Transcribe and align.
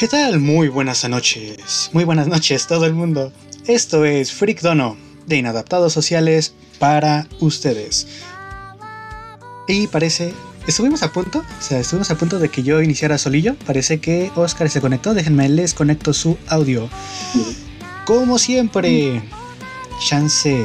¿Qué 0.00 0.08
tal? 0.08 0.40
Muy 0.40 0.68
buenas 0.68 1.06
noches. 1.06 1.90
Muy 1.92 2.04
buenas 2.04 2.26
noches 2.26 2.66
todo 2.66 2.86
el 2.86 2.94
mundo. 2.94 3.34
Esto 3.66 4.06
es 4.06 4.32
Freak 4.32 4.62
Dono 4.62 4.96
de 5.26 5.36
Inadaptados 5.36 5.92
Sociales 5.92 6.54
para 6.78 7.28
ustedes. 7.40 8.06
Y 9.68 9.88
parece... 9.88 10.32
Estuvimos 10.66 11.02
a 11.02 11.12
punto, 11.12 11.40
o 11.40 11.62
sea, 11.62 11.80
estuvimos 11.80 12.10
a 12.10 12.16
punto 12.16 12.38
de 12.38 12.48
que 12.48 12.62
yo 12.62 12.80
iniciara 12.80 13.18
solillo. 13.18 13.56
Parece 13.66 14.00
que 14.00 14.32
Oscar 14.36 14.70
se 14.70 14.80
conectó. 14.80 15.12
Déjenme, 15.12 15.50
les 15.50 15.74
conecto 15.74 16.14
su 16.14 16.38
audio. 16.48 16.88
Como 18.06 18.38
siempre. 18.38 19.22
Chance. 20.02 20.64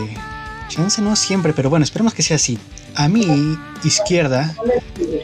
Chance 0.69 1.01
no 1.01 1.13
siempre, 1.17 1.51
pero 1.51 1.69
bueno, 1.69 1.83
esperemos 1.83 2.13
que 2.13 2.23
sea 2.23 2.37
así. 2.37 2.57
A 2.95 3.09
mi 3.09 3.57
izquierda 3.83 4.55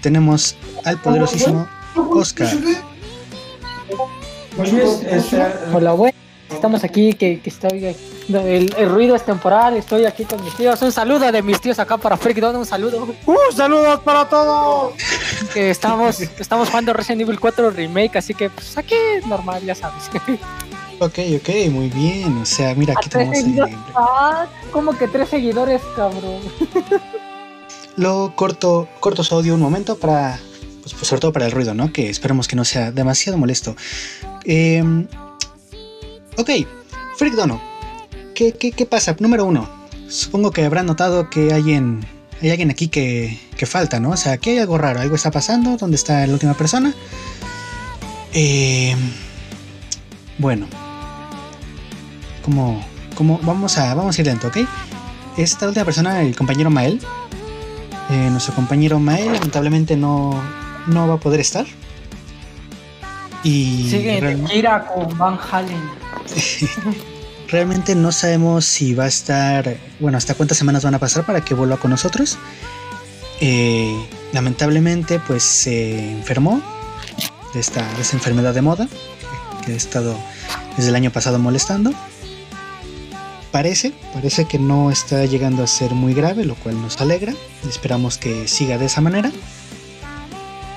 tenemos 0.01 0.57
al 0.83 0.99
poderosísimo 0.99 1.65
Oscar. 1.95 2.53
Hola, 5.73 5.93
bueno, 5.93 6.15
estamos 6.49 6.83
aquí, 6.83 7.13
que, 7.13 7.39
que 7.39 7.49
estoy, 7.49 7.95
el, 8.29 8.75
el, 8.77 8.89
ruido 8.89 9.15
es 9.15 9.23
temporal, 9.23 9.75
estoy 9.75 10.05
aquí 10.05 10.25
con 10.25 10.43
mis 10.43 10.53
tíos. 10.55 10.79
Un 10.81 10.91
saludo 10.91 11.31
de 11.31 11.41
mis 11.41 11.59
tíos 11.59 11.79
acá 11.79 11.97
para 11.97 12.15
Freak 12.15 12.39
Don, 12.39 12.55
un 12.55 12.65
saludo. 12.65 13.07
¡Un 13.25 13.55
saludo 13.55 14.01
para 14.01 14.29
todos! 14.29 14.93
Que 15.53 15.71
estamos, 15.71 16.19
estamos 16.21 16.69
jugando 16.69 16.93
Resident 16.93 17.21
Evil 17.21 17.39
4 17.39 17.71
Remake, 17.71 18.17
así 18.17 18.33
que 18.33 18.49
pues 18.49 18.77
aquí 18.77 18.95
normal, 19.25 19.63
ya 19.63 19.73
sabes. 19.73 20.09
Ok, 20.99 21.17
ok, 21.37 21.49
muy 21.71 21.89
bien. 21.89 22.37
O 22.37 22.45
sea, 22.45 22.75
mira, 22.75 22.93
aquí 22.95 23.09
tenemos. 23.09 23.71
Ah, 23.95 24.45
como 24.71 24.95
que 24.95 25.07
tres 25.07 25.29
seguidores, 25.29 25.81
cabrón. 25.95 26.41
Lo 27.97 28.33
corto, 28.35 28.87
corto 28.99 29.23
su 29.23 29.33
audio 29.33 29.55
un 29.55 29.61
momento 29.61 29.97
para. 29.97 30.39
Pues, 30.81 30.93
pues, 30.93 31.07
sobre 31.07 31.21
todo 31.21 31.33
para 31.33 31.45
el 31.45 31.51
ruido, 31.51 31.73
¿no? 31.73 31.93
Que 31.93 32.09
esperemos 32.09 32.47
que 32.47 32.55
no 32.55 32.65
sea 32.65 32.91
demasiado 32.91 33.37
molesto. 33.37 33.75
Eh, 34.45 34.83
ok, 36.37 36.49
Freak 37.17 37.35
Dono. 37.35 37.61
¿Qué, 38.33 38.53
¿Qué, 38.53 38.71
qué, 38.71 38.85
pasa? 38.85 39.15
Número 39.19 39.45
uno. 39.45 39.69
Supongo 40.07 40.51
que 40.51 40.65
habrán 40.65 40.87
notado 40.87 41.29
que 41.29 41.53
hay, 41.53 41.71
hay 41.71 42.49
alguien 42.49 42.71
aquí 42.71 42.87
que, 42.87 43.39
que, 43.55 43.65
falta, 43.65 43.99
¿no? 43.99 44.11
O 44.11 44.17
sea, 44.17 44.33
aquí 44.33 44.49
hay 44.49 44.57
algo 44.57 44.77
raro, 44.77 44.99
algo 44.99 45.15
está 45.15 45.31
pasando. 45.31 45.77
¿Dónde 45.77 45.95
está 45.95 46.25
la 46.25 46.33
última 46.33 46.55
persona? 46.55 46.93
Eh, 48.33 48.95
bueno, 50.37 50.65
como, 52.43 52.83
como 53.15 53.39
vamos 53.43 53.77
a 53.77 53.93
vamos 53.93 54.17
a 54.17 54.21
ir 54.21 54.27
lento, 54.27 54.47
¿ok? 54.47 54.57
Esta 55.37 55.67
última 55.67 55.85
persona, 55.85 56.21
el 56.21 56.35
compañero 56.35 56.69
Mael, 56.69 56.99
eh, 58.09 58.29
nuestro 58.31 58.53
compañero 58.55 58.99
Mael, 58.99 59.33
lamentablemente 59.33 59.95
no, 59.95 60.41
no 60.87 61.07
va 61.07 61.15
a 61.15 61.19
poder 61.19 61.39
estar. 61.39 61.65
Y 63.43 63.87
sigue 63.89 64.19
real... 64.19 64.47
gira 64.47 64.85
con 64.85 65.17
Van 65.17 65.39
Halen. 65.51 65.81
realmente 67.51 67.95
no 67.95 68.11
sabemos 68.11 68.65
si 68.65 68.93
va 68.93 69.03
a 69.03 69.07
estar, 69.07 69.77
bueno, 69.99 70.17
hasta 70.17 70.33
cuántas 70.35 70.57
semanas 70.57 70.83
van 70.83 70.95
a 70.95 70.99
pasar 70.99 71.25
para 71.25 71.41
que 71.41 71.53
vuelva 71.53 71.77
con 71.77 71.91
nosotros. 71.91 72.37
Eh, 73.41 73.93
lamentablemente, 74.31 75.19
pues 75.19 75.43
se 75.43 76.11
enfermó 76.13 76.61
de 77.53 77.59
esta, 77.59 77.81
de 77.95 78.01
esta 78.01 78.15
enfermedad 78.15 78.53
de 78.53 78.61
moda 78.61 78.87
que 79.65 79.73
ha 79.73 79.75
estado 79.75 80.15
desde 80.77 80.89
el 80.89 80.95
año 80.95 81.11
pasado 81.11 81.39
molestando. 81.39 81.93
Parece, 83.51 83.91
parece 84.13 84.45
que 84.45 84.57
no 84.57 84.91
está 84.91 85.25
llegando 85.25 85.61
a 85.61 85.67
ser 85.67 85.91
muy 85.91 86.13
grave, 86.13 86.45
lo 86.45 86.55
cual 86.55 86.81
nos 86.81 87.01
alegra. 87.01 87.33
Esperamos 87.67 88.17
que 88.17 88.47
siga 88.47 88.77
de 88.77 88.85
esa 88.85 89.01
manera. 89.01 89.29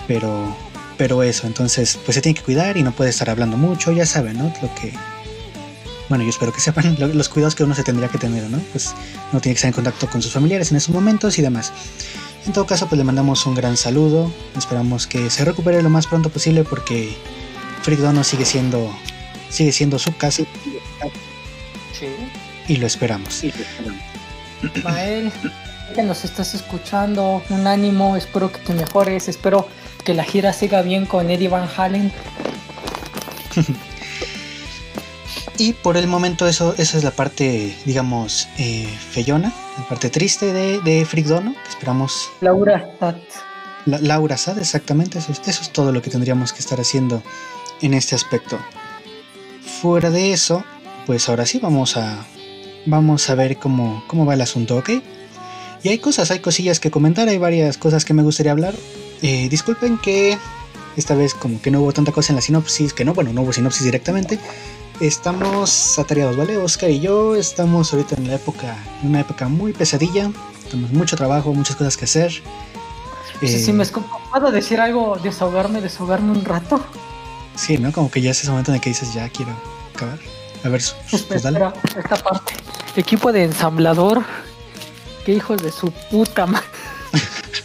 Pero, 0.07 0.57
pero 0.97 1.23
eso, 1.23 1.47
entonces, 1.47 1.99
pues 2.05 2.15
se 2.15 2.21
tiene 2.21 2.39
que 2.39 2.45
cuidar 2.45 2.77
y 2.77 2.83
no 2.83 2.93
puede 2.93 3.11
estar 3.11 3.31
hablando 3.31 3.57
mucho, 3.57 3.93
ya 3.93 4.07
saben, 4.07 4.39
¿no? 4.39 4.53
Lo 4.63 4.75
que, 4.75 4.93
bueno, 6.09 6.25
yo 6.25 6.31
espero 6.31 6.53
que 6.53 6.61
sepan 6.61 6.97
los 7.15 7.29
cuidados 7.29 7.55
que 7.55 7.65
uno 7.65 7.75
se 7.75 7.83
tendría 7.83 8.09
que 8.09 8.19
tener, 8.19 8.49
¿no? 8.51 8.59
Pues 8.73 8.95
no 9.33 9.41
tiene 9.41 9.55
que 9.55 9.59
estar 9.59 9.69
en 9.69 9.75
contacto 9.75 10.09
con 10.09 10.23
sus 10.23 10.33
familiares 10.33 10.71
en 10.71 10.77
esos 10.77 10.95
momentos 10.95 11.39
y 11.39 11.43
demás. 11.43 11.73
En 12.47 12.53
todo 12.53 12.67
caso, 12.67 12.87
pues 12.87 12.99
le 12.99 13.05
mandamos 13.05 13.47
un 13.47 13.55
gran 13.55 13.77
saludo. 13.77 14.31
Esperamos 14.57 15.07
que 15.07 15.31
se 15.31 15.45
recupere 15.45 15.83
lo 15.83 15.89
más 15.89 16.07
pronto 16.07 16.29
posible 16.29 16.63
porque 16.63 17.17
Freak 17.83 18.01
Dono 18.01 18.23
sigue 18.23 18.45
siendo, 18.45 18.95
sigue 19.49 19.73
siendo 19.73 19.99
su 19.99 20.15
casa. 20.17 20.43
Sí. 21.99 22.07
Y 22.69 22.77
lo 22.77 22.87
esperamos. 22.87 23.35
Sí, 23.35 23.53
Mael, 24.83 25.33
que 25.95 26.03
nos 26.03 26.25
estás 26.25 26.55
escuchando, 26.55 27.43
un 27.49 27.67
ánimo, 27.67 28.17
espero 28.17 28.53
que 28.53 28.59
te 28.59 28.75
mejores, 28.75 29.29
espero 29.29 29.69
que 30.05 30.15
la 30.15 30.25
gira 30.25 30.53
siga 30.53 30.83
bien 30.83 31.07
con 31.07 31.31
Eddie 31.31 31.49
Van 31.49 31.69
Halen. 31.77 32.13
y 35.59 35.73
por 35.73 35.97
el 35.97 36.07
momento 36.07 36.47
eso, 36.47 36.75
esa 36.79 36.99
es 36.99 37.05
la 37.05 37.11
parte, 37.11 37.75
digamos, 37.85 38.49
eh, 38.59 38.87
feyona, 39.11 39.53
la 39.79 39.89
parte 39.89 40.11
triste 40.11 40.53
de, 40.53 40.81
de 40.81 41.05
Freak 41.05 41.27
Dono, 41.27 41.55
que 41.55 41.69
esperamos... 41.71 42.31
Laura 42.41 42.91
Sad. 43.01 43.17
La, 43.87 43.99
Laura 43.99 44.37
Sad, 44.37 44.59
exactamente, 44.59 45.19
eso, 45.19 45.33
eso 45.33 45.63
es 45.63 45.71
todo 45.71 45.93
lo 45.93 46.03
que 46.03 46.11
tendríamos 46.11 46.53
que 46.53 46.61
estar 46.61 46.81
haciendo 46.81 47.23
en 47.81 47.95
este 47.95 48.15
aspecto. 48.15 48.59
Fuera 49.81 50.11
de 50.11 50.33
eso, 50.33 50.65
pues 51.07 51.29
ahora 51.29 51.47
sí 51.47 51.59
vamos 51.59 51.97
a 51.97 52.27
vamos 52.87 53.29
a 53.31 53.35
ver 53.35 53.57
cómo, 53.57 54.05
cómo 54.07 54.27
va 54.27 54.35
el 54.35 54.41
asunto, 54.41 54.77
¿ok? 54.77 54.91
Y 55.83 55.89
hay 55.89 55.99
cosas, 55.99 56.31
hay 56.31 56.39
cosillas 56.39 56.81
que 56.81 56.91
comentar, 56.91 57.29
hay 57.29 57.39
varias 57.39 57.77
cosas 57.77 58.05
que 58.05 58.15
me 58.15 58.23
gustaría 58.23 58.53
hablar. 58.53 58.75
Eh, 59.23 59.49
disculpen 59.49 59.99
que 59.99 60.39
esta 60.97 61.15
vez 61.15 61.35
como 61.35 61.61
que 61.61 61.71
no 61.71 61.81
hubo 61.81 61.93
tanta 61.93 62.13
cosa 62.13 62.33
en 62.33 62.37
la 62.37 62.43
sinopsis, 62.43 62.93
que 62.93 63.05
no, 63.05 63.15
bueno, 63.15 63.33
no 63.33 63.43
hubo 63.43 63.53
sinopsis 63.53 63.85
directamente. 63.85 64.39
Estamos 65.01 65.99
atareados, 65.99 66.37
¿vale? 66.37 66.57
Oscar 66.57 66.91
y 66.91 67.01
yo 67.01 67.35
estamos 67.35 67.93
ahorita 67.93 68.15
en 68.17 68.29
la 68.29 68.35
época, 68.35 68.77
en 69.03 69.11
una 69.11 69.21
época 69.21 69.49
muy 69.49 69.73
pesadilla. 69.73 70.31
Tenemos 70.71 70.93
mucho 70.93 71.17
trabajo, 71.17 71.53
muchas 71.53 71.77
cosas 71.77 71.97
que 71.97 72.05
hacer. 72.05 72.33
Eh, 73.41 73.49
sí, 73.49 73.59
sí, 73.59 73.73
me 73.73 73.85
¿Puedo 73.85 74.51
decir 74.53 74.81
algo, 74.81 75.19
desahogarme, 75.23 75.81
desahogarme 75.81 76.31
un 76.33 76.45
rato? 76.45 76.81
Sí, 77.57 77.79
¿no? 77.79 77.93
Como 77.93 78.11
que 78.11 78.21
ya 78.21 78.31
es 78.31 78.41
ese 78.41 78.51
momento 78.51 78.71
en 78.71 78.77
el 78.77 78.81
que 78.81 78.91
dices, 78.91 79.13
ya 79.13 79.29
quiero 79.29 79.53
acabar. 79.95 80.19
A 80.65 80.69
ver, 80.69 80.83
pues 81.29 81.43
dale. 81.43 81.61
Esta 81.97 82.17
parte. 82.17 82.55
Equipo 82.97 83.33
de 83.33 83.45
ensamblador. 83.45 84.23
Qué 85.27 85.33
hijos 85.33 85.63
de 85.63 85.71
su 85.71 85.91
puta 86.11 86.47
madre. 86.47 86.67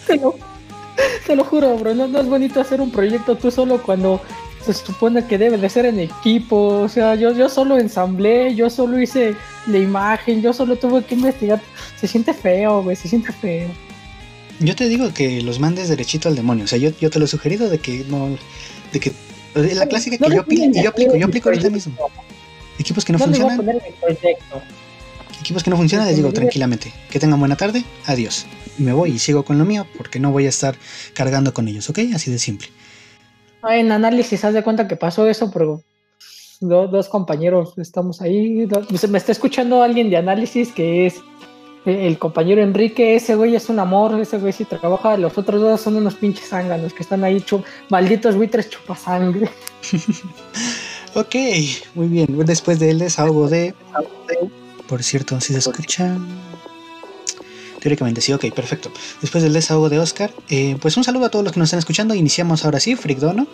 te, 1.27 1.35
lo, 1.35 1.43
juro, 1.43 1.77
bro. 1.77 1.93
No, 1.93 2.07
no, 2.07 2.19
es 2.19 2.27
bonito 2.27 2.59
hacer 2.59 2.81
un 2.81 2.91
proyecto 2.91 3.35
tú 3.35 3.51
solo 3.51 3.81
cuando 3.81 4.21
se 4.65 4.73
supone 4.73 5.25
que 5.25 5.37
debe 5.37 5.57
de 5.57 5.69
ser 5.69 5.85
en 5.85 5.99
equipo. 5.99 6.79
O 6.79 6.89
sea, 6.89 7.15
yo, 7.15 7.33
yo 7.33 7.49
solo 7.49 7.77
ensamblé, 7.77 8.55
yo 8.55 8.69
solo 8.69 8.99
hice 8.99 9.35
la 9.67 9.77
imagen, 9.77 10.41
yo 10.41 10.53
solo 10.53 10.75
tuve 10.75 11.03
que 11.03 11.15
investigar. 11.15 11.61
Se 11.99 12.07
siente 12.07 12.33
feo, 12.33 12.83
güey, 12.83 12.95
se 12.95 13.07
siente 13.07 13.31
feo. 13.31 13.69
Yo 14.59 14.75
te 14.75 14.89
digo 14.89 15.13
que 15.13 15.41
los 15.41 15.59
mandes 15.59 15.87
derechito 15.87 16.27
al 16.27 16.35
demonio. 16.35 16.65
O 16.65 16.67
sea, 16.67 16.77
yo, 16.77 16.91
yo 16.99 17.09
te 17.09 17.19
lo 17.19 17.25
he 17.25 17.27
sugerido 17.27 17.69
de 17.69 17.79
que 17.79 18.05
no. 18.07 18.37
De 18.91 18.99
que. 18.99 19.13
La 19.55 19.87
clásica 19.87 20.17
que 20.17 20.29
no 20.29 20.35
yo, 20.35 20.41
aplico, 20.41 20.79
yo 20.79 20.89
aplico, 20.89 21.15
yo 21.15 21.25
aplico 21.25 21.49
ahorita 21.49 21.69
mismo. 21.69 21.93
Equipos 22.77 23.03
que 23.03 23.13
no, 23.13 23.19
no 23.19 23.25
funcionan. 23.25 23.59
Equipos 25.49 25.63
que 25.63 25.71
no 25.71 25.77
funcionan, 25.77 26.05
les 26.05 26.15
digo 26.15 26.31
tranquilamente. 26.31 26.93
Que 27.09 27.19
tengan 27.19 27.39
buena 27.39 27.55
tarde, 27.55 27.83
adiós. 28.05 28.45
Me 28.77 28.93
voy 28.93 29.13
y 29.13 29.17
sigo 29.17 29.43
con 29.43 29.57
lo 29.57 29.65
mío 29.65 29.87
porque 29.97 30.19
no 30.19 30.31
voy 30.31 30.45
a 30.45 30.49
estar 30.49 30.75
cargando 31.15 31.55
con 31.55 31.67
ellos, 31.67 31.89
¿ok? 31.89 32.01
Así 32.13 32.29
de 32.29 32.37
simple. 32.37 32.67
En 33.67 33.91
análisis, 33.91 34.45
haz 34.45 34.53
de 34.53 34.61
cuenta 34.61 34.87
que 34.87 34.95
pasó 34.95 35.27
eso, 35.27 35.49
pero 35.49 35.81
dos, 36.59 36.91
dos 36.91 37.09
compañeros 37.09 37.73
estamos 37.79 38.21
ahí. 38.21 38.67
me 39.09 39.17
está 39.17 39.31
escuchando 39.31 39.81
alguien 39.81 40.11
de 40.11 40.17
análisis 40.17 40.71
que 40.71 41.07
es 41.07 41.15
el 41.83 42.19
compañero 42.19 42.61
Enrique. 42.61 43.15
Ese 43.15 43.33
güey 43.33 43.55
es 43.55 43.69
un 43.69 43.79
amor, 43.79 44.21
ese 44.21 44.37
güey 44.37 44.53
sí 44.53 44.65
trabaja. 44.65 45.17
Los 45.17 45.35
otros 45.35 45.59
dos 45.59 45.81
son 45.81 45.95
unos 45.95 46.13
pinches 46.13 46.47
zánganos 46.47 46.93
que 46.93 47.01
están 47.01 47.23
ahí, 47.23 47.41
chup, 47.41 47.65
malditos 47.89 48.35
buitres 48.35 48.69
chupasangre. 48.69 49.49
Ok, 51.15 51.35
muy 51.95 52.07
bien. 52.07 52.27
Después 52.45 52.77
del 52.77 52.99
desahogo 52.99 53.49
de. 53.49 53.73
Por 54.89 55.03
cierto, 55.03 55.39
si 55.39 55.53
se 55.53 55.59
escucha. 55.59 56.17
Teóricamente 57.79 58.21
sí, 58.21 58.33
ok, 58.33 58.51
perfecto. 58.53 58.91
Después 59.21 59.43
del 59.43 59.53
desahogo 59.53 59.87
de 59.87 59.99
Oscar, 59.99 60.33
eh, 60.49 60.77
pues 60.81 60.97
un 60.97 61.03
saludo 61.03 61.25
a 61.25 61.29
todos 61.29 61.45
los 61.45 61.53
que 61.53 61.59
nos 61.59 61.67
están 61.67 61.79
escuchando. 61.79 62.15
Iniciamos 62.15 62.65
ahora 62.65 62.79
sí, 62.79 62.95
Frigdono. 62.95 63.47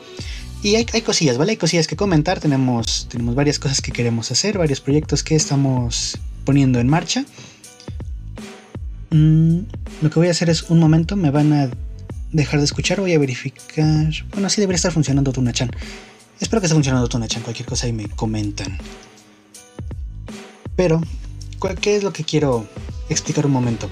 Y 0.63 0.75
hay, 0.75 0.85
hay, 0.93 1.01
cosillas, 1.01 1.37
¿vale? 1.37 1.51
Hay 1.51 1.57
cosillas 1.57 1.87
que 1.87 1.95
comentar. 1.95 2.39
Tenemos, 2.39 3.07
tenemos 3.09 3.35
varias 3.35 3.59
cosas 3.59 3.81
que 3.81 3.91
queremos 3.91 4.31
hacer, 4.31 4.57
varios 4.57 4.79
proyectos 4.79 5.23
que 5.23 5.35
estamos 5.35 6.17
poniendo 6.45 6.79
en 6.79 6.87
marcha. 6.87 7.25
Mm, 9.11 9.59
lo 10.01 10.09
que 10.09 10.19
voy 10.19 10.29
a 10.29 10.31
hacer 10.31 10.49
es 10.49 10.63
un 10.63 10.79
momento, 10.79 11.15
me 11.15 11.31
van 11.31 11.53
a 11.53 11.69
dejar 12.31 12.59
de 12.59 12.65
escuchar, 12.65 12.99
voy 13.01 13.13
a 13.13 13.19
verificar. 13.19 14.11
Bueno, 14.31 14.49
sí 14.49 14.61
debería 14.61 14.77
estar 14.77 14.91
funcionando 14.91 15.31
Tunachan. 15.31 15.69
Espero 16.39 16.61
que 16.61 16.67
esté 16.67 16.75
funcionando 16.75 17.07
Tunachan, 17.07 17.43
cualquier 17.43 17.67
cosa 17.67 17.87
y 17.87 17.93
me 17.93 18.07
comentan. 18.09 18.77
Pero, 20.75 21.01
¿qué 21.81 21.96
es 21.96 22.04
lo 22.04 22.13
que 22.13 22.24
quiero 22.24 22.68
explicar 23.10 23.46
un 23.46 23.52
momento? 23.52 23.90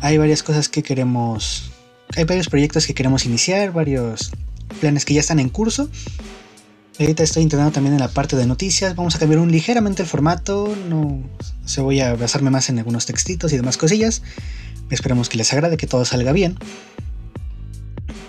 Hay 0.00 0.18
varias 0.18 0.42
cosas 0.42 0.68
que 0.68 0.82
queremos... 0.82 1.70
Hay 2.16 2.24
varios 2.24 2.48
proyectos 2.48 2.86
que 2.86 2.94
queremos 2.94 3.24
iniciar, 3.26 3.72
varios 3.72 4.30
planes 4.80 5.04
que 5.04 5.14
ya 5.14 5.20
están 5.20 5.40
en 5.40 5.48
curso. 5.48 5.88
Ahorita 6.98 7.24
estoy 7.24 7.42
intentando 7.42 7.72
también 7.72 7.94
en 7.94 8.00
la 8.00 8.08
parte 8.08 8.36
de 8.36 8.46
noticias. 8.46 8.94
Vamos 8.94 9.16
a 9.16 9.18
cambiar 9.18 9.40
un 9.40 9.50
ligeramente 9.50 10.02
el 10.02 10.08
formato. 10.08 10.72
No 10.88 11.22
se 11.64 11.80
voy 11.80 12.00
a 12.00 12.14
basarme 12.14 12.50
más 12.50 12.68
en 12.68 12.78
algunos 12.78 13.06
textitos 13.06 13.52
y 13.52 13.56
demás 13.56 13.76
cosillas. 13.76 14.22
Esperemos 14.90 15.28
que 15.28 15.38
les 15.38 15.52
agrade, 15.52 15.76
que 15.76 15.88
todo 15.88 16.04
salga 16.04 16.32
bien. 16.32 16.56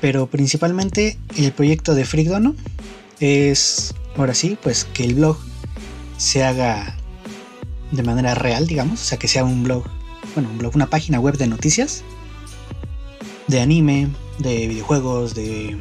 Pero 0.01 0.27
principalmente 0.27 1.17
el 1.37 1.51
proyecto 1.51 1.93
de 1.93 2.05
Frigdono 2.05 2.55
es, 3.19 3.93
ahora 4.17 4.33
sí, 4.33 4.57
pues 4.61 4.85
que 4.85 5.03
el 5.03 5.15
blog 5.15 5.37
se 6.17 6.43
haga 6.43 6.97
de 7.95 8.03
manera 8.03 8.35
real, 8.35 8.67
digamos. 8.67 9.01
O 9.01 9.03
sea, 9.03 9.17
que 9.17 9.27
sea 9.27 9.43
un 9.43 9.63
blog, 9.63 9.83
bueno, 10.33 10.49
un 10.49 10.57
blog, 10.57 10.75
una 10.75 10.87
página 10.87 11.19
web 11.19 11.37
de 11.37 11.47
noticias, 11.47 12.03
de 13.47 13.59
anime, 13.59 14.09
de 14.39 14.67
videojuegos, 14.67 15.35
de 15.35 15.77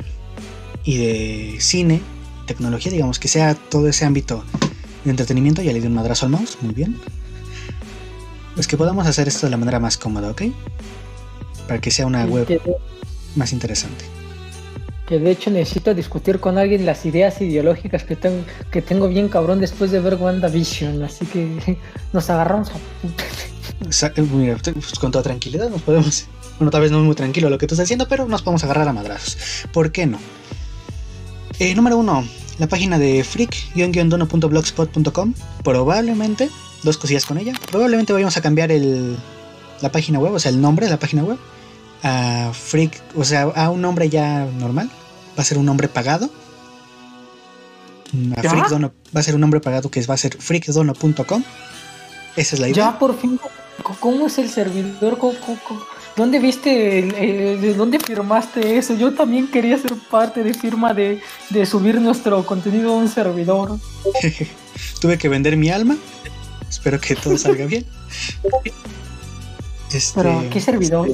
y 0.84 0.98
de 0.98 1.56
cine, 1.60 2.02
tecnología, 2.46 2.92
digamos, 2.92 3.18
que 3.18 3.28
sea 3.28 3.54
todo 3.54 3.88
ese 3.88 4.04
ámbito 4.04 4.44
de 5.04 5.10
entretenimiento. 5.10 5.62
Ya 5.62 5.72
le 5.72 5.80
di 5.80 5.86
un 5.86 5.94
madrazo 5.94 6.26
al 6.26 6.32
mouse, 6.32 6.58
muy 6.60 6.74
bien. 6.74 6.98
Pues 8.54 8.66
que 8.68 8.76
podamos 8.76 9.06
hacer 9.06 9.26
esto 9.26 9.46
de 9.46 9.50
la 9.50 9.56
manera 9.56 9.80
más 9.80 9.96
cómoda, 9.96 10.30
¿ok? 10.30 10.42
Para 11.66 11.80
que 11.80 11.90
sea 11.90 12.06
una 12.06 12.24
web 12.26 12.60
más 13.34 13.52
interesante. 13.52 14.04
Que 15.06 15.18
de 15.18 15.30
hecho 15.30 15.50
necesito 15.50 15.94
discutir 15.94 16.40
con 16.40 16.56
alguien 16.56 16.86
las 16.86 17.04
ideas 17.04 17.40
ideológicas 17.40 18.04
que 18.04 18.16
tengo, 18.16 18.42
que 18.70 18.80
tengo 18.80 19.08
bien 19.08 19.28
cabrón 19.28 19.60
después 19.60 19.90
de 19.90 20.00
ver 20.00 20.14
WandaVision. 20.14 21.02
Así 21.02 21.26
que 21.26 21.78
nos 22.12 22.30
agarramos 22.30 22.70
a 22.70 22.74
Mira, 24.32 24.56
pues, 24.62 24.98
con 24.98 25.12
toda 25.12 25.22
tranquilidad 25.22 25.68
nos 25.68 25.82
podemos. 25.82 26.26
Bueno, 26.58 26.70
tal 26.70 26.82
vez 26.82 26.90
no 26.90 26.98
es 26.98 27.04
muy 27.04 27.14
tranquilo 27.14 27.50
lo 27.50 27.58
que 27.58 27.66
tú 27.66 27.74
estás 27.74 27.84
haciendo, 27.84 28.08
pero 28.08 28.26
nos 28.26 28.42
podemos 28.42 28.64
agarrar 28.64 28.88
a 28.88 28.92
madrazos. 28.92 29.36
¿Por 29.72 29.92
qué 29.92 30.06
no? 30.06 30.18
Eh, 31.58 31.74
número 31.74 31.98
uno, 31.98 32.26
la 32.58 32.68
página 32.68 32.98
de 32.98 33.24
freak-dono.blogspot.com. 33.24 35.34
Probablemente, 35.62 36.48
dos 36.82 36.96
cosillas 36.96 37.26
con 37.26 37.38
ella. 37.38 37.52
Probablemente 37.70 38.12
vayamos 38.12 38.36
a 38.36 38.40
cambiar 38.40 38.70
el, 38.70 39.16
la 39.82 39.90
página 39.90 40.18
web, 40.18 40.34
o 40.34 40.38
sea, 40.38 40.50
el 40.50 40.60
nombre 40.60 40.86
de 40.86 40.92
la 40.92 40.98
página 40.98 41.24
web 41.24 41.38
a 42.04 42.52
Freak, 42.52 43.02
o 43.16 43.24
sea, 43.24 43.42
a 43.42 43.70
un 43.70 43.80
nombre 43.80 44.10
ya 44.10 44.46
normal. 44.58 44.90
Va 45.36 45.42
a 45.42 45.44
ser 45.44 45.58
un 45.58 45.64
nombre 45.64 45.88
pagado. 45.88 46.30
A 48.36 48.42
va 48.42 49.20
a 49.20 49.22
ser 49.22 49.34
un 49.34 49.40
nombre 49.40 49.60
pagado 49.60 49.90
que 49.90 50.00
va 50.02 50.14
a 50.14 50.18
ser 50.18 50.36
freakdono.com. 50.36 51.42
Esa 52.36 52.54
es 52.54 52.60
la 52.60 52.68
idea. 52.68 52.92
Ya 52.92 52.98
por 52.98 53.18
fin, 53.18 53.40
¿cómo 53.98 54.26
es 54.26 54.38
el 54.38 54.50
servidor? 54.50 55.18
dónde 56.14 56.38
viste, 56.38 56.70
de 56.70 57.74
dónde 57.74 57.98
firmaste 57.98 58.76
eso? 58.76 58.94
Yo 58.94 59.14
también 59.14 59.50
quería 59.50 59.78
ser 59.78 59.94
parte 60.10 60.44
de 60.44 60.54
firma 60.54 60.94
de, 60.94 61.20
de 61.50 61.66
subir 61.66 62.00
nuestro 62.00 62.44
contenido 62.44 62.92
a 62.92 62.96
un 62.96 63.08
servidor. 63.08 63.78
Tuve 65.00 65.18
que 65.18 65.28
vender 65.28 65.56
mi 65.56 65.70
alma. 65.70 65.96
Espero 66.68 67.00
que 67.00 67.16
todo 67.16 67.38
salga 67.38 67.66
bien. 67.66 67.86
Pero, 70.14 70.44
¿qué 70.50 70.60
servidor? 70.60 71.08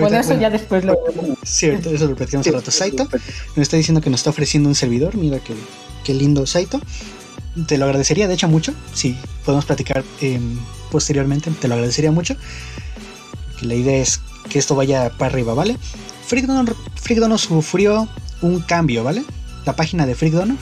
Bueno, 0.00 0.18
eso 0.18 0.38
ya 0.38 0.50
después 0.50 0.84
lo. 0.84 0.98
Cierto, 1.44 1.90
eso 1.90 2.06
lo 2.06 2.16
platicamos 2.16 2.46
al 2.46 2.54
rato. 2.54 2.70
Saito 2.70 3.08
nos 3.10 3.58
está 3.58 3.76
diciendo 3.76 4.00
que 4.00 4.10
nos 4.10 4.20
está 4.20 4.30
ofreciendo 4.30 4.68
un 4.68 4.74
servidor. 4.74 5.16
Mira 5.16 5.38
qué, 5.40 5.54
qué 6.04 6.14
lindo 6.14 6.46
Saito. 6.46 6.80
Te 7.66 7.78
lo 7.78 7.86
agradecería, 7.86 8.28
de 8.28 8.34
hecho, 8.34 8.48
mucho. 8.48 8.72
Si 8.94 9.16
podemos 9.44 9.64
platicar 9.64 10.04
em, 10.20 10.58
posteriormente, 10.90 11.50
te 11.50 11.68
lo 11.68 11.74
agradecería 11.74 12.12
mucho. 12.12 12.36
la 13.62 13.74
idea 13.74 13.98
es 13.98 14.20
que 14.48 14.58
esto 14.58 14.74
vaya 14.74 15.10
para 15.10 15.32
arriba, 15.32 15.54
¿vale? 15.54 15.76
Freakdono 16.26 17.38
sufrió 17.38 18.08
un 18.42 18.60
cambio, 18.60 19.02
¿vale? 19.02 19.24
La 19.64 19.74
página 19.74 20.06
de 20.06 20.14
Freakdono 20.14 20.56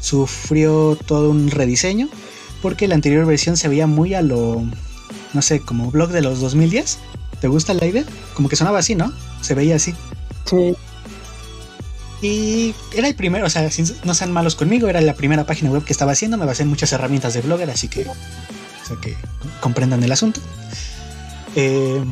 sufrió 0.00 0.96
todo 1.06 1.30
un 1.30 1.50
rediseño 1.50 2.08
porque 2.60 2.88
la 2.88 2.94
anterior 2.94 3.26
versión 3.26 3.56
se 3.56 3.68
veía 3.68 3.86
muy 3.86 4.14
a 4.14 4.22
lo, 4.22 4.62
no 5.32 5.42
sé, 5.42 5.60
como 5.60 5.90
blog 5.90 6.10
de 6.10 6.22
los 6.22 6.40
2010 6.40 6.98
¿Te 7.42 7.48
gusta 7.48 7.74
la 7.74 7.84
idea? 7.84 8.04
Como 8.34 8.48
que 8.48 8.54
sonaba 8.54 8.78
así, 8.78 8.94
¿no? 8.94 9.12
Se 9.40 9.54
veía 9.54 9.74
así. 9.74 9.92
Sí. 10.44 10.76
Y 12.22 12.72
era 12.94 13.08
el 13.08 13.16
primero, 13.16 13.44
o 13.46 13.50
sea, 13.50 13.68
no 14.04 14.14
sean 14.14 14.30
malos 14.30 14.54
conmigo, 14.54 14.88
era 14.88 15.00
la 15.00 15.14
primera 15.14 15.44
página 15.44 15.68
web 15.72 15.82
que 15.82 15.92
estaba 15.92 16.12
haciendo, 16.12 16.38
me 16.38 16.46
basé 16.46 16.62
en 16.62 16.68
muchas 16.68 16.92
herramientas 16.92 17.34
de 17.34 17.40
blogger, 17.40 17.68
así 17.68 17.88
que, 17.88 18.02
o 18.02 18.14
sea, 18.86 18.96
que 19.02 19.16
comprendan 19.60 20.04
el 20.04 20.12
asunto. 20.12 20.40
Eh, 21.56 22.04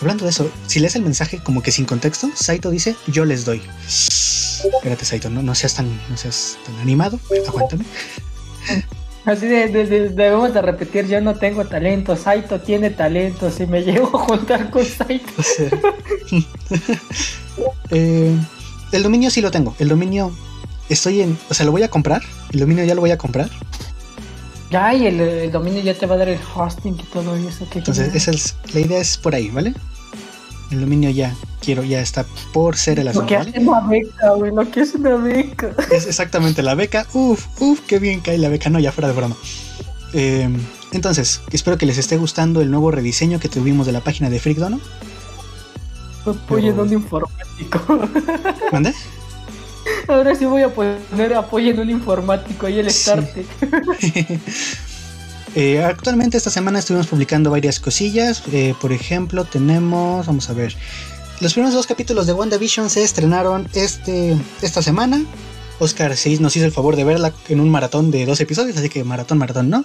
hablando 0.00 0.24
de 0.24 0.32
eso, 0.32 0.50
si 0.66 0.80
lees 0.80 0.96
el 0.96 1.02
mensaje 1.02 1.38
como 1.38 1.62
que 1.62 1.70
sin 1.70 1.84
contexto, 1.84 2.28
Saito 2.34 2.68
dice, 2.70 2.96
yo 3.06 3.24
les 3.24 3.44
doy. 3.44 3.62
Espérate, 3.86 5.04
Saito, 5.04 5.30
no, 5.30 5.44
no 5.44 5.54
seas 5.54 5.74
tan, 5.74 5.96
no 6.10 6.16
seas 6.16 6.58
tan 6.66 6.74
animado, 6.80 7.20
aguántame. 7.46 7.84
Así 9.24 9.46
de, 9.46 9.68
debemos 9.68 10.52
de 10.52 10.62
repetir, 10.62 11.06
yo 11.06 11.20
no 11.20 11.36
tengo 11.36 11.64
talento, 11.64 12.16
Saito 12.16 12.60
tiene 12.60 12.90
talento, 12.90 13.50
si 13.50 13.66
me 13.66 13.82
llevo 13.84 14.16
a 14.16 14.20
juntar 14.20 14.70
con 14.70 14.84
Saito. 14.84 15.32
Eh, 17.90 18.34
el 18.92 19.02
dominio 19.02 19.28
sí 19.28 19.42
lo 19.42 19.50
tengo, 19.50 19.76
el 19.78 19.88
dominio 19.88 20.32
estoy 20.88 21.20
en, 21.20 21.38
o 21.50 21.54
sea, 21.54 21.66
lo 21.66 21.72
voy 21.72 21.82
a 21.82 21.88
comprar, 21.88 22.22
el 22.50 22.60
dominio 22.60 22.82
ya 22.84 22.94
lo 22.94 23.02
voy 23.02 23.10
a 23.10 23.18
comprar. 23.18 23.50
Ya, 24.70 24.94
y 24.94 25.06
el, 25.06 25.52
dominio 25.52 25.82
ya 25.82 25.92
te 25.92 26.06
va 26.06 26.14
a 26.14 26.18
dar 26.18 26.30
el 26.30 26.40
hosting 26.54 26.94
y 26.94 27.02
todo 27.12 27.36
eso. 27.36 27.66
Entonces, 27.74 28.14
esa 28.14 28.30
es, 28.30 28.56
la 28.72 28.80
idea 28.80 29.00
es 29.00 29.18
por 29.18 29.34
ahí, 29.34 29.50
¿vale? 29.50 29.74
El 30.72 30.80
dominio 30.80 31.10
ya 31.10 31.34
quiero, 31.60 31.84
ya 31.84 32.00
está 32.00 32.24
por 32.52 32.76
ser 32.76 32.98
el 32.98 33.08
asunto. 33.08 33.34
Lo 33.34 33.44
que 33.44 33.50
es 33.50 33.66
una 33.66 33.80
beca, 33.80 34.30
güey, 34.30 34.54
lo 34.54 34.70
que 34.70 34.80
es 34.80 34.94
una 34.94 35.16
beca. 35.16 35.70
Es 35.90 36.06
exactamente 36.06 36.62
la 36.62 36.74
beca. 36.74 37.06
Uf, 37.12 37.46
uf, 37.60 37.80
qué 37.86 37.98
bien 37.98 38.20
cae 38.20 38.38
la 38.38 38.48
beca. 38.48 38.70
No, 38.70 38.78
ya 38.78 38.90
fuera 38.90 39.08
de 39.08 39.14
broma. 39.14 39.36
Eh, 40.14 40.48
entonces, 40.92 41.42
espero 41.52 41.76
que 41.76 41.84
les 41.84 41.98
esté 41.98 42.16
gustando 42.16 42.62
el 42.62 42.70
nuevo 42.70 42.90
rediseño 42.90 43.38
que 43.38 43.48
tuvimos 43.48 43.86
de 43.86 43.92
la 43.92 44.00
página 44.00 44.30
de 44.30 44.40
Freakdono. 44.40 44.80
Apoyo 46.24 46.70
en 46.70 46.80
un 46.80 46.92
informático. 46.92 48.08
¿Mande? 48.72 48.94
Ahora 50.08 50.34
sí 50.34 50.46
voy 50.46 50.62
a 50.62 50.68
poner 50.68 51.34
apoyo 51.34 51.70
en 51.70 51.80
un 51.80 51.90
informático 51.90 52.66
ahí 52.66 52.78
el 52.78 52.90
start. 52.90 53.28
Eh, 55.54 55.82
actualmente 55.82 56.38
esta 56.38 56.48
semana 56.48 56.78
estuvimos 56.78 57.06
publicando 57.06 57.50
varias 57.50 57.78
cosillas. 57.78 58.42
Eh, 58.52 58.74
por 58.80 58.92
ejemplo, 58.92 59.44
tenemos, 59.44 60.26
vamos 60.26 60.48
a 60.48 60.54
ver, 60.54 60.74
los 61.40 61.52
primeros 61.52 61.74
dos 61.74 61.86
capítulos 61.86 62.26
de 62.26 62.32
WandaVision 62.32 62.88
se 62.88 63.02
estrenaron 63.02 63.68
este, 63.74 64.36
esta 64.62 64.80
semana. 64.80 65.24
Oscar 65.78 66.16
se 66.16 66.38
nos 66.38 66.56
hizo 66.56 66.64
el 66.64 66.72
favor 66.72 66.96
de 66.96 67.04
verla 67.04 67.34
en 67.48 67.60
un 67.60 67.68
maratón 67.68 68.10
de 68.10 68.24
dos 68.24 68.40
episodios, 68.40 68.76
así 68.76 68.88
que 68.88 69.04
maratón, 69.04 69.38
maratón, 69.38 69.68
¿no? 69.68 69.84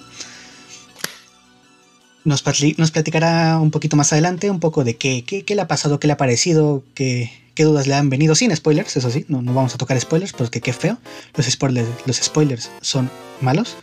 Nos, 2.24 2.44
nos 2.76 2.90
platicará 2.90 3.58
un 3.58 3.70
poquito 3.70 3.96
más 3.96 4.12
adelante 4.12 4.50
un 4.50 4.60
poco 4.60 4.84
de 4.84 4.96
qué, 4.96 5.24
qué, 5.24 5.54
le 5.54 5.62
ha 5.62 5.66
pasado, 5.66 5.98
qué 5.98 6.06
le 6.06 6.12
ha 6.12 6.16
parecido, 6.16 6.84
qué, 6.94 7.32
qué, 7.54 7.64
dudas 7.64 7.86
le 7.86 7.94
han 7.94 8.10
venido, 8.10 8.34
sin 8.34 8.54
spoilers, 8.54 8.96
eso 8.96 9.10
sí, 9.10 9.24
no, 9.28 9.42
no 9.42 9.54
vamos 9.54 9.74
a 9.74 9.78
tocar 9.78 9.98
spoilers 9.98 10.32
porque 10.32 10.60
qué 10.60 10.72
feo. 10.72 10.98
Los 11.34 11.46
spoilers, 11.46 11.88
los 12.06 12.16
spoilers 12.16 12.70
son 12.80 13.10
malos. 13.40 13.76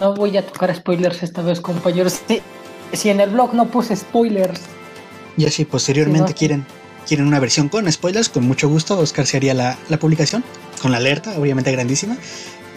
No 0.00 0.14
voy 0.14 0.36
a 0.36 0.46
tocar 0.46 0.74
spoilers 0.74 1.22
esta 1.22 1.42
vez, 1.42 1.60
compañeros. 1.60 2.20
Si, 2.92 3.08
en 3.08 3.20
el 3.20 3.30
blog 3.30 3.54
no 3.54 3.68
puse 3.68 3.96
spoilers. 3.96 4.60
Y 5.36 5.46
así 5.46 5.64
posteriormente 5.64 6.34
quieren, 6.34 6.66
quieren 7.06 7.26
una 7.26 7.40
versión 7.40 7.68
con 7.68 7.90
spoilers, 7.90 8.28
con 8.28 8.44
mucho 8.44 8.68
gusto, 8.68 8.98
Oscar 8.98 9.26
se 9.26 9.36
haría 9.36 9.54
la, 9.54 9.76
publicación, 9.98 10.44
con 10.80 10.92
la 10.92 10.98
alerta, 10.98 11.38
obviamente 11.38 11.72
grandísima. 11.72 12.16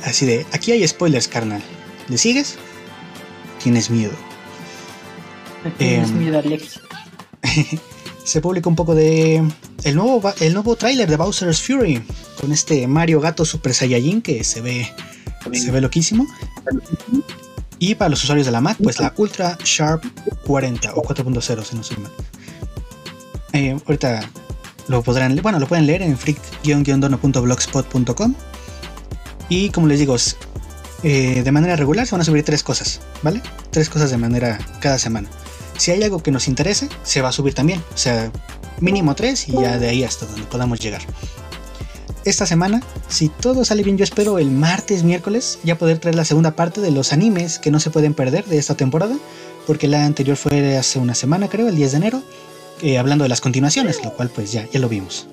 Así 0.03 0.25
de, 0.25 0.45
aquí 0.51 0.71
hay 0.71 0.87
spoilers, 0.87 1.27
carnal. 1.27 1.61
¿Le 2.07 2.17
sigues? 2.17 2.55
Tienes 3.61 3.89
miedo. 3.89 4.13
Tienes 5.77 6.09
em, 6.09 6.17
miedo, 6.19 6.39
Alex. 6.39 6.79
se 8.23 8.41
publica 8.41 8.69
un 8.69 8.75
poco 8.75 8.93
de 8.93 9.43
el 9.83 9.95
nuevo 9.95 10.21
el 10.39 10.53
nuevo 10.53 10.75
tráiler 10.75 11.09
de 11.09 11.15
Bowser's 11.15 11.61
Fury 11.61 12.03
con 12.39 12.51
este 12.51 12.85
Mario 12.87 13.21
Gato 13.21 13.45
Super 13.45 13.73
Saiyajin 13.73 14.21
que 14.21 14.43
se 14.43 14.61
ve 14.61 14.91
se 15.53 15.71
ve 15.71 15.81
loquísimo. 15.81 16.25
Y 17.79 17.95
para 17.95 18.09
los 18.09 18.23
usuarios 18.23 18.45
de 18.45 18.51
la 18.51 18.61
Mac, 18.61 18.77
pues 18.81 18.99
la 18.99 19.13
Ultra 19.17 19.57
Sharp 19.63 20.03
40 20.45 20.93
o 20.95 21.03
4.0, 21.03 21.63
si 21.63 21.75
no 21.75 21.83
soy 21.83 21.97
mal. 21.97 22.11
Eh, 23.53 23.77
ahorita 23.85 24.27
lo 24.87 25.03
podrán, 25.03 25.35
bueno, 25.41 25.59
lo 25.59 25.67
pueden 25.67 25.85
leer 25.85 26.01
en 26.01 26.17
freak-dono.blogspot.com. 26.17 28.33
Y 29.49 29.69
como 29.69 29.87
les 29.87 29.99
digo, 29.99 30.15
eh, 31.03 31.43
de 31.43 31.51
manera 31.51 31.75
regular 31.75 32.07
se 32.07 32.13
van 32.13 32.21
a 32.21 32.25
subir 32.25 32.43
tres 32.43 32.63
cosas, 32.63 33.01
¿vale? 33.21 33.41
Tres 33.69 33.89
cosas 33.89 34.11
de 34.11 34.17
manera 34.17 34.57
cada 34.79 34.97
semana. 34.97 35.29
Si 35.77 35.91
hay 35.91 36.01
algo 36.03 36.23
que 36.23 36.31
nos 36.31 36.47
interese, 36.47 36.89
se 37.03 37.21
va 37.21 37.29
a 37.29 37.31
subir 37.31 37.53
también. 37.53 37.83
O 37.93 37.97
sea, 37.97 38.31
mínimo 38.79 39.15
tres 39.15 39.47
y 39.47 39.53
ya 39.53 39.77
de 39.77 39.89
ahí 39.89 40.03
hasta 40.03 40.25
donde 40.25 40.43
podamos 40.43 40.79
llegar 40.79 41.01
esta 42.29 42.45
semana, 42.45 42.81
si 43.07 43.29
todo 43.29 43.63
sale 43.63 43.83
bien, 43.83 43.97
yo 43.97 44.03
espero 44.03 44.37
el 44.37 44.51
martes, 44.51 45.03
miércoles, 45.03 45.59
ya 45.63 45.77
poder 45.77 45.99
traer 45.99 46.15
la 46.15 46.25
segunda 46.25 46.51
parte 46.51 46.81
de 46.81 46.91
los 46.91 47.13
animes 47.13 47.57
que 47.57 47.71
no 47.71 47.79
se 47.79 47.89
pueden 47.89 48.13
perder 48.13 48.43
de 48.45 48.57
esta 48.57 48.75
temporada, 48.75 49.15
porque 49.65 49.87
la 49.87 50.05
anterior 50.05 50.35
fue 50.35 50.77
hace 50.77 50.99
una 50.99 51.15
semana, 51.15 51.47
creo, 51.47 51.69
el 51.69 51.75
10 51.75 51.91
de 51.91 51.97
enero, 51.97 52.21
eh, 52.81 52.97
hablando 52.97 53.23
de 53.23 53.29
las 53.29 53.39
continuaciones, 53.39 54.03
lo 54.03 54.11
cual 54.13 54.29
pues 54.29 54.51
ya, 54.51 54.67
ya 54.69 54.79
lo 54.79 54.89
vimos. 54.89 55.27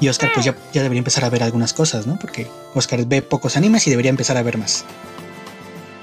Y 0.00 0.08
Oscar 0.08 0.30
pues 0.34 0.44
ya, 0.44 0.54
debería 0.74 0.98
empezar 0.98 1.24
a 1.24 1.30
ver 1.30 1.42
algunas 1.42 1.72
cosas, 1.72 2.06
¿no? 2.06 2.18
Porque 2.18 2.46
Oscar 2.74 3.04
ve 3.06 3.22
pocos 3.22 3.56
animes 3.56 3.86
y 3.86 3.90
debería 3.90 4.10
empezar 4.10 4.36
a 4.36 4.42
ver 4.42 4.58
más. 4.58 4.84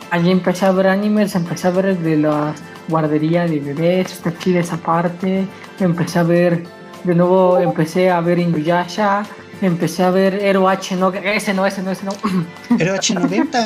Allí 0.09 0.31
empecé 0.31 0.65
a 0.65 0.71
ver 0.71 0.87
animes, 0.87 1.35
empecé 1.35 1.67
a 1.67 1.71
ver 1.71 1.85
el 1.85 2.03
de 2.03 2.17
la 2.17 2.55
guardería 2.87 3.45
de 3.45 3.59
bebés, 3.59 4.11
está 4.11 4.35
chida 4.37 4.61
esa 4.61 4.77
parte. 4.77 5.45
Empecé 5.79 6.19
a 6.19 6.23
ver, 6.23 6.63
de 7.03 7.15
nuevo 7.15 7.59
empecé 7.59 8.09
a 8.09 8.19
ver 8.21 8.39
Inuyasha, 8.39 9.23
empecé 9.61 10.03
a 10.03 10.09
ver 10.11 10.35
Hero 10.35 10.67
H, 10.69 10.95
no, 10.95 11.11
ese 11.13 11.53
no, 11.53 11.65
ese 11.65 11.81
no, 11.83 11.91
ese 11.91 12.05
no. 12.05 12.11
Hero 12.79 12.95
H90. 12.95 13.65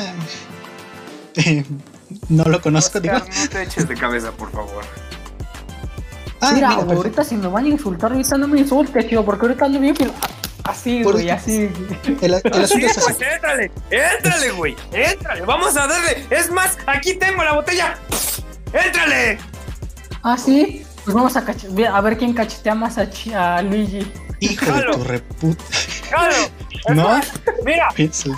no 2.28 2.44
lo 2.44 2.60
conozco, 2.60 2.98
Oscar, 2.98 3.22
No 3.28 3.48
te 3.50 3.62
eches 3.62 3.88
de 3.88 3.94
cabeza, 3.94 4.32
por 4.32 4.50
favor. 4.50 4.84
Ah, 6.40 6.52
mira, 6.54 6.70
ahorita 6.70 7.24
si 7.24 7.36
me 7.36 7.48
van 7.48 7.64
a 7.64 7.68
insultar, 7.68 8.12
ahorita 8.12 8.38
no 8.38 8.46
me 8.48 8.60
insultes, 8.60 9.08
tío, 9.08 9.24
porque 9.24 9.46
ahorita 9.46 9.64
ando 9.64 9.80
bien 9.80 9.94
Así, 10.64 11.02
Por 11.02 11.14
güey, 11.14 11.30
así. 11.30 11.70
El, 12.20 12.34
el 12.34 12.42
Sí, 12.42 12.48
asunto 12.62 12.86
es 12.86 12.98
así. 12.98 13.12
pues 13.16 13.32
éntrale, 13.34 13.70
éntrale, 13.90 14.50
güey, 14.50 14.76
éntrale, 14.92 15.40
vamos 15.42 15.76
a 15.76 15.86
darle. 15.86 16.26
Es 16.30 16.50
más, 16.50 16.76
aquí 16.86 17.14
tengo 17.14 17.42
la 17.42 17.54
botella. 17.54 17.96
¡Éntrale! 18.72 19.38
Ah, 20.22 20.36
sí. 20.36 20.84
Pues 21.04 21.14
vamos 21.14 21.36
a, 21.36 21.44
a 21.94 22.00
ver 22.00 22.18
quién 22.18 22.34
cachetea 22.34 22.74
más 22.74 22.96
a, 22.98 23.62
Luigi. 23.62 24.10
Hijo 24.40 24.72
de 24.72 24.82
tu 24.92 25.04
reputa. 25.04 25.64
No. 26.94 27.02
más, 27.08 27.26
Mira. 27.66 27.88
Piénsale. 27.94 28.34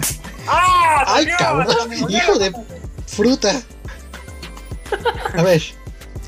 ¡Ah! 0.49 1.05
Ay, 1.07 1.27
cabrón. 1.39 1.93
Hijo 2.09 2.37
de 2.39 2.53
fruta. 3.07 3.63
A 5.37 5.43
ver, 5.43 5.63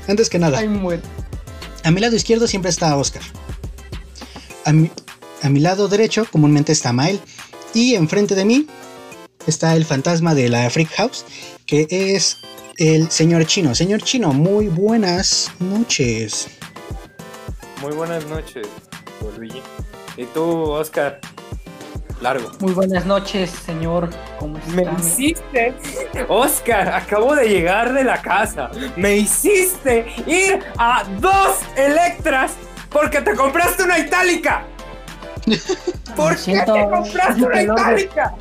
antes 0.07 0.29
que 0.29 0.39
nada, 0.39 0.59
Ay, 0.59 0.69
muere. 0.69 1.01
a 1.83 1.91
mi 1.91 1.99
lado 1.99 2.15
izquierdo 2.15 2.47
siempre 2.47 2.69
está 2.69 2.95
Oscar. 2.95 3.23
A 4.63 4.71
mi, 4.71 4.89
a 5.41 5.49
mi 5.49 5.59
lado 5.59 5.89
derecho 5.89 6.25
comúnmente 6.31 6.71
está 6.71 6.93
Mael. 6.93 7.19
Y 7.73 7.95
enfrente 7.95 8.35
de 8.35 8.45
mí 8.45 8.67
está 9.45 9.75
el 9.75 9.83
fantasma 9.83 10.33
de 10.33 10.47
la 10.47 10.69
Freak 10.69 10.91
House, 10.95 11.25
que 11.65 11.87
es 11.89 12.37
el 12.77 13.09
señor 13.11 13.45
Chino. 13.45 13.75
Señor 13.75 14.01
Chino, 14.01 14.33
muy 14.33 14.67
buenas 14.67 15.51
noches. 15.59 16.47
Muy 17.81 17.93
buenas 17.93 18.25
noches, 18.27 18.67
Luigi. 19.37 19.61
¿Y 20.17 20.25
tú, 20.25 20.71
Oscar? 20.71 21.19
Largo. 22.21 22.51
Muy 22.59 22.71
buenas 22.71 23.05
noches, 23.05 23.49
señor. 23.49 24.09
¿Cómo 24.39 24.57
está? 24.57 24.71
Me 24.71 24.83
hiciste, 24.97 25.73
Oscar, 26.29 26.87
acabo 26.87 27.35
de 27.35 27.49
llegar 27.49 27.93
de 27.93 28.03
la 28.03 28.21
casa. 28.21 28.71
Me 28.95 29.17
hiciste 29.17 30.05
ir 30.25 30.59
a 30.77 31.03
dos 31.19 31.59
Electras 31.75 32.53
porque 32.89 33.21
te 33.21 33.35
compraste 33.35 33.83
una 33.83 33.99
itálica. 33.99 34.65
¿Por 36.15 36.33
qué 36.33 36.37
siento, 36.37 36.73
te 36.73 36.89
compraste 36.89 37.43
una 37.43 37.61
itálica? 37.63 38.35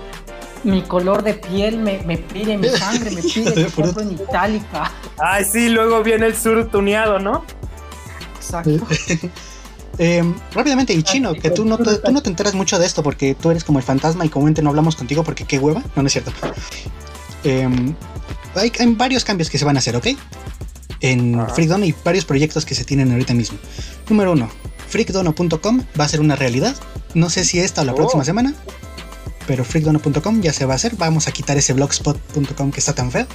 Mi 0.64 0.82
color 0.82 1.22
de 1.22 1.34
piel 1.34 1.78
me, 1.78 2.02
me 2.04 2.18
pide, 2.18 2.56
mi 2.56 2.68
sangre 2.68 3.10
me 3.10 3.22
pide 3.34 3.66
compre 3.66 4.02
en 4.04 4.12
itálica. 4.12 4.92
Ay, 5.18 5.44
sí, 5.44 5.68
luego 5.68 6.02
viene 6.02 6.26
el 6.26 6.36
sur 6.36 6.68
tuneado, 6.70 7.18
¿no? 7.18 7.44
Exacto. 8.36 8.86
Eh, 9.98 10.24
rápidamente, 10.54 10.94
y 10.94 11.02
Chino, 11.02 11.34
que 11.34 11.50
tú 11.50 11.66
no, 11.66 11.76
te, 11.76 11.96
tú 11.98 12.10
no 12.12 12.22
te 12.22 12.30
enteras 12.30 12.54
mucho 12.54 12.78
de 12.78 12.86
esto 12.86 13.02
porque 13.02 13.34
tú 13.34 13.50
eres 13.50 13.62
como 13.62 13.78
el 13.78 13.84
fantasma 13.84 14.24
y 14.24 14.30
comúnmente 14.30 14.62
no 14.62 14.70
hablamos 14.70 14.96
contigo 14.96 15.22
porque 15.22 15.44
qué 15.44 15.58
hueva. 15.58 15.82
No, 15.94 16.02
no 16.02 16.06
es 16.06 16.12
cierto. 16.14 16.32
Eh, 17.44 17.68
hay, 18.54 18.72
hay 18.78 18.94
varios 18.94 19.22
cambios 19.22 19.50
que 19.50 19.58
se 19.58 19.66
van 19.66 19.76
a 19.76 19.80
hacer, 19.80 19.94
¿ok? 19.94 20.06
En 21.00 21.38
Ajá. 21.38 21.52
Freakdono 21.54 21.84
y 21.84 21.94
varios 22.04 22.24
proyectos 22.24 22.64
que 22.64 22.74
se 22.74 22.84
tienen 22.84 23.12
ahorita 23.12 23.34
mismo. 23.34 23.58
Número 24.08 24.32
uno, 24.32 24.48
freakdono.com 24.88 25.82
va 26.00 26.04
a 26.06 26.08
ser 26.08 26.20
una 26.20 26.36
realidad. 26.36 26.74
No 27.12 27.28
sé 27.28 27.44
si 27.44 27.58
esta 27.60 27.82
o 27.82 27.84
la 27.84 27.92
Oh. 27.92 27.96
próxima 27.96 28.24
semana, 28.24 28.54
pero 29.52 29.66
freakdono.com 29.66 30.40
ya 30.40 30.50
se 30.50 30.64
va 30.64 30.72
a 30.72 30.76
hacer. 30.76 30.96
Vamos 30.96 31.28
a 31.28 31.30
quitar 31.30 31.58
ese 31.58 31.74
blogspot.com 31.74 32.72
que 32.72 32.80
está 32.80 32.94
tan 32.94 33.10
feo. 33.10 33.26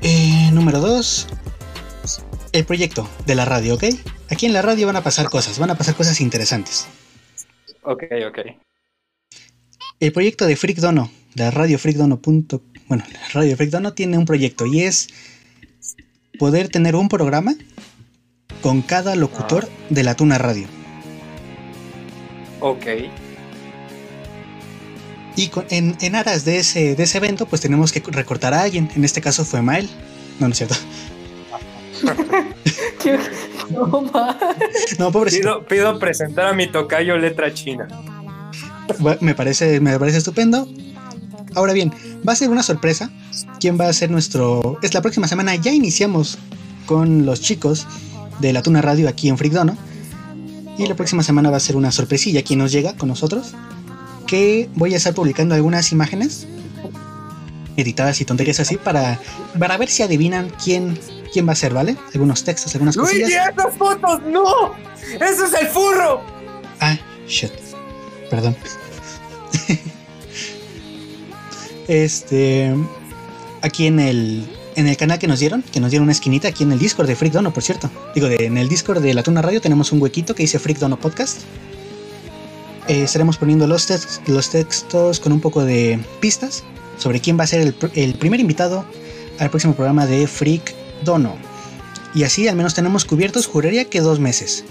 Eh, 0.00 0.48
número 0.52 0.78
dos, 0.78 1.26
el 2.52 2.64
proyecto 2.64 3.10
de 3.26 3.34
la 3.34 3.44
radio, 3.44 3.74
¿ok? 3.74 3.82
Aquí 4.30 4.46
en 4.46 4.52
la 4.52 4.62
radio 4.62 4.86
van 4.86 4.94
a 4.94 5.02
pasar 5.02 5.28
cosas, 5.28 5.58
van 5.58 5.70
a 5.70 5.74
pasar 5.74 5.96
cosas 5.96 6.20
interesantes. 6.20 6.86
Ok, 7.82 8.04
ok. 8.28 8.38
El 9.98 10.12
proyecto 10.12 10.46
de 10.46 10.54
Freak 10.54 10.78
Dono, 10.78 11.10
de 11.34 11.50
Radio 11.50 11.76
Freak 11.80 11.96
Dono. 11.96 12.20
Bueno, 12.86 13.02
Radio 13.32 13.56
Freak 13.56 13.72
Dono 13.72 13.92
tiene 13.92 14.18
un 14.18 14.24
proyecto 14.24 14.66
y 14.66 14.82
es 14.82 15.08
poder 16.38 16.68
tener 16.68 16.94
un 16.94 17.08
programa 17.08 17.56
con 18.60 18.82
cada 18.82 19.16
locutor 19.16 19.68
de 19.90 20.04
la 20.04 20.14
Tuna 20.14 20.38
Radio. 20.38 20.68
Ok. 22.60 22.86
Y 25.36 25.48
con- 25.48 25.64
en, 25.70 25.96
en 26.00 26.14
aras 26.14 26.44
de 26.44 26.58
ese, 26.58 26.94
de 26.94 27.02
ese 27.02 27.18
evento, 27.18 27.46
pues 27.46 27.60
tenemos 27.62 27.92
que 27.92 28.00
recortar 28.06 28.52
a 28.54 28.62
alguien. 28.62 28.90
En 28.94 29.04
este 29.04 29.20
caso 29.20 29.44
fue 29.44 29.62
Mael. 29.62 29.88
No, 30.38 30.48
no 30.48 30.52
es 30.52 30.58
cierto. 30.58 30.74
No, 34.98 35.10
pobrecito. 35.12 35.60
Pido, 35.66 35.66
pido 35.66 35.98
presentar 35.98 36.46
a 36.48 36.52
mi 36.52 36.70
tocayo 36.70 37.16
letra 37.16 37.52
china. 37.54 37.88
Me 39.20 39.34
parece, 39.34 39.80
me 39.80 39.98
parece 39.98 40.18
estupendo. 40.18 40.68
Ahora 41.54 41.72
bien, 41.72 41.92
va 42.26 42.32
a 42.32 42.36
ser 42.36 42.50
una 42.50 42.62
sorpresa. 42.62 43.10
¿Quién 43.60 43.78
va 43.80 43.88
a 43.88 43.92
ser 43.92 44.10
nuestro...? 44.10 44.78
Es 44.82 44.94
la 44.94 45.00
próxima 45.02 45.28
semana, 45.28 45.54
ya 45.56 45.72
iniciamos 45.72 46.38
con 46.86 47.24
los 47.24 47.40
chicos 47.40 47.86
de 48.40 48.52
la 48.52 48.62
Tuna 48.62 48.82
Radio 48.82 49.08
aquí 49.08 49.28
en 49.28 49.38
Freakdono. 49.38 49.76
Y 50.78 50.86
la 50.86 50.94
próxima 50.94 51.22
semana 51.22 51.50
va 51.50 51.58
a 51.58 51.60
ser 51.60 51.76
una 51.76 51.92
sorpresilla. 51.92 52.42
¿Quién 52.42 52.58
nos 52.58 52.72
llega 52.72 52.94
con 52.96 53.08
nosotros? 53.08 53.54
Que 54.32 54.66
voy 54.76 54.94
a 54.94 54.96
estar 54.96 55.12
publicando 55.12 55.54
algunas 55.54 55.92
imágenes 55.92 56.46
editadas 57.76 58.18
y 58.22 58.24
tonterías 58.24 58.60
así 58.60 58.78
para, 58.78 59.20
para 59.58 59.76
ver 59.76 59.90
si 59.90 60.02
adivinan 60.02 60.50
quién, 60.62 60.98
quién 61.34 61.46
va 61.46 61.52
a 61.52 61.54
ser, 61.54 61.74
¿vale? 61.74 61.98
Algunos 62.14 62.42
textos, 62.42 62.74
algunas 62.74 62.96
¡Luigi, 62.96 63.20
cosillas. 63.20 63.50
esas 63.50 63.76
fotos! 63.76 64.22
¡No! 64.30 64.72
¡Eso 65.20 65.44
es 65.44 65.52
el 65.60 65.66
furro! 65.68 66.22
Ah, 66.80 66.96
shit. 67.28 67.50
Perdón. 68.30 68.56
este. 71.88 72.74
Aquí 73.60 73.86
en 73.86 74.00
el. 74.00 74.46
En 74.74 74.88
el 74.88 74.96
canal 74.96 75.18
que 75.18 75.28
nos 75.28 75.38
dieron, 75.38 75.60
que 75.62 75.80
nos 75.80 75.90
dieron 75.90 76.04
una 76.04 76.12
esquinita 76.12 76.48
aquí 76.48 76.64
en 76.64 76.72
el 76.72 76.78
Discord 76.78 77.06
de 77.06 77.14
Freak 77.14 77.34
Dono, 77.34 77.52
por 77.52 77.62
cierto. 77.62 77.90
Digo, 78.14 78.28
de- 78.28 78.46
en 78.46 78.56
el 78.56 78.70
Discord 78.70 79.02
de 79.02 79.12
la 79.12 79.22
Tuna 79.22 79.42
Radio 79.42 79.60
tenemos 79.60 79.92
un 79.92 80.00
huequito 80.00 80.34
que 80.34 80.44
dice 80.44 80.58
Freak 80.58 80.78
Dono 80.78 80.98
Podcast. 80.98 81.40
Eh, 82.88 83.02
estaremos 83.04 83.36
poniendo 83.38 83.66
los, 83.66 83.88
los 84.26 84.50
textos 84.50 85.20
con 85.20 85.32
un 85.32 85.40
poco 85.40 85.64
de 85.64 86.00
pistas 86.20 86.64
sobre 86.98 87.20
quién 87.20 87.38
va 87.38 87.44
a 87.44 87.46
ser 87.46 87.60
el, 87.60 87.74
el 87.94 88.14
primer 88.14 88.40
invitado 88.40 88.84
al 89.38 89.50
próximo 89.50 89.74
programa 89.74 90.06
de 90.06 90.26
Freak 90.26 90.74
Dono. 91.04 91.36
Y 92.14 92.24
así 92.24 92.46
al 92.48 92.56
menos 92.56 92.74
tenemos 92.74 93.04
cubiertos, 93.04 93.46
juraría 93.46 93.84
que 93.86 94.00
dos 94.00 94.18
meses. 94.20 94.64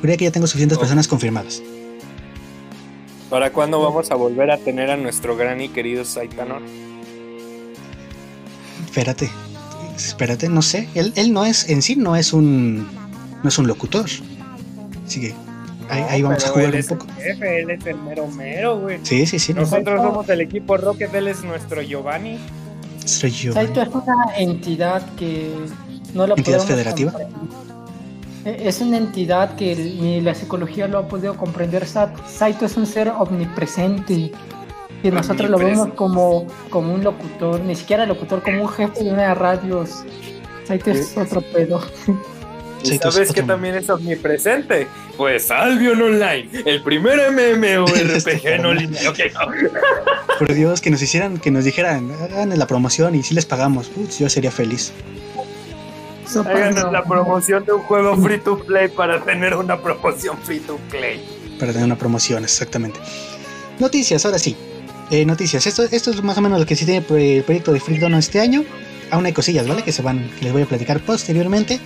Juraría 0.00 0.16
que 0.16 0.24
ya 0.24 0.32
tengo 0.32 0.46
suficientes 0.46 0.78
Oh. 0.78 0.80
personas 0.80 1.06
confirmadas. 1.06 1.62
¿Para 3.30 3.52
cuándo 3.52 3.80
vamos 3.82 4.10
a 4.10 4.14
volver 4.14 4.50
a 4.50 4.56
tener 4.56 4.90
a 4.90 4.96
nuestro 4.96 5.36
gran 5.36 5.60
y 5.60 5.68
querido 5.68 6.04
Saitanor? 6.04 6.62
Espérate, 8.86 9.30
espérate, 9.96 10.48
no 10.48 10.62
sé. 10.62 10.88
Él, 10.94 11.12
él 11.14 11.32
no 11.32 11.44
es, 11.44 11.68
en 11.68 11.82
sí 11.82 11.94
no 11.94 12.16
es 12.16 12.32
un, 12.32 12.88
no 13.42 13.48
es 13.48 13.58
un 13.58 13.66
locutor. 13.66 14.06
Así 15.06 15.20
que 15.20 15.34
ahí, 15.90 16.04
ahí 16.08 16.22
vamos 16.22 16.44
a 16.44 16.48
jugar 16.48 16.64
él 16.66 16.72
un 16.74 16.78
es 16.78 16.90
el 16.90 16.98
poco. 16.98 17.12
jefe, 17.14 17.60
él 17.62 17.70
es 17.70 17.86
el 17.86 17.96
mero 17.98 18.26
mero, 18.28 18.78
güey. 18.80 18.98
Sí, 19.02 19.26
sí, 19.26 19.38
sí. 19.38 19.54
no, 19.54 19.60
Nosotros 19.62 20.00
somos 20.02 20.28
el 20.28 20.40
equipo 20.40 20.76
Rocket, 20.76 21.12
él 21.14 21.28
es 21.28 21.42
nuestro 21.44 21.82
Giovanni. 21.82 22.38
soy 23.04 23.30
yo. 23.30 23.52
Saito 23.52 23.80
es 23.82 23.88
una 23.88 24.36
entidad 24.36 25.02
que 25.16 25.50
no 26.14 26.26
lo 26.26 26.36
¿Entidad 26.36 26.58
podemos 26.58 26.66
federativa? 26.66 27.12
comprender. 27.12 27.48
E- 28.44 28.68
Es 28.68 28.80
una 28.80 28.96
entidad 28.98 29.56
que 29.56 29.74
ni 29.76 30.20
la 30.20 30.34
psicología 30.34 30.86
lo 30.88 30.98
ha 30.98 31.08
podido 31.08 31.36
comprender. 31.36 31.86
Sa- 31.86 32.12
Saito 32.28 32.66
es 32.66 32.76
un 32.76 32.86
ser 32.86 33.08
omnipresente. 33.08 34.32
Que 35.02 35.10
nosotros 35.12 35.48
lo 35.48 35.58
vemos 35.58 35.90
como, 35.94 36.44
como 36.70 36.92
un 36.92 37.04
locutor, 37.04 37.60
ni 37.60 37.76
siquiera 37.76 38.04
locutor, 38.04 38.42
como 38.42 38.62
un 38.62 38.68
jefe 38.68 39.04
de 39.04 39.12
una 39.12 39.32
radio. 39.34 39.84
Saito 40.64 40.90
es 40.90 41.16
otro 41.16 41.40
pedo. 41.40 41.80
¿Y 42.82 42.98
sabes 42.98 43.32
que 43.32 43.42
también 43.42 43.74
es 43.74 43.90
omnipresente? 43.90 44.86
Pues 45.16 45.50
Albion 45.50 46.00
Online, 46.00 46.48
el 46.64 46.82
primer 46.82 47.18
MMORPG 47.32 48.46
en 48.46 48.76
línea. 48.76 49.10
Ok, 49.10 49.18
no. 49.34 50.38
Por 50.38 50.54
Dios, 50.54 50.80
que 50.80 50.90
nos 50.90 51.02
hicieran, 51.02 51.38
que 51.38 51.50
nos 51.50 51.64
dijeran, 51.64 52.10
hagan 52.12 52.56
la 52.56 52.66
promoción 52.66 53.14
y 53.14 53.22
si 53.22 53.34
les 53.34 53.46
pagamos. 53.46 53.90
Yo 54.18 54.28
sería 54.28 54.50
feliz. 54.50 54.92
No 56.34 56.42
Háganos 56.42 56.92
la 56.92 57.04
promoción 57.04 57.64
de 57.64 57.72
un 57.72 57.82
juego 57.82 58.16
free 58.16 58.38
to 58.38 58.58
play 58.58 58.88
para 58.88 59.20
tener 59.24 59.54
una 59.54 59.80
promoción 59.80 60.36
free 60.42 60.60
to 60.60 60.78
play. 60.90 61.24
Para 61.58 61.72
tener 61.72 61.86
una 61.86 61.96
promoción, 61.96 62.44
exactamente. 62.44 63.00
Noticias, 63.78 64.24
ahora 64.24 64.38
sí. 64.38 64.56
Eh, 65.10 65.24
noticias. 65.24 65.66
Esto, 65.66 65.84
esto 65.90 66.10
es 66.10 66.22
más 66.22 66.36
o 66.36 66.42
menos 66.42 66.60
lo 66.60 66.66
que 66.66 66.76
sí 66.76 66.84
tiene 66.84 66.98
el 67.08 67.42
proyecto 67.44 67.72
de 67.72 67.80
Freak 67.80 68.00
Dono 68.00 68.18
este 68.18 68.40
año. 68.40 68.62
Aún 69.10 69.24
hay 69.24 69.32
cosillas, 69.32 69.66
¿vale? 69.66 69.82
Que 69.82 69.92
se 69.92 70.02
van, 70.02 70.30
que 70.38 70.44
les 70.44 70.52
voy 70.52 70.62
a 70.62 70.66
platicar 70.66 71.00
posteriormente. 71.00 71.80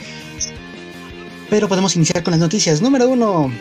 Pero 1.53 1.69
podemos 1.69 1.95
iniciar 1.97 2.23
con 2.23 2.31
las 2.31 2.41
noticias. 2.41 2.81
Número 2.81 3.07
uno. 3.11 3.53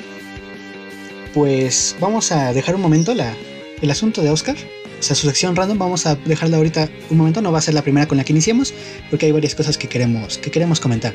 pues 1.34 1.94
vamos 2.00 2.32
a 2.32 2.54
dejar 2.54 2.74
un 2.76 2.82
momento 2.82 3.14
la, 3.14 3.36
el 3.82 3.92
asunto 3.92 4.22
de 4.22 4.30
Oscar. 4.30 4.56
O 4.98 5.04
sea, 5.04 5.14
su 5.14 5.28
sección 5.28 5.58
random 5.58 5.78
vamos 5.78 6.06
a 6.06 6.16
dejarla 6.16 6.56
ahorita 6.56 6.88
un 7.10 7.18
momento. 7.18 7.42
No 7.42 7.52
va 7.52 7.58
a 7.58 7.62
ser 7.62 7.74
la 7.74 7.82
primera 7.82 8.08
con 8.08 8.18
la 8.18 8.24
que 8.24 8.32
iniciemos, 8.32 8.74
porque 9.10 9.26
hay 9.26 9.34
varias 9.34 9.56
cosas 9.56 9.78
que 9.78 9.90
queremos, 9.90 10.38
que 10.38 10.50
queremos 10.50 10.80
comentar. 10.80 11.14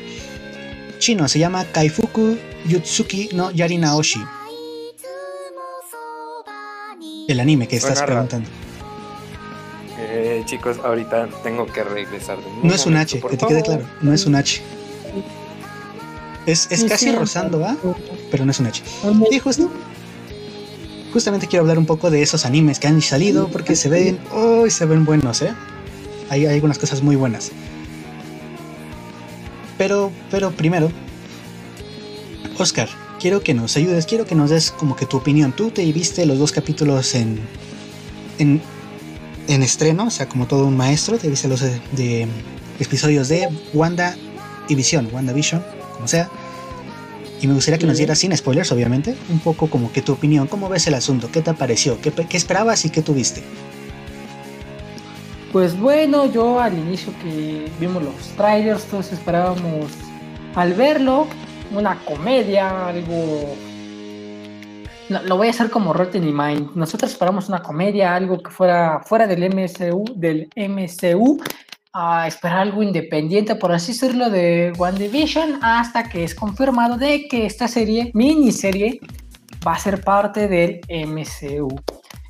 Chino, 0.99 1.27
se 1.27 1.39
llama 1.39 1.65
Kaifuku 1.65 2.37
Yutsuki 2.67 3.29
no 3.33 3.49
Yari 3.49 3.79
Naoshi. 3.79 4.23
El 7.27 7.39
anime 7.39 7.67
que 7.67 7.77
estás 7.77 8.03
preguntando. 8.03 8.47
Eh, 9.97 10.43
chicos, 10.45 10.77
ahorita 10.83 11.27
tengo 11.41 11.65
que 11.65 11.83
regresar. 11.83 12.37
de 12.37 12.43
No 12.61 12.75
es 12.75 12.85
un 12.85 12.97
H, 12.97 13.19
que 13.19 13.37
te 13.37 13.47
quede 13.47 13.63
claro. 13.63 13.83
No 14.03 14.13
es 14.13 14.27
un 14.27 14.35
H. 14.35 14.61
Es, 16.47 16.67
es 16.71 16.83
casi 16.85 17.11
rozando, 17.11 17.59
¿va? 17.59 17.77
pero 18.31 18.43
no 18.45 18.51
es 18.51 18.59
un 18.59 18.65
H. 18.67 18.81
¿Dónde- 19.03 19.27
Y 19.31 19.37
justo, 19.39 19.69
justamente 21.13 21.45
quiero 21.47 21.61
hablar 21.63 21.77
un 21.77 21.85
poco 21.85 22.09
de 22.09 22.21
esos 22.23 22.45
animes 22.45 22.79
que 22.79 22.87
han 22.87 23.01
salido 23.01 23.49
porque 23.49 23.75
se 23.75 23.89
ven, 23.89 24.17
oh, 24.33 24.67
se 24.69 24.85
ven 24.85 25.05
buenos, 25.05 25.41
¿eh? 25.41 25.53
Hay, 26.29 26.45
hay 26.45 26.55
algunas 26.55 26.79
cosas 26.79 27.01
muy 27.03 27.15
buenas. 27.15 27.51
Pero, 29.77 30.11
pero 30.31 30.51
primero, 30.51 30.91
Oscar, 32.57 32.89
quiero 33.19 33.41
que 33.41 33.53
nos 33.53 33.77
ayudes, 33.77 34.05
quiero 34.05 34.25
que 34.25 34.33
nos 34.35 34.49
des 34.49 34.71
como 34.71 34.95
que 34.95 35.05
tu 35.05 35.17
opinión. 35.17 35.51
Tú 35.53 35.69
te 35.69 35.83
viste 35.91 36.25
los 36.25 36.39
dos 36.39 36.51
capítulos 36.51 37.13
en, 37.13 37.39
en, 38.39 38.61
en 39.47 39.63
estreno, 39.63 40.07
o 40.07 40.11
sea, 40.11 40.27
como 40.27 40.47
todo 40.47 40.65
un 40.65 40.75
maestro, 40.75 41.17
te 41.17 41.29
viste 41.29 41.47
los 41.47 41.61
de, 41.61 41.79
de 41.91 42.27
episodios 42.79 43.27
de 43.27 43.47
Wanda 43.73 44.15
y 44.67 44.75
Vision, 44.75 45.09
WandaVision, 45.11 45.63
como 45.93 46.07
sea. 46.07 46.29
Y 47.41 47.47
me 47.47 47.53
gustaría 47.53 47.77
que 47.77 47.85
nos 47.85 47.97
dieras 47.97 48.19
sin 48.19 48.35
spoilers, 48.35 48.71
obviamente, 48.71 49.15
un 49.29 49.39
poco 49.39 49.69
como 49.69 49.91
que 49.91 50.01
tu 50.01 50.13
opinión, 50.13 50.47
cómo 50.47 50.69
ves 50.69 50.87
el 50.87 50.95
asunto, 50.95 51.29
qué 51.31 51.41
te 51.41 51.53
pareció, 51.53 52.01
qué, 52.01 52.11
qué 52.11 52.37
esperabas 52.37 52.83
y 52.85 52.89
qué 52.89 53.01
tuviste. 53.01 53.43
Pues 55.51 55.79
bueno, 55.79 56.31
yo 56.31 56.59
al 56.59 56.77
inicio 56.77 57.13
que 57.21 57.71
vimos 57.79 58.03
los 58.03 58.15
trailers, 58.35 58.83
todos 58.85 59.11
esperábamos 59.11 59.91
al 60.55 60.73
verlo 60.73 61.27
una 61.71 61.99
comedia, 62.05 62.87
algo... 62.87 63.55
No, 65.09 65.21
lo 65.23 65.37
voy 65.37 65.47
a 65.47 65.51
hacer 65.51 65.69
como 65.69 65.93
Rotten 65.93 66.27
in 66.27 66.35
Mind. 66.35 66.75
Nosotros 66.75 67.11
esperamos 67.11 67.47
una 67.47 67.61
comedia, 67.61 68.13
algo 68.13 68.41
que 68.41 68.51
fuera 68.51 68.99
fuera 69.05 69.25
del 69.25 69.49
MCU, 69.49 70.03
del 70.15 70.49
MCU, 70.55 71.41
a 71.99 72.27
esperar 72.27 72.59
algo 72.59 72.83
independiente, 72.83 73.55
por 73.55 73.71
así 73.71 73.91
decirlo, 73.91 74.29
de 74.29 74.71
One 74.77 74.99
Division, 74.99 75.57
hasta 75.63 76.07
que 76.07 76.23
es 76.23 76.35
confirmado 76.35 76.95
de 76.95 77.27
que 77.27 77.47
esta 77.47 77.67
serie, 77.67 78.11
miniserie, 78.13 78.99
va 79.65 79.73
a 79.73 79.79
ser 79.79 80.03
parte 80.03 80.47
del 80.47 80.81
MCU. 80.87 81.69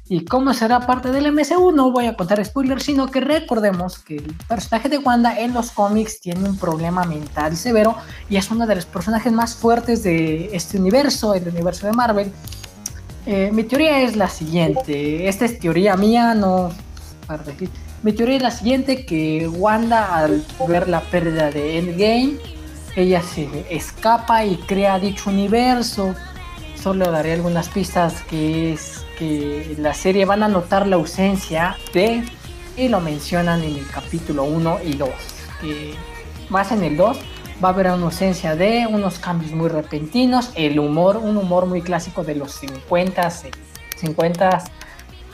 ¿Y 0.08 0.24
cómo 0.24 0.54
será 0.54 0.80
parte 0.88 1.12
del 1.12 1.34
MCU? 1.34 1.74
No 1.74 1.92
voy 1.92 2.06
a 2.06 2.16
contar 2.16 2.44
spoilers, 2.46 2.84
sino 2.86 3.08
que 3.08 3.20
recordemos 3.20 4.00
que 4.00 4.16
el 4.16 4.34
personaje 4.48 4.88
de 4.88 5.00
Wanda 5.00 5.38
en 5.38 5.54
los 5.54 5.72
cómics 5.72 6.22
tiene 6.22 6.48
un 6.48 6.58
problema 6.58 7.04
mental 7.04 7.58
severo 7.58 7.98
y 8.30 8.38
es 8.38 8.50
uno 8.50 8.66
de 8.66 8.76
los 8.76 8.86
personajes 8.86 9.34
más 9.34 9.54
fuertes 9.54 10.02
de 10.02 10.50
este 10.54 10.80
universo, 10.80 11.34
el 11.34 11.46
universo 11.46 11.88
de 11.88 11.92
Marvel. 11.92 12.32
Eh, 13.26 13.52
mi 13.52 13.66
teoría 13.66 14.00
es 14.02 14.16
la 14.16 14.30
siguiente, 14.30 15.28
esta 15.28 15.44
es 15.44 15.60
teoría 15.60 15.98
mía, 15.98 16.34
no 16.34 16.70
para 17.28 17.44
decir. 17.44 17.70
Mi 18.04 18.14
teoría 18.14 18.38
es 18.38 18.44
la 18.44 18.52
siguiente, 18.52 19.06
que 19.06 19.48
Wanda 19.48 20.18
al 20.18 20.44
ver 20.68 20.88
la 20.88 21.02
pérdida 21.02 21.50
de 21.50 21.80
Endgame, 21.80 22.34
ella 22.96 23.22
se 23.22 23.66
escapa 23.70 24.46
y 24.46 24.56
crea 24.58 25.00
dicho 25.00 25.30
universo. 25.30 26.14
Solo 26.82 27.12
daré 27.12 27.34
algunas 27.34 27.70
pistas 27.70 28.22
que 28.30 28.74
es 28.74 29.04
que 29.18 29.76
la 29.80 29.96
serie 29.96 30.26
van 30.26 30.44
a 30.44 30.48
notar 30.48 30.88
la 30.88 30.98
ausencia 30.98 31.76
de 31.92 32.24
y 32.78 32.88
lo 32.88 33.02
mencionan 33.02 33.64
en 33.64 33.76
el 33.76 33.88
capítulo 33.90 34.44
1 34.44 34.80
y 34.86 34.94
2 34.94 35.10
que 35.60 35.96
más 36.50 36.72
en 36.72 36.84
el 36.84 36.96
2 36.96 37.18
va 37.64 37.70
a 37.70 37.72
haber 37.72 37.88
una 37.88 38.06
ausencia 38.06 38.56
de 38.56 38.86
unos 38.88 39.18
cambios 39.18 39.52
muy 39.52 39.68
repentinos 39.68 40.52
el 40.54 40.78
humor 40.78 41.18
un 41.18 41.38
humor 41.38 41.66
muy 41.66 41.82
clásico 41.82 42.24
de 42.24 42.36
los 42.36 42.52
50 42.54 43.32
50 43.96 44.64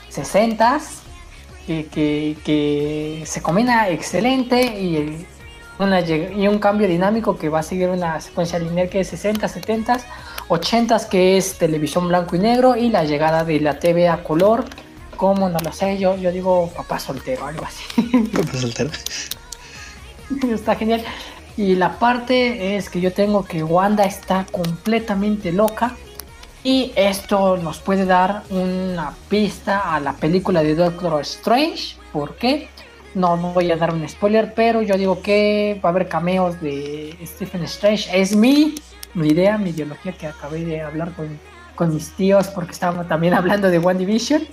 60 0.07 0.79
que, 1.67 1.85
que, 1.87 2.35
que 2.43 3.23
se 3.25 3.41
combina 3.41 3.89
excelente 3.89 4.61
y, 4.79 4.95
el- 4.97 5.25
una 5.79 6.01
y 6.01 6.47
un 6.47 6.59
cambio 6.59 6.87
dinámico 6.87 7.37
que 7.37 7.49
va 7.49 7.59
a 7.59 7.63
seguir 7.63 7.89
una 7.89 8.19
secuencia 8.21 8.59
lineal 8.59 8.89
que 8.89 8.99
es 8.99 9.07
60 9.09 9.47
70 9.47 9.97
80s 10.49 11.07
que 11.07 11.37
es 11.37 11.57
televisión 11.57 12.07
blanco 12.07 12.35
y 12.35 12.39
negro 12.39 12.75
y 12.75 12.89
la 12.89 13.03
llegada 13.05 13.43
de 13.43 13.59
la 13.59 13.79
TV 13.79 14.07
a 14.09 14.23
color, 14.23 14.65
como 15.15 15.49
no 15.49 15.57
lo 15.59 15.71
sé, 15.71 15.97
yo, 15.97 16.15
yo 16.17 16.31
digo 16.31 16.69
papá 16.75 16.99
soltero, 16.99 17.45
algo 17.47 17.65
así. 17.65 17.83
Papá 18.33 18.53
soltero. 18.57 18.89
está 20.53 20.75
genial. 20.75 21.03
Y 21.55 21.75
la 21.75 21.97
parte 21.99 22.75
es 22.75 22.89
que 22.89 22.99
yo 22.99 23.13
tengo 23.13 23.45
que 23.45 23.63
Wanda 23.63 24.05
está 24.05 24.45
completamente 24.51 25.51
loca 25.51 25.95
y 26.63 26.93
esto 26.95 27.57
nos 27.57 27.79
puede 27.79 28.05
dar 28.05 28.43
una 28.49 29.13
pista 29.29 29.93
a 29.93 29.99
la 29.99 30.13
película 30.13 30.63
de 30.63 30.75
Doctor 30.75 31.19
Strange. 31.21 31.97
¿Por 32.13 32.35
qué? 32.35 32.69
No, 33.15 33.35
voy 33.37 33.69
a 33.69 33.75
dar 33.75 33.93
un 33.93 34.07
spoiler, 34.07 34.53
pero 34.55 34.81
yo 34.81 34.97
digo 34.97 35.21
que 35.21 35.79
va 35.83 35.89
a 35.89 35.91
haber 35.91 36.07
cameos 36.07 36.59
de 36.61 37.15
Stephen 37.25 37.63
Strange. 37.63 38.09
Es 38.17 38.35
mi, 38.35 38.75
mi 39.13 39.27
idea, 39.27 39.57
mi 39.57 39.71
ideología 39.71 40.13
que 40.13 40.25
acabé 40.25 40.63
de 40.63 40.81
hablar 40.81 41.11
con, 41.13 41.93
mis 41.93 42.11
tíos 42.11 42.47
porque 42.47 42.71
estábamos 42.71 43.09
también 43.09 43.33
hablando 43.35 43.69
de 43.69 43.77
One 43.79 43.99
Division. 43.99 44.43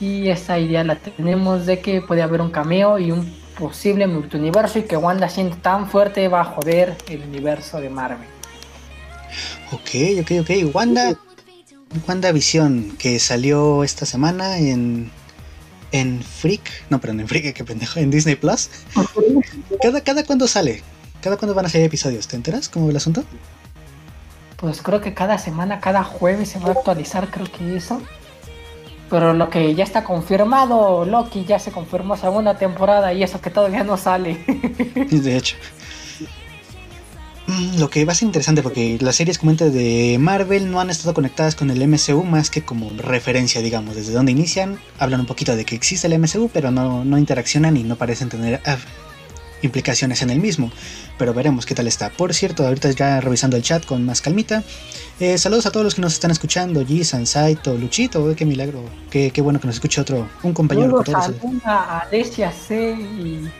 Y 0.00 0.28
esa 0.28 0.58
idea 0.58 0.82
la 0.82 0.96
tenemos 0.96 1.66
de 1.66 1.80
que 1.80 2.00
puede 2.00 2.22
haber 2.22 2.40
un 2.40 2.50
cameo 2.50 2.98
y 2.98 3.12
un 3.12 3.34
posible 3.58 4.06
multiuniverso 4.06 4.78
y 4.78 4.82
que 4.82 4.96
Wanda 4.96 5.28
siente 5.28 5.56
tan 5.56 5.88
fuerte 5.88 6.28
va 6.28 6.40
a 6.40 6.44
joder 6.44 6.96
el 7.08 7.22
universo 7.22 7.80
de 7.80 7.90
Marvel. 7.90 8.35
Ok, 9.72 10.20
ok, 10.20 10.30
ok. 10.40 10.74
Wanda, 10.74 11.16
Wanda 12.06 12.32
Visión, 12.32 12.96
que 12.98 13.18
salió 13.18 13.82
esta 13.84 14.06
semana 14.06 14.58
en, 14.58 15.10
en 15.92 16.22
Freak, 16.22 16.62
no, 16.90 17.00
perdón, 17.00 17.20
en 17.20 17.28
Freak, 17.28 17.52
qué 17.54 17.64
pendejo, 17.64 17.98
en 17.98 18.10
Disney 18.10 18.36
Plus. 18.36 18.70
¿Cada, 19.82 20.00
cada 20.02 20.24
cuándo 20.24 20.46
sale? 20.46 20.82
¿Cada 21.20 21.36
cuándo 21.36 21.54
van 21.54 21.66
a 21.66 21.68
salir 21.68 21.86
episodios? 21.86 22.28
¿Te 22.28 22.36
enteras 22.36 22.68
cómo 22.68 22.86
va 22.86 22.90
el 22.90 22.96
asunto? 22.96 23.24
Pues 24.56 24.80
creo 24.80 25.00
que 25.00 25.12
cada 25.12 25.38
semana, 25.38 25.80
cada 25.80 26.04
jueves 26.04 26.50
se 26.50 26.58
va 26.58 26.68
a 26.68 26.72
actualizar, 26.72 27.28
creo 27.30 27.46
que 27.50 27.76
eso. 27.76 28.00
Pero 29.10 29.34
lo 29.34 29.50
que 29.50 29.74
ya 29.74 29.84
está 29.84 30.02
confirmado, 30.02 31.04
Loki 31.04 31.44
ya 31.44 31.58
se 31.58 31.70
confirmó 31.70 32.16
segunda 32.16 32.56
temporada 32.56 33.12
y 33.12 33.22
eso 33.22 33.40
que 33.40 33.50
todavía 33.50 33.84
no 33.84 33.96
sale. 33.96 34.44
De 35.10 35.36
hecho. 35.36 35.56
Mm, 37.46 37.78
Lo 37.78 37.90
que 37.90 38.04
va 38.04 38.12
a 38.12 38.14
ser 38.16 38.26
interesante 38.26 38.62
porque 38.62 38.98
las 39.00 39.16
series 39.16 39.38
como 39.38 39.52
de 39.54 40.16
Marvel 40.18 40.70
no 40.70 40.80
han 40.80 40.90
estado 40.90 41.14
conectadas 41.14 41.54
con 41.54 41.70
el 41.70 41.80
MCU 41.86 42.24
más 42.24 42.50
que 42.50 42.64
como 42.64 42.90
referencia, 42.96 43.60
digamos, 43.62 43.94
desde 43.96 44.12
donde 44.12 44.32
inician, 44.32 44.80
hablan 44.98 45.20
un 45.20 45.26
poquito 45.26 45.54
de 45.54 45.64
que 45.64 45.76
existe 45.76 46.06
el 46.08 46.18
MCU, 46.18 46.50
pero 46.52 46.70
no, 46.72 47.04
no 47.04 47.18
interaccionan 47.18 47.76
y 47.76 47.84
no 47.84 47.96
parecen 47.96 48.28
tener 48.30 48.60
ah, 48.66 48.78
implicaciones 49.62 50.22
en 50.22 50.30
el 50.30 50.40
mismo. 50.40 50.72
Pero 51.18 51.34
veremos 51.34 51.66
qué 51.66 51.74
tal 51.74 51.86
está. 51.86 52.10
Por 52.10 52.34
cierto, 52.34 52.66
ahorita 52.66 52.90
ya 52.90 53.20
revisando 53.20 53.56
el 53.56 53.62
chat 53.62 53.84
con 53.86 54.04
más 54.04 54.20
calmita. 54.20 54.64
eh, 55.20 55.38
saludos 55.38 55.66
a 55.66 55.70
todos 55.70 55.84
los 55.84 55.94
que 55.94 56.02
nos 56.02 56.14
están 56.14 56.30
escuchando, 56.32 56.82
G, 56.84 57.04
Sansaito, 57.04 57.78
Luchito, 57.78 58.34
qué 58.36 58.44
milagro, 58.44 58.98
qué, 59.10 59.30
qué 59.30 59.40
bueno 59.40 59.60
que 59.60 59.66
nos 59.68 59.76
escuche 59.76 60.00
otro, 60.00 60.32
un 60.42 60.52
compañero. 60.52 60.94
Saludos 60.96 61.08
a 61.14 61.32
cotorro. 61.32 61.38
Luna, 61.42 61.60
a 61.64 61.98
Alesia 62.00 62.52
C 62.52 62.92
y, 62.92 63.52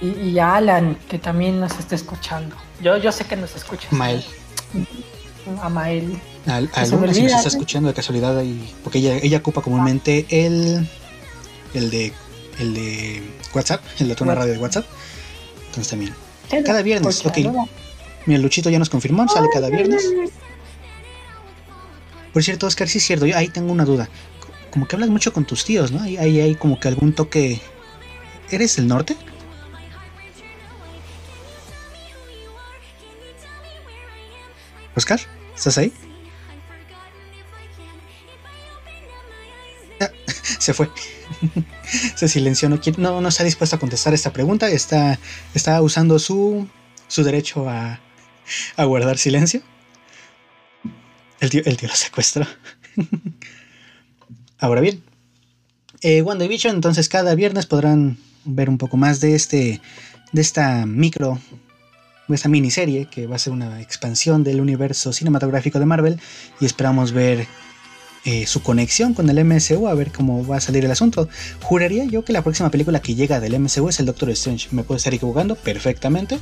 y, 0.00 0.08
y 0.30 0.38
a 0.38 0.56
Alan, 0.56 0.98
que 1.08 1.18
también 1.18 1.60
nos 1.60 1.78
está 1.78 1.94
escuchando. 1.94 2.56
Yo, 2.80 2.96
yo 2.98 3.12
sé 3.12 3.24
que 3.24 3.36
nos 3.36 3.54
escucha. 3.56 3.88
Mael. 3.90 4.24
A 5.62 5.68
Mael. 5.68 6.20
Al, 6.46 6.70
Que 6.70 6.80
a 6.80 6.86
se 6.86 6.96
me 6.96 7.02
Luna, 7.02 7.14
si 7.14 7.22
nos 7.22 7.32
está 7.32 7.48
escuchando 7.48 7.88
de 7.88 7.94
casualidad 7.94 8.42
y 8.42 8.72
porque 8.84 8.98
ella, 8.98 9.16
ella 9.16 9.38
ocupa 9.38 9.62
comúnmente 9.62 10.26
el 10.30 10.88
el 11.74 11.90
de 11.90 12.12
el 12.58 12.74
de 12.74 13.22
WhatsApp, 13.54 13.82
el 13.98 14.08
de 14.08 14.14
WhatsApp. 14.14 14.28
radio 14.36 14.52
de 14.52 14.58
WhatsApp. 14.58 14.86
Entonces 15.66 15.88
también. 15.88 16.14
Cada 16.64 16.82
viernes, 16.82 17.24
ok. 17.24 17.38
Mira, 18.26 18.40
Luchito 18.40 18.70
ya 18.70 18.78
nos 18.78 18.90
confirmó, 18.90 19.28
sale 19.28 19.48
cada 19.52 19.68
viernes. 19.68 20.04
Por 22.32 22.42
cierto, 22.42 22.66
Oscar, 22.66 22.88
sí 22.88 22.98
es 22.98 23.04
cierto, 23.04 23.26
yo 23.26 23.36
ahí 23.36 23.48
tengo 23.48 23.72
una 23.72 23.84
duda. 23.84 24.08
Como 24.70 24.86
que 24.86 24.96
hablas 24.96 25.08
mucho 25.10 25.32
con 25.32 25.44
tus 25.44 25.64
tíos, 25.64 25.90
¿no? 25.90 26.02
Ahí 26.02 26.16
ahí 26.16 26.40
hay 26.40 26.54
como 26.54 26.78
que 26.78 26.88
algún 26.88 27.12
toque. 27.14 27.60
¿Eres 28.50 28.76
del 28.76 28.88
norte? 28.88 29.16
Oscar, 34.96 35.20
¿estás 35.54 35.78
ahí? 35.78 35.92
Se 40.58 40.74
fue. 40.74 40.90
se 42.16 42.28
silenció, 42.28 42.68
no, 42.68 43.20
no 43.20 43.28
está 43.28 43.44
dispuesto 43.44 43.76
a 43.76 43.78
contestar 43.78 44.14
esta 44.14 44.32
pregunta. 44.32 44.68
Está, 44.68 45.18
está 45.54 45.80
usando 45.82 46.18
su, 46.18 46.68
su 47.08 47.24
derecho 47.24 47.68
a, 47.68 48.00
a 48.76 48.84
guardar 48.84 49.18
silencio. 49.18 49.62
El 51.40 51.50
tío, 51.50 51.62
el 51.64 51.76
tío 51.76 51.88
lo 51.88 51.94
secuestró. 51.94 52.46
Ahora 54.58 54.80
bien, 54.80 55.02
eh, 56.00 56.22
WandaVision, 56.22 56.74
entonces 56.74 57.08
cada 57.08 57.34
viernes 57.34 57.66
podrán 57.66 58.18
ver 58.44 58.70
un 58.70 58.78
poco 58.78 58.96
más 58.96 59.20
de 59.20 59.34
este, 59.34 59.80
de 60.32 60.40
esta 60.40 60.86
micro, 60.86 61.38
de 62.28 62.34
esta 62.34 62.48
miniserie 62.48 63.06
que 63.06 63.26
va 63.26 63.36
a 63.36 63.38
ser 63.38 63.52
una 63.52 63.80
expansión 63.80 64.44
del 64.44 64.60
universo 64.60 65.12
cinematográfico 65.12 65.78
de 65.78 65.86
Marvel 65.86 66.20
y 66.60 66.66
esperamos 66.66 67.12
ver 67.12 67.46
eh, 68.24 68.44
su 68.48 68.60
conexión 68.60 69.14
con 69.14 69.30
el 69.30 69.44
MCU, 69.44 69.86
a 69.86 69.94
ver 69.94 70.10
cómo 70.10 70.44
va 70.44 70.56
a 70.56 70.60
salir 70.60 70.84
el 70.84 70.90
asunto. 70.90 71.28
Juraría 71.62 72.04
yo 72.06 72.24
que 72.24 72.32
la 72.32 72.42
próxima 72.42 72.70
película 72.72 73.00
que 73.00 73.14
llega 73.14 73.38
del 73.38 73.56
MCU 73.60 73.88
es 73.88 74.00
el 74.00 74.06
Doctor 74.06 74.30
Strange. 74.30 74.68
Me 74.72 74.82
puedo 74.82 74.96
estar 74.96 75.14
equivocando 75.14 75.54
perfectamente. 75.54 76.40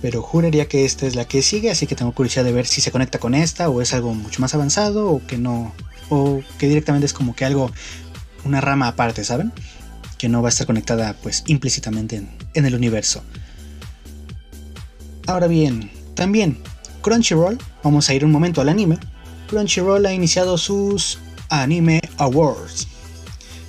Pero 0.00 0.22
juraría 0.22 0.66
que 0.66 0.84
esta 0.84 1.06
es 1.06 1.16
la 1.16 1.24
que 1.24 1.42
sigue, 1.42 1.70
así 1.70 1.88
que 1.88 1.96
tengo 1.96 2.12
curiosidad 2.12 2.44
de 2.44 2.52
ver 2.52 2.66
si 2.66 2.80
se 2.80 2.92
conecta 2.92 3.18
con 3.18 3.34
esta 3.34 3.68
o 3.68 3.82
es 3.82 3.92
algo 3.92 4.14
mucho 4.14 4.40
más 4.40 4.54
avanzado 4.54 5.08
o 5.08 5.24
que 5.26 5.36
no, 5.36 5.72
o 6.10 6.42
que 6.58 6.68
directamente 6.68 7.06
es 7.06 7.12
como 7.12 7.34
que 7.34 7.44
algo, 7.44 7.72
una 8.44 8.60
rama 8.60 8.86
aparte, 8.86 9.24
¿saben? 9.24 9.52
Que 10.16 10.28
no 10.28 10.42
va 10.42 10.48
a 10.48 10.50
estar 10.50 10.66
conectada 10.66 11.16
pues 11.22 11.42
implícitamente 11.46 12.16
en, 12.16 12.30
en 12.54 12.66
el 12.66 12.76
universo. 12.76 13.24
Ahora 15.26 15.46
bien, 15.46 15.90
también 16.14 16.58
Crunchyroll, 17.02 17.58
vamos 17.82 18.08
a 18.08 18.14
ir 18.14 18.24
un 18.24 18.32
momento 18.32 18.60
al 18.60 18.68
anime. 18.68 18.98
Crunchyroll 19.48 20.06
ha 20.06 20.12
iniciado 20.12 20.56
sus 20.58 21.18
Anime 21.48 22.00
Awards. 22.18 22.88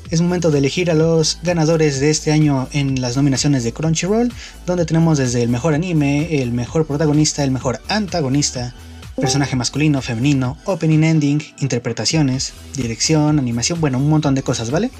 Es 0.09 0.21
momento 0.21 0.51
de 0.51 0.59
elegir 0.59 0.91
a 0.91 0.93
los 0.93 1.39
ganadores 1.41 1.99
de 1.99 2.11
este 2.11 2.31
año 2.31 2.67
en 2.71 3.01
las 3.01 3.15
nominaciones 3.15 3.63
de 3.63 3.73
Crunchyroll, 3.73 4.31
donde 4.65 4.85
tenemos 4.85 5.17
desde 5.17 5.41
el 5.41 5.49
mejor 5.49 5.73
anime, 5.73 6.41
el 6.41 6.51
mejor 6.51 6.85
protagonista, 6.85 7.43
el 7.43 7.49
mejor 7.49 7.81
antagonista, 7.87 8.75
personaje 9.15 9.55
masculino, 9.55 10.01
femenino, 10.01 10.57
opening 10.65 11.03
ending, 11.03 11.41
interpretaciones, 11.59 12.53
dirección, 12.75 13.39
animación, 13.39 13.81
bueno, 13.81 13.97
un 13.97 14.09
montón 14.09 14.35
de 14.35 14.43
cosas, 14.43 14.69
¿vale? 14.69 14.91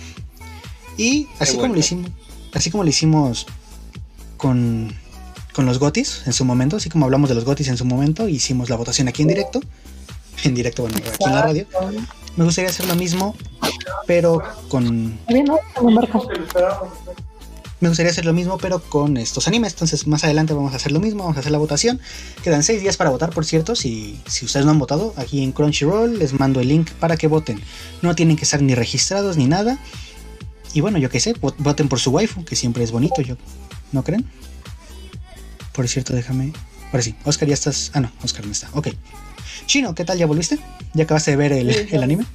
Y 0.97 1.27
así 1.39 1.57
como 1.57 1.73
lo 1.73 1.79
hicimos, 1.79 2.11
así 2.53 2.71
como 2.71 2.83
lo 2.83 2.89
hicimos 2.89 3.45
con, 4.37 4.93
con 5.53 5.65
los 5.65 5.79
gotis 5.79 6.23
en 6.25 6.33
su 6.33 6.45
momento, 6.45 6.77
así 6.77 6.89
como 6.89 7.05
hablamos 7.05 7.29
de 7.29 7.35
los 7.35 7.45
gotis 7.45 7.67
en 7.67 7.77
su 7.77 7.85
momento, 7.85 8.27
hicimos 8.27 8.69
la 8.69 8.75
votación 8.75 9.07
aquí 9.07 9.21
en 9.21 9.27
directo, 9.29 9.61
en 10.43 10.55
directo, 10.55 10.83
bueno, 10.83 10.97
aquí 10.97 11.23
en 11.25 11.35
la 11.35 11.41
radio. 11.41 11.67
Me 12.35 12.43
gustaría 12.43 12.69
hacer 12.69 12.87
lo 12.87 12.95
mismo, 12.95 13.35
pero 14.07 14.41
con. 14.69 15.19
Me 17.79 17.89
gustaría 17.89 18.11
hacer 18.11 18.25
lo 18.25 18.33
mismo, 18.33 18.57
pero 18.57 18.79
con 18.81 19.17
estos 19.17 19.47
animes. 19.47 19.73
Entonces, 19.73 20.07
más 20.07 20.23
adelante 20.23 20.53
vamos 20.53 20.71
a 20.73 20.77
hacer 20.77 20.93
lo 20.93 21.01
mismo, 21.01 21.23
vamos 21.23 21.35
a 21.37 21.41
hacer 21.41 21.51
la 21.51 21.57
votación. 21.57 21.99
Quedan 22.41 22.63
seis 22.63 22.81
días 22.81 22.95
para 22.95 23.09
votar, 23.09 23.31
por 23.31 23.45
cierto. 23.45 23.75
Si, 23.75 24.19
si 24.25 24.45
ustedes 24.45 24.65
no 24.65 24.71
han 24.71 24.79
votado, 24.79 25.13
aquí 25.17 25.43
en 25.43 25.51
Crunchyroll 25.51 26.17
les 26.17 26.33
mando 26.39 26.61
el 26.61 26.69
link 26.69 26.89
para 26.91 27.17
que 27.17 27.27
voten. 27.27 27.61
No 28.01 28.15
tienen 28.15 28.37
que 28.37 28.45
estar 28.45 28.61
ni 28.61 28.73
registrados 28.73 29.35
ni 29.35 29.47
nada. 29.47 29.77
Y 30.73 30.81
bueno, 30.81 30.97
yo 30.97 31.09
qué 31.09 31.19
sé, 31.19 31.35
voten 31.39 31.89
por 31.89 31.99
su 31.99 32.09
waifu, 32.11 32.45
que 32.45 32.55
siempre 32.55 32.83
es 32.83 32.91
bonito, 32.91 33.21
yo. 33.21 33.35
¿No 33.91 34.03
creen? 34.03 34.25
Por 35.73 35.87
cierto, 35.87 36.13
déjame. 36.13 36.53
Ahora 36.91 37.01
sí, 37.01 37.15
Oscar 37.25 37.47
ya 37.47 37.53
estás. 37.55 37.91
Ah, 37.93 37.99
no, 37.99 38.11
Oscar 38.23 38.45
no 38.45 38.51
está. 38.51 38.69
Ok. 38.73 38.89
Chino, 39.65 39.93
¿qué 39.95 40.05
tal? 40.05 40.17
¿Ya 40.17 40.25
volviste? 40.25 40.59
¿Ya 40.93 41.03
acabaste 41.05 41.31
de 41.31 41.37
ver 41.37 41.51
el, 41.53 41.69
el 41.69 42.03
anime? 42.03 42.25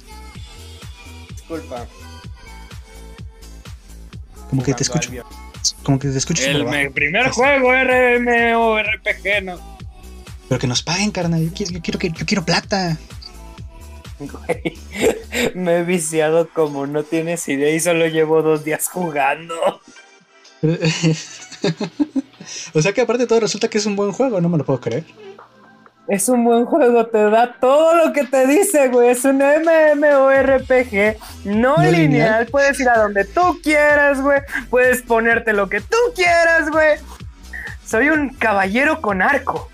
Disculpa. 1.29 1.85
Como 4.49 4.63
que 4.63 4.73
te 4.73 4.83
escucho. 4.83 5.11
Como 5.83 5.99
que 5.99 6.07
te 6.09 6.17
escucho 6.17 6.43
El 6.43 6.65
me- 6.65 6.89
primer 6.89 7.23
Pues- 7.25 7.35
juego 7.35 7.71
RMORPG, 7.71 9.43
¿no? 9.43 9.79
Pero 10.47 10.59
que 10.59 10.67
nos 10.67 10.81
paguen, 10.81 11.11
carnal. 11.11 11.43
Yo 11.45 11.53
quiero, 11.53 11.71
yo 11.73 11.81
quiero, 11.81 11.99
que- 11.99 12.11
yo 12.11 12.25
quiero 12.25 12.43
plata. 12.45 12.97
Güey, 14.19 14.77
me 15.55 15.77
he 15.77 15.83
viciado 15.83 16.49
como 16.49 16.87
no 16.87 17.03
tienes 17.03 17.47
idea 17.47 17.73
y 17.73 17.79
solo 17.79 18.07
llevo 18.07 18.41
dos 18.41 18.65
días 18.65 18.87
jugando. 18.89 19.55
o 22.73 22.81
sea 22.81 22.93
que 22.93 23.01
aparte 23.01 23.23
de 23.23 23.27
todo 23.27 23.39
resulta 23.39 23.69
que 23.69 23.77
es 23.77 23.85
un 23.85 23.95
buen 23.95 24.11
juego, 24.11 24.41
no 24.41 24.49
me 24.49 24.57
lo 24.57 24.65
puedo 24.65 24.79
creer. 24.79 25.05
Es 26.07 26.27
un 26.27 26.43
buen 26.43 26.65
juego, 26.65 27.05
te 27.05 27.29
da 27.29 27.55
todo 27.59 27.95
lo 27.95 28.13
que 28.13 28.23
te 28.25 28.47
dice, 28.47 28.87
güey. 28.87 29.09
Es 29.09 29.25
un 29.25 29.37
MMORPG 29.37 31.17
no, 31.45 31.77
¿No 31.77 31.83
lineal. 31.83 31.91
lineal? 31.91 32.45
Puedes 32.47 32.79
ir 32.79 32.89
a 32.89 32.97
donde 32.97 33.25
tú 33.25 33.59
quieras, 33.61 34.19
güey. 34.19 34.41
Puedes 34.71 35.03
ponerte 35.03 35.53
lo 35.53 35.69
que 35.69 35.81
tú 35.81 35.97
quieras, 36.15 36.71
güey. 36.71 36.97
Soy 37.85 38.09
un 38.09 38.29
caballero 38.29 39.01
con 39.01 39.21
arco. 39.21 39.69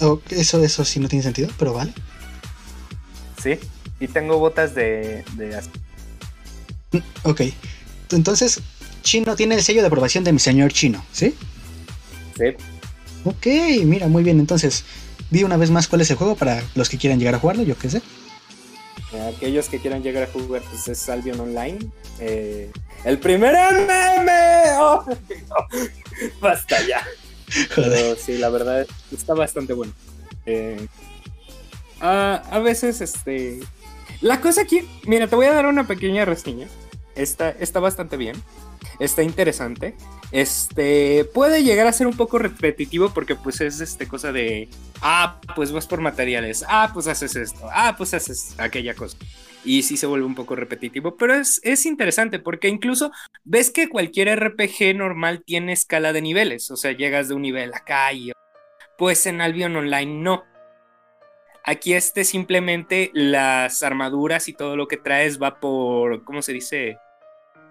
Oh, 0.00 0.20
eso, 0.30 0.64
eso 0.64 0.86
sí 0.86 1.00
no 1.00 1.08
tiene 1.08 1.22
sentido, 1.22 1.50
pero 1.58 1.74
vale. 1.74 1.92
Sí. 3.42 3.58
Y 4.00 4.08
tengo 4.08 4.38
botas 4.38 4.74
de, 4.74 5.22
de 5.34 5.60
Ok. 7.24 7.42
Entonces, 8.10 8.60
Chino 9.04 9.36
tiene 9.36 9.54
el 9.54 9.62
sello 9.62 9.82
de 9.82 9.86
aprobación 9.86 10.24
de 10.24 10.32
mi 10.32 10.40
señor 10.40 10.72
Chino, 10.72 11.04
¿sí? 11.12 11.34
sí. 12.36 12.56
Ok, 13.24 13.46
mira, 13.84 14.08
muy 14.08 14.24
bien. 14.24 14.40
Entonces, 14.40 14.84
di 15.30 15.44
una 15.44 15.56
vez 15.56 15.70
más 15.70 15.86
cuál 15.86 16.00
es 16.00 16.10
el 16.10 16.16
juego 16.16 16.34
para 16.34 16.62
los 16.74 16.88
que 16.88 16.98
quieran 16.98 17.18
llegar 17.18 17.36
a 17.36 17.38
jugarlo, 17.38 17.62
yo 17.62 17.78
qué 17.78 17.90
sé. 17.90 18.02
Aquellos 19.36 19.68
que 19.68 19.78
quieran 19.78 20.02
llegar 20.02 20.24
a 20.24 20.26
jugar, 20.26 20.62
pues 20.68 20.88
es 20.88 21.08
Albion 21.08 21.38
Online. 21.38 21.78
Eh, 22.18 22.70
el 23.04 23.18
primer 23.18 23.54
MMO. 23.54 25.04
Basta 26.40 26.76
ya. 26.86 27.06
Joder. 27.74 27.90
Pero 27.92 28.16
sí, 28.16 28.38
la 28.38 28.48
verdad 28.48 28.86
está 29.12 29.34
bastante 29.34 29.72
bueno. 29.72 29.92
Eh, 30.46 30.86
ah, 32.00 32.42
a 32.50 32.58
veces, 32.58 33.00
este. 33.00 33.60
La 34.20 34.40
cosa 34.40 34.62
aquí, 34.62 34.88
mira, 35.04 35.28
te 35.28 35.36
voy 35.36 35.46
a 35.46 35.52
dar 35.52 35.66
una 35.66 35.86
pequeña 35.86 36.24
reseña. 36.24 36.66
Está, 37.14 37.50
está 37.50 37.78
bastante 37.78 38.16
bien. 38.16 38.36
Está 38.98 39.22
interesante. 39.22 39.94
Este 40.32 41.24
puede 41.32 41.62
llegar 41.62 41.86
a 41.86 41.92
ser 41.92 42.06
un 42.06 42.16
poco 42.16 42.38
repetitivo 42.38 43.10
porque 43.10 43.36
pues 43.36 43.60
es 43.60 43.80
este 43.80 44.08
cosa 44.08 44.32
de 44.32 44.68
ah, 45.02 45.40
pues 45.54 45.72
vas 45.72 45.86
por 45.86 46.00
materiales, 46.00 46.64
ah, 46.68 46.90
pues 46.92 47.06
haces 47.06 47.36
esto, 47.36 47.68
ah, 47.72 47.94
pues 47.96 48.14
haces 48.14 48.54
aquella 48.58 48.94
cosa. 48.94 49.16
Y 49.64 49.82
sí 49.82 49.96
se 49.96 50.06
vuelve 50.06 50.26
un 50.26 50.34
poco 50.34 50.56
repetitivo, 50.56 51.16
pero 51.16 51.34
es, 51.34 51.60
es 51.64 51.86
interesante 51.86 52.38
porque 52.38 52.68
incluso 52.68 53.10
ves 53.44 53.70
que 53.70 53.88
cualquier 53.88 54.38
RPG 54.38 54.94
normal 54.94 55.42
tiene 55.44 55.72
escala 55.72 56.12
de 56.12 56.20
niveles, 56.20 56.70
o 56.70 56.76
sea, 56.76 56.92
llegas 56.92 57.28
de 57.28 57.34
un 57.34 57.42
nivel 57.42 57.72
acá 57.72 58.12
y 58.12 58.32
pues 58.98 59.26
en 59.26 59.40
Albion 59.40 59.76
Online 59.76 60.22
no. 60.22 60.44
Aquí 61.66 61.94
este 61.94 62.24
simplemente 62.24 63.10
las 63.14 63.82
armaduras 63.82 64.48
y 64.48 64.52
todo 64.52 64.76
lo 64.76 64.86
que 64.86 64.98
traes 64.98 65.40
va 65.40 65.60
por, 65.60 66.24
¿cómo 66.24 66.42
se 66.42 66.52
dice? 66.52 66.98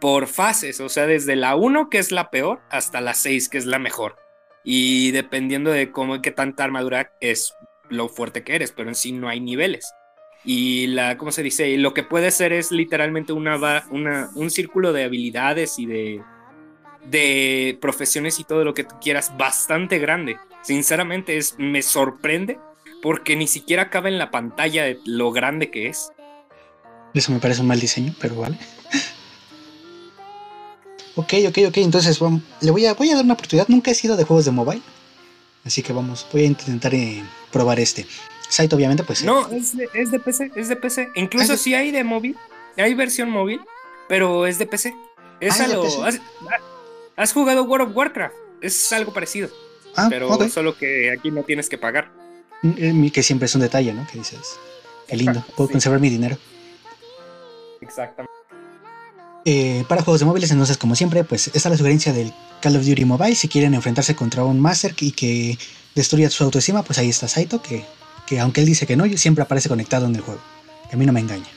Por 0.03 0.27
fases, 0.27 0.81
o 0.81 0.89
sea, 0.89 1.07
desde 1.07 1.37
la 1.37 1.55
1 1.55 1.89
que 1.89 1.97
es 1.97 2.11
la 2.11 2.29
peor 2.29 2.59
hasta 2.69 2.99
la 2.99 3.13
6 3.13 3.47
que 3.47 3.57
es 3.57 3.65
la 3.65 3.79
mejor. 3.79 4.17
Y 4.61 5.11
dependiendo 5.11 5.71
de 5.71 5.91
cómo 5.91 6.21
qué 6.21 6.31
tanta 6.31 6.65
armadura 6.65 7.13
es 7.21 7.53
lo 7.87 8.09
fuerte 8.09 8.43
que 8.43 8.53
eres, 8.53 8.73
pero 8.73 8.89
en 8.89 8.95
sí 8.95 9.13
no 9.13 9.29
hay 9.29 9.39
niveles. 9.39 9.93
Y 10.43 10.87
la, 10.87 11.17
¿cómo 11.17 11.31
se 11.31 11.41
dice? 11.41 11.69
Y 11.69 11.77
lo 11.77 11.93
que 11.93 12.03
puede 12.03 12.31
ser 12.31 12.51
es 12.51 12.69
literalmente 12.69 13.31
una, 13.31 13.55
una, 13.91 14.29
un 14.35 14.51
círculo 14.51 14.91
de 14.91 15.05
habilidades 15.05 15.79
y 15.79 15.85
de, 15.85 16.21
de 17.05 17.77
profesiones 17.79 18.41
y 18.41 18.43
todo 18.43 18.65
lo 18.65 18.73
que 18.73 18.83
tú 18.83 18.95
quieras 18.99 19.31
bastante 19.37 19.99
grande. 19.99 20.35
Sinceramente 20.63 21.37
es, 21.37 21.55
me 21.57 21.81
sorprende 21.81 22.59
porque 23.01 23.37
ni 23.37 23.47
siquiera 23.47 23.89
cabe 23.89 24.09
en 24.09 24.17
la 24.17 24.31
pantalla 24.31 24.83
lo 25.05 25.31
grande 25.31 25.71
que 25.71 25.87
es. 25.87 26.11
Eso 27.13 27.31
me 27.31 27.39
parece 27.39 27.61
un 27.61 27.67
mal 27.67 27.79
diseño, 27.79 28.13
pero 28.19 28.35
vale. 28.35 28.57
ok, 31.15 31.33
ok, 31.49 31.57
ok. 31.69 31.77
Entonces 31.77 32.19
vamos, 32.19 32.41
le 32.61 32.71
voy 32.71 32.85
a, 32.85 32.93
voy 32.93 33.09
a 33.11 33.15
dar 33.15 33.23
una 33.25 33.33
oportunidad. 33.33 33.67
Nunca 33.67 33.91
he 33.91 33.95
sido 33.95 34.15
de 34.15 34.23
juegos 34.23 34.45
de 34.45 34.51
mobile. 34.51 34.81
Así 35.65 35.81
que 35.81 35.93
vamos, 35.93 36.25
voy 36.33 36.43
a 36.43 36.45
intentar 36.47 36.93
eh, 36.93 37.23
probar 37.51 37.79
este. 37.79 38.05
Site, 38.49 38.75
obviamente, 38.75 39.03
pues. 39.03 39.21
eh, 39.21 39.25
No, 39.25 39.47
es 39.49 39.75
de, 39.77 39.89
es 39.93 40.11
de 40.11 40.19
PC, 40.19 40.51
es 40.55 40.67
de 40.69 40.75
PC. 40.75 41.09
Incluso 41.15 41.53
Ah, 41.53 41.57
si 41.57 41.73
hay 41.73 41.91
de 41.91 42.03
móvil, 42.03 42.37
hay 42.77 42.93
versión 42.93 43.29
móvil, 43.29 43.61
pero 44.09 44.45
es 44.45 44.57
de 44.59 44.65
PC. 44.67 44.93
Es 45.39 45.59
Ah, 45.59 45.63
a 45.63 45.65
¿es 45.65 45.69
de 45.69 45.75
lo- 45.77 45.83
PC? 45.83 46.01
has, 46.03 46.19
has 47.15 47.33
jugado 47.33 47.63
World 47.63 47.89
of 47.89 47.95
Warcraft, 47.95 48.35
es 48.61 48.91
algo 48.93 49.13
parecido, 49.13 49.49
ah, 49.95 50.07
pero 50.09 50.49
solo 50.49 50.77
que 50.77 51.11
aquí 51.11 51.31
no 51.31 51.43
tienes 51.43 51.69
que 51.69 51.77
pagar. 51.77 52.11
Mm, 52.61 53.05
eh, 53.07 53.11
Que 53.11 53.23
siempre 53.23 53.45
es 53.47 53.55
un 53.55 53.61
detalle, 53.61 53.93
¿no? 53.93 54.05
Que 54.11 54.17
dices. 54.19 54.57
Qué 55.07 55.15
lindo, 55.17 55.43
puedo 55.55 55.67
Sí. 55.69 55.73
conservar 55.73 55.99
mi 55.99 56.09
dinero. 56.09 56.37
Exactamente. 57.81 58.31
Eh, 59.45 59.83
para 59.87 60.01
juegos 60.01 60.19
de 60.21 60.25
móviles, 60.25 60.51
entonces, 60.51 60.77
como 60.77 60.95
siempre, 60.95 61.23
pues 61.23 61.49
está 61.53 61.69
la 61.69 61.77
sugerencia 61.77 62.13
del 62.13 62.33
Call 62.61 62.77
of 62.77 62.85
Duty 62.85 63.05
Mobile. 63.05 63.35
Si 63.35 63.47
quieren 63.47 63.73
enfrentarse 63.73 64.15
contra 64.15 64.43
un 64.43 64.59
Master 64.59 64.95
y 64.99 65.11
que 65.11 65.57
destruya 65.95 66.29
su 66.29 66.43
autoestima, 66.43 66.83
pues 66.83 66.99
ahí 66.99 67.09
está 67.09 67.27
Saito, 67.27 67.61
que, 67.61 67.85
que 68.25 68.39
aunque 68.39 68.61
él 68.61 68.67
dice 68.67 68.87
que 68.87 68.95
no, 68.95 69.05
siempre 69.17 69.43
aparece 69.43 69.69
conectado 69.69 70.05
en 70.05 70.15
el 70.15 70.21
juego. 70.21 70.41
Que 70.89 70.95
a 70.95 70.99
mí 70.99 71.05
no 71.05 71.13
me 71.13 71.19
engaña. 71.19 71.49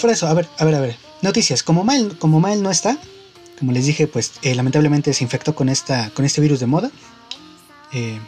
Por 0.00 0.10
eso, 0.10 0.26
a 0.26 0.34
ver, 0.34 0.48
a 0.58 0.64
ver, 0.64 0.74
a 0.74 0.80
ver. 0.80 0.96
Noticias. 1.22 1.62
Como 1.62 1.82
Mael, 1.82 2.18
como 2.18 2.40
Mael 2.40 2.62
no 2.62 2.70
está, 2.70 2.98
como 3.58 3.72
les 3.72 3.86
dije, 3.86 4.06
pues 4.06 4.32
eh, 4.42 4.54
lamentablemente 4.54 5.12
se 5.14 5.24
infectó 5.24 5.54
con, 5.54 5.68
esta, 5.68 6.10
con 6.10 6.24
este 6.24 6.40
virus 6.40 6.60
de 6.60 6.66
moda. 6.66 6.90
Eh, 7.92 8.18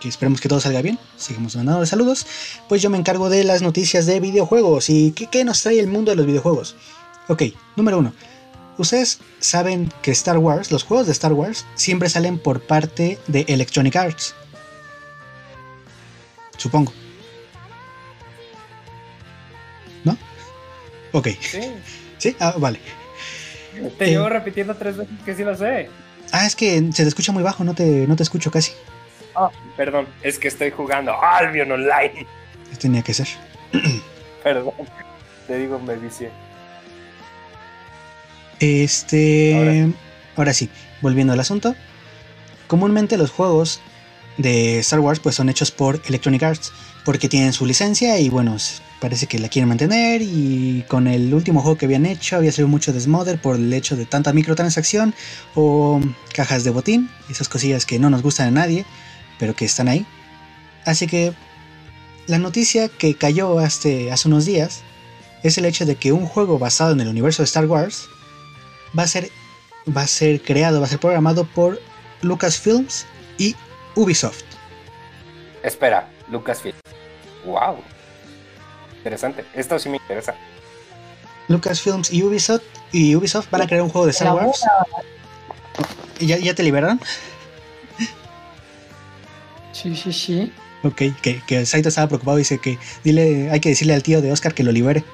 que 0.00 0.08
esperemos 0.08 0.40
que 0.40 0.48
todo 0.48 0.60
salga 0.60 0.82
bien, 0.82 0.98
seguimos 1.16 1.56
mandando 1.56 1.86
saludos, 1.86 2.26
pues 2.68 2.82
yo 2.82 2.90
me 2.90 2.98
encargo 2.98 3.30
de 3.30 3.44
las 3.44 3.62
noticias 3.62 4.04
de 4.04 4.20
videojuegos 4.20 4.90
y 4.90 5.12
qué, 5.12 5.28
qué 5.28 5.42
nos 5.42 5.62
trae 5.62 5.80
el 5.80 5.86
mundo 5.86 6.10
de 6.10 6.16
los 6.16 6.26
videojuegos. 6.26 6.76
Ok, 7.28 7.42
número 7.76 7.98
uno. 7.98 8.12
Ustedes 8.78 9.20
saben 9.40 9.90
que 10.02 10.10
Star 10.10 10.38
Wars, 10.38 10.70
los 10.70 10.84
juegos 10.84 11.06
de 11.06 11.12
Star 11.12 11.32
Wars, 11.32 11.64
siempre 11.74 12.08
salen 12.10 12.38
por 12.38 12.60
parte 12.60 13.18
de 13.26 13.44
Electronic 13.48 13.96
Arts. 13.96 14.34
Supongo. 16.58 16.92
¿No? 20.04 20.16
Ok. 21.12 21.28
Sí. 21.40 21.60
¿Sí? 22.18 22.36
Ah, 22.40 22.54
vale. 22.58 22.80
Te 23.98 24.04
Eh. 24.06 24.08
llevo 24.10 24.28
repitiendo 24.28 24.74
tres 24.74 24.96
veces 24.96 25.14
que 25.24 25.34
sí 25.34 25.42
lo 25.44 25.56
sé. 25.56 25.88
Ah, 26.32 26.46
es 26.46 26.56
que 26.56 26.78
se 26.92 27.02
te 27.02 27.08
escucha 27.08 27.32
muy 27.32 27.42
bajo, 27.42 27.62
no 27.64 27.74
te, 27.74 28.06
no 28.06 28.16
te 28.16 28.22
escucho 28.22 28.50
casi. 28.50 28.72
Ah, 29.34 29.50
perdón, 29.76 30.06
es 30.22 30.38
que 30.38 30.48
estoy 30.48 30.70
jugando 30.70 31.14
Albion 31.22 31.70
Online. 31.72 32.26
Tenía 32.80 33.02
que 33.02 33.14
ser. 33.14 33.28
Perdón. 34.42 34.72
Te 35.46 35.58
digo, 35.58 35.78
me 35.78 35.94
vicié. 35.96 36.30
Este. 38.60 39.54
Ahora. 39.54 39.92
Ahora 40.36 40.52
sí, 40.52 40.68
volviendo 41.00 41.32
al 41.32 41.40
asunto. 41.40 41.74
Comúnmente 42.66 43.16
los 43.16 43.30
juegos 43.30 43.80
de 44.38 44.78
Star 44.80 45.00
Wars 45.00 45.20
pues 45.20 45.34
son 45.34 45.48
hechos 45.48 45.70
por 45.70 46.00
Electronic 46.06 46.42
Arts 46.42 46.72
porque 47.04 47.28
tienen 47.28 47.52
su 47.52 47.64
licencia 47.64 48.18
y 48.18 48.28
bueno, 48.28 48.56
parece 49.00 49.26
que 49.26 49.38
la 49.38 49.48
quieren 49.48 49.68
mantener 49.68 50.20
y 50.22 50.84
con 50.88 51.06
el 51.06 51.32
último 51.32 51.62
juego 51.62 51.78
que 51.78 51.86
habían 51.86 52.04
hecho 52.04 52.36
había 52.36 52.52
salido 52.52 52.68
mucho 52.68 52.92
desmother 52.92 53.40
por 53.40 53.56
el 53.56 53.72
hecho 53.72 53.96
de 53.96 54.04
tanta 54.04 54.32
microtransacción 54.32 55.14
o 55.54 56.00
cajas 56.34 56.64
de 56.64 56.70
botín, 56.70 57.08
esas 57.30 57.48
cosillas 57.48 57.86
que 57.86 57.98
no 57.98 58.10
nos 58.10 58.22
gustan 58.22 58.48
a 58.48 58.50
nadie, 58.50 58.84
pero 59.38 59.54
que 59.54 59.64
están 59.64 59.88
ahí. 59.88 60.04
Así 60.84 61.06
que 61.06 61.32
la 62.26 62.38
noticia 62.38 62.88
que 62.88 63.14
cayó 63.14 63.58
hace, 63.58 64.10
hace 64.10 64.28
unos 64.28 64.44
días 64.44 64.82
es 65.42 65.56
el 65.58 65.64
hecho 65.64 65.86
de 65.86 65.94
que 65.94 66.12
un 66.12 66.26
juego 66.26 66.58
basado 66.58 66.92
en 66.92 67.00
el 67.00 67.08
universo 67.08 67.42
de 67.42 67.46
Star 67.46 67.66
Wars 67.66 68.08
va 68.96 69.04
a 69.04 69.06
ser 69.06 69.30
va 69.96 70.02
a 70.02 70.06
ser 70.06 70.42
creado, 70.42 70.80
va 70.80 70.86
a 70.86 70.88
ser 70.88 70.98
programado 70.98 71.44
por 71.44 71.80
Lucasfilms 72.22 73.06
y 73.38 73.54
Ubisoft. 73.94 74.42
Espera, 75.62 76.08
Lucasfilm. 76.30 76.76
Wow. 77.44 77.76
Interesante. 78.98 79.44
Esto 79.54 79.78
sí 79.78 79.88
me 79.88 79.96
interesa. 79.96 80.34
Lucasfilms 81.48 82.12
y 82.12 82.22
Ubisoft 82.22 82.62
y 82.92 83.14
Ubisoft 83.14 83.50
van 83.50 83.62
a 83.62 83.66
crear 83.66 83.82
un 83.82 83.88
juego 83.88 84.06
de 84.06 84.12
Star 84.12 84.34
Wars. 84.34 84.64
¿Ya, 86.18 86.38
ya 86.38 86.54
te 86.54 86.62
liberaron? 86.62 87.00
Sí, 89.72 89.94
sí, 89.94 90.12
sí. 90.12 90.52
Ok, 90.82 91.02
que, 91.20 91.42
que 91.46 91.66
Saito 91.66 91.88
estaba 91.88 92.08
preocupado 92.08 92.38
y 92.38 92.40
dice 92.40 92.58
que 92.58 92.78
dile, 93.04 93.50
hay 93.50 93.60
que 93.60 93.68
decirle 93.68 93.94
al 93.94 94.02
tío 94.02 94.22
de 94.22 94.32
Oscar 94.32 94.54
que 94.54 94.62
lo 94.62 94.72
libere. 94.72 95.04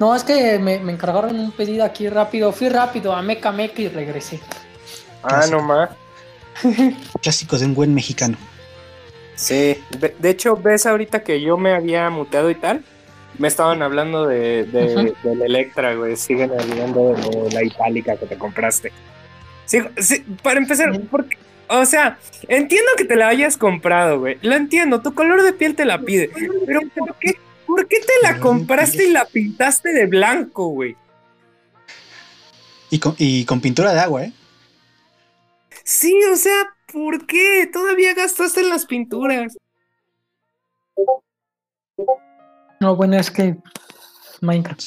No, 0.00 0.16
es 0.16 0.24
que 0.24 0.58
me, 0.58 0.78
me 0.80 0.92
encargaron 0.92 1.38
un 1.38 1.52
pedido 1.52 1.84
aquí 1.84 2.08
rápido. 2.08 2.52
Fui 2.52 2.70
rápido 2.70 3.12
a 3.14 3.20
Meca 3.20 3.52
Meca 3.52 3.82
y 3.82 3.88
regresé. 3.88 4.40
Ah, 5.22 5.28
Clásico. 5.28 5.58
no 5.58 5.62
más. 5.62 5.90
Clásicos 7.22 7.60
de 7.60 7.66
un 7.66 7.74
buen 7.74 7.94
mexicano. 7.94 8.38
Sí. 9.34 9.76
De, 9.90 10.16
de 10.18 10.30
hecho, 10.30 10.56
ves 10.56 10.86
ahorita 10.86 11.22
que 11.22 11.42
yo 11.42 11.58
me 11.58 11.74
había 11.74 12.08
muteado 12.08 12.48
y 12.50 12.54
tal. 12.54 12.82
Me 13.38 13.48
estaban 13.48 13.82
hablando 13.82 14.26
de, 14.26 14.64
de, 14.64 15.14
del 15.22 15.42
Electra, 15.42 15.94
güey. 15.94 16.16
Siguen 16.16 16.50
hablando 16.58 17.12
de 17.12 17.50
la 17.52 17.62
itálica 17.62 18.16
que 18.16 18.24
te 18.24 18.38
compraste. 18.38 18.92
Sí, 19.66 19.80
sí, 19.98 20.24
para 20.42 20.60
empezar, 20.60 20.98
porque, 21.10 21.36
o 21.68 21.84
sea, 21.84 22.18
entiendo 22.48 22.90
que 22.96 23.04
te 23.04 23.16
la 23.16 23.28
hayas 23.28 23.56
comprado, 23.56 24.18
güey. 24.18 24.38
Lo 24.42 24.54
entiendo, 24.54 25.00
tu 25.00 25.14
color 25.14 25.42
de 25.42 25.52
piel 25.52 25.74
te 25.76 25.84
la 25.84 26.00
pide. 26.00 26.30
Pero 26.66 26.80
¿por 26.96 27.14
qué, 27.16 27.38
por 27.70 27.86
qué 27.86 28.00
te 28.00 28.12
la 28.22 28.40
compraste 28.40 29.06
y 29.06 29.12
la 29.12 29.24
pintaste 29.24 29.92
de 29.92 30.06
blanco, 30.06 30.68
güey? 30.70 30.96
Y 32.90 32.98
con, 32.98 33.14
y 33.16 33.44
con 33.44 33.60
pintura 33.60 33.94
de 33.94 34.00
agua, 34.00 34.24
¿eh? 34.24 34.32
Sí, 35.84 36.12
o 36.32 36.36
sea, 36.36 36.74
¿por 36.92 37.26
qué? 37.26 37.70
Todavía 37.72 38.12
gastaste 38.14 38.60
en 38.60 38.70
las 38.70 38.86
pinturas. 38.86 39.56
No, 42.80 42.96
bueno, 42.96 43.16
es 43.16 43.30
que 43.30 43.56
Minecraft. 44.40 44.80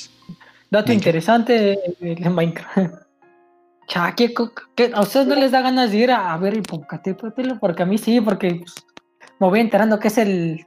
Dato 0.69 0.87
Minecraft. 0.89 0.89
interesante 0.89 1.53
de, 1.53 2.15
de 2.15 2.29
Minecraft. 2.29 2.77
Cha, 3.87 4.13
¿qué, 4.13 4.33
¿a 4.93 5.01
ustedes 5.01 5.27
no 5.27 5.35
les 5.35 5.51
da 5.51 5.61
ganas 5.61 5.91
de 5.91 5.97
ir 5.97 6.11
a, 6.11 6.33
a 6.33 6.37
ver 6.37 6.53
el 6.53 6.63
Popocatépetl? 6.63 7.59
Porque 7.61 7.83
a 7.83 7.85
mí 7.85 7.97
sí, 7.97 8.19
porque 8.19 8.55
pues, 8.55 8.75
me 9.39 9.47
voy 9.47 9.61
enterando 9.61 9.99
que 9.99 10.09
es 10.09 10.17
el 10.17 10.65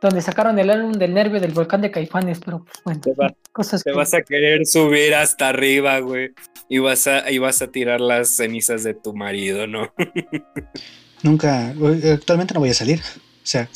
donde 0.00 0.22
sacaron 0.22 0.58
el 0.58 0.70
álbum 0.70 0.92
del 0.92 1.12
nervio 1.14 1.40
del 1.40 1.52
volcán 1.52 1.80
de 1.80 1.90
Caifanes, 1.90 2.38
pero 2.44 2.64
pues 2.64 2.80
bueno, 2.84 3.00
Te 3.00 3.14
va- 3.14 3.34
cosas 3.52 3.82
Te 3.82 3.90
que... 3.90 3.96
vas 3.96 4.14
a 4.14 4.22
querer 4.22 4.64
subir 4.66 5.14
hasta 5.14 5.48
arriba, 5.48 5.98
güey. 6.00 6.32
Y 6.68 6.78
vas 6.78 7.06
a, 7.06 7.30
y 7.30 7.38
vas 7.38 7.62
a 7.62 7.68
tirar 7.68 8.00
las 8.00 8.36
cenizas 8.36 8.84
de 8.84 8.94
tu 8.94 9.14
marido, 9.14 9.66
¿no? 9.66 9.92
Nunca, 11.22 11.74
actualmente 12.12 12.54
no 12.54 12.60
voy 12.60 12.70
a 12.70 12.74
salir. 12.74 13.00
O 13.00 13.46
sea, 13.50 13.68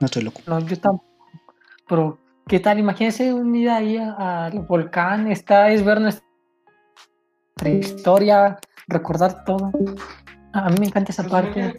no 0.00 0.06
estoy 0.06 0.22
loco. 0.22 0.42
No, 0.46 0.58
yo 0.66 0.78
tampoco. 0.78 1.06
Pero, 1.88 2.18
¿qué 2.46 2.60
tal? 2.60 2.78
Imagínense 2.78 3.32
unida 3.32 3.76
ahí 3.76 3.96
al 3.96 4.60
volcán, 4.60 5.30
está, 5.32 5.70
es 5.70 5.82
ver 5.84 6.00
nuestra 6.00 6.24
historia, 7.64 8.58
recordar 8.88 9.44
todo. 9.44 9.70
A 10.64 10.70
mí 10.70 10.76
me 10.78 10.86
encanta 10.86 11.12
esa 11.12 11.24
parte. 11.24 11.78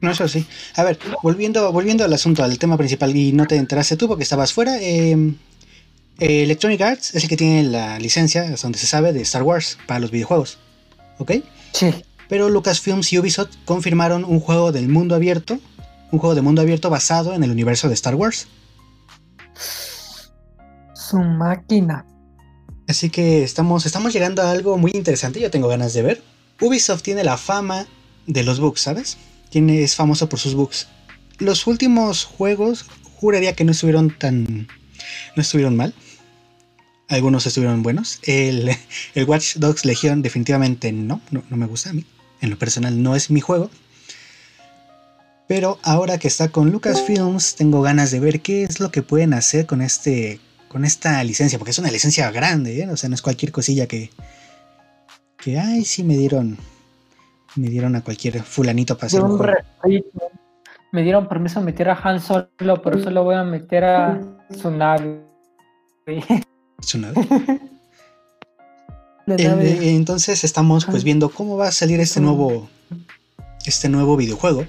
No, 0.00 0.10
eso 0.10 0.28
sí. 0.28 0.46
A 0.76 0.82
ver, 0.82 0.98
volviendo, 1.22 1.70
volviendo 1.72 2.04
al 2.04 2.12
asunto, 2.12 2.42
al 2.42 2.58
tema 2.58 2.76
principal, 2.76 3.14
y 3.14 3.32
no 3.32 3.46
te 3.46 3.56
enteraste 3.56 3.96
tú 3.96 4.08
porque 4.08 4.22
estabas 4.24 4.52
fuera. 4.52 4.78
eh, 4.80 5.34
eh, 6.20 6.42
Electronic 6.42 6.80
Arts 6.82 7.14
es 7.14 7.22
el 7.22 7.30
que 7.30 7.36
tiene 7.36 7.62
la 7.62 7.98
licencia, 7.98 8.42
hasta 8.42 8.66
donde 8.66 8.78
se 8.78 8.86
sabe, 8.86 9.12
de 9.12 9.22
Star 9.22 9.42
Wars 9.42 9.78
para 9.86 10.00
los 10.00 10.10
videojuegos. 10.10 10.58
¿Ok? 11.18 11.32
Sí. 11.72 11.90
Pero 12.28 12.48
Lucasfilms 12.48 13.12
y 13.12 13.18
Ubisoft 13.18 13.56
confirmaron 13.64 14.24
un 14.24 14.38
juego 14.38 14.70
del 14.70 14.88
mundo 14.88 15.14
abierto, 15.14 15.58
un 16.12 16.18
juego 16.18 16.34
de 16.34 16.42
mundo 16.42 16.60
abierto 16.60 16.90
basado 16.90 17.34
en 17.34 17.42
el 17.42 17.50
universo 17.50 17.88
de 17.88 17.94
Star 17.94 18.14
Wars. 18.14 18.48
Su 20.94 21.18
máquina. 21.18 22.06
Así 22.86 23.08
que 23.08 23.42
estamos, 23.42 23.86
estamos 23.86 24.12
llegando 24.12 24.42
a 24.42 24.50
algo 24.50 24.76
muy 24.76 24.90
interesante, 24.94 25.40
yo 25.40 25.50
tengo 25.50 25.68
ganas 25.68 25.94
de 25.94 26.02
ver. 26.02 26.22
Ubisoft 26.60 27.02
tiene 27.02 27.24
la 27.24 27.38
fama 27.38 27.86
de 28.30 28.44
los 28.44 28.60
bugs, 28.60 28.80
¿sabes? 28.80 29.18
Tiene, 29.50 29.82
es 29.82 29.96
famoso 29.96 30.28
por 30.28 30.38
sus 30.38 30.54
bugs. 30.54 30.86
Los 31.38 31.66
últimos 31.66 32.24
juegos 32.24 32.86
juraría 33.16 33.54
que 33.54 33.64
no 33.64 33.72
estuvieron 33.72 34.16
tan... 34.16 34.68
no 35.36 35.42
estuvieron 35.42 35.76
mal. 35.76 35.94
Algunos 37.08 37.46
estuvieron 37.46 37.82
buenos. 37.82 38.20
El, 38.22 38.70
el 39.14 39.24
Watch 39.24 39.56
Dogs 39.56 39.84
Legion 39.84 40.22
definitivamente 40.22 40.92
no, 40.92 41.20
no, 41.30 41.42
no 41.50 41.56
me 41.56 41.66
gusta 41.66 41.90
a 41.90 41.92
mí. 41.92 42.04
En 42.40 42.50
lo 42.50 42.58
personal 42.58 43.02
no 43.02 43.16
es 43.16 43.30
mi 43.30 43.40
juego. 43.40 43.70
Pero 45.48 45.80
ahora 45.82 46.18
que 46.18 46.28
está 46.28 46.48
con 46.50 46.70
Lucasfilms, 46.70 47.56
tengo 47.56 47.82
ganas 47.82 48.12
de 48.12 48.20
ver 48.20 48.40
qué 48.40 48.62
es 48.62 48.78
lo 48.78 48.92
que 48.92 49.02
pueden 49.02 49.34
hacer 49.34 49.66
con 49.66 49.82
este. 49.82 50.38
con 50.68 50.84
esta 50.84 51.24
licencia. 51.24 51.58
Porque 51.58 51.72
es 51.72 51.78
una 51.80 51.90
licencia 51.90 52.30
grande, 52.30 52.80
¿eh? 52.80 52.88
O 52.88 52.96
sea, 52.96 53.08
no 53.08 53.16
es 53.16 53.22
cualquier 53.22 53.50
cosilla 53.50 53.88
que. 53.88 54.10
que 55.36 55.58
ay, 55.58 55.84
sí 55.84 56.04
me 56.04 56.16
dieron. 56.16 56.56
Me 57.56 57.68
dieron 57.68 57.96
a 57.96 58.02
cualquier 58.02 58.42
fulanito 58.42 58.96
para 58.96 59.06
hacer 59.08 59.22
un 59.22 59.36
juego. 59.36 59.52
Me 60.92 61.02
dieron 61.02 61.28
permiso 61.28 61.60
de 61.60 61.66
meter 61.66 61.88
a 61.88 61.94
Han 62.02 62.20
Solo, 62.20 62.48
pero 62.82 63.00
solo 63.02 63.22
voy 63.24 63.36
a 63.36 63.44
meter 63.44 63.84
a 63.84 64.20
El- 69.26 69.48
nave- 69.48 69.72
eh, 69.84 69.94
entonces 69.94 70.42
estamos 70.44 70.84
pues 70.86 70.96
Ajá. 70.98 71.04
viendo 71.04 71.28
cómo 71.30 71.56
va 71.56 71.68
a 71.68 71.72
salir 71.72 72.00
este 72.00 72.20
nuevo. 72.20 72.68
Este 73.66 73.88
nuevo 73.88 74.16
videojuego. 74.16 74.64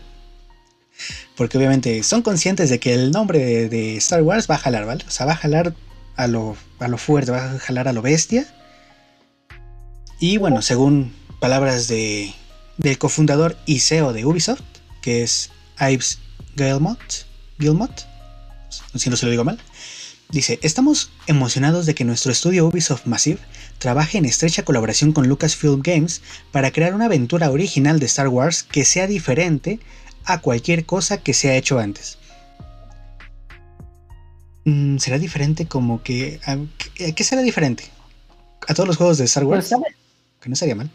Porque 1.35 1.57
obviamente 1.57 2.03
son 2.03 2.21
conscientes 2.21 2.69
de 2.69 2.79
que 2.79 2.93
el 2.93 3.11
nombre 3.11 3.39
de, 3.39 3.69
de 3.69 3.97
Star 3.97 4.21
Wars 4.21 4.47
va 4.49 4.55
a 4.55 4.59
jalar, 4.59 4.85
¿vale? 4.85 5.03
O 5.07 5.09
sea, 5.09 5.25
va 5.25 5.31
a 5.31 5.37
jalar 5.37 5.73
a 6.15 6.27
lo, 6.27 6.55
a 6.79 6.87
lo 6.87 6.97
fuerte, 6.97 7.31
va 7.31 7.53
a 7.53 7.57
jalar 7.59 7.87
a 7.87 7.93
lo 7.93 8.01
bestia. 8.03 8.45
Y 10.19 10.37
bueno, 10.37 10.61
según 10.61 11.13
palabras 11.39 11.87
de, 11.87 12.33
del 12.81 12.97
cofundador 12.97 13.57
y 13.65 13.79
CEO 13.79 14.13
de 14.13 14.25
Ubisoft, 14.25 14.61
que 15.01 15.23
es 15.23 15.51
Ives 15.79 16.19
Guillemot, 16.55 16.99
Guillemot, 17.57 18.05
si 18.95 19.09
no 19.09 19.15
se 19.17 19.25
lo 19.25 19.31
digo 19.31 19.43
mal, 19.43 19.59
dice, 20.29 20.59
estamos 20.63 21.11
emocionados 21.27 21.85
de 21.85 21.95
que 21.95 22.03
nuestro 22.05 22.31
estudio 22.31 22.67
Ubisoft 22.67 23.05
Massive 23.05 23.39
trabaje 23.77 24.17
en 24.17 24.25
estrecha 24.25 24.63
colaboración 24.63 25.11
con 25.11 25.27
Lucasfilm 25.27 25.81
Games 25.81 26.21
para 26.51 26.71
crear 26.71 26.93
una 26.93 27.05
aventura 27.05 27.49
original 27.51 27.99
de 27.99 28.05
Star 28.05 28.27
Wars 28.27 28.63
que 28.63 28.85
sea 28.85 29.07
diferente 29.07 29.79
a 30.25 30.39
cualquier 30.41 30.85
cosa 30.85 31.17
que 31.17 31.33
se 31.33 31.49
ha 31.49 31.55
hecho 31.55 31.79
antes. 31.79 32.17
Mm, 34.65 34.97
¿Será 34.97 35.17
diferente 35.17 35.65
como 35.67 36.03
que... 36.03 36.39
¿A 36.45 36.57
qué- 37.13 37.23
será 37.23 37.41
diferente? 37.41 37.85
¿A 38.67 38.73
todos 38.75 38.87
los 38.87 38.97
juegos 38.97 39.17
de 39.17 39.25
Star 39.25 39.43
Pues, 39.43 39.71
Wars? 39.71 39.83
Que 40.39 40.49
no 40.49 40.55
sería 40.55 40.75
mal. 40.75 40.89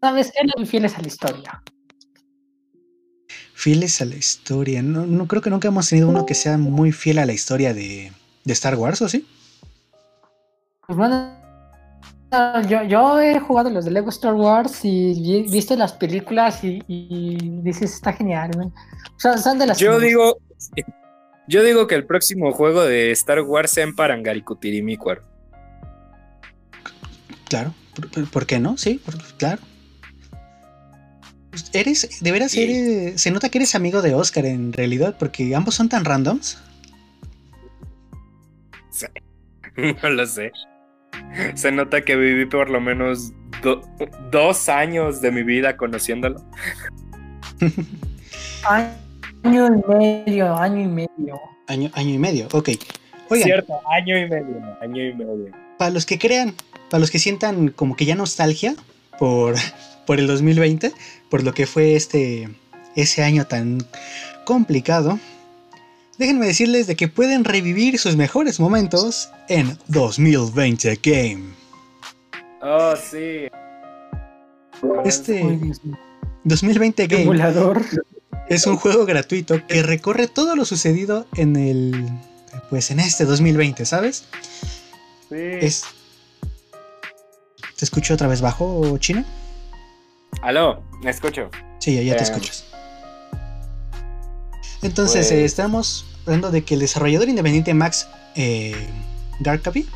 ¿Sabes 0.00 0.32
qué? 0.32 0.40
No 0.58 0.66
fieles 0.66 0.96
a 0.98 1.00
la 1.00 1.08
historia. 1.08 1.62
Fieles 3.54 4.00
a 4.02 4.04
la 4.04 4.16
historia. 4.16 4.82
No, 4.82 5.06
no 5.06 5.26
creo 5.26 5.40
que 5.40 5.50
nunca 5.50 5.68
hemos 5.68 5.88
tenido 5.88 6.08
uno 6.08 6.26
que 6.26 6.34
sea 6.34 6.58
muy 6.58 6.92
fiel 6.92 7.18
a 7.18 7.26
la 7.26 7.32
historia 7.32 7.72
de, 7.72 8.12
de 8.44 8.52
Star 8.52 8.76
Wars, 8.76 9.00
¿o 9.00 9.08
sí? 9.08 9.26
Pues 10.86 10.98
bueno, 10.98 11.32
yo, 12.68 12.82
yo 12.82 13.20
he 13.20 13.40
jugado 13.40 13.70
los 13.70 13.86
de 13.86 13.92
Lego 13.92 14.10
Star 14.10 14.34
Wars 14.34 14.84
y 14.84 15.14
vi- 15.14 15.50
visto 15.50 15.74
las 15.76 15.94
películas 15.94 16.62
y, 16.62 16.82
y 16.86 17.38
dices, 17.62 17.94
está 17.94 18.12
genial, 18.12 18.50
güey. 18.54 18.66
O 18.68 19.18
sea, 19.18 19.38
son 19.38 19.58
de 19.58 19.66
las 19.66 19.78
Yo 19.78 19.98
digo. 19.98 20.36
Yo 21.46 21.62
digo 21.62 21.86
que 21.86 21.94
el 21.94 22.06
próximo 22.06 22.52
juego 22.52 22.84
de 22.84 23.10
Star 23.12 23.40
Wars 23.42 23.70
sea 23.70 23.84
en 23.84 23.94
Parangaricutirimícuaro. 23.94 25.22
Claro. 27.48 27.74
¿Por, 27.94 28.10
por- 28.10 28.30
por 28.30 28.46
qué 28.46 28.58
no? 28.60 28.76
Sí, 28.76 29.00
por- 29.04 29.16
claro. 29.36 29.60
Pues, 31.50 31.70
Eres, 31.72 32.18
de 32.20 32.32
veras, 32.32 32.50
Sí. 32.52 32.62
eres, 32.62 33.20
se 33.20 33.30
nota 33.30 33.48
que 33.48 33.58
eres 33.58 33.74
amigo 33.74 34.02
de 34.02 34.14
Oscar 34.14 34.44
en 34.46 34.72
realidad, 34.72 35.16
porque 35.18 35.54
ambos 35.54 35.74
son 35.76 35.88
tan 35.88 36.04
randoms. 36.04 36.58
No 40.02 40.10
lo 40.10 40.24
sé. 40.26 40.52
Se 41.54 41.72
nota 41.72 42.04
que 42.04 42.14
viví 42.16 42.46
por 42.46 42.70
lo 42.70 42.80
menos 42.80 43.32
do- 43.62 43.82
dos 44.30 44.68
años 44.68 45.20
de 45.20 45.32
mi 45.32 45.42
vida 45.42 45.76
conociéndolo. 45.76 46.44
Año 49.44 49.66
y 49.66 49.92
medio, 49.92 50.54
año 50.56 50.80
y 50.80 50.86
medio. 50.88 51.40
Año, 51.66 51.90
año 51.94 52.10
y 52.10 52.18
medio, 52.18 52.46
ok. 52.52 52.70
Oigan, 53.28 53.44
Cierto, 53.46 53.80
año 53.90 54.16
y 54.18 54.28
medio. 54.28 54.76
Año 54.80 55.04
y 55.04 55.14
medio. 55.14 55.50
para 55.78 55.90
los 55.90 56.06
que 56.06 56.18
crean, 56.18 56.54
para 56.90 57.00
los 57.00 57.10
que 57.10 57.18
sientan 57.18 57.68
como 57.68 57.96
que 57.96 58.04
ya 58.04 58.14
nostalgia 58.14 58.74
por, 59.18 59.54
por 60.06 60.18
el 60.18 60.26
2020, 60.26 60.92
por 61.30 61.42
lo 61.42 61.52
que 61.54 61.66
fue 61.66 61.96
este 61.96 62.48
ese 62.96 63.22
año 63.24 63.46
tan 63.46 63.84
complicado, 64.44 65.18
déjenme 66.18 66.46
decirles 66.46 66.86
de 66.86 66.96
que 66.96 67.08
pueden 67.08 67.44
revivir 67.44 67.98
sus 67.98 68.16
mejores 68.16 68.60
momentos 68.60 69.30
en 69.48 69.78
2020 69.88 71.00
Game. 71.02 71.44
Oh, 72.62 72.94
sí. 72.96 73.48
Este 75.04 75.42
Ay, 75.42 75.56
Dios 75.56 75.84
mío. 75.84 75.98
2020 76.44 77.06
Game 77.06 77.22
Emulador. 77.22 77.84
es 78.48 78.66
un 78.66 78.76
juego 78.76 79.06
gratuito 79.06 79.66
que 79.66 79.82
recorre 79.82 80.28
todo 80.28 80.56
lo 80.56 80.64
sucedido 80.64 81.26
en 81.36 81.56
el 81.56 82.08
pues 82.70 82.90
en 82.90 83.00
este 83.00 83.24
2020, 83.24 83.84
¿sabes? 83.84 84.24
Sí. 85.28 85.36
Es 85.36 85.84
¿Te 87.84 87.88
escucho 87.88 88.14
otra 88.14 88.28
vez 88.28 88.40
bajo, 88.40 88.96
Chino? 88.96 89.22
Aló, 90.40 90.82
me 91.02 91.10
escucho. 91.10 91.50
Sí, 91.80 91.94
ya, 91.94 92.00
ya 92.00 92.16
te 92.16 92.22
Eh, 92.22 92.24
escuchas. 92.24 92.64
Entonces, 94.80 95.26
pues- 95.26 95.32
eh, 95.32 95.44
estamos 95.44 96.06
hablando 96.24 96.50
de 96.50 96.64
que 96.64 96.72
el 96.72 96.80
desarrollador 96.80 97.28
independiente 97.28 97.74
Max 97.74 98.06
eh, 98.36 98.88
Garkaby 99.40 99.86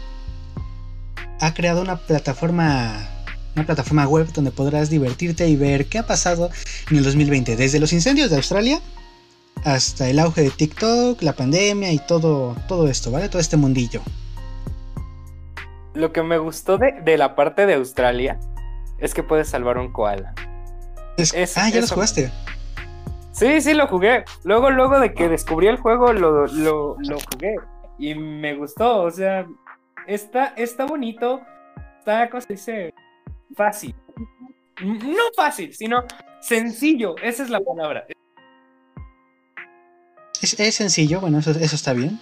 ha 1.40 1.55
creado 1.55 1.81
una 1.81 1.96
plataforma, 1.96 3.09
una 3.57 3.64
plataforma 3.64 4.07
web 4.07 4.31
donde 4.35 4.51
podrás 4.51 4.90
divertirte 4.90 5.48
y 5.48 5.57
ver 5.57 5.87
qué 5.87 5.96
ha 5.96 6.07
pasado 6.07 6.51
en 6.90 6.98
el 6.98 7.05
2020, 7.05 7.57
desde 7.57 7.81
los 7.81 7.94
incendios 7.94 8.29
de 8.29 8.37
Australia 8.37 8.83
hasta 9.64 10.11
el 10.11 10.18
auge 10.18 10.42
de 10.42 10.51
TikTok, 10.51 11.22
la 11.22 11.33
pandemia 11.33 11.90
y 11.90 12.01
todo, 12.01 12.55
todo 12.68 12.87
esto, 12.87 13.11
¿vale? 13.11 13.31
Todo 13.31 13.40
este 13.40 13.57
mundillo. 13.57 14.03
Lo 15.99 16.13
que 16.13 16.23
me 16.23 16.39
gustó 16.39 16.79
de, 16.79 16.93
de 17.03 17.19
la 17.19 17.35
parte 17.35 17.67
de 17.67 17.75
Australia 17.75 18.39
es 18.99 19.15
que 19.15 19.23
puedes 19.25 19.49
salvar 19.49 19.79
un 19.79 19.93
koala. 19.93 20.33
Es- 21.17 21.35
ah, 21.59 21.69
ya 21.69 21.77
los 21.81 21.85
eso. 21.87 21.95
jugaste. 21.97 22.31
Sí, 23.33 23.61
sí, 23.61 23.75
lo 23.75 23.89
jugué. 23.89 24.25
Luego, 24.45 24.71
luego 24.71 25.01
de 25.01 25.13
que 25.13 25.29
descubrí 25.29 25.67
el 25.67 25.77
juego, 25.77 26.13
lo, 26.13 26.47
lo, 26.47 26.97
lo 26.99 27.19
jugué. 27.33 27.57
Y 27.99 28.15
me 28.15 28.55
gustó. 28.55 29.03
O 29.03 29.11
sea, 29.11 29.47
está, 30.07 30.55
está 30.57 30.87
bonito. 30.87 31.41
Está, 31.99 32.31
¿cómo 32.31 32.41
se 32.43 32.53
dice? 32.53 32.95
Fácil. 33.57 33.95
No 34.81 35.23
fácil, 35.37 35.75
sino 35.75 36.05
sencillo. 36.41 37.17
Esa 37.21 37.43
es 37.43 37.51
la 37.51 37.59
palabra. 37.61 38.07
Es, 40.41 40.59
es 40.61 40.75
sencillo, 40.77 41.21
bueno, 41.21 41.39
eso, 41.39 41.51
eso 41.51 41.75
está 41.75 41.93
bien. 41.93 42.21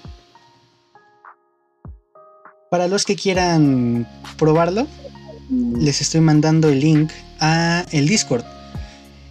Para 2.71 2.89
los 2.89 3.05
que 3.05 3.15
quieran 3.15 4.09
probarlo, 4.39 4.89
les 5.79 6.01
estoy 6.01 6.21
mandando 6.21 6.69
el 6.69 6.81
link 6.81 7.13
a 7.39 7.85
el 7.93 8.09
Discord. 8.09 8.45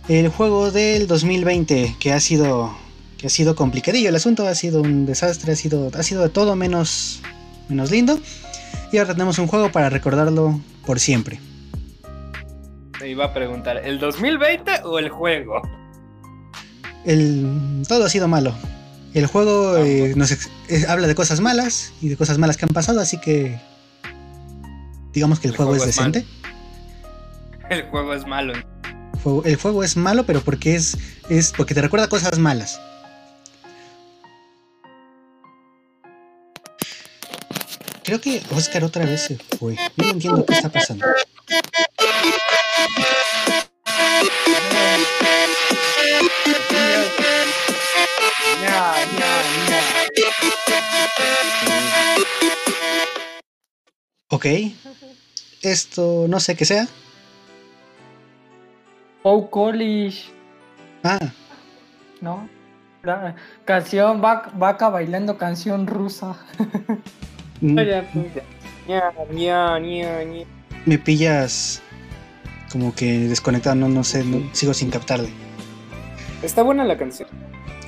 El 0.08 0.30
juego 0.30 0.72
del 0.72 1.08
2020 1.08 1.98
que 2.00 2.14
ha 2.14 2.20
sido 2.20 2.76
que 3.18 3.28
ha 3.28 3.30
sido 3.30 3.56
complicadillo, 3.56 4.10
el 4.10 4.16
asunto 4.16 4.48
ha 4.48 4.56
sido 4.56 4.82
un 4.82 5.06
desastre, 5.06 5.52
ha 5.52 5.56
sido 5.56 5.92
ha 5.94 6.04
sido 6.04 6.24
de 6.24 6.30
todo 6.30 6.56
menos 6.56 7.22
menos 7.68 7.92
lindo. 7.92 8.20
Y 8.92 9.00
ahora 9.00 9.14
tenemos 9.14 9.38
un 9.38 9.48
juego 9.48 9.70
para 9.72 9.90
recordarlo 9.90 10.60
por 10.86 11.00
siempre. 11.00 11.40
Me 13.02 13.10
iba 13.10 13.26
a 13.26 13.34
preguntar, 13.34 13.78
¿el 13.84 14.00
2020 14.00 14.84
o 14.86 15.00
el 15.00 15.10
juego? 15.10 15.62
El, 17.04 17.84
todo 17.88 18.06
ha 18.06 18.10
sido 18.10 18.30
malo. 18.30 18.54
El 19.16 19.28
juego 19.28 19.78
eh, 19.78 20.14
nos 20.18 20.36
habla 20.90 21.08
de 21.08 21.16
cosas 21.16 21.40
malas 21.40 21.94
y 22.02 22.10
de 22.10 22.18
cosas 22.18 22.38
malas 22.38 22.58
que 22.58 22.66
han 22.66 22.74
pasado, 22.74 23.00
así 23.00 23.18
que 23.18 23.58
digamos 25.14 25.40
que 25.40 25.48
el, 25.48 25.54
El 25.54 25.58
juego, 25.58 25.72
juego 25.72 25.86
es 25.86 25.90
es 25.90 25.98
malo. 26.02 26.12
decente. 26.12 26.36
El 27.70 27.84
juego 27.90 28.14
es 28.14 28.28
malo. 28.28 28.54
El 29.46 29.56
juego 29.56 29.84
es 29.86 29.96
malo, 29.96 30.26
pero 30.26 30.42
porque 30.42 30.76
es, 30.76 30.98
es 31.30 31.54
porque 31.56 31.74
te 31.74 31.82
recuerda 31.82 32.10
cosas 32.10 32.38
malas. 32.38 32.80
Creo 38.04 38.20
que 38.20 38.44
Oscar 38.52 38.84
otra 38.84 39.06
vez 39.06 39.22
se 39.22 39.38
fue. 39.58 39.76
Yo 39.96 40.06
no 40.06 40.10
entiendo 40.12 40.46
qué 40.46 40.54
está 40.56 40.70
pasando. 40.70 41.06
Ok. 54.46 54.72
Esto 55.64 56.26
no 56.30 56.40
sé 56.40 56.56
qué 56.56 56.66
sea. 56.66 56.88
Oh, 59.24 59.50
College, 59.50 60.26
Ah, 61.04 61.20
¿no? 62.22 62.48
La 63.04 63.36
canción, 63.64 64.22
vaca, 64.22 64.52
vaca 64.56 64.90
bailando 64.90 65.38
canción 65.38 65.88
rusa. 65.88 66.36
mm, 67.62 67.76
ña. 68.88 69.14
me 70.86 70.98
pillas 71.00 71.82
como 72.72 72.94
que 72.94 73.20
desconectado, 73.28 73.76
no, 73.76 73.88
no 73.90 74.04
sé, 74.04 74.24
no- 74.24 74.48
sigo 74.54 74.74
sin 74.76 74.90
captarle. 74.92 75.30
Está 76.44 76.62
buena 76.62 76.84
la 76.84 76.98
canción. 76.98 77.30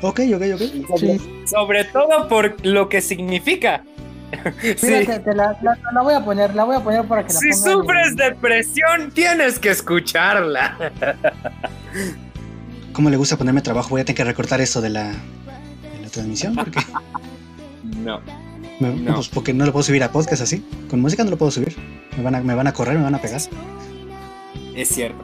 Ok, 0.01 0.21
ok, 0.35 0.41
ok. 0.55 0.97
Sí. 0.99 1.19
Sobre 1.45 1.83
todo 1.85 2.27
por 2.27 2.65
lo 2.65 2.87
que 2.89 3.01
significa. 3.01 3.83
Sí. 4.61 4.75
Mira, 4.87 4.99
te, 5.05 5.19
te 5.19 5.33
la, 5.35 5.57
la- 5.61 5.77
la 5.93 6.01
voy 6.01 6.13
a 6.13 6.23
poner, 6.23 6.53
la 6.53 6.63
voy 6.65 6.75
a 6.75 6.81
poner 6.81 7.05
para 7.05 7.25
que 7.25 7.33
la 7.33 7.39
Si 7.39 7.47
en- 7.47 7.53
sufres 7.55 8.15
depresión, 8.15 9.11
tienes 9.13 9.57
que 9.59 9.69
escucharla. 9.69 10.77
¿Cómo 12.93 13.09
le 13.09 13.17
gusta 13.17 13.37
ponerme 13.37 13.61
trabajo? 13.61 13.89
Voy 13.89 14.01
a 14.01 14.05
tener 14.05 14.17
que 14.17 14.23
recortar 14.23 14.59
eso 14.61 14.81
de 14.81 14.89
la, 14.89 15.09
de 15.11 16.01
la 16.01 16.09
transmisión 16.09 16.55
porque, 16.55 16.79
No. 18.03 18.21
me- 18.79 18.93
No. 18.95 19.15
pues 19.15 19.27
porque 19.29 19.53
no 19.53 19.65
lo 19.65 19.71
puedo 19.71 19.83
subir 19.83 20.03
a 20.03 20.11
podcast 20.11 20.41
así. 20.41 20.65
Con 20.89 20.99
música 21.01 21.23
no 21.23 21.29
lo 21.29 21.37
puedo 21.37 21.51
subir. 21.51 21.75
Me 22.17 22.23
van 22.23 22.35
a, 22.35 22.41
me 22.41 22.55
van 22.55 22.67
a 22.67 22.73
correr, 22.73 22.97
me 22.97 23.03
van 23.03 23.15
a 23.15 23.21
pegar. 23.21 23.39
Es 24.75 24.89
cierto. 24.89 25.23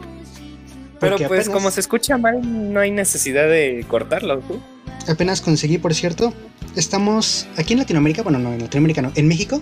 Pero 0.99 1.15
Porque 1.17 1.27
pues 1.27 1.41
apenas- 1.41 1.53
como 1.55 1.71
se 1.71 1.79
escucha 1.81 2.17
mal, 2.17 2.39
no 2.73 2.79
hay 2.79 2.91
necesidad 2.91 3.43
de 3.49 3.83
cortarlo. 3.87 4.39
¿tú? 4.39 4.61
Apenas 5.07 5.41
conseguí, 5.41 5.77
por 5.77 5.93
cierto, 5.93 6.33
estamos 6.75 7.47
aquí 7.57 7.73
en 7.73 7.79
Latinoamérica, 7.79 8.23
bueno, 8.23 8.39
no 8.39 8.53
en 8.53 8.61
Latinoamérica, 8.61 9.01
no, 9.01 9.11
en 9.15 9.27
México, 9.27 9.61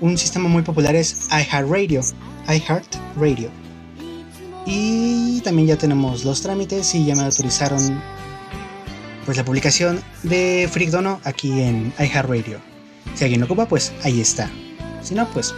un 0.00 0.16
sistema 0.18 0.48
muy 0.48 0.62
popular 0.62 0.96
es 0.96 1.28
iHeartRadio, 1.30 2.00
iHeartRadio. 2.48 3.50
Y 4.66 5.40
también 5.42 5.68
ya 5.68 5.76
tenemos 5.76 6.24
los 6.24 6.40
trámites 6.40 6.94
y 6.94 7.04
ya 7.04 7.14
me 7.14 7.22
autorizaron 7.22 8.02
pues 9.24 9.36
la 9.36 9.44
publicación 9.44 10.02
de 10.22 10.68
Freak 10.70 10.90
Dono 10.90 11.20
aquí 11.24 11.60
en 11.60 11.92
iHeartRadio. 11.98 12.60
Si 13.14 13.24
alguien 13.24 13.40
lo 13.40 13.46
ocupa, 13.46 13.66
pues 13.66 13.92
ahí 14.02 14.20
está. 14.20 14.50
Si 15.02 15.14
no, 15.14 15.28
pues 15.30 15.54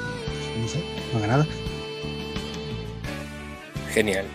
no 0.61 0.69
sé, 0.69 0.83
no 1.13 1.19
haga 1.19 1.27
nada. 1.27 1.47
Genial. 3.93 4.27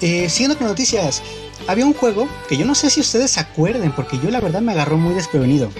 Eh, 0.00 0.28
siguiendo 0.28 0.58
con 0.58 0.66
noticias, 0.66 1.22
había 1.68 1.84
un 1.84 1.92
juego 1.92 2.26
que 2.48 2.56
yo 2.56 2.64
no 2.64 2.74
sé 2.74 2.88
si 2.90 3.00
ustedes 3.00 3.30
se 3.30 3.40
acuerden, 3.40 3.92
porque 3.92 4.18
yo 4.18 4.30
la 4.30 4.40
verdad 4.40 4.62
me 4.62 4.72
agarró 4.72 4.96
muy 4.96 5.14
desprevenido. 5.14 5.70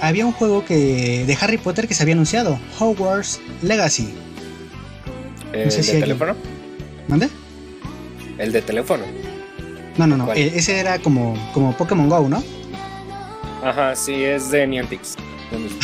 Había 0.00 0.24
un 0.24 0.32
juego 0.32 0.64
que 0.64 1.24
de 1.26 1.38
Harry 1.40 1.58
Potter 1.58 1.86
que 1.88 1.92
se 1.92 2.04
había 2.04 2.14
anunciado, 2.14 2.58
Hogwarts 2.78 3.40
Legacy. 3.62 4.14
¿El 5.52 5.72
sé 5.72 5.82
si 5.82 5.94
de 5.94 6.00
teléfono? 6.00 6.36
¿Mande? 7.08 7.28
El 8.38 8.52
de 8.52 8.62
teléfono. 8.62 9.04
No, 9.98 10.06
no, 10.06 10.16
no. 10.16 10.26
¿Cuál? 10.26 10.38
eh, 10.38 10.52
ese 10.54 10.78
era 10.78 11.00
como, 11.00 11.36
como 11.52 11.76
Pokémon 11.76 12.08
Go, 12.08 12.28
¿no? 12.28 12.42
Ajá, 13.64 13.94
sí, 13.96 14.22
es 14.24 14.50
de 14.50 14.66
Niantic. 14.68 15.00
Lo 15.50 15.58
mismo. 15.58 15.78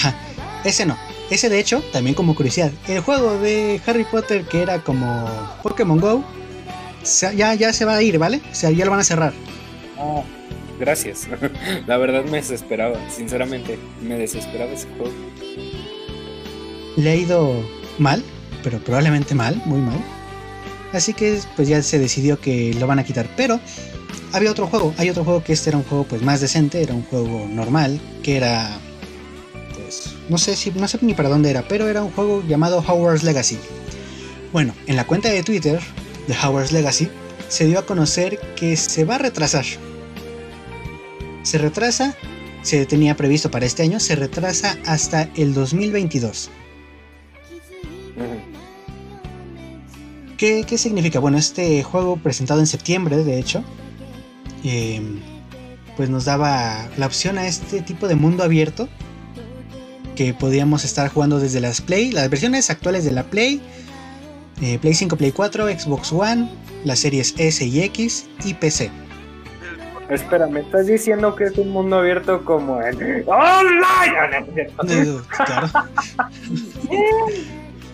Ese 0.65 0.87
no. 0.87 0.97
Ese 1.29 1.49
de 1.49 1.59
hecho, 1.59 1.83
también 1.93 2.15
como 2.15 2.37
curiosidad, 2.37 2.71
el 2.87 3.01
juego 3.01 3.37
de 3.39 3.81
Harry 3.85 4.05
Potter 4.05 4.45
que 4.45 4.63
era 4.63 4.79
como 4.79 5.29
Pokémon 5.65 5.99
Go, 5.99 6.25
se- 7.07 7.35
ya, 7.37 7.55
ya 7.55 7.73
se 7.73 7.85
va 7.85 7.97
a 7.97 8.03
ir, 8.03 8.19
¿vale? 8.19 8.41
O 8.51 8.55
sea, 8.55 8.71
ya 8.71 8.85
lo 8.85 8.91
van 8.91 9.01
a 9.01 9.05
cerrar. 9.05 9.33
Ah, 9.99 10.23
gracias. 10.79 11.29
La 11.87 11.97
verdad 11.97 12.25
me 12.25 12.39
desesperaba, 12.39 12.99
sinceramente, 13.11 13.79
me 14.03 14.19
desesperaba 14.19 14.73
ese 14.73 14.87
juego. 14.97 15.13
Le 16.97 17.11
ha 17.11 17.15
ido 17.15 17.63
mal, 17.99 18.23
pero 18.63 18.79
probablemente 18.79 19.35
mal, 19.35 19.61
muy 19.67 19.81
mal. 19.81 19.99
Así 20.93 21.13
que 21.13 21.39
pues 21.57 21.69
ya 21.69 21.83
se 21.83 21.99
decidió 21.99 22.41
que 22.41 22.75
lo 22.75 22.87
van 22.87 22.99
a 22.99 23.05
quitar. 23.05 23.27
Pero 23.37 23.61
había 24.33 24.51
otro 24.51 24.67
juego, 24.67 24.95
hay 24.97 25.11
otro 25.11 25.25
juego 25.25 25.43
que 25.45 25.53
este 25.53 25.71
era 25.71 25.79
un 25.79 25.85
juego 25.85 26.05
pues 26.05 26.23
más 26.23 26.41
decente, 26.41 26.83
era 26.83 26.95
un 26.95 27.03
juego 27.03 27.47
normal, 27.51 28.01
que 28.23 28.37
era 28.37 28.79
pues 29.75 30.15
no 30.29 30.39
sé 30.39 30.57
si 30.57 30.71
no 30.71 30.89
sé 30.89 30.99
ni 31.03 31.13
para 31.15 31.29
dónde 31.29 31.51
era, 31.51 31.63
pero 31.69 31.89
era 31.89 32.03
un 32.03 32.11
juego 32.13 32.43
llamado 32.49 32.79
Hogwarts 32.79 33.25
Legacy. 33.25 33.59
Bueno, 34.53 34.75
en 34.87 34.97
la 34.97 35.07
cuenta 35.07 35.29
de 35.29 35.43
Twitter 35.43 35.81
de 36.27 36.35
Hogwarts 36.35 36.73
Legacy 36.73 37.09
se 37.49 37.67
dio 37.67 37.79
a 37.79 37.87
conocer 37.87 38.39
que 38.57 38.77
se 38.77 39.05
va 39.05 39.17
a 39.17 39.19
retrasar. 39.19 39.65
Se 41.43 41.59
retrasa, 41.59 42.17
se 42.63 42.87
tenía 42.87 43.17
previsto 43.17 43.51
para 43.51 43.67
este 43.67 43.83
año, 43.83 44.01
se 44.01 44.17
retrasa 44.17 44.77
hasta 44.85 45.29
el 45.37 45.55
2022. 45.55 46.51
Ujú. 48.17 48.25
¿Qué, 50.37 50.65
qué 50.67 50.77
significa? 50.77 51.19
Bueno, 51.19 51.39
este 51.39 51.83
juego 51.83 52.17
presentado 52.17 52.61
en 52.61 52.67
septiembre, 52.67 53.25
de 53.25 53.39
hecho, 53.39 53.65
eh, 54.65 55.01
pues 55.97 56.11
nos 56.11 56.25
daba 56.27 56.89
la 56.97 57.07
opción 57.07 57.39
a 57.39 57.47
este 57.47 57.81
tipo 57.81 58.07
de 58.09 58.17
mundo 58.17 58.43
abierto 58.43 58.89
que 60.15 60.35
podíamos 60.35 60.85
estar 60.85 61.09
jugando 61.09 61.39
desde 61.39 61.61
las 61.61 61.81
Play, 61.81 62.11
las 62.11 62.29
versiones 62.29 62.69
actuales 62.71 63.05
de 63.05 63.13
la 63.13 63.25
Play, 63.25 63.61
eh, 64.61 64.79
Play 64.79 64.95
5, 64.95 65.17
Play 65.17 65.33
4, 65.33 65.69
Xbox 65.69 66.13
One, 66.13 66.51
las 66.85 67.01
series 67.01 67.35
S 67.39 67.65
y 67.65 67.83
X 67.83 68.27
y 68.45 68.55
PC. 68.55 68.91
Espera, 70.09 70.47
¿me 70.47 70.61
estás 70.61 70.87
diciendo 70.87 71.35
que 71.35 71.45
es 71.45 71.59
un 71.59 71.71
mundo 71.71 71.99
abierto 71.99 72.45
como 72.45 72.81
el 72.81 73.25
online? 73.27 74.47
Eh, 74.57 75.21
claro. 75.29 75.69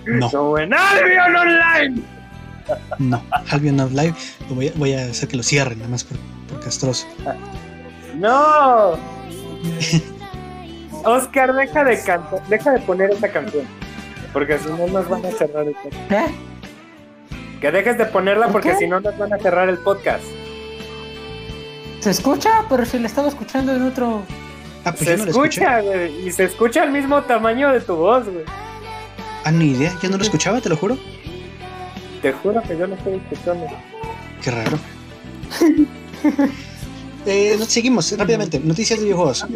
No, 0.04 0.28
Como 0.30 0.58
en 0.58 0.74
Albion 0.74 1.36
Online. 1.36 2.02
no, 2.98 3.22
Albion 3.50 3.78
of 3.78 3.92
Live, 3.92 4.14
lo 4.48 4.56
voy, 4.56 4.68
a, 4.68 4.72
voy 4.74 4.92
a 4.94 5.04
hacer 5.04 5.28
que 5.28 5.36
lo 5.36 5.44
cierren, 5.44 5.78
nada 5.78 5.90
más 5.90 6.02
por, 6.02 6.18
por 6.48 6.60
castroso. 6.64 7.06
No. 8.16 8.98
Oscar, 11.04 11.54
deja 11.54 11.84
de 11.84 12.02
cantar, 12.02 12.42
deja 12.48 12.72
de 12.72 12.80
poner 12.80 13.10
esa 13.10 13.30
canción. 13.30 13.64
Porque 14.32 14.58
si 14.58 14.68
no 14.70 14.86
nos 14.88 15.08
van 15.08 15.24
a 15.24 15.30
cerrar 15.30 15.66
el. 15.68 15.76
¿Eh? 16.10 16.34
Que 17.62 17.70
dejes 17.70 17.96
de 17.96 18.06
ponerla 18.06 18.46
¿Por 18.46 18.60
porque 18.60 18.74
si 18.74 18.88
no 18.88 18.98
nos 18.98 19.16
van 19.16 19.32
a 19.32 19.38
cerrar 19.38 19.68
el 19.68 19.78
podcast. 19.78 20.24
¿Se 22.00 22.10
escucha? 22.10 22.64
Pero 22.68 22.84
si 22.84 22.98
le 22.98 23.06
estaba 23.06 23.28
escuchando 23.28 23.72
en 23.72 23.82
otro. 23.82 24.24
Ah, 24.84 24.90
pues 24.90 25.04
se 25.04 25.12
yo 25.12 25.16
no 25.18 25.24
lo 25.26 25.30
escuché. 25.30 25.60
escucha, 25.62 25.80
güey. 25.80 26.26
Y 26.26 26.32
se 26.32 26.44
escucha 26.44 26.82
el 26.82 26.90
mismo 26.90 27.22
tamaño 27.22 27.72
de 27.72 27.80
tu 27.80 27.94
voz, 27.94 28.24
güey. 28.28 28.44
Ah, 29.44 29.52
ni 29.52 29.70
idea, 29.70 29.96
yo 30.02 30.10
no 30.10 30.16
lo 30.16 30.24
escuchaba, 30.24 30.60
te 30.60 30.68
lo 30.68 30.76
juro. 30.76 30.98
Te 32.20 32.32
juro 32.32 32.60
que 32.62 32.76
yo 32.76 32.88
no 32.88 32.96
estoy 32.96 33.14
escuchando. 33.14 33.66
Qué 34.42 34.50
raro. 34.50 34.78
Eh, 37.24 37.56
seguimos 37.68 38.10
rápidamente. 38.18 38.58
Noticias 38.58 38.98
de 38.98 39.04
videojuegos. 39.04 39.46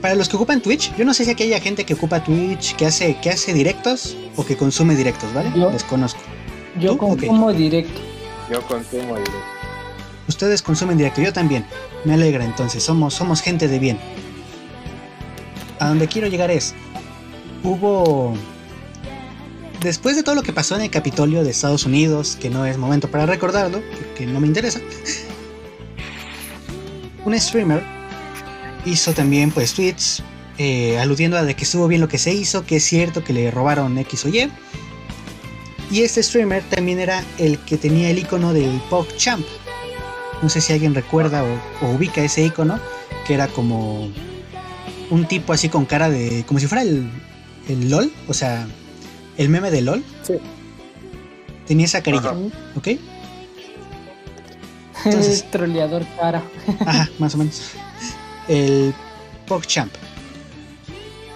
Para 0.00 0.14
los 0.14 0.30
que 0.30 0.36
ocupan 0.36 0.62
Twitch, 0.62 0.96
yo 0.96 1.04
no 1.04 1.12
sé 1.12 1.26
si 1.26 1.30
aquí 1.30 1.42
haya 1.42 1.60
gente 1.60 1.84
que 1.84 1.92
ocupa 1.92 2.24
Twitch, 2.24 2.74
que 2.74 2.86
hace, 2.86 3.18
que 3.20 3.28
hace 3.28 3.52
directos 3.52 4.16
o 4.34 4.46
que 4.46 4.56
consume 4.56 4.96
directos, 4.96 5.30
¿vale? 5.34 5.52
Yo. 5.54 5.68
Desconozco. 5.68 6.20
Yo 6.78 6.96
consumo 6.96 7.52
directo. 7.52 8.00
Yo 8.50 8.62
consumo 8.66 9.16
directo. 9.16 9.38
Ustedes 10.28 10.62
consumen 10.62 10.96
directo, 10.96 11.20
yo 11.20 11.32
también. 11.32 11.66
Me 12.04 12.14
alegra 12.14 12.44
entonces, 12.44 12.82
somos, 12.82 13.14
somos 13.14 13.40
gente 13.40 13.68
de 13.68 13.78
bien. 13.78 13.98
A 15.78 15.88
donde 15.88 16.08
quiero 16.08 16.28
llegar 16.28 16.50
es. 16.50 16.74
Hubo. 17.62 18.34
Después 19.80 20.16
de 20.16 20.22
todo 20.22 20.36
lo 20.36 20.42
que 20.42 20.52
pasó 20.52 20.76
en 20.76 20.82
el 20.82 20.90
Capitolio 20.90 21.42
de 21.42 21.50
Estados 21.50 21.84
Unidos, 21.84 22.36
que 22.40 22.50
no 22.50 22.66
es 22.66 22.78
momento 22.78 23.10
para 23.10 23.26
recordarlo, 23.26 23.82
porque 23.96 24.26
no 24.26 24.40
me 24.40 24.46
interesa. 24.46 24.80
Un 27.24 27.38
streamer 27.38 27.82
hizo 28.84 29.12
también 29.12 29.50
pues 29.50 29.74
tweets 29.74 30.22
eh, 30.58 30.98
aludiendo 30.98 31.36
a 31.36 31.44
de 31.44 31.54
que 31.54 31.64
estuvo 31.64 31.88
bien 31.88 32.00
lo 32.00 32.08
que 32.08 32.18
se 32.18 32.32
hizo, 32.32 32.66
que 32.66 32.76
es 32.76 32.84
cierto 32.84 33.24
que 33.24 33.32
le 33.32 33.50
robaron 33.50 33.96
X 33.98 34.24
o 34.24 34.28
Y. 34.28 34.50
Y 35.92 36.02
este 36.02 36.22
streamer 36.22 36.62
también 36.70 36.98
era 36.98 37.22
el 37.38 37.58
que 37.58 37.76
tenía 37.76 38.08
el 38.10 38.18
icono 38.18 38.52
del 38.54 38.80
PogChamp. 38.88 39.46
No 40.42 40.48
sé 40.48 40.60
si 40.60 40.72
alguien 40.72 40.94
recuerda 40.94 41.44
o, 41.44 41.86
o 41.86 41.90
ubica 41.90 42.24
ese 42.24 42.44
icono, 42.44 42.80
que 43.26 43.34
era 43.34 43.46
como 43.48 44.10
un 45.10 45.26
tipo 45.28 45.52
así 45.52 45.68
con 45.68 45.84
cara 45.84 46.08
de. 46.10 46.44
como 46.48 46.58
si 46.58 46.66
fuera 46.66 46.82
el, 46.82 47.08
el 47.68 47.90
LOL, 47.90 48.10
o 48.26 48.32
sea, 48.34 48.66
el 49.36 49.48
meme 49.50 49.70
de 49.70 49.82
LOL. 49.82 50.02
Sí. 50.22 50.34
Tenía 51.66 51.84
esa 51.84 52.02
carilla, 52.02 52.30
Ajá. 52.30 52.38
¿ok? 52.74 52.88
Entonces- 55.04 55.42
El 55.42 55.50
troleador 55.50 56.04
cara. 56.18 56.42
Ajá, 56.86 57.08
más 57.18 57.34
o 57.34 57.38
menos. 57.38 57.60
El 58.48 58.94
PogChamp. 59.46 59.92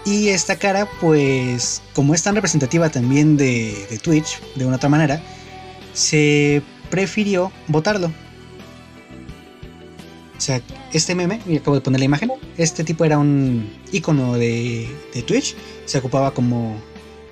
Y 0.06 0.28
esta 0.28 0.56
cara, 0.56 0.88
pues, 1.00 1.82
como 1.92 2.14
es 2.14 2.22
tan 2.22 2.36
representativa 2.36 2.88
también 2.88 3.36
de, 3.36 3.98
Twitch, 4.00 4.40
de 4.54 4.64
una 4.64 4.76
otra 4.76 4.88
manera, 4.88 5.20
se 5.94 6.62
prefirió 6.90 7.50
votarlo. 7.66 8.12
O 10.36 10.40
sea, 10.40 10.62
este 10.92 11.16
meme, 11.16 11.40
y 11.44 11.56
acabo 11.56 11.74
de 11.74 11.80
poner 11.80 11.98
la 11.98 12.04
imagen, 12.04 12.30
este 12.56 12.84
tipo 12.84 13.04
era 13.04 13.18
un 13.18 13.68
icono 13.90 14.34
de, 14.34 14.88
de 15.12 15.22
Twitch, 15.22 15.56
se 15.86 15.98
ocupaba 15.98 16.32
como 16.32 16.80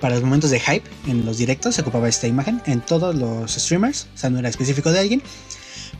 para 0.01 0.15
los 0.15 0.23
momentos 0.23 0.49
de 0.49 0.59
hype 0.59 0.89
en 1.07 1.25
los 1.25 1.37
directos, 1.37 1.75
se 1.75 1.81
ocupaba 1.81 2.09
esta 2.09 2.27
imagen 2.27 2.61
en 2.65 2.81
todos 2.81 3.15
los 3.15 3.53
streamers, 3.53 4.07
o 4.13 4.17
sea, 4.17 4.29
no 4.29 4.39
era 4.39 4.49
específico 4.49 4.91
de 4.91 4.99
alguien, 4.99 5.23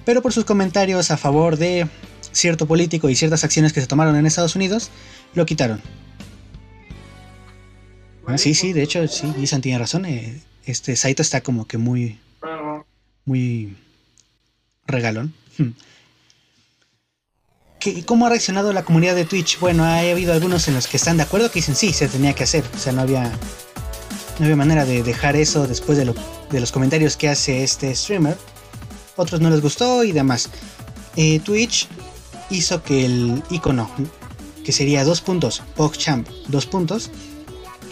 pero 0.03 0.21
por 0.21 0.34
sus 0.34 0.43
comentarios 0.43 1.09
a 1.09 1.15
favor 1.15 1.55
de 1.55 1.88
cierto 2.34 2.65
político 2.65 3.09
y 3.09 3.15
ciertas 3.15 3.45
acciones 3.45 3.71
que 3.71 3.80
se 3.80 3.88
tomaron 3.88 4.17
en 4.17 4.26
Estados 4.26 4.57
Unidos, 4.57 4.89
lo 5.36 5.45
quitaron. 5.45 5.82
Ah, 8.28 8.38
sí, 8.38 8.55
sí, 8.55 8.73
de 8.73 8.84
hecho, 8.84 9.07
sí, 9.07 9.32
Isan 9.39 9.61
tiene 9.61 9.80
razón. 9.80 10.05
eh, 10.05 10.41
este 10.65 10.95
Saito 10.95 11.21
está 11.21 11.41
como 11.41 11.67
que 11.67 11.78
muy, 11.78 12.19
muy 13.26 13.76
regalón. 14.88 15.34
Hmm. 15.57 15.69
¿Qué- 17.80 18.03
¿Cómo 18.03 18.26
ha 18.26 18.30
reaccionado 18.30 18.73
la 18.73 18.84
comunidad 18.84 19.15
de 19.15 19.26
Twitch? 19.26 19.59
Bueno, 19.59 19.84
ha 19.84 19.99
habido 19.99 20.34
algunos 20.34 20.67
en 20.67 20.73
los 20.73 20.88
que 20.88 20.97
están 20.97 21.17
de 21.17 21.23
acuerdo 21.23 21.49
que 21.51 21.59
dicen 21.59 21.76
sí, 21.76 21.93
se 21.93 22.07
tenía 22.07 22.34
que 22.34 22.43
hacer. 22.43 22.63
O 22.76 22.80
sea, 22.80 22.93
no 22.93 23.01
había, 23.01 23.23
no 24.39 24.45
había 24.45 24.55
manera 24.55 24.86
de 24.86 25.03
dejar 25.03 25.36
eso 25.36 25.67
después 25.67 25.97
de 25.97 26.05
los 26.59 26.71
comentarios 26.71 27.15
que 27.17 27.30
hace 27.30 27.63
este 27.63 27.93
streamer. 27.95 28.38
Otros 29.17 29.39
no 29.39 29.49
les 29.51 29.61
gustó 29.61 30.03
y 30.03 30.11
demás. 30.11 30.49
Eh, 31.15 31.39
Twitch 31.41 31.88
hizo 32.49 32.82
que 32.82 33.05
el 33.05 33.43
icono, 33.51 33.89
que 34.63 34.71
sería 34.71 35.03
dos 35.03 35.21
puntos, 35.21 35.61
PogChamp, 35.76 36.28
dos 36.47 36.65
puntos, 36.65 37.11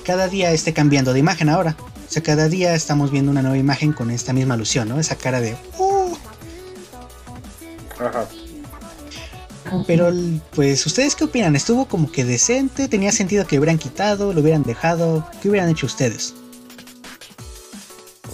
cada 0.05 0.27
día 0.27 0.51
esté 0.51 0.73
cambiando 0.73 1.13
de 1.13 1.19
imagen 1.19 1.49
ahora. 1.49 1.75
O 1.79 2.11
sea, 2.13 2.21
cada 2.21 2.47
día 2.49 2.75
estamos 2.75 3.11
viendo 3.11 3.31
una 3.31 3.41
nueva 3.41 3.57
imagen 3.57 3.93
con 3.93 4.11
esta 4.11 4.33
misma 4.33 4.53
alusión, 4.53 4.89
¿no? 4.89 4.99
Esa 4.99 5.15
cara 5.15 5.41
de... 5.41 5.55
"Uh". 5.77 6.13
Ajá. 7.99 8.25
Pero, 9.87 10.11
pues, 10.53 10.85
¿ustedes 10.85 11.15
qué 11.15 11.23
opinan? 11.23 11.55
¿Estuvo 11.55 11.87
como 11.87 12.11
que 12.11 12.23
decente? 12.25 12.87
¿Tenía 12.87 13.11
sentido 13.11 13.47
que 13.47 13.55
lo 13.55 13.61
hubieran 13.61 13.79
quitado? 13.79 14.31
¿Lo 14.33 14.41
hubieran 14.41 14.61
dejado? 14.63 15.27
¿Qué 15.41 15.49
hubieran 15.49 15.69
hecho 15.69 15.87
ustedes? 15.87 16.35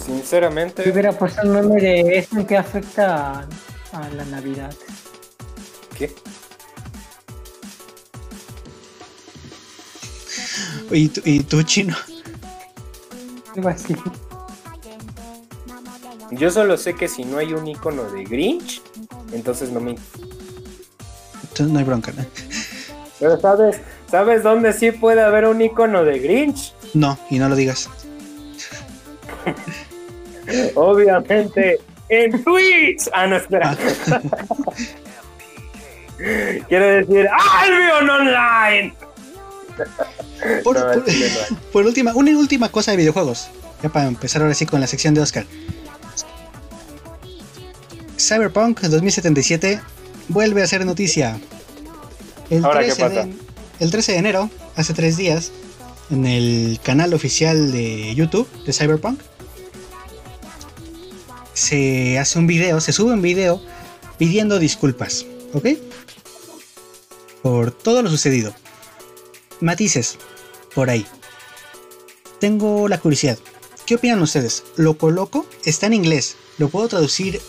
Sinceramente, 0.04 0.82
Si 0.82 0.90
hubiera 0.90 1.12
puesto 1.12 1.42
un 1.42 1.52
meme 1.52 1.80
de 1.80 2.18
eso 2.18 2.38
en 2.38 2.46
que 2.46 2.56
afecta 2.56 3.40
a, 3.40 3.46
a 3.92 4.08
la 4.10 4.24
Navidad. 4.26 4.74
¿qué? 5.96 6.14
¿Y 10.90 11.08
tú, 11.08 11.20
y 11.24 11.40
tú, 11.40 11.62
chino? 11.62 11.96
Así. 13.64 13.96
Yo 16.32 16.50
solo 16.50 16.76
sé 16.76 16.94
que 16.94 17.08
si 17.08 17.24
no 17.24 17.38
hay 17.38 17.52
un 17.52 17.66
icono 17.66 18.04
de 18.04 18.24
Grinch, 18.24 18.82
entonces 19.32 19.70
no 19.70 19.80
me. 19.80 19.96
Entonces 21.42 21.68
no 21.68 21.78
hay 21.78 21.84
bronca, 21.84 22.12
¿no? 22.12 22.24
Pero 23.18 23.40
sabes, 23.40 23.80
¿sabes 24.10 24.42
dónde 24.42 24.72
sí 24.72 24.92
puede 24.92 25.22
haber 25.22 25.46
un 25.46 25.60
icono 25.60 26.04
de 26.04 26.18
Grinch? 26.18 26.72
No, 26.94 27.18
y 27.28 27.38
no 27.38 27.48
lo 27.48 27.56
digas. 27.56 27.90
Obviamente 30.74 31.80
en 32.08 32.42
Twitch. 32.44 33.08
Ah, 33.12 33.26
no, 33.26 33.36
espera. 33.36 33.76
Quiero 36.68 36.86
decir 36.86 37.28
Albion 37.28 38.10
Online. 38.10 38.94
Por, 40.64 40.78
No, 40.78 41.04
última, 41.86 42.14
una 42.14 42.30
última 42.38 42.68
cosa 42.70 42.90
de 42.92 42.98
videojuegos. 42.98 43.48
Ya 43.82 43.88
para 43.88 44.08
empezar 44.08 44.42
ahora 44.42 44.54
sí 44.54 44.66
con 44.66 44.80
la 44.80 44.86
sección 44.86 45.14
de 45.14 45.20
Oscar. 45.20 45.46
Cyberpunk 48.18 48.80
2077 48.80 49.80
vuelve 50.28 50.62
a 50.62 50.66
ser 50.66 50.84
noticia. 50.84 51.40
El 52.50 52.64
Ahora, 52.64 52.80
¿qué 52.80 52.86
13, 52.86 53.00
pasa? 53.02 53.26
de, 53.26 53.34
el 53.80 53.90
13 53.90 54.12
de 54.12 54.18
enero, 54.18 54.50
hace 54.76 54.92
tres 54.92 55.16
días, 55.16 55.52
en 56.10 56.26
el 56.26 56.80
canal 56.82 57.14
oficial 57.14 57.72
de 57.72 58.14
YouTube 58.14 58.48
de 58.64 58.72
Cyberpunk, 58.72 59.20
se 61.54 62.18
hace 62.18 62.38
un 62.38 62.46
video, 62.46 62.80
se 62.80 62.92
sube 62.92 63.12
un 63.12 63.22
video 63.22 63.62
pidiendo 64.18 64.58
disculpas, 64.58 65.24
¿ok? 65.52 65.68
Por 67.42 67.70
todo 67.70 68.02
lo 68.02 68.10
sucedido. 68.10 68.54
Matices, 69.60 70.18
por 70.74 70.90
ahí. 70.90 71.06
Tengo 72.38 72.88
la 72.88 72.98
curiosidad. 72.98 73.38
¿Qué 73.86 73.96
opinan 73.96 74.22
ustedes? 74.22 74.64
¿Lo 74.76 74.96
coloco? 74.96 75.46
Está 75.64 75.86
en 75.86 75.94
inglés. 75.94 76.36
¿Lo 76.58 76.68
puedo 76.68 76.88
traducir 76.88 77.40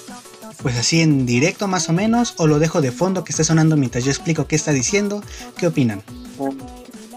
pues 0.62 0.78
así 0.78 1.02
en 1.02 1.26
directo 1.26 1.68
más 1.68 1.90
o 1.90 1.94
menos? 1.94 2.36
¿O 2.38 2.48
lo 2.48 2.60
dejo 2.60 2.82
de 2.82 2.92
fondo 2.92 3.24
que 3.24 3.32
esté 3.32 3.44
sonando 3.44 3.78
mientras 3.78 4.04
yo 4.04 4.12
explico 4.12 4.48
qué 4.48 4.56
está 4.56 4.72
diciendo? 4.72 5.24
¿Qué 5.58 5.68
opinan? 5.68 6.04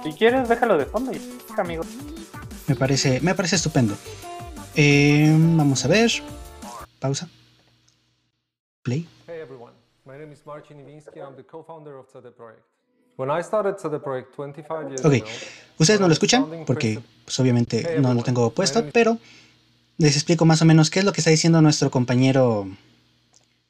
Si 0.02 0.12
quieres, 0.12 0.48
déjalo 0.48 0.78
de 0.78 0.86
fondo 0.86 1.12
y 1.12 1.20
amigo. 1.58 1.84
Me 2.66 2.76
parece, 2.76 3.20
me 3.20 3.34
parece 3.34 3.56
estupendo. 3.56 3.94
Eh, 4.76 5.34
vamos 5.56 5.84
a 5.84 5.88
ver. 5.88 6.10
Pausa. 7.00 7.28
Play. 8.82 9.08
Hey 9.26 9.40
everyone, 9.40 9.72
my 10.04 10.18
name 10.18 10.32
is 10.32 10.44
Marcin 10.44 10.78
Iwiński. 10.78 11.18
I'm 11.20 11.36
the 11.36 11.44
co-founder 11.44 11.96
of 11.96 12.06
CD 12.12 12.30
Projekt. 12.30 12.73
When 13.16 13.30
I 13.30 13.42
started 13.42 13.76
CD 13.78 13.98
Projekt 13.98 14.34
25 14.36 14.88
years 14.88 15.04
Ok. 15.04 15.14
Ustedes 15.78 16.00
no 16.00 16.08
lo 16.08 16.12
escuchan 16.12 16.46
porque 16.66 17.00
pues, 17.24 17.38
obviamente 17.40 17.98
no 18.00 18.14
lo 18.14 18.22
tengo 18.22 18.50
puesto, 18.50 18.84
pero 18.92 19.18
les 19.98 20.14
explico 20.16 20.44
más 20.44 20.62
o 20.62 20.64
menos 20.64 20.90
qué 20.90 21.00
es 21.00 21.04
lo 21.04 21.12
que 21.12 21.20
está 21.20 21.30
diciendo 21.30 21.60
nuestro 21.62 21.90
compañero 21.90 22.68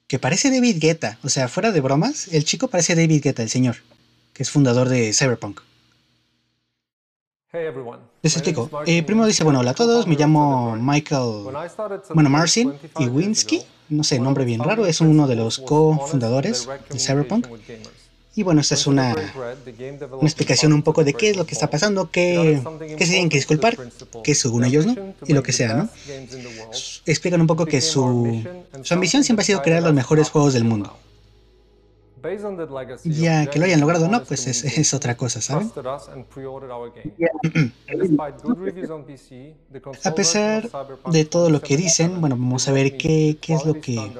que 0.07 0.19
parece 0.19 0.51
David 0.51 0.79
Guetta. 0.81 1.19
O 1.23 1.29
sea, 1.29 1.49
fuera 1.49 1.73
de 1.73 1.81
bromas, 1.81 2.29
el 2.29 2.45
chico 2.45 2.69
parece 2.69 2.95
David 2.95 3.23
Guetta, 3.23 3.43
el 3.43 3.51
señor, 3.51 3.77
que 4.33 4.43
es 4.43 4.51
fundador 4.51 4.89
de 4.89 5.13
Cyberpunk. 5.13 5.61
Les 8.23 8.37
explico. 8.37 8.69
Eh, 8.85 9.03
primero 9.05 9.27
dice, 9.27 9.45
bueno, 9.45 9.61
hola 9.61 9.71
a 9.71 9.75
todos, 9.75 10.09
me 10.09 10.17
llamo. 10.17 10.77
Michael, 10.77 11.45
bueno, 12.13 12.29
Marcin 12.29 12.71
25 12.71 13.01
years 13.01 13.13
Iwiński, 13.13 13.57
ago, 13.59 13.67
no 13.91 14.05
sé, 14.05 14.19
nombre 14.19 14.45
bien 14.45 14.63
raro, 14.63 14.87
es 14.87 15.01
uno 15.01 15.29
de 15.29 15.37
los 15.37 15.61
cofundadores 15.61 16.69
de 16.91 16.99
Cyberpunk. 16.99 17.47
Y 18.37 18.43
bueno, 18.43 18.63
esta 18.63 18.75
es 18.75 18.87
una, 18.89 19.15
una 20.11 20.29
explicación 20.29 20.73
un 20.73 20.83
poco 20.83 21.05
de 21.05 21.15
qué 21.15 21.31
es 21.31 21.37
lo 21.37 21.47
que 21.47 21.55
está 21.55 21.71
pasando, 21.71 22.11
qué, 22.11 22.61
qué 22.99 23.07
se 23.07 23.13
tienen 23.13 23.29
que 23.29 23.37
disculpar, 23.37 23.77
que 24.25 24.35
según 24.35 24.65
ellos 24.65 24.87
no, 24.87 25.15
y 25.25 25.35
lo 25.35 25.43
que 25.43 25.53
sea, 25.53 25.75
¿no? 25.75 25.89
Explican 27.07 27.41
un 27.41 27.47
poco 27.47 27.65
que 27.65 27.81
su, 27.81 28.43
su 28.83 28.95
ambición 28.95 29.23
siempre 29.23 29.43
ha 29.43 29.47
sido 29.47 29.63
crear 29.63 29.83
los 29.83 29.95
mejores 29.95 30.31
juegos 30.31 30.53
del 30.53 30.65
mundo. 30.65 30.97
Ya 33.05 33.47
que 33.47 33.59
lo 33.59 33.67
hayan 33.67 33.81
logrado 33.81 34.07
o 34.07 34.09
no, 34.09 34.25
pues 34.25 34.47
es, 34.47 34.65
es 34.65 34.95
otra 34.95 35.17
cosa, 35.17 35.41
¿saben? 35.41 35.71
A 40.05 40.15
pesar 40.15 40.71
de 41.07 41.25
todo 41.27 41.51
lo 41.51 41.61
que 41.61 41.75
2077 41.75 41.77
dicen, 41.77 42.21
bueno, 42.21 42.37
vamos 42.37 42.67
a 42.67 42.73
ver 42.73 42.97
qué, 42.97 43.37
qué 43.41 43.55
es 43.55 43.67
lo 43.67 43.75
que, 43.75 44.11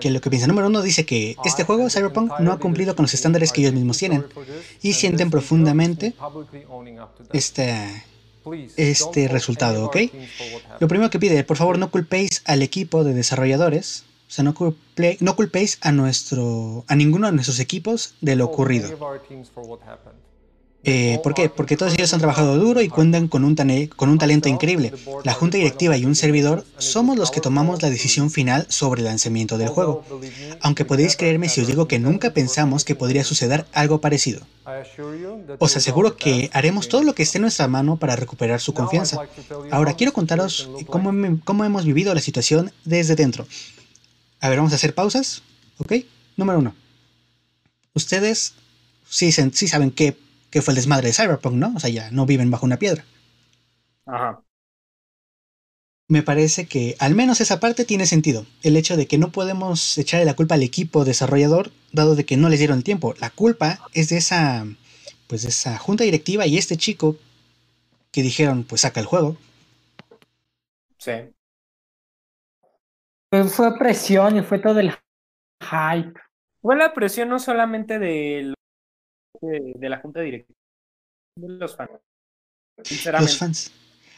que 0.00 0.10
lo 0.10 0.20
que 0.20 0.30
piensa. 0.30 0.46
Número 0.46 0.66
uno 0.68 0.82
dice 0.82 1.06
que 1.06 1.36
este 1.44 1.64
juego, 1.64 1.88
Cyberpunk, 1.90 2.30
no 2.40 2.52
ha 2.52 2.58
cumplido 2.58 2.94
con 2.96 3.04
los 3.04 3.14
estándares 3.14 3.50
que 3.52 3.60
ellos 3.62 3.72
mismos 3.74 3.96
tienen 3.98 4.24
y 4.82 4.92
sienten 4.92 5.30
profundamente 5.30 6.14
este, 7.32 8.04
este 8.76 9.28
resultado, 9.28 9.86
¿ok? 9.86 9.96
Lo 10.80 10.88
primero 10.88 11.10
que 11.10 11.18
pide, 11.18 11.44
por 11.44 11.56
favor 11.56 11.78
no 11.78 11.90
culpéis 11.90 12.42
al 12.44 12.62
equipo 12.62 13.04
de 13.04 13.14
desarrolladores, 13.14 14.04
o 14.28 14.30
sea, 14.34 14.44
no, 14.44 14.54
culpe- 14.54 15.16
no 15.20 15.34
culpéis 15.36 15.78
a 15.80 15.92
nuestro, 15.92 16.84
a 16.88 16.94
ninguno 16.96 17.26
de 17.28 17.32
nuestros 17.32 17.58
equipos 17.60 18.14
de 18.20 18.36
lo 18.36 18.44
ocurrido. 18.46 18.88
Eh, 20.86 21.18
¿Por 21.22 21.32
qué? 21.32 21.48
Porque 21.48 21.76
todos 21.76 21.94
ellos 21.94 22.12
han 22.12 22.20
trabajado 22.20 22.58
duro 22.58 22.82
y 22.82 22.88
cuentan 22.88 23.28
con 23.28 23.42
un, 23.44 23.56
con 23.96 24.08
un 24.10 24.18
talento 24.18 24.48
increíble. 24.48 24.92
La 25.24 25.32
junta 25.32 25.56
directiva 25.56 25.96
y 25.96 26.04
un 26.04 26.14
servidor 26.14 26.64
somos 26.76 27.16
los 27.16 27.30
que 27.30 27.40
tomamos 27.40 27.82
la 27.82 27.88
decisión 27.88 28.30
final 28.30 28.66
sobre 28.68 29.00
el 29.00 29.06
lanzamiento 29.06 29.56
del 29.56 29.68
juego. 29.68 30.04
Aunque 30.60 30.84
podéis 30.84 31.16
creerme 31.16 31.48
si 31.48 31.62
os 31.62 31.66
digo 31.66 31.88
que 31.88 31.98
nunca 31.98 32.32
pensamos 32.32 32.84
que 32.84 32.94
podría 32.94 33.24
suceder 33.24 33.64
algo 33.72 34.00
parecido. 34.00 34.46
Os 35.58 35.76
aseguro 35.76 36.16
que 36.16 36.50
haremos 36.52 36.88
todo 36.88 37.02
lo 37.02 37.14
que 37.14 37.22
esté 37.22 37.38
en 37.38 37.42
nuestra 37.42 37.66
mano 37.66 37.96
para 37.96 38.16
recuperar 38.16 38.60
su 38.60 38.74
confianza. 38.74 39.20
Ahora 39.70 39.94
quiero 39.94 40.12
contaros 40.12 40.68
cómo, 40.86 41.12
cómo 41.44 41.64
hemos 41.64 41.84
vivido 41.86 42.14
la 42.14 42.20
situación 42.20 42.72
desde 42.84 43.14
dentro. 43.14 43.46
A 44.40 44.50
ver, 44.50 44.58
vamos 44.58 44.72
a 44.72 44.76
hacer 44.76 44.94
pausas. 44.94 45.42
¿Ok? 45.78 45.92
Número 46.36 46.58
uno. 46.58 46.74
Ustedes 47.94 48.54
sí, 49.08 49.32
sí 49.32 49.68
saben 49.68 49.90
qué, 49.90 50.16
qué 50.54 50.62
fue 50.62 50.70
el 50.70 50.76
desmadre 50.76 51.08
de 51.08 51.12
Cyberpunk, 51.12 51.56
¿no? 51.56 51.72
O 51.74 51.80
sea, 51.80 51.90
ya 51.90 52.12
no 52.12 52.26
viven 52.26 52.48
bajo 52.48 52.64
una 52.64 52.78
piedra. 52.78 53.04
Ajá. 54.06 54.40
Me 56.06 56.22
parece 56.22 56.66
que 56.66 56.94
al 57.00 57.16
menos 57.16 57.40
esa 57.40 57.58
parte 57.58 57.84
tiene 57.84 58.06
sentido. 58.06 58.46
El 58.62 58.76
hecho 58.76 58.96
de 58.96 59.08
que 59.08 59.18
no 59.18 59.32
podemos 59.32 59.98
echarle 59.98 60.24
la 60.24 60.36
culpa 60.36 60.54
al 60.54 60.62
equipo 60.62 61.04
desarrollador, 61.04 61.72
dado 61.90 62.14
de 62.14 62.24
que 62.24 62.36
no 62.36 62.48
les 62.48 62.60
dieron 62.60 62.78
el 62.78 62.84
tiempo. 62.84 63.14
La 63.18 63.30
culpa 63.30 63.80
es 63.94 64.10
de 64.10 64.18
esa, 64.18 64.64
pues 65.26 65.42
de 65.42 65.48
esa 65.48 65.76
junta 65.76 66.04
directiva 66.04 66.46
y 66.46 66.56
este 66.56 66.76
chico 66.76 67.16
que 68.12 68.22
dijeron, 68.22 68.62
pues 68.62 68.82
saca 68.82 69.00
el 69.00 69.06
juego. 69.06 69.36
Sí. 70.98 71.34
Fue, 73.28 73.42
fue 73.48 73.76
presión 73.76 74.36
y 74.36 74.42
fue 74.42 74.60
todo 74.60 74.78
el 74.78 74.92
hype. 75.60 76.20
Fue 76.62 76.76
la 76.76 76.94
presión 76.94 77.28
no 77.28 77.40
solamente 77.40 77.98
de, 77.98 78.54
de, 79.40 79.72
de 79.76 79.88
la 79.88 80.00
junta 80.00 80.20
directiva, 80.20 80.58
de 81.36 81.48
los 81.48 81.76
fans. 81.76 81.90
Sinceramente. 82.82 83.30
Los 83.30 83.38
fans. 83.38 83.72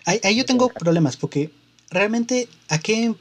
Ahí, 0.05 0.21
ahí 0.23 0.37
yo 0.37 0.45
tengo 0.45 0.69
problemas 0.69 1.17
porque 1.17 1.51
realmente 1.91 2.49
a 2.69 2.79
qué, 2.79 3.15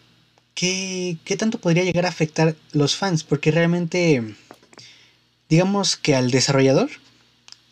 qué, 0.53 1.17
qué 1.25 1.37
tanto 1.37 1.59
podría 1.59 1.83
llegar 1.83 2.05
a 2.05 2.09
afectar 2.09 2.55
los 2.71 2.95
fans, 2.95 3.23
porque 3.23 3.51
realmente 3.51 4.35
digamos 5.49 5.95
que 5.95 6.15
al 6.15 6.31
desarrollador 6.31 6.89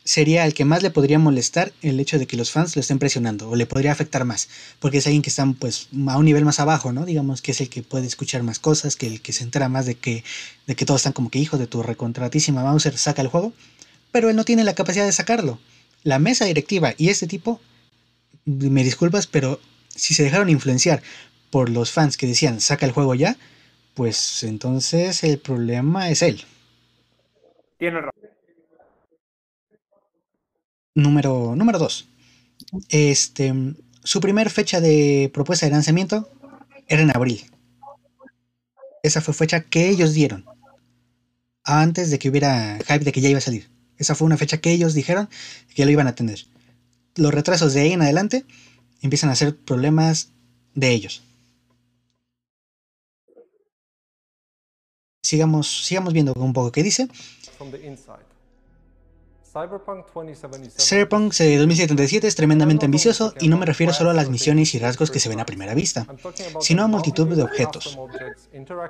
sería 0.04 0.46
el 0.46 0.54
que 0.54 0.66
más 0.66 0.84
le 0.84 0.92
podría 0.92 1.18
molestar 1.18 1.72
el 1.82 2.00
hecho 2.00 2.20
de 2.20 2.28
que 2.28 2.36
los 2.36 2.52
fans 2.52 2.76
lo 2.76 2.82
estén 2.82 3.00
presionando 3.00 3.50
o 3.50 3.56
le 3.56 3.66
podría 3.66 3.92
afectar 3.92 4.26
más, 4.26 4.50
porque 4.80 4.98
es 4.98 5.08
alguien 5.08 5.22
que 5.22 5.30
está 5.30 5.46
pues 5.58 5.88
a 6.08 6.18
un 6.18 6.26
nivel 6.26 6.44
más 6.44 6.60
abajo, 6.60 6.92
¿no? 6.92 7.06
Digamos 7.06 7.42
que 7.42 7.52
es 7.52 7.62
el 7.62 7.70
que 7.70 7.84
puede 7.84 8.06
escuchar 8.08 8.44
más 8.44 8.60
cosas, 8.60 8.96
que 8.96 9.08
el 9.08 9.22
que 9.22 9.32
se 9.32 9.44
entera 9.44 9.70
más 9.70 9.86
de 9.86 9.96
que 9.96 10.24
de 10.68 10.76
que 10.76 10.86
todos 10.86 11.00
están 11.02 11.14
como 11.14 11.30
que 11.30 11.40
hijos 11.40 11.60
de 11.60 11.68
tu 11.68 11.84
recontratísima 11.84 12.64
Mauser 12.64 12.98
saca 12.98 13.22
el 13.22 13.30
juego, 13.30 13.54
pero 14.14 14.30
él 14.30 14.38
no 14.38 14.46
tiene 14.46 14.64
la 14.64 14.76
capacidad 14.76 15.06
de 15.06 15.12
sacarlo. 15.12 15.60
La 16.04 16.20
mesa 16.20 16.46
directiva 16.46 16.94
y 16.98 17.10
este 17.10 17.28
tipo 17.28 17.60
me 18.46 18.84
disculpas, 18.84 19.28
pero 19.28 19.60
si 19.90 20.14
se 20.14 20.24
dejaron 20.24 20.50
influenciar 20.50 21.02
por 21.50 21.70
los 21.70 21.92
fans 21.92 22.16
que 22.16 22.28
decían 22.28 22.62
saca 22.62 22.86
el 22.86 22.92
juego 22.92 23.16
ya, 23.16 23.38
pues 23.96 24.44
entonces 24.44 25.24
el 25.24 25.40
problema 25.40 26.10
es 26.10 26.22
él. 26.22 26.46
Tiene 27.78 28.02
razón. 28.02 28.30
Número, 30.96 31.56
número 31.56 31.80
2. 31.80 32.08
Este, 32.90 33.52
su 34.04 34.22
primer 34.22 34.52
fecha 34.52 34.80
de 34.80 35.32
propuesta 35.34 35.66
de 35.66 35.72
lanzamiento 35.72 36.30
era 36.88 37.02
en 37.02 37.10
abril. 37.10 37.50
Esa 39.02 39.22
fue 39.22 39.34
fecha 39.34 39.62
que 39.62 39.90
ellos 39.90 40.14
dieron. 40.14 40.46
Antes 41.64 42.12
de 42.12 42.20
que 42.20 42.30
hubiera 42.30 42.78
hype 42.88 43.06
de 43.06 43.12
que 43.12 43.22
ya 43.22 43.30
iba 43.30 43.40
a 43.40 43.42
salir. 43.42 43.73
Esa 44.04 44.16
fue 44.16 44.26
una 44.26 44.36
fecha 44.36 44.58
que 44.58 44.74
ellos 44.74 44.94
dijeron 44.94 45.30
que 45.74 45.86
lo 45.86 45.92
iban 45.92 46.08
a 46.08 46.16
tener. 46.16 46.46
Los 47.16 47.34
retrasos 47.34 47.74
de 47.74 47.82
ahí 47.82 47.94
en 47.94 48.02
adelante 48.02 48.44
empiezan 49.02 49.30
a 49.30 49.36
ser 49.36 49.56
problemas 49.56 50.34
de 50.76 50.92
ellos. 50.92 51.24
Sigamos, 55.22 55.86
sigamos 55.86 56.12
viendo 56.12 56.34
un 56.36 56.52
poco 56.52 56.74
qué 56.74 56.84
dice. 56.84 57.08
Cyberpunk 59.54 60.08
2077 60.14 60.84
Cyberpunk 60.84 61.34
de 61.36 61.58
2077 61.58 62.28
es 62.28 62.36
tremendamente 62.36 62.86
ambicioso 62.86 63.36
y 63.40 63.50
no 63.50 63.58
me 63.60 63.68
refiero 63.68 63.94
solo 63.94 64.10
a 64.10 64.14
las 64.14 64.30
misiones 64.30 64.74
y 64.74 64.80
rasgos 64.80 65.12
que 65.12 65.20
se 65.20 65.30
ven 65.30 65.40
a 65.40 65.46
primera 65.46 65.76
vista, 65.76 66.08
sino 66.60 66.84
a 66.84 66.88
multitud 66.88 67.28
de 67.28 67.44
objetos, 67.44 68.00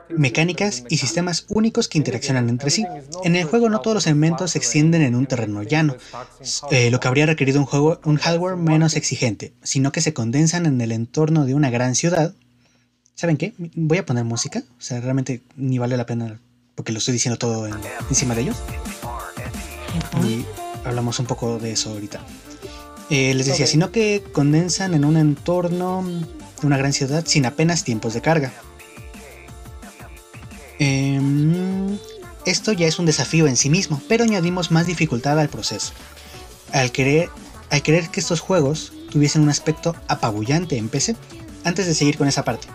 mecánicas 0.10 0.86
y 0.88 0.98
sistemas 0.98 1.46
únicos 1.50 1.90
que 1.90 1.98
interaccionan 1.98 2.48
entre 2.48 2.70
sí. 2.70 2.86
En 3.26 3.36
el 3.36 3.44
juego 3.44 3.68
no 3.70 3.82
todos 3.82 3.96
los 3.96 4.08
elementos 4.08 4.52
se 4.52 4.58
extienden 4.58 5.02
en 5.02 5.16
un 5.16 5.26
terreno 5.26 5.64
llano, 5.64 5.98
eh, 6.72 6.90
lo 6.90 7.00
que 7.02 7.08
habría 7.10 7.26
requerido 7.26 7.60
un, 7.60 7.66
juego, 7.66 8.00
un 8.06 8.16
hardware 8.16 8.56
menos 8.56 8.96
exigente, 8.96 9.54
sino 9.64 9.92
que 9.92 10.00
se 10.00 10.14
condensan 10.14 10.66
en 10.66 10.80
el 10.80 10.94
entorno 10.94 11.46
de 11.46 11.56
una 11.56 11.70
gran 11.70 11.96
ciudad 11.96 12.34
¿Saben 13.16 13.38
qué? 13.38 13.54
Voy 13.76 14.00
a 14.00 14.06
poner 14.08 14.24
música. 14.24 14.64
O 14.80 14.82
sea, 14.82 15.00
realmente 15.00 15.44
ni 15.56 15.78
vale 15.78 15.98
la 15.98 16.06
pena 16.08 16.40
porque 16.74 16.92
lo 16.92 16.98
estoy 16.98 17.14
diciendo 17.14 17.38
todo 17.38 17.68
en- 17.68 17.76
encima 18.10 18.34
de 18.34 18.42
ellos. 18.42 18.58
Y 20.26 20.46
hablamos 20.86 21.20
un 21.20 21.26
poco 21.26 21.60
de 21.60 21.72
eso 21.72 21.92
ahorita. 21.92 22.22
Eh, 23.10 23.34
les 23.34 23.46
decía, 23.46 23.68
sino 23.68 23.92
que 23.92 24.24
condensan 24.32 24.94
en 24.94 25.06
un 25.06 25.18
entorno 25.18 26.04
de 26.62 26.68
una 26.68 26.78
gran 26.78 26.94
ciudad 26.94 27.24
sin 27.28 27.46
apenas 27.46 27.84
tiempos 27.84 28.14
de 28.14 28.22
carga. 28.22 28.54
Em, 30.80 31.98
esto 32.46 32.72
ya 32.72 32.88
es 32.88 33.00
un 33.00 33.06
desafío 33.06 33.48
en 33.48 33.56
sí 33.56 33.70
mismo, 33.70 34.02
pero 34.08 34.24
añadimos 34.24 34.72
más 34.72 34.88
dificultad 34.88 35.40
al 35.40 35.50
proceso. 35.50 35.94
Al 36.72 36.92
querer, 36.92 37.30
al 37.70 37.82
querer 37.82 38.10
que 38.10 38.20
estos 38.20 38.40
juegos 38.40 38.94
tuviesen 39.12 39.44
un 39.44 39.50
aspecto 39.50 39.96
apabullante 40.08 40.78
en 40.78 40.90
PC, 40.90 41.16
antes 41.64 41.86
de 41.86 41.94
seguir 41.94 42.18
con 42.18 42.28
esa 42.28 42.44
parte. 42.44 42.68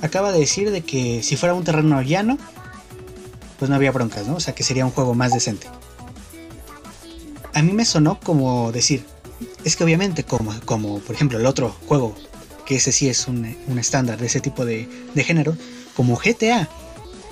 Acaba 0.00 0.30
de 0.30 0.38
decir 0.38 0.70
de 0.70 0.82
que 0.82 1.22
si 1.22 1.36
fuera 1.36 1.54
un 1.54 1.64
terreno 1.64 2.00
llano, 2.02 2.38
pues 3.58 3.68
no 3.68 3.74
había 3.74 3.90
broncas, 3.90 4.26
¿no? 4.26 4.36
O 4.36 4.40
sea 4.40 4.54
que 4.54 4.62
sería 4.62 4.86
un 4.86 4.92
juego 4.92 5.14
más 5.14 5.32
decente. 5.32 5.66
A 7.58 7.62
mí 7.62 7.72
me 7.72 7.84
sonó 7.84 8.20
como 8.20 8.70
decir, 8.70 9.04
es 9.64 9.74
que 9.74 9.82
obviamente 9.82 10.22
como, 10.22 10.54
como 10.64 11.00
por 11.00 11.16
ejemplo 11.16 11.40
el 11.40 11.46
otro 11.46 11.74
juego, 11.88 12.14
que 12.64 12.76
ese 12.76 12.92
sí 12.92 13.08
es 13.08 13.26
un, 13.26 13.56
un 13.66 13.80
estándar 13.80 14.16
de 14.16 14.26
ese 14.26 14.38
tipo 14.40 14.64
de, 14.64 14.88
de 15.12 15.24
género, 15.24 15.56
como 15.96 16.16
GTA 16.16 16.68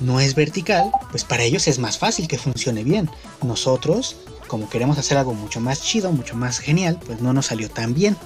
no 0.01 0.19
es 0.19 0.35
vertical, 0.35 0.91
pues 1.13 1.23
para 1.23 1.45
ellos 1.45 1.69
es 1.69 1.79
más 1.79 1.97
fácil 1.97 2.27
que 2.27 2.39
funcione 2.39 2.83
bien. 2.83 3.09
Nosotros, 3.41 4.17
como 4.49 4.69
queremos 4.69 4.99
hacer 4.99 5.17
algo 5.17 5.33
mucho 5.33 5.61
más 5.61 5.81
chido, 5.81 6.11
mucho 6.11 6.35
más 6.35 6.59
genial, 6.59 6.99
pues 7.07 7.21
no 7.21 7.33
nos 7.33 7.47
salió 7.47 7.71
tan 7.71 7.95
bien. 7.95 8.17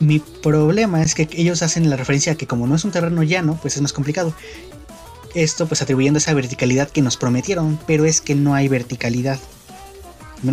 Mi 0.00 0.18
problema 0.20 1.02
es 1.02 1.14
que 1.14 1.28
ellos 1.32 1.60
hacen 1.60 1.90
la 1.90 1.96
referencia 1.96 2.32
a 2.32 2.36
que 2.36 2.46
como 2.46 2.66
no 2.66 2.76
es 2.76 2.86
un 2.86 2.92
terreno 2.92 3.22
llano, 3.22 3.58
pues 3.60 3.76
es 3.76 3.82
más 3.82 3.92
complicado. 3.92 4.32
Esto 5.38 5.68
pues 5.68 5.82
atribuyendo 5.82 6.18
esa 6.18 6.34
verticalidad 6.34 6.88
que 6.88 7.00
nos 7.00 7.16
prometieron, 7.16 7.78
pero 7.86 8.06
es 8.06 8.20
que 8.20 8.34
no 8.34 8.56
hay 8.56 8.66
verticalidad. 8.66 9.38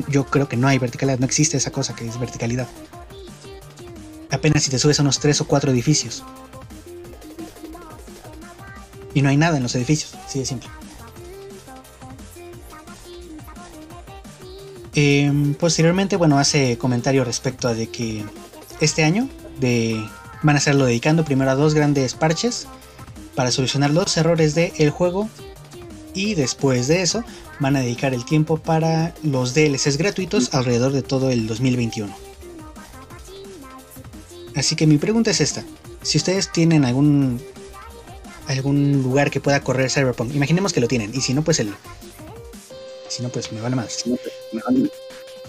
Yo 0.09 0.27
creo 0.27 0.47
que 0.47 0.57
no 0.57 0.67
hay 0.67 0.77
verticalidad, 0.77 1.17
no 1.17 1.25
existe 1.25 1.57
esa 1.57 1.71
cosa 1.71 1.95
que 1.95 2.07
es 2.07 2.19
verticalidad. 2.19 2.67
Apenas 4.29 4.61
si 4.61 4.69
te 4.69 4.77
subes 4.77 4.99
a 4.99 5.01
unos 5.01 5.19
3 5.19 5.41
o 5.41 5.47
4 5.47 5.71
edificios. 5.71 6.23
Y 9.15 9.23
no 9.23 9.29
hay 9.29 9.37
nada 9.37 9.57
en 9.57 9.63
los 9.63 9.73
edificios, 9.73 10.13
así 10.23 10.37
de 10.37 10.45
simple. 10.45 10.69
Em, 14.93 15.55
posteriormente, 15.55 16.15
bueno, 16.15 16.37
hace 16.37 16.77
comentario 16.77 17.25
respecto 17.25 17.67
a 17.67 17.73
de 17.73 17.87
que 17.87 18.23
este 18.81 19.03
año 19.03 19.29
de, 19.59 20.07
van 20.43 20.57
a 20.57 20.59
hacerlo 20.59 20.85
dedicando 20.85 21.25
primero 21.25 21.49
a 21.49 21.55
dos 21.55 21.73
grandes 21.73 22.13
parches 22.13 22.67
para 23.35 23.51
solucionar 23.51 23.91
los 23.91 24.15
errores 24.17 24.55
del 24.55 24.89
juego 24.89 25.29
y 26.13 26.35
después 26.35 26.87
de 26.87 27.01
eso 27.01 27.23
van 27.59 27.75
a 27.75 27.81
dedicar 27.81 28.13
el 28.13 28.25
tiempo 28.25 28.57
para 28.57 29.13
los 29.23 29.53
DLCs 29.53 29.97
gratuitos 29.97 30.53
alrededor 30.53 30.91
de 30.91 31.01
todo 31.01 31.29
el 31.29 31.47
2021. 31.47 32.15
Así 34.55 34.75
que 34.75 34.87
mi 34.87 34.97
pregunta 34.97 35.31
es 35.31 35.41
esta. 35.41 35.63
Si 36.01 36.17
ustedes 36.17 36.51
tienen 36.51 36.85
algún 36.85 37.41
algún 38.47 39.01
lugar 39.03 39.31
que 39.31 39.39
pueda 39.39 39.59
correr 39.61 39.89
Cyberpunk, 39.89 40.33
imaginemos 40.33 40.71
que 40.71 40.79
lo 40.79 40.87
tienen, 40.87 41.11
y 41.13 41.21
si 41.21 41.33
no, 41.33 41.41
pues 41.41 41.59
el... 41.59 41.73
Si 43.09 43.23
no, 43.23 43.29
pues 43.29 43.51
me 43.51 43.61
vale 43.61 43.75
más. 43.75 44.03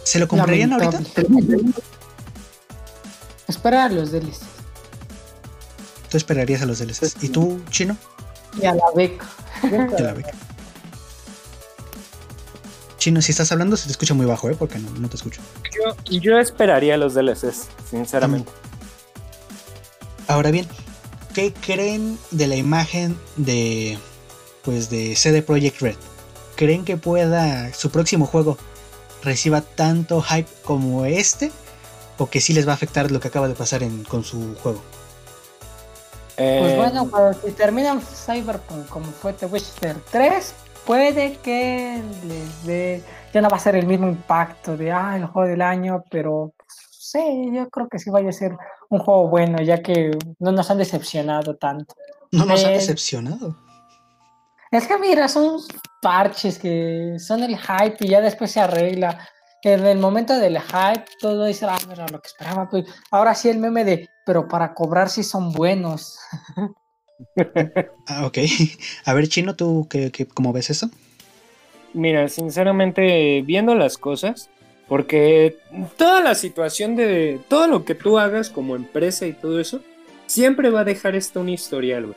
¿Se 0.03 0.18
lo 0.18 0.28
comprarían 0.28 0.72
ahorita? 0.72 1.03
Lamentable. 1.16 1.72
Espera 3.49 3.84
a 3.84 3.89
los 3.89 4.12
DLCs. 4.12 4.56
Tú 6.11 6.17
esperarías 6.17 6.63
a 6.63 6.67
los 6.67 6.79
DLCs. 6.79 7.23
¿Y 7.23 7.29
tú, 7.31 7.61
chino? 7.71 7.97
Y 8.61 8.67
a 8.67 8.75
la 8.75 8.85
beca. 8.95 9.27
De 9.63 10.03
la 10.03 10.13
beca. 10.15 10.31
Chino, 12.99 13.23
si 13.23 13.31
estás 13.33 13.53
hablando 13.53 13.77
se 13.77 13.87
te 13.87 13.93
escucha 13.93 14.15
muy 14.15 14.27
bajo, 14.27 14.49
¿eh? 14.51 14.57
Porque 14.59 14.79
no, 14.79 14.91
no 14.93 15.09
te 15.09 15.17
escucho. 15.17 15.41
Yo, 15.75 16.19
yo 16.21 16.39
esperaría 16.39 16.97
los 16.97 17.15
DLCs, 17.15 17.69
sinceramente. 17.91 18.51
Ahora 20.29 20.51
bien, 20.51 20.67
¿qué 21.35 21.53
creen 21.53 22.19
de 22.33 22.47
la 22.49 22.57
imagen 22.57 23.17
de 23.37 23.99
pues 24.63 24.91
de 24.91 25.15
CD 25.15 25.43
Projekt 25.43 25.81
Red? 25.81 25.97
¿Creen 26.57 26.85
que 26.85 26.97
pueda 26.97 27.73
su 27.75 27.91
próximo 27.91 28.27
juego 28.27 28.57
reciba 29.23 29.61
tanto 29.61 30.21
hype 30.23 30.49
como 30.65 31.05
este 31.05 31.53
o 32.19 32.29
que 32.31 32.41
sí 32.41 32.55
les 32.55 32.67
va 32.67 32.73
a 32.73 32.75
afectar 32.75 33.11
lo 33.11 33.21
que 33.21 33.29
acaba 33.29 33.47
de 33.47 33.55
pasar 33.55 33.83
en- 33.85 34.03
con 34.05 34.25
su 34.25 34.57
juego? 34.57 34.83
Eh, 36.37 36.59
Pues 36.61 36.76
bueno, 36.76 37.11
cuando 37.11 37.39
si 37.41 37.53
terminan 37.53 38.01
Cyberpunk 38.01 38.89
como 38.89 39.07
fue 39.07 39.32
The 39.32 39.47
Witcher 39.47 39.97
3, 40.11 40.55
puede 40.87 41.37
que 41.39 42.03
les 42.26 42.64
dé. 42.66 43.03
Ya 43.32 43.41
no 43.43 43.49
va 43.51 43.57
a 43.57 43.61
ser 43.61 43.76
el 43.76 43.87
mismo 43.87 44.07
impacto 44.09 44.76
de 44.76 44.93
ah, 44.93 45.16
el 45.16 45.26
juego 45.26 45.49
del 45.49 45.62
año, 45.62 46.05
pero 46.11 46.53
pues, 46.57 46.68
sí, 46.99 47.51
yo 47.53 47.68
creo 47.70 47.89
que 47.89 47.99
sí 47.99 48.11
vaya 48.11 48.28
a 48.30 48.32
ser 48.32 48.57
un 48.89 48.99
juego 49.01 49.28
bueno, 49.28 49.61
ya 49.62 49.82
que 49.82 50.11
no 50.39 50.53
nos 50.53 50.70
han 50.70 50.78
decepcionado 50.78 51.57
tanto. 51.57 51.95
No 52.32 52.45
nos 52.45 52.64
ha 52.64 52.70
Eh, 52.70 52.74
decepcionado. 52.74 53.57
Es 54.70 54.87
que 54.87 54.99
mira, 54.99 55.28
son 55.28 55.61
parches 56.03 56.59
que 56.59 57.16
son 57.18 57.43
el 57.43 57.57
hype 57.57 57.97
y 58.01 58.09
ya 58.09 58.20
después 58.20 58.51
se 58.51 58.61
arregla. 58.61 59.18
En 59.67 59.85
el 59.85 59.99
momento 59.99 60.39
del 60.39 60.61
hype, 60.61 61.05
todo 61.19 61.45
dice, 61.45 61.67
ah, 61.69 61.77
era 61.91 62.07
lo 62.07 62.21
que 62.21 62.29
esperaba. 62.29 62.71
Pues 62.71 62.85
ahora 63.11 63.35
sí 63.35 63.49
el 63.49 63.59
meme 63.59 63.85
de, 63.85 64.09
pero 64.25 64.47
para 64.47 64.75
cobrar 64.75 65.11
sí 65.11 65.25
son 65.25 65.53
buenos. 65.53 66.19
Ah, 68.07 68.27
ok. 68.27 68.39
A 69.07 69.14
ver, 69.14 69.27
Chino, 69.29 69.57
¿tú 69.57 69.87
qué, 69.91 70.12
qué- 70.12 70.27
cómo 70.29 70.53
ves 70.53 70.69
eso? 70.71 70.91
Mira, 71.95 72.29
sinceramente, 72.29 73.43
viendo 73.43 73.75
las 73.75 73.97
cosas, 73.99 74.49
porque 74.87 75.57
toda 75.97 76.21
la 76.23 76.35
situación 76.35 76.95
de 76.95 77.41
todo 77.49 77.67
lo 77.67 77.85
que 77.87 77.95
tú 77.95 78.19
hagas 78.19 78.51
como 78.51 78.77
empresa 78.77 79.27
y 79.27 79.33
todo 79.33 79.59
eso, 79.59 79.81
siempre 80.27 80.69
va 80.71 80.81
a 80.81 80.85
dejar 80.85 81.17
esto 81.17 81.41
un 81.41 81.49
historial, 81.49 82.07
güey. 82.07 82.17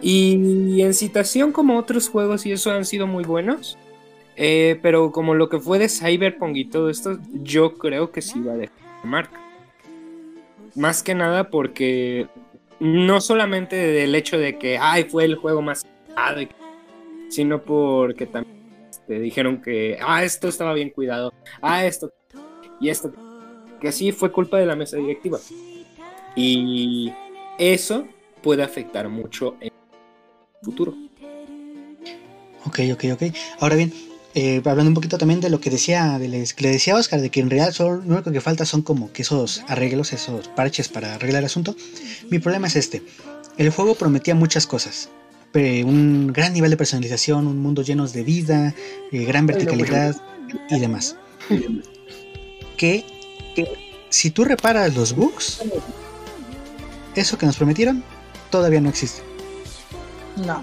Y 0.00 0.82
en 0.82 0.92
situación 0.94 1.50
como 1.50 1.78
otros 1.78 2.08
juegos 2.10 2.44
y 2.46 2.52
eso 2.52 2.70
han 2.70 2.84
sido 2.84 3.06
muy 3.06 3.24
buenos, 3.24 3.78
eh, 4.36 4.78
pero 4.82 5.10
como 5.12 5.34
lo 5.34 5.48
que 5.48 5.58
fue 5.58 5.78
de 5.78 5.88
Cyberpunk 5.88 6.56
y 6.56 6.66
todo 6.66 6.90
esto, 6.90 7.18
yo 7.42 7.74
creo 7.74 8.12
que 8.12 8.22
sí 8.22 8.40
va 8.40 8.52
a 8.52 8.56
dejar 8.56 8.76
marca. 9.02 9.40
Más 10.74 11.02
que 11.02 11.14
nada 11.14 11.50
porque 11.50 12.28
no 12.80 13.20
solamente 13.20 13.76
del 13.76 14.14
hecho 14.14 14.38
de 14.38 14.58
que, 14.58 14.78
ay, 14.78 15.04
fue 15.04 15.24
el 15.24 15.36
juego 15.36 15.62
más 15.62 15.86
sino 17.28 17.62
porque 17.62 18.26
también 18.26 18.56
te 19.06 19.18
dijeron 19.18 19.60
que, 19.60 19.98
ah, 20.00 20.24
esto 20.24 20.48
estaba 20.48 20.72
bien 20.72 20.90
cuidado, 20.90 21.32
ah, 21.60 21.84
esto 21.84 22.10
y 22.80 22.88
esto, 22.88 23.12
que 23.80 23.92
sí 23.92 24.12
fue 24.12 24.32
culpa 24.32 24.58
de 24.58 24.66
la 24.66 24.76
mesa 24.76 24.96
directiva. 24.96 25.38
Y 26.34 27.12
eso 27.58 28.06
puede 28.42 28.62
afectar 28.62 29.08
mucho 29.08 29.56
en 29.60 29.72
el 29.72 30.64
futuro. 30.64 30.94
Ok, 32.66 32.80
ok, 32.92 33.04
ok. 33.14 33.22
Ahora 33.60 33.76
bien, 33.76 33.92
eh, 34.38 34.60
hablando 34.64 34.90
un 34.90 34.94
poquito 34.94 35.16
también 35.18 35.40
de 35.40 35.48
lo 35.50 35.60
que 35.60 35.70
decía, 35.70 36.18
de 36.18 36.28
les- 36.28 36.52
que 36.54 36.62
le 36.64 36.70
decía 36.70 36.94
Oscar, 36.94 37.20
de 37.22 37.30
que 37.30 37.40
en 37.40 37.48
realidad 37.50 37.72
solo- 37.72 38.02
lo 38.04 38.14
único 38.14 38.30
que 38.30 38.40
falta 38.42 38.64
son 38.66 38.82
como 38.82 39.10
que 39.10 39.22
esos 39.22 39.62
arreglos, 39.66 40.12
esos 40.12 40.46
parches 40.48 40.88
para 40.88 41.14
arreglar 41.14 41.40
el 41.40 41.46
asunto. 41.46 41.74
Mi 42.30 42.38
problema 42.38 42.66
es 42.66 42.76
este. 42.76 43.02
El 43.56 43.70
juego 43.70 43.94
prometía 43.94 44.34
muchas 44.34 44.66
cosas. 44.66 45.08
pe- 45.52 45.84
Un 45.84 46.32
gran 46.34 46.52
nivel 46.52 46.70
de 46.70 46.76
personalización, 46.76 47.46
un 47.46 47.58
mundo 47.62 47.80
lleno 47.82 48.06
de 48.06 48.22
vida, 48.22 48.74
eh, 49.10 49.24
gran 49.24 49.46
verticalidad 49.46 50.14
y 50.68 50.78
demás. 50.78 51.16
Que, 52.76 53.06
que 53.54 53.64
si 54.10 54.30
tú 54.30 54.44
reparas 54.44 54.94
los 54.94 55.14
bugs, 55.14 55.62
eso 57.14 57.38
que 57.38 57.46
nos 57.46 57.56
prometieron 57.56 58.04
todavía 58.50 58.82
no 58.82 58.90
existe. 58.90 59.22
No. 60.44 60.62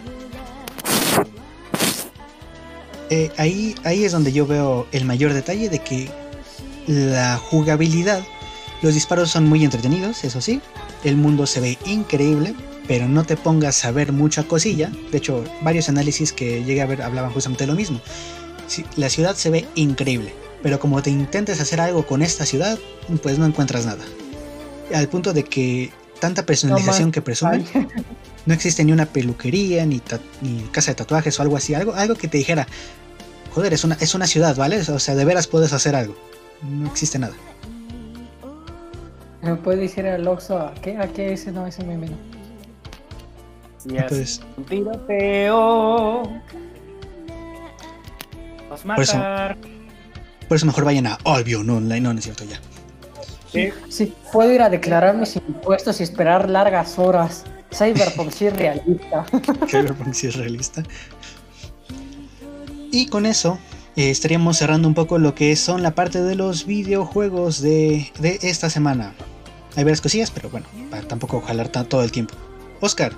Eh, 3.15 3.31
ahí, 3.37 3.75
ahí 3.83 4.05
es 4.05 4.11
donde 4.11 4.33
yo 4.33 4.47
veo 4.47 4.87
el 4.91 5.05
mayor 5.05 5.33
detalle 5.33 5.69
de 5.69 5.77
que 5.77 6.09
la 6.87 7.37
jugabilidad, 7.37 8.23
los 8.81 8.95
disparos 8.95 9.29
son 9.29 9.47
muy 9.47 9.63
entretenidos, 9.63 10.23
eso 10.23 10.41
sí, 10.41 10.61
el 11.03 11.15
mundo 11.15 11.45
se 11.45 11.59
ve 11.59 11.77
increíble, 11.85 12.55
pero 12.87 13.07
no 13.07 13.23
te 13.23 13.37
pongas 13.37 13.85
a 13.85 13.91
ver 13.91 14.13
mucha 14.13 14.45
cosilla. 14.45 14.91
De 15.11 15.19
hecho, 15.19 15.43
varios 15.61 15.89
análisis 15.89 16.33
que 16.33 16.63
llegué 16.63 16.81
a 16.81 16.87
ver 16.87 17.03
hablaban 17.03 17.31
justamente 17.31 17.65
de 17.65 17.67
lo 17.67 17.75
mismo. 17.75 18.01
La 18.95 19.09
ciudad 19.09 19.35
se 19.35 19.51
ve 19.51 19.67
increíble, 19.75 20.33
pero 20.63 20.79
como 20.79 21.03
te 21.03 21.11
intentes 21.11 21.61
hacer 21.61 21.81
algo 21.81 22.07
con 22.07 22.23
esta 22.23 22.47
ciudad, 22.47 22.79
pues 23.21 23.37
no 23.37 23.45
encuentras 23.45 23.85
nada. 23.85 24.03
Al 24.91 25.07
punto 25.07 25.33
de 25.33 25.43
que 25.43 25.91
tanta 26.19 26.47
personalización 26.47 27.11
que 27.11 27.21
presumen, 27.21 27.63
Ay, 27.75 27.87
no 28.47 28.55
existe 28.55 28.83
ni 28.83 28.91
una 28.91 29.05
peluquería, 29.05 29.85
ni, 29.85 30.01
ni 30.41 30.63
casa 30.71 30.91
de 30.91 30.95
tatuajes 30.95 31.39
o 31.39 31.43
algo 31.43 31.57
así, 31.57 31.75
algo, 31.75 31.93
algo 31.93 32.15
que 32.15 32.27
te 32.27 32.39
dijera, 32.39 32.67
joder, 33.53 33.73
es 33.73 33.83
una, 33.83 33.95
es 33.99 34.15
una 34.15 34.27
ciudad, 34.27 34.55
¿vale? 34.55 34.79
O 34.79 34.99
sea, 34.99 35.15
de 35.15 35.25
veras 35.25 35.47
puedes 35.47 35.73
hacer 35.73 35.95
algo. 35.95 36.15
No 36.61 36.87
existe 36.87 37.19
nada. 37.19 37.33
Me 39.41 39.55
puede 39.55 39.79
decir 39.81 40.07
al 40.07 40.25
Oxxo 40.27 40.57
a 40.57 40.73
qué, 40.75 40.97
a 40.97 41.07
qué 41.07 41.33
ese 41.33 41.51
no, 41.51 41.67
ese 41.67 41.83
meme 41.83 42.07
no. 42.07 42.17
Y 43.93 43.97
así, 43.97 44.39
un 44.55 44.63
tiroteo. 44.63 46.23
Nos 48.69 48.81
Por 48.81 48.99
eso- 49.01 49.17
matar. 49.17 49.57
por 50.47 50.55
eso 50.57 50.65
mejor 50.65 50.85
vayan 50.85 51.07
a 51.07 51.17
Albion 51.25 51.69
Online, 51.69 51.99
no, 52.01 52.13
no 52.13 52.19
es 52.19 52.23
cierto 52.25 52.45
ya. 52.45 52.59
Sí. 53.51 53.69
Sí, 53.89 54.13
puedo 54.31 54.51
ir 54.51 54.61
a 54.61 54.69
declarar 54.69 55.15
mis 55.15 55.35
impuestos 55.35 55.99
y 55.99 56.03
esperar 56.03 56.49
largas 56.49 56.97
horas. 56.97 57.43
Cyberpunk 57.71 58.31
sí 58.31 58.47
es 58.47 58.55
realista. 58.55 59.25
Cyberpunk 59.67 60.13
sí 60.13 60.27
es 60.27 60.35
realista. 60.35 60.81
Y 62.93 63.07
con 63.07 63.25
eso 63.25 63.57
eh, 63.95 64.11
estaríamos 64.11 64.57
cerrando 64.57 64.87
un 64.87 64.93
poco 64.93 65.17
lo 65.17 65.33
que 65.33 65.55
son 65.55 65.81
la 65.81 65.95
parte 65.95 66.21
de 66.21 66.35
los 66.35 66.67
videojuegos 66.67 67.59
de, 67.59 68.11
de 68.19 68.37
esta 68.43 68.69
semana. 68.69 69.15
Hay 69.75 69.83
varias 69.83 69.99
cosillas, 69.99 70.29
pero 70.29 70.51
bueno, 70.51 70.67
para 70.91 71.01
tampoco 71.07 71.41
jalar 71.41 71.69
todo 71.69 72.03
el 72.03 72.11
tiempo. 72.11 72.35
Oscar, 72.81 73.11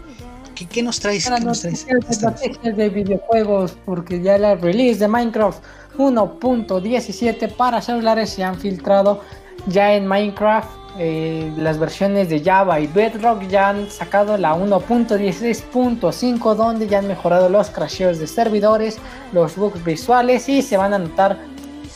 ¿qué, 0.56 0.66
qué 0.66 0.82
nos 0.82 1.02
traes? 1.02 1.26
Para 1.26 1.40
¿Qué 1.40 1.46
nos 1.46 1.60
traes? 1.60 1.86
noticias 2.22 2.78
de 2.78 2.88
videojuegos, 2.88 3.76
porque 3.84 4.22
ya 4.22 4.38
la 4.38 4.56
release 4.56 4.98
de 4.98 5.10
Minecraft 5.10 5.62
1.17 5.98 7.54
para 7.58 7.82
celulares 7.82 8.30
se 8.30 8.46
han 8.46 8.58
filtrado 8.58 9.20
ya 9.68 9.94
en 9.94 10.08
Minecraft. 10.08 10.70
Eh, 10.98 11.52
las 11.58 11.78
versiones 11.78 12.30
de 12.30 12.42
Java 12.44 12.80
y 12.80 12.88
Bedrock 12.88 13.48
ya 13.48 13.70
han 13.70 13.90
sacado 13.92 14.38
la 14.38 14.56
1.16.5 14.56 16.56
donde 16.56 16.88
ya 16.88 17.00
han 17.00 17.08
mejorado 17.08 17.50
los 17.50 17.70
crasheos 17.70 18.20
de 18.20 18.28
servidores, 18.28 18.98
los 19.32 19.56
bugs 19.56 19.84
visuales 19.84 20.48
y 20.50 20.62
se 20.62 20.78
van 20.78 20.94
a 20.94 21.00
notar 21.00 21.38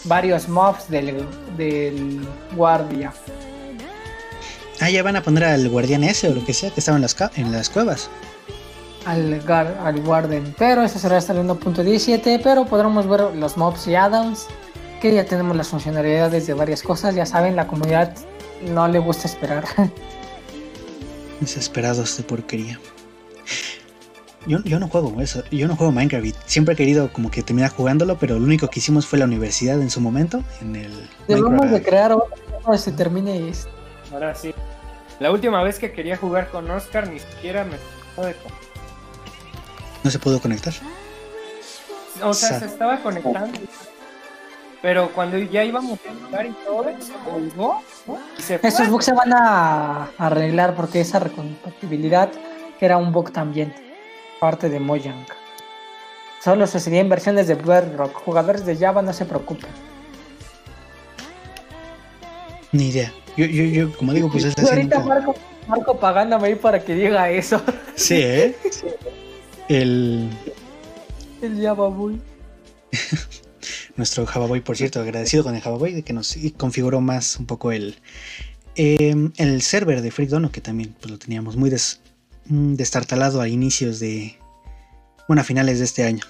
varios 0.06 0.48
mobs 0.50 0.90
del, 0.90 1.26
del 1.58 2.22
guardia. 2.56 3.14
Ah, 4.82 4.90
ya 4.90 5.04
van 5.04 5.16
a 5.18 5.24
poner 5.24 5.44
al 5.44 5.68
guardián 5.70 6.04
ese 6.04 6.30
o 6.30 6.34
lo 6.34 6.46
que 6.46 6.54
sea 6.54 6.72
que 6.72 6.80
estaba 6.80 6.96
en 6.98 7.02
las, 7.02 7.16
en 7.36 7.52
las 7.52 7.70
cuevas. 7.70 8.10
al, 9.06 9.44
gar- 9.46 9.76
al 9.84 10.00
Warden. 10.08 10.56
Pero 10.58 10.84
eso 10.84 11.00
será 11.00 11.18
hasta 11.18 11.34
el 11.34 11.40
1.17. 11.40 12.40
Pero 12.42 12.66
podremos 12.66 13.06
ver 13.08 13.22
los 13.36 13.58
mobs 13.58 13.88
y 13.88 13.96
addons. 13.96 14.48
Que 15.02 15.14
ya 15.14 15.26
tenemos 15.26 15.58
las 15.58 15.68
funcionalidades 15.68 16.48
de 16.48 16.54
varias 16.54 16.82
cosas. 16.82 17.14
Ya 17.14 17.26
saben, 17.26 17.58
la 17.58 17.68
comunidad 17.68 18.14
no 18.64 18.88
le 18.88 19.00
gusta 19.00 19.28
esperar. 19.28 19.66
Desesperados 21.40 22.18
de 22.18 22.24
porquería. 22.24 22.80
Yo, 24.46 24.60
yo 24.64 24.80
no 24.80 24.88
juego 24.88 25.20
eso, 25.22 25.44
yo 25.52 25.68
no 25.68 25.76
juego 25.76 25.92
Minecraft 25.92 26.26
y 26.26 26.34
siempre 26.46 26.74
he 26.74 26.78
querido 26.78 27.12
como 27.12 27.30
que 27.30 27.44
terminar 27.44 27.72
jugándolo, 27.72 28.18
pero 28.18 28.40
lo 28.40 28.46
único 28.46 28.70
que 28.70 28.80
hicimos 28.80 29.06
fue 29.06 29.20
la 29.20 29.26
universidad 29.26 29.82
en 29.82 29.90
su 29.90 30.00
momento, 30.02 30.44
en 30.62 30.76
el 30.78 31.10
Debemos 31.28 31.70
de 31.70 31.84
crear 31.84 32.14
otro 32.14 32.34
cuando 32.64 32.78
se 32.82 32.92
termine 32.94 33.50
esto. 33.50 33.70
Ahora 34.12 34.34
sí. 34.36 34.54
La 35.20 35.32
última 35.32 35.62
vez 35.62 35.78
que 35.78 35.92
quería 35.92 36.16
jugar 36.18 36.50
con 36.50 36.70
Oscar 36.72 37.10
ni 37.10 37.20
siquiera 37.20 37.66
me 37.66 37.76
tocó 38.16 38.26
de 38.28 38.34
co- 38.34 38.50
No 40.04 40.10
se 40.10 40.20
pudo 40.20 40.40
conectar. 40.40 40.74
O 42.24 42.34
sea, 42.34 42.58
se 42.60 42.66
estaba 42.66 42.98
conectando. 43.02 43.60
Pero 44.82 45.10
cuando 45.14 45.38
ya 45.38 45.64
íbamos 45.66 46.00
a 46.08 46.26
jugar 46.26 46.46
y 46.46 46.52
todo, 46.66 46.86
se 47.00 47.14
colgó. 47.30 47.84
Esos 48.64 48.90
bugs 48.90 49.06
se 49.06 49.14
van 49.14 49.34
a 49.34 50.10
arreglar 50.18 50.76
porque 50.76 51.02
esa 51.02 51.20
recompatibilidad 51.20 52.30
que 52.80 52.86
era 52.86 52.98
un 52.98 53.12
bug 53.12 53.32
también. 53.32 53.74
Parte 54.40 54.70
de 54.70 54.80
Mojang. 54.80 55.26
Solo 56.42 56.66
sucedía 56.68 57.02
en 57.02 57.10
versiones 57.10 57.48
de 57.48 57.56
Bedrock. 57.56 58.14
Jugadores 58.14 58.66
de 58.66 58.78
Java 58.78 59.02
no 59.02 59.12
se 59.12 59.26
preocupen. 59.26 59.70
Ni 62.72 62.90
idea. 62.90 63.12
Yo, 63.36 63.46
yo, 63.46 63.64
yo 63.64 63.98
como 63.98 64.14
digo, 64.14 64.30
pues 64.32 64.46
es 64.46 64.58
así. 64.58 64.68
ahorita 64.70 65.00
Marco, 65.02 65.36
Marco 65.68 66.00
pagándome 66.00 66.48
ahí 66.48 66.56
para 66.56 66.80
que 66.80 66.94
diga 66.94 67.30
eso. 67.30 67.62
Sí, 67.96 68.16
¿eh? 68.22 68.56
El, 69.68 70.30
El 71.42 71.62
Java 71.62 71.88
Boy. 71.90 72.22
nuestro 74.00 74.26
Javaboy, 74.26 74.62
por 74.62 74.76
cierto, 74.78 75.00
agradecido 75.00 75.44
con 75.44 75.54
el 75.56 75.62
Javaboy 75.62 75.94
de 75.94 76.02
que 76.04 76.14
nos 76.14 76.36
configuró 76.58 77.02
más 77.02 77.38
un 77.38 77.46
poco 77.46 77.72
el, 77.72 78.00
eh, 78.76 79.14
el 79.38 79.62
server 79.62 80.02
de 80.02 80.10
Freak 80.10 80.30
Dono, 80.32 80.52
que 80.52 80.62
también 80.62 80.96
pues, 81.00 81.12
lo 81.12 81.20
teníamos 81.20 81.56
muy 81.56 81.70
des- 81.70 82.02
mm, 82.46 82.74
destartalado 82.76 83.42
a 83.42 83.48
inicios 83.48 84.00
de, 84.00 84.40
bueno, 85.28 85.42
a 85.42 85.46
finales 85.46 85.78
de 85.80 85.86
este 85.86 86.04
año. 86.06 86.24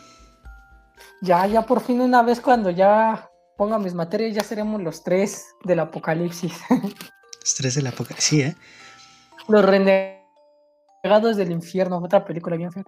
Ya, 1.21 1.45
ya 1.47 1.65
por 1.65 1.81
fin 1.81 2.01
una 2.01 2.23
vez 2.23 2.41
cuando 2.41 2.69
ya 2.71 3.29
ponga 3.57 3.77
mis 3.77 3.93
materias 3.93 4.35
ya 4.35 4.43
seremos 4.43 4.81
los 4.81 5.03
tres 5.03 5.45
del 5.63 5.79
apocalipsis. 5.79 6.53
Estrés 7.43 7.75
de 7.75 7.81
la 7.81 7.91
poca. 7.91 8.15
Sí, 8.17 8.41
¿eh? 8.41 8.55
los 9.47 9.63
renegados 9.65 11.37
del 11.37 11.51
infierno, 11.51 11.97
otra 11.97 12.23
película 12.25 12.55
bien 12.57 12.71
fea. 12.71 12.83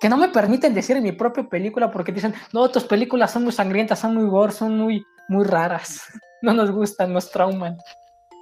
Que, 0.00 0.08
no 0.08 0.16
me 0.16 0.28
permiten 0.28 0.74
decir 0.74 0.96
en 0.96 1.02
mi 1.02 1.12
propia 1.12 1.48
película 1.48 1.90
porque 1.90 2.12
dicen, 2.12 2.34
no, 2.52 2.68
tus 2.70 2.84
películas 2.84 3.32
son 3.32 3.44
muy 3.44 3.52
sangrientas, 3.52 3.98
son 3.98 4.14
muy 4.14 4.28
gore, 4.28 4.52
son 4.52 4.76
muy, 4.76 5.04
muy 5.28 5.44
raras. 5.44 6.02
No 6.42 6.52
nos 6.52 6.70
gustan, 6.70 7.14
nos 7.14 7.30
trauman. 7.30 7.78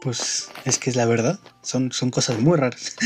Pues 0.02 0.50
es 0.64 0.78
que 0.78 0.90
es 0.90 0.96
la 0.96 1.06
verdad. 1.06 1.38
Son, 1.62 1.92
son 1.92 2.10
cosas 2.10 2.38
muy 2.40 2.58
raras. 2.58 2.96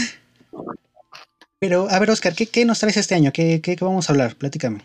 Pero, 1.60 1.88
a 1.90 1.98
ver, 1.98 2.10
Oscar, 2.10 2.34
¿qué, 2.34 2.46
qué 2.46 2.64
nos 2.64 2.80
traes 2.80 2.96
este 2.96 3.14
año? 3.14 3.30
¿Qué, 3.30 3.60
qué, 3.60 3.76
qué 3.76 3.84
vamos 3.84 4.08
a 4.08 4.12
hablar? 4.12 4.34
Platícame. 4.36 4.80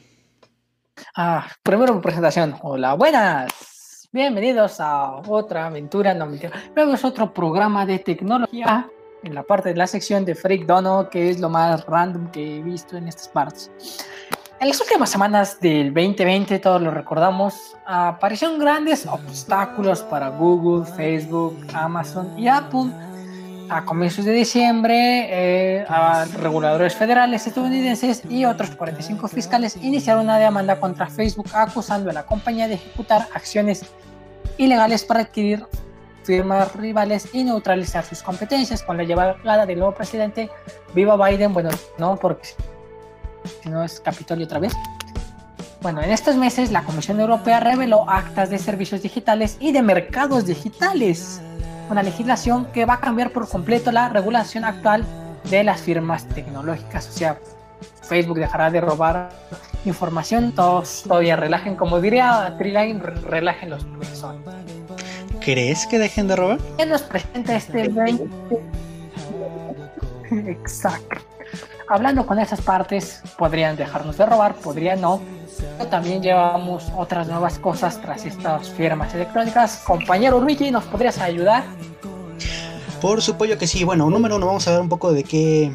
Ah, 1.15 1.47
primero 1.63 1.95
mi 1.95 2.01
presentación. 2.01 2.55
Hola, 2.61 2.93
buenas. 2.95 4.09
Bienvenidos 4.11 4.79
a 4.79 5.15
otra 5.27 5.67
aventura, 5.67 6.13
no 6.13 6.27
mentira. 6.27 6.51
Luego 6.75 6.93
es 6.93 7.03
otro 7.03 7.33
programa 7.33 7.85
de 7.85 7.97
tecnología 7.97 8.87
en 9.23 9.35
la 9.35 9.43
parte 9.43 9.69
de 9.69 9.75
la 9.75 9.87
sección 9.87 10.25
de 10.25 10.35
Freak 10.35 10.65
Dono, 10.65 11.09
que 11.09 11.29
es 11.29 11.39
lo 11.39 11.49
más 11.49 11.85
random 11.85 12.29
que 12.31 12.57
he 12.57 12.63
visto 12.63 12.97
en 12.97 13.07
estas 13.07 13.27
partes. 13.27 13.71
En 14.59 14.69
las 14.69 14.79
últimas 14.79 15.09
semanas 15.09 15.59
del 15.59 15.93
2020, 15.93 16.59
todos 16.59 16.81
lo 16.81 16.91
recordamos, 16.91 17.75
aparecieron 17.85 18.59
grandes 18.59 19.05
obstáculos 19.05 20.01
para 20.03 20.29
Google, 20.29 20.85
Facebook, 20.85 21.57
Amazon 21.73 22.39
y 22.39 22.47
Apple. 22.47 22.91
A 23.69 23.83
comienzos 23.83 24.25
de 24.25 24.31
diciembre, 24.33 25.27
eh, 25.29 25.85
a 25.87 26.25
reguladores 26.37 26.95
federales 26.95 27.47
estadounidenses 27.47 28.23
y 28.29 28.45
otros 28.45 28.71
45 28.71 29.27
fiscales 29.27 29.77
iniciaron 29.81 30.25
una 30.25 30.37
demanda 30.37 30.79
contra 30.79 31.07
Facebook 31.07 31.47
acusando 31.53 32.09
a 32.09 32.13
la 32.13 32.25
compañía 32.25 32.67
de 32.67 32.75
ejecutar 32.75 33.27
acciones 33.33 33.85
ilegales 34.57 35.03
para 35.03 35.21
adquirir 35.21 35.65
firmas 36.23 36.75
rivales 36.75 37.29
y 37.33 37.43
neutralizar 37.43 38.03
sus 38.03 38.21
competencias 38.21 38.83
con 38.83 38.97
la 38.97 39.03
llegada 39.03 39.65
del 39.65 39.79
nuevo 39.79 39.93
presidente. 39.93 40.49
Viva 40.93 41.15
Biden, 41.27 41.53
bueno, 41.53 41.69
no, 41.97 42.15
porque 42.15 42.49
si 43.61 43.69
no 43.69 43.83
es 43.83 43.99
Capitolio 43.99 44.45
otra 44.45 44.59
vez. 44.59 44.73
Bueno, 45.81 46.01
en 46.01 46.11
estos 46.11 46.37
meses 46.37 46.71
la 46.71 46.83
Comisión 46.83 47.19
Europea 47.19 47.59
reveló 47.59 48.09
actas 48.09 48.49
de 48.49 48.57
servicios 48.57 49.01
digitales 49.01 49.57
y 49.59 49.73
de 49.73 49.81
mercados 49.81 50.45
digitales, 50.45 51.41
una 51.89 52.01
legislación 52.01 52.65
que 52.67 52.85
va 52.85 52.95
a 52.95 52.99
cambiar 53.01 53.31
por 53.31 53.49
completo 53.49 53.91
la 53.91 54.07
regulación 54.07 54.63
actual 54.63 55.05
de 55.49 55.63
las 55.63 55.81
firmas 55.81 56.25
tecnológicas. 56.29 57.09
O 57.09 57.11
sea, 57.11 57.37
Facebook 58.01 58.39
dejará 58.39 58.71
de 58.71 58.79
robar 58.79 59.29
información, 59.85 60.53
todos 60.53 61.03
todavía 61.03 61.35
relajen, 61.35 61.75
como 61.75 61.99
diría 61.99 62.55
Triline, 62.57 62.99
relajen 62.99 63.69
los 63.69 63.83
pezones. 63.83 64.82
¿Crees 65.43 65.85
que 65.87 65.99
dejen 65.99 66.27
de 66.27 66.35
robar? 66.35 66.59
¿Qué 66.77 66.85
nos 66.85 67.01
presenta 67.03 67.55
este 67.55 67.87
20? 67.89 68.27
Exacto. 70.49 71.17
Hablando 71.89 72.25
con 72.25 72.39
esas 72.39 72.61
partes, 72.61 73.21
podrían 73.37 73.75
dejarnos 73.75 74.17
de 74.17 74.25
robar, 74.25 74.55
podrían 74.55 75.01
no. 75.01 75.21
Pero 75.77 75.89
también 75.89 76.21
llevamos 76.23 76.91
otras 76.97 77.27
nuevas 77.27 77.59
cosas 77.59 78.01
tras 78.01 78.25
estas 78.25 78.69
firmas 78.71 79.13
electrónicas. 79.13 79.83
Compañero 79.85 80.39
Luigi, 80.39 80.71
¿nos 80.71 80.83
podrías 80.85 81.19
ayudar? 81.19 81.63
Por 83.01 83.21
supuesto 83.21 83.57
que 83.57 83.67
sí. 83.67 83.83
Bueno, 83.83 84.09
número 84.09 84.37
uno, 84.37 84.47
vamos 84.47 84.67
a 84.67 84.71
ver 84.71 84.81
un 84.81 84.89
poco 84.89 85.11
de 85.11 85.23
qué, 85.23 85.71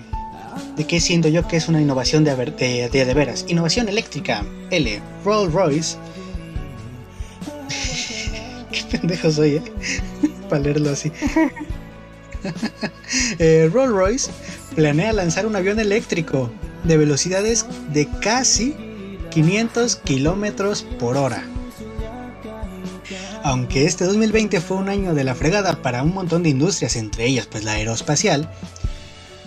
de 0.76 0.86
qué 0.86 0.98
siento 0.98 1.28
yo 1.28 1.46
que 1.46 1.56
es 1.58 1.68
una 1.68 1.80
innovación 1.80 2.24
de, 2.24 2.30
haber- 2.32 2.56
de, 2.56 2.88
de, 2.88 3.04
de 3.04 3.14
veras. 3.14 3.44
Innovación 3.48 3.88
eléctrica. 3.88 4.42
L. 4.70 5.00
Rolls 5.24 5.52
Royce. 5.52 5.96
Qué 8.78 8.98
pendejo 8.98 9.30
soy, 9.30 9.56
¿eh? 9.56 9.62
Para 10.48 10.62
leerlo 10.62 10.90
así. 10.90 11.12
eh, 13.38 13.70
Rolls 13.72 13.92
Royce 13.92 14.30
planea 14.74 15.12
lanzar 15.12 15.46
un 15.46 15.56
avión 15.56 15.78
eléctrico 15.78 16.50
de 16.84 16.96
velocidades 16.96 17.66
de 17.92 18.08
casi 18.20 18.74
500 19.30 19.96
kilómetros 19.96 20.82
por 20.98 21.16
hora. 21.16 21.44
Aunque 23.42 23.84
este 23.86 24.04
2020 24.04 24.60
fue 24.60 24.76
un 24.76 24.88
año 24.88 25.14
de 25.14 25.24
la 25.24 25.34
fregada 25.34 25.80
para 25.82 26.02
un 26.02 26.12
montón 26.12 26.42
de 26.42 26.50
industrias, 26.50 26.96
entre 26.96 27.26
ellas 27.26 27.46
pues 27.46 27.64
la 27.64 27.72
aeroespacial, 27.72 28.50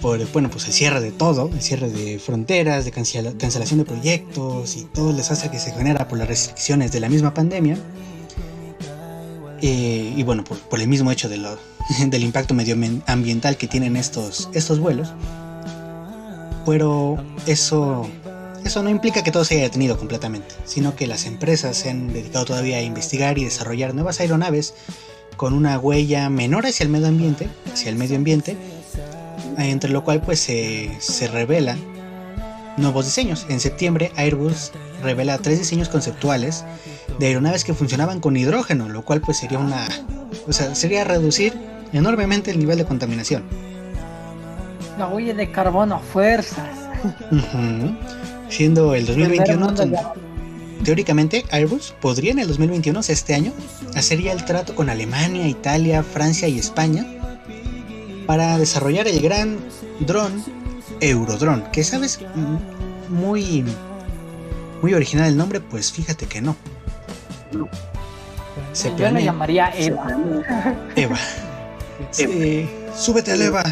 por 0.02 0.26
bueno 0.32 0.50
pues 0.50 0.66
el 0.66 0.74
cierre 0.74 1.02
de 1.02 1.12
todo, 1.12 1.50
el 1.54 1.62
cierre 1.62 1.90
de 1.90 2.18
fronteras, 2.18 2.86
de 2.86 2.92
cancela- 2.92 3.38
cancelación 3.38 3.80
de 3.80 3.86
proyectos 3.86 4.76
y 4.76 4.86
todo 4.86 5.12
el 5.12 5.18
desastre 5.18 5.52
que 5.52 5.60
se 5.60 5.72
genera 5.72 6.08
por 6.08 6.18
las 6.18 6.28
restricciones 6.28 6.92
de 6.92 7.00
la 7.00 7.10
misma 7.10 7.34
pandemia, 7.34 7.78
Eh, 9.62 10.14
y 10.16 10.24
bueno, 10.24 10.44
por, 10.44 10.80
el 10.80 10.88
mismo 10.88 11.12
hecho 11.12 11.30
de 11.30 11.38
lo- 11.38 11.58
del 12.08 12.24
impacto 12.24 12.54
medioambiental 12.54 13.58
que 13.58 13.68
tienen 13.68 13.96
estos, 13.96 14.50
estos 14.54 14.80
vuelos. 14.80 15.14
Pero 16.66 17.24
eso, 17.48 18.08
eso 18.64 18.84
no 18.84 18.90
implica 18.90 19.24
que 19.24 19.32
todo 19.32 19.44
se 19.46 19.56
haya 19.56 19.64
detenido 19.64 19.98
completamente, 19.98 20.54
sino 20.66 20.96
que 20.96 21.08
las 21.08 21.26
empresas 21.26 21.76
se 21.78 21.90
han 21.90 22.14
dedicado 22.14 22.46
todavía 22.46 22.78
a 22.78 22.82
investigar 22.82 23.38
y 23.38 23.44
desarrollar 23.46 23.94
nuevas 23.96 24.20
aeronaves 24.20 24.74
con 25.38 25.54
una 25.54 25.80
huella 25.80 26.30
menor 26.30 26.68
hacia 26.68 26.84
el 26.84 26.90
medio 26.90 27.08
ambiente, 27.08 27.50
hacia 27.74 27.90
el 27.90 27.96
medio 27.96 28.16
ambiente, 28.16 28.56
entre 29.58 29.90
lo 29.90 30.04
cual 30.04 30.22
pues 30.22 30.40
se, 30.40 30.92
se 31.00 31.28
revela 31.28 31.78
nuevos 32.78 33.06
diseños. 33.06 33.48
En 33.50 33.60
septiembre 33.60 34.12
Airbus 34.16 34.72
revela 35.02 35.40
tres 35.40 35.58
diseños 35.58 35.90
conceptuales 35.90 36.64
de 37.20 37.28
aeronaves 37.28 37.64
que 37.64 37.74
funcionaban 37.74 38.20
con 38.20 38.36
hidrógeno, 38.38 38.90
lo 38.90 39.04
cual 39.04 39.22
pues 39.22 39.38
sería 39.38 39.60
una, 39.60 39.88
o 40.48 40.54
sea, 40.54 40.74
sería 40.76 41.04
reducir 41.04 41.54
enormemente 41.94 42.52
el 42.52 42.60
nivel 42.60 42.78
de 42.78 42.86
contaminación. 42.86 43.44
La 44.98 45.08
huella 45.08 45.34
de 45.34 45.52
carbono 45.52 45.96
a 45.96 46.00
fuerzas. 46.00 46.70
Siendo 48.50 48.94
el 48.96 49.06
2021, 49.06 49.44
Primer 49.46 49.58
mundo 49.60 49.84
ton- 49.84 49.92
ya. 49.92 50.14
teóricamente 50.84 51.46
Airbus 51.52 51.94
podría 52.02 52.32
en 52.32 52.40
el 52.40 52.48
2021, 52.48 53.00
o 53.00 53.04
sea, 53.04 53.14
este 53.14 53.34
año, 53.34 53.54
hacer 53.96 54.22
ya 54.22 54.32
el 54.34 54.44
trato 54.46 54.76
con 54.76 54.90
Alemania, 54.90 55.48
Italia, 55.48 56.04
Francia 56.04 56.48
y 56.48 56.60
España 56.60 57.06
para 58.28 58.58
desarrollar 58.58 59.08
el 59.08 59.20
gran 59.22 59.58
dron 60.02 60.44
Eurodrone, 61.00 61.64
que 61.72 61.84
sabes, 61.84 62.20
muy 63.10 63.64
muy 64.82 64.94
original 64.96 65.28
el 65.28 65.38
nombre, 65.38 65.60
pues 65.62 65.92
fíjate 65.92 66.26
que 66.26 66.42
no. 66.42 66.56
Se 68.74 68.88
Yo 68.90 68.92
le 68.94 68.98
planea 68.98 69.22
llamaría 69.26 69.72
Eva. 69.76 70.08
Eva. 70.96 71.18
Sí, 72.12 72.70
súbete 72.96 73.32
al 73.34 73.42
Eva. 73.42 73.64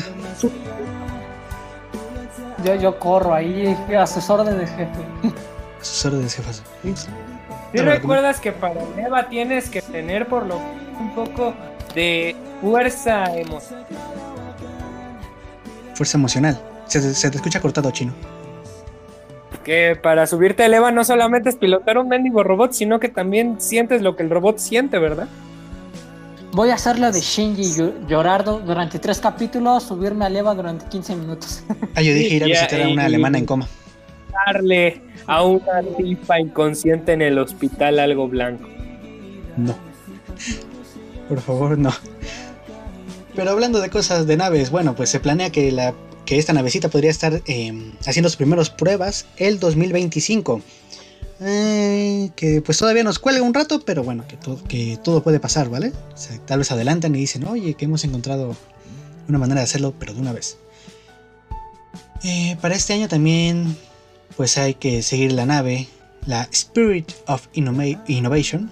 Yo, 2.64 2.76
yo 2.76 3.00
corro 3.00 3.34
ahí 3.34 3.76
a 3.98 4.06
sus 4.06 4.30
órdenes, 4.30 4.70
jefe. 4.72 4.90
Sus 5.82 6.06
órdenes, 6.06 6.36
jefas. 6.36 6.62
¿Sí 6.84 7.78
lo 7.78 7.84
recuerdas 7.86 8.40
que 8.40 8.52
para 8.52 8.82
el 8.82 9.00
EVA 9.00 9.30
tienes 9.30 9.70
que 9.70 9.82
tener 9.82 10.28
por 10.28 10.46
lo 10.46 10.58
un 11.00 11.16
poco 11.16 11.54
de 11.96 12.36
fuerza 12.62 13.34
emocional? 13.38 13.86
Fuerza 15.94 16.18
emocional. 16.18 16.60
Se, 16.88 17.00
te- 17.00 17.14
se 17.14 17.30
te 17.30 17.38
escucha 17.38 17.62
cortado, 17.62 17.92
chino. 17.92 18.12
Que 19.64 19.98
para 20.02 20.28
subirte 20.28 20.64
al 20.64 20.74
EVA 20.74 20.92
no 20.92 21.04
solamente 21.04 21.50
es 21.50 21.56
pilotar 21.56 21.98
un 21.98 22.08
mendigo 22.08 22.44
robot, 22.44 22.74
sino 22.74 23.00
que 23.00 23.10
también 23.10 23.60
sientes 23.60 24.02
lo 24.02 24.16
que 24.16 24.24
el 24.24 24.30
robot 24.30 24.58
siente, 24.58 25.00
¿verdad? 25.00 25.28
Voy 26.52 26.70
a 26.72 26.76
hacer 26.76 26.98
lo 26.98 27.12
de 27.12 27.22
Shinji 27.22 27.92
Llorardo 28.08 28.60
durante 28.60 28.98
tres 28.98 29.20
capítulos, 29.20 29.84
subirme 29.84 30.26
a 30.26 30.30
Eva 30.30 30.56
durante 30.56 30.86
15 30.88 31.16
minutos. 31.16 31.64
Ah, 31.96 32.02
yo 32.02 32.14
dije 32.14 32.36
ir 32.36 32.44
a 32.44 32.48
visitar 32.48 32.82
a 32.82 32.88
una 32.88 33.06
alemana 33.06 33.38
en 33.38 33.46
coma. 33.46 33.68
Darle 34.46 35.02
a 35.28 35.44
una 35.44 35.82
tipa 35.98 36.40
inconsciente 36.40 37.14
en 37.14 37.22
el 37.22 37.38
hospital 37.38 38.00
algo 38.00 38.28
blanco. 38.28 38.70
No. 39.58 39.76
Por 41.28 41.42
favor, 41.42 41.78
no. 41.78 41.92
Pero 43.36 43.52
hablando 43.52 43.82
de 43.82 43.90
cosas 43.90 44.28
de 44.28 44.38
naves, 44.38 44.72
bueno, 44.72 44.96
pues 44.96 45.10
se 45.10 45.20
planea 45.20 45.52
que, 45.52 45.72
la, 45.72 45.94
que 46.30 46.38
esta 46.38 46.54
navecita 46.54 46.90
podría 46.90 47.10
estar 47.10 47.42
eh, 47.48 47.92
haciendo 48.06 48.30
sus 48.30 48.36
primeras 48.36 48.70
pruebas 48.70 49.26
el 49.38 49.60
2025. 49.60 50.62
Eh, 51.42 52.30
que 52.36 52.62
pues 52.62 52.78
todavía 52.78 53.04
nos 53.04 53.18
cuelga 53.18 53.42
un 53.42 53.52
rato, 53.52 53.84
pero 53.84 54.04
bueno, 54.04 54.28
que, 54.28 54.38
todo 54.38 54.64
que 54.66 55.00
todo 55.04 55.24
puede 55.24 55.40
pasar, 55.40 55.70
¿vale? 55.70 55.92
Tal 56.46 56.60
vez 56.60 56.72
adelantan 56.72 57.16
y 57.16 57.18
dicen, 57.18 57.48
oye, 57.48 57.74
que 57.74 57.86
hemos 57.86 58.04
encontrado 58.04 58.56
una 59.28 59.40
manera 59.40 59.62
de 59.62 59.64
hacerlo, 59.64 59.96
pero 59.98 60.14
de 60.14 60.22
una 60.22 60.32
vez. 60.32 60.58
Eh, 62.24 62.58
para 62.62 62.76
este 62.76 62.94
año 62.94 63.08
también, 63.08 63.76
pues 64.38 64.60
hay 64.60 64.76
que 64.76 65.02
seguir 65.02 65.32
la 65.32 65.48
nave, 65.48 65.88
la 66.28 66.48
Spirit 66.52 67.12
of 67.26 67.48
Innova- 67.56 68.04
Innovation, 68.08 68.70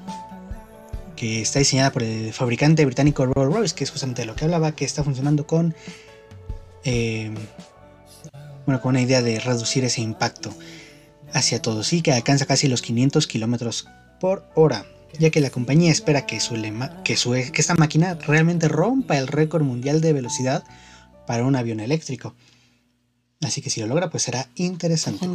que 1.15 1.41
está 1.41 1.57
diseñada 1.57 1.91
por 1.91 2.03
el 2.03 2.31
fabricante 2.33 2.85
británico 2.85 3.25
Rolls 3.25 3.51
Royce, 3.51 3.73
que 3.73 3.83
es 3.83 3.89
justamente 3.89 4.25
lo 4.25 4.35
que 4.35 4.45
hablaba, 4.45 4.73
que 4.73 4.85
está 4.85 5.03
funcionando 5.03 5.47
con, 5.47 5.73
eh, 6.87 7.31
bueno, 8.65 8.81
con 8.81 8.91
una 8.91 9.01
idea 9.01 9.21
de 9.21 9.39
reducir 9.39 9.83
ese 9.83 10.01
impacto 10.01 10.51
hacia 11.33 11.61
todos 11.61 11.91
y 11.91 12.01
que 12.01 12.13
alcanza 12.13 12.45
casi 12.45 12.67
los 12.69 12.81
500 12.81 13.27
kilómetros 13.27 13.87
por 14.21 14.45
hora, 14.55 14.85
ya 15.19 15.29
que 15.29 15.41
la 15.41 15.49
compañía 15.49 15.91
espera 15.91 16.25
que, 16.25 16.39
su 16.39 16.55
lema- 16.55 17.03
que, 17.03 17.15
que 17.15 17.61
esta 17.61 17.75
máquina 17.75 18.15
realmente 18.15 18.67
rompa 18.69 19.17
el 19.17 19.27
récord 19.27 19.63
mundial 19.63 19.99
de 19.99 20.13
velocidad 20.13 20.63
para 21.25 21.43
un 21.43 21.55
avión 21.57 21.81
eléctrico. 21.81 22.33
Así 23.41 23.61
que 23.61 23.69
si 23.69 23.81
lo 23.81 23.87
logra, 23.87 24.09
pues 24.09 24.23
será 24.23 24.47
interesante. 24.55 25.25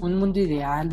Un 0.00 0.16
mundo 0.18 0.40
ideal, 0.40 0.90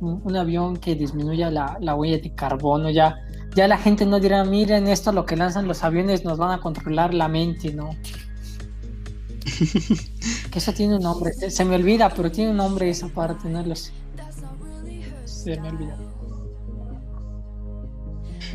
un 0.00 0.36
avión, 0.36 0.76
que 0.76 0.94
disminuya 0.94 1.50
la 1.50 1.94
huella 1.94 2.18
de 2.18 2.34
carbono. 2.34 2.90
Ya, 2.90 3.16
ya 3.54 3.68
la 3.68 3.78
gente 3.78 4.06
no 4.06 4.20
dirá, 4.20 4.44
miren 4.44 4.86
esto, 4.88 5.12
lo 5.12 5.26
que 5.26 5.36
lanzan 5.36 5.66
los 5.66 5.82
aviones 5.82 6.24
nos 6.24 6.38
van 6.38 6.52
a 6.52 6.60
controlar 6.60 7.14
la 7.14 7.28
mente, 7.28 7.72
¿no? 7.72 7.90
que 10.50 10.58
eso 10.58 10.72
tiene 10.72 10.96
un 10.96 11.02
nombre, 11.02 11.32
se, 11.32 11.64
me 11.64 11.74
olvida, 11.76 12.10
pero 12.10 12.30
tiene 12.30 12.50
un 12.50 12.56
nombre 12.56 12.88
esa 12.90 13.08
parte, 13.08 13.48
no 13.48 13.62
lo 13.62 13.74
sé. 13.74 13.92
Se 15.24 15.60
me 15.60 15.68
olvida. 15.70 15.96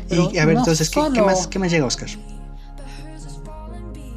Pero 0.08 0.30
Y 0.32 0.38
a 0.38 0.46
ver, 0.46 0.54
no 0.54 0.60
entonces, 0.60 0.88
¿qué, 0.88 1.00
qué 1.00 1.06
solo- 1.06 1.26
más, 1.26 1.46
¿qué 1.46 1.58
más 1.58 1.70
llega, 1.70 1.86
Oscar? 1.86 2.08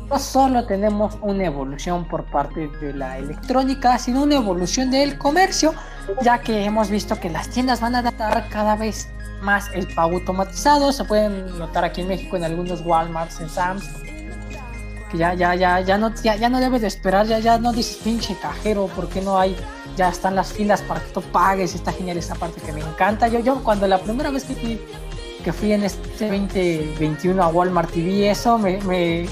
no 0.09 0.17
solo 0.17 0.65
tenemos 0.65 1.17
una 1.21 1.45
evolución 1.45 2.07
por 2.07 2.25
parte 2.31 2.67
de 2.81 2.93
la 2.93 3.19
electrónica, 3.19 3.99
sino 3.99 4.23
una 4.23 4.35
evolución 4.35 4.89
del 4.89 5.19
comercio, 5.19 5.73
ya 6.23 6.39
que 6.41 6.65
hemos 6.65 6.89
visto 6.89 7.19
que 7.19 7.29
las 7.29 7.49
tiendas 7.49 7.79
van 7.79 7.93
a 7.93 7.99
adaptar 7.99 8.49
cada 8.49 8.75
vez 8.75 9.07
más 9.41 9.69
el 9.73 9.87
pago 9.87 10.17
automatizado. 10.17 10.91
Se 10.91 11.03
pueden 11.05 11.57
notar 11.57 11.83
aquí 11.85 12.01
en 12.01 12.07
México 12.07 12.37
en 12.37 12.43
algunos 12.43 12.81
Walmarts, 12.81 13.39
en 13.41 13.49
Sam's, 13.49 13.89
que 15.11 15.17
ya, 15.17 15.33
ya, 15.33 15.55
ya, 15.55 15.79
ya 15.81 15.97
no, 15.97 16.13
ya, 16.21 16.35
ya 16.35 16.49
no 16.49 16.59
debes 16.59 16.81
de 16.81 16.87
esperar, 16.87 17.25
ya, 17.27 17.39
ya 17.39 17.57
no 17.57 17.73
dices 17.73 17.97
pinche 17.97 18.35
cajero, 18.41 18.89
porque 18.95 19.21
no 19.21 19.39
hay, 19.39 19.55
ya 19.97 20.09
están 20.09 20.35
las 20.35 20.53
filas 20.53 20.81
para 20.81 21.01
que 21.01 21.11
tú 21.11 21.21
pagues, 21.21 21.75
está 21.75 21.91
genial 21.91 22.17
esta 22.17 22.35
parte 22.35 22.61
que 22.61 22.71
me 22.71 22.81
encanta. 22.81 23.27
Yo, 23.27 23.39
yo 23.39 23.63
cuando 23.63 23.87
la 23.87 23.97
primera 23.99 24.29
vez 24.29 24.43
que 24.43 24.53
fui, 24.55 24.79
que 25.43 25.53
fui 25.53 25.73
en 25.73 25.83
este 25.83 26.27
2021 26.27 27.41
a 27.41 27.47
Walmart 27.47 27.95
y 27.97 28.01
vi 28.03 28.25
eso, 28.25 28.57
me, 28.57 28.79
me, 28.81 29.27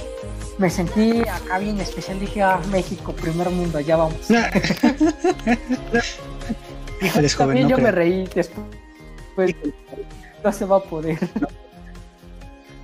me 0.58 0.70
sentí 0.70 1.22
acá 1.28 1.60
bien 1.60 1.80
especial. 1.80 2.20
Dije, 2.20 2.42
ah, 2.42 2.60
México, 2.72 3.14
primer 3.14 3.50
mundo, 3.50 3.78
allá 3.78 3.98
vamos. 3.98 4.16
Híjoles, 7.02 7.36
joven, 7.36 7.50
También 7.50 7.64
no 7.64 7.70
yo 7.70 7.76
creo. 7.76 7.86
me 7.86 7.92
reí 7.92 8.28
después. 8.34 8.66
Pues, 9.38 9.56
no 10.44 10.52
se 10.52 10.66
va 10.66 10.78
a 10.78 10.80
poder. 10.80 11.20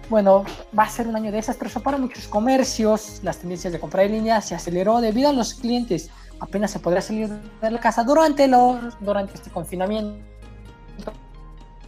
Bueno, 0.08 0.46
va 0.78 0.84
a 0.84 0.90
ser 0.90 1.08
un 1.08 1.16
año 1.16 1.32
desastroso 1.32 1.82
para 1.82 1.98
muchos 1.98 2.28
comercios. 2.28 3.20
Las 3.24 3.40
tendencias 3.40 3.74
de 3.74 3.80
compra 3.80 4.04
en 4.04 4.12
línea 4.12 4.40
se 4.40 4.54
aceleró 4.54 5.02
debido 5.02 5.30
a 5.30 5.34
los 5.34 5.56
clientes. 5.56 6.12
Apenas 6.40 6.70
se 6.70 6.78
podrá 6.78 7.02
salir 7.02 7.30
de 7.30 7.72
la 7.72 7.80
casa 7.80 8.04
durante, 8.04 8.48
los, 8.48 8.96
durante 9.00 9.34
este 9.34 9.50
confinamiento. 9.50 10.22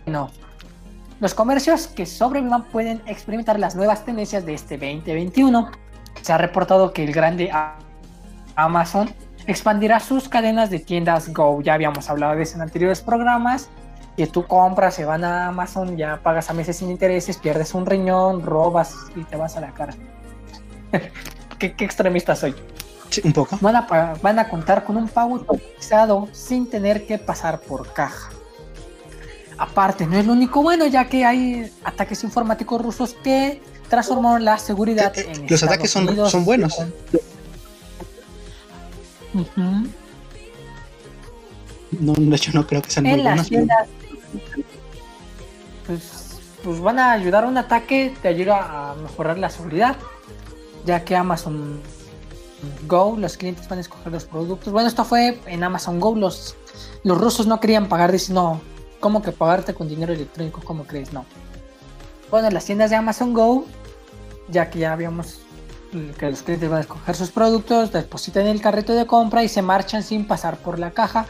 No. 0.07 0.31
Los 1.19 1.35
comercios 1.35 1.85
que 1.85 2.07
sobrevivan 2.07 2.63
pueden 2.63 3.03
experimentar 3.05 3.59
las 3.59 3.75
nuevas 3.75 4.03
tendencias 4.03 4.47
de 4.47 4.55
este 4.55 4.79
2021. 4.79 5.69
Se 6.23 6.33
ha 6.33 6.39
reportado 6.39 6.91
que 6.91 7.03
el 7.03 7.13
grande 7.13 7.51
Amazon 8.55 9.13
expandirá 9.45 9.99
sus 9.99 10.27
cadenas 10.27 10.71
de 10.71 10.79
tiendas 10.79 11.31
Go. 11.31 11.61
Ya 11.61 11.75
habíamos 11.75 12.09
hablado 12.09 12.35
de 12.35 12.41
eso 12.41 12.55
en 12.55 12.63
anteriores 12.63 13.01
programas. 13.01 13.69
Que 14.17 14.27
tú 14.27 14.45
compras, 14.47 14.93
se 14.95 15.03
van 15.05 15.23
a 15.25 15.47
Amazon, 15.47 15.97
ya 15.97 16.21
pagas 16.23 16.49
a 16.49 16.53
meses 16.53 16.77
sin 16.77 16.89
intereses, 16.89 17.37
pierdes 17.37 17.73
un 17.73 17.85
riñón, 17.85 18.43
robas 18.43 18.95
y 19.15 19.23
te 19.23 19.35
vas 19.35 19.57
a 19.57 19.61
la 19.61 19.71
cara. 19.73 19.93
¿Qué, 21.59 21.73
qué 21.75 21.83
extremista 21.85 22.35
soy? 22.35 22.55
Sí, 23.09 23.21
un 23.23 23.33
poco. 23.33 23.57
Van 23.61 23.75
a, 23.75 24.15
van 24.21 24.39
a 24.39 24.49
contar 24.49 24.83
con 24.83 24.97
un 24.97 25.07
pago 25.09 25.35
automatizado 25.35 26.27
sin 26.31 26.69
tener 26.69 27.05
que 27.05 27.17
pasar 27.17 27.59
por 27.59 27.91
caja. 27.93 28.29
Aparte, 29.57 30.05
no 30.05 30.17
es 30.17 30.25
lo 30.25 30.33
único 30.33 30.61
bueno, 30.61 30.85
ya 30.87 31.05
que 31.07 31.23
hay 31.25 31.71
ataques 31.83 32.23
informáticos 32.25 32.81
rusos 32.81 33.13
que 33.23 33.61
transformaron 33.89 34.43
la 34.43 34.57
seguridad 34.57 35.17
Eh, 35.17 35.21
eh, 35.21 35.31
en 35.33 35.41
los 35.43 35.51
Estados 35.51 35.63
ataques 35.63 35.91
son- 35.91 36.07
Unidos. 36.09 36.31
son 36.31 36.43
buenos. 36.45 36.77
No, 41.91 42.13
de 42.13 42.35
hecho, 42.35 42.51
no 42.53 42.65
creo 42.67 42.81
que 42.81 42.89
sean 42.91 43.05
muy 43.05 43.13
En 43.13 43.23
las 43.23 43.49
buenos. 43.49 43.49
pero- 43.49 43.59
tiendas, 43.65 43.87
pues, 45.85 46.39
pues 46.63 46.79
van 46.79 46.99
a 46.99 47.11
ayudar 47.11 47.43
a 47.43 47.47
un 47.47 47.57
ataque, 47.57 48.13
te 48.21 48.27
ayuda 48.27 48.91
a 48.91 48.95
mejorar 48.95 49.37
la 49.37 49.49
seguridad, 49.49 49.95
ya 50.85 51.03
que 51.03 51.15
Amazon 51.15 51.79
Go, 52.87 53.15
los 53.17 53.37
clientes 53.37 53.67
van 53.67 53.79
a 53.79 53.81
escoger 53.81 54.11
los 54.11 54.25
productos. 54.25 54.71
Bueno, 54.73 54.87
esto 54.87 55.03
fue 55.05 55.39
en 55.45 55.63
Amazon 55.63 55.99
Go, 55.99 56.15
los, 56.15 56.55
los 57.03 57.17
rusos 57.19 57.47
no 57.47 57.59
querían 57.59 57.87
pagar, 57.87 58.11
dicen, 58.11 58.35
no, 58.35 58.61
¿Cómo 59.05 59.21
que 59.21 59.31
pagarte 59.31 59.75
con 59.75 59.87
dinero 59.87 60.13
electrónico? 60.13 60.61
¿Cómo 60.63 60.85
crees? 60.85 61.13
No. 61.13 61.25
Bueno, 62.31 62.49
las 62.49 62.65
tiendas 62.65 62.89
de 62.89 62.95
Amazon 62.95 63.35
Go, 63.35 63.65
ya 64.49 64.71
que 64.71 64.79
ya 64.79 64.93
habíamos 64.93 65.41
que 66.17 66.29
los 66.29 66.41
clientes 66.41 66.67
van 66.67 66.79
a 66.79 66.81
escoger 66.81 67.15
sus 67.15 67.29
productos, 67.29 67.91
depositan 67.91 68.47
el 68.47 68.61
carrito 68.61 68.93
de 68.93 69.05
compra 69.05 69.43
y 69.43 69.47
se 69.47 69.61
marchan 69.61 70.01
sin 70.01 70.25
pasar 70.25 70.57
por 70.57 70.79
la 70.79 70.89
caja. 70.89 71.27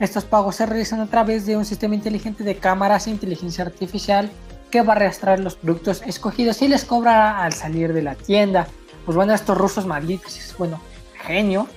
Estos 0.00 0.24
pagos 0.24 0.56
se 0.56 0.66
realizan 0.66 1.00
a 1.00 1.06
través 1.06 1.46
de 1.46 1.56
un 1.56 1.64
sistema 1.64 1.94
inteligente 1.94 2.42
de 2.44 2.56
cámaras 2.56 3.06
e 3.06 3.10
inteligencia 3.10 3.64
artificial 3.64 4.30
que 4.70 4.82
va 4.82 4.94
a 4.94 4.96
arrastrar 4.96 5.38
los 5.38 5.54
productos 5.54 6.02
escogidos 6.04 6.60
y 6.62 6.68
les 6.68 6.84
cobra 6.84 7.42
al 7.44 7.52
salir 7.52 7.92
de 7.92 8.02
la 8.02 8.16
tienda. 8.16 8.66
Pues 9.06 9.16
bueno, 9.16 9.32
estos 9.34 9.56
rusos 9.56 9.86
malditos, 9.86 10.54
bueno, 10.58 10.80
genio, 11.26 11.68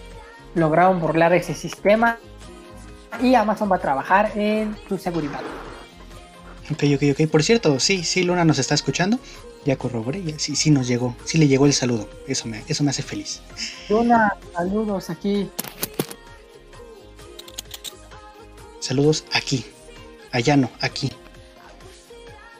lograron 0.55 0.99
burlar 0.99 1.33
ese 1.33 1.53
sistema 1.53 2.17
y 3.21 3.35
Amazon 3.35 3.71
va 3.71 3.75
a 3.75 3.79
trabajar 3.79 4.31
en 4.35 4.75
su 4.87 4.97
seguridad. 4.97 5.41
Ok, 6.71 6.83
ok, 6.95 7.03
ok. 7.11 7.29
Por 7.29 7.43
cierto, 7.43 7.79
sí, 7.79 8.03
sí, 8.03 8.23
Luna 8.23 8.43
nos 8.43 8.59
está 8.59 8.75
escuchando. 8.75 9.19
Ya 9.65 9.75
corroboré, 9.77 10.23
ya 10.23 10.39
sí, 10.39 10.55
sí 10.55 10.71
nos 10.71 10.87
llegó. 10.87 11.15
Sí 11.23 11.37
le 11.37 11.47
llegó 11.47 11.65
el 11.65 11.73
saludo. 11.73 12.09
Eso 12.27 12.47
me, 12.47 12.63
eso 12.67 12.83
me 12.83 12.89
hace 12.89 13.03
feliz. 13.03 13.41
Luna, 13.89 14.33
saludos 14.53 15.09
aquí. 15.09 15.49
Saludos 18.87 19.25
aquí. 19.33 19.65
Allá 20.31 20.55
no, 20.55 20.71
aquí. 20.79 21.11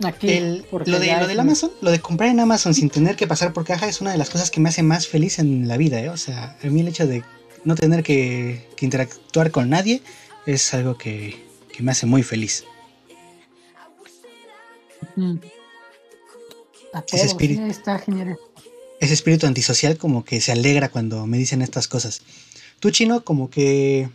Aquí. 0.03 0.30
El- 0.30 0.65
lo, 0.71 0.99
de, 0.99 1.15
lo 1.19 1.28
del 1.28 1.39
Amazon, 1.39 1.71
lo 1.80 1.89
de 1.89 2.01
comprar 2.01 2.30
en 2.30 2.41
Amazon 2.41 2.73
sin 2.73 2.89
tener 2.89 3.15
que 3.15 3.28
pasar 3.28 3.53
por 3.53 3.63
caja 3.63 3.88
es 3.88 4.01
una 4.01 4.11
de 4.11 4.17
las 4.17 4.30
cosas 4.30 4.51
que 4.51 4.59
me 4.59 4.67
hace 4.67 4.84
más 4.84 5.07
feliz 5.07 5.39
en 5.39 5.69
la 5.69 5.78
vida. 5.78 6.01
¿eh? 6.01 6.09
O 6.09 6.17
sea, 6.17 6.57
a 6.61 6.67
mí 6.67 6.82
el 6.82 6.89
hecho 6.89 7.07
de 7.07 7.23
no 7.63 7.75
tener 7.75 8.03
que, 8.03 8.67
que 8.75 8.84
interactuar 8.86 9.51
con 9.51 9.69
nadie 9.69 10.01
es 10.45 10.73
algo 10.73 10.97
que, 10.97 11.45
que 11.71 11.82
me 11.82 11.91
hace 11.91 12.05
muy 12.05 12.23
feliz. 12.23 12.65
Mm. 15.15 15.38
Ese 17.13 17.25
espíritu. 17.25 17.63
está 17.67 17.99
genial. 17.99 18.38
Ese 18.99 19.13
espíritu 19.13 19.47
antisocial 19.47 19.97
como 19.97 20.25
que 20.25 20.41
se 20.41 20.51
alegra 20.51 20.89
cuando 20.89 21.25
me 21.25 21.38
dicen 21.38 21.61
estas 21.61 21.88
cosas. 21.88 22.21
Tú, 22.82 22.91
chino, 22.91 23.23
como 23.23 23.49
que 23.49 24.09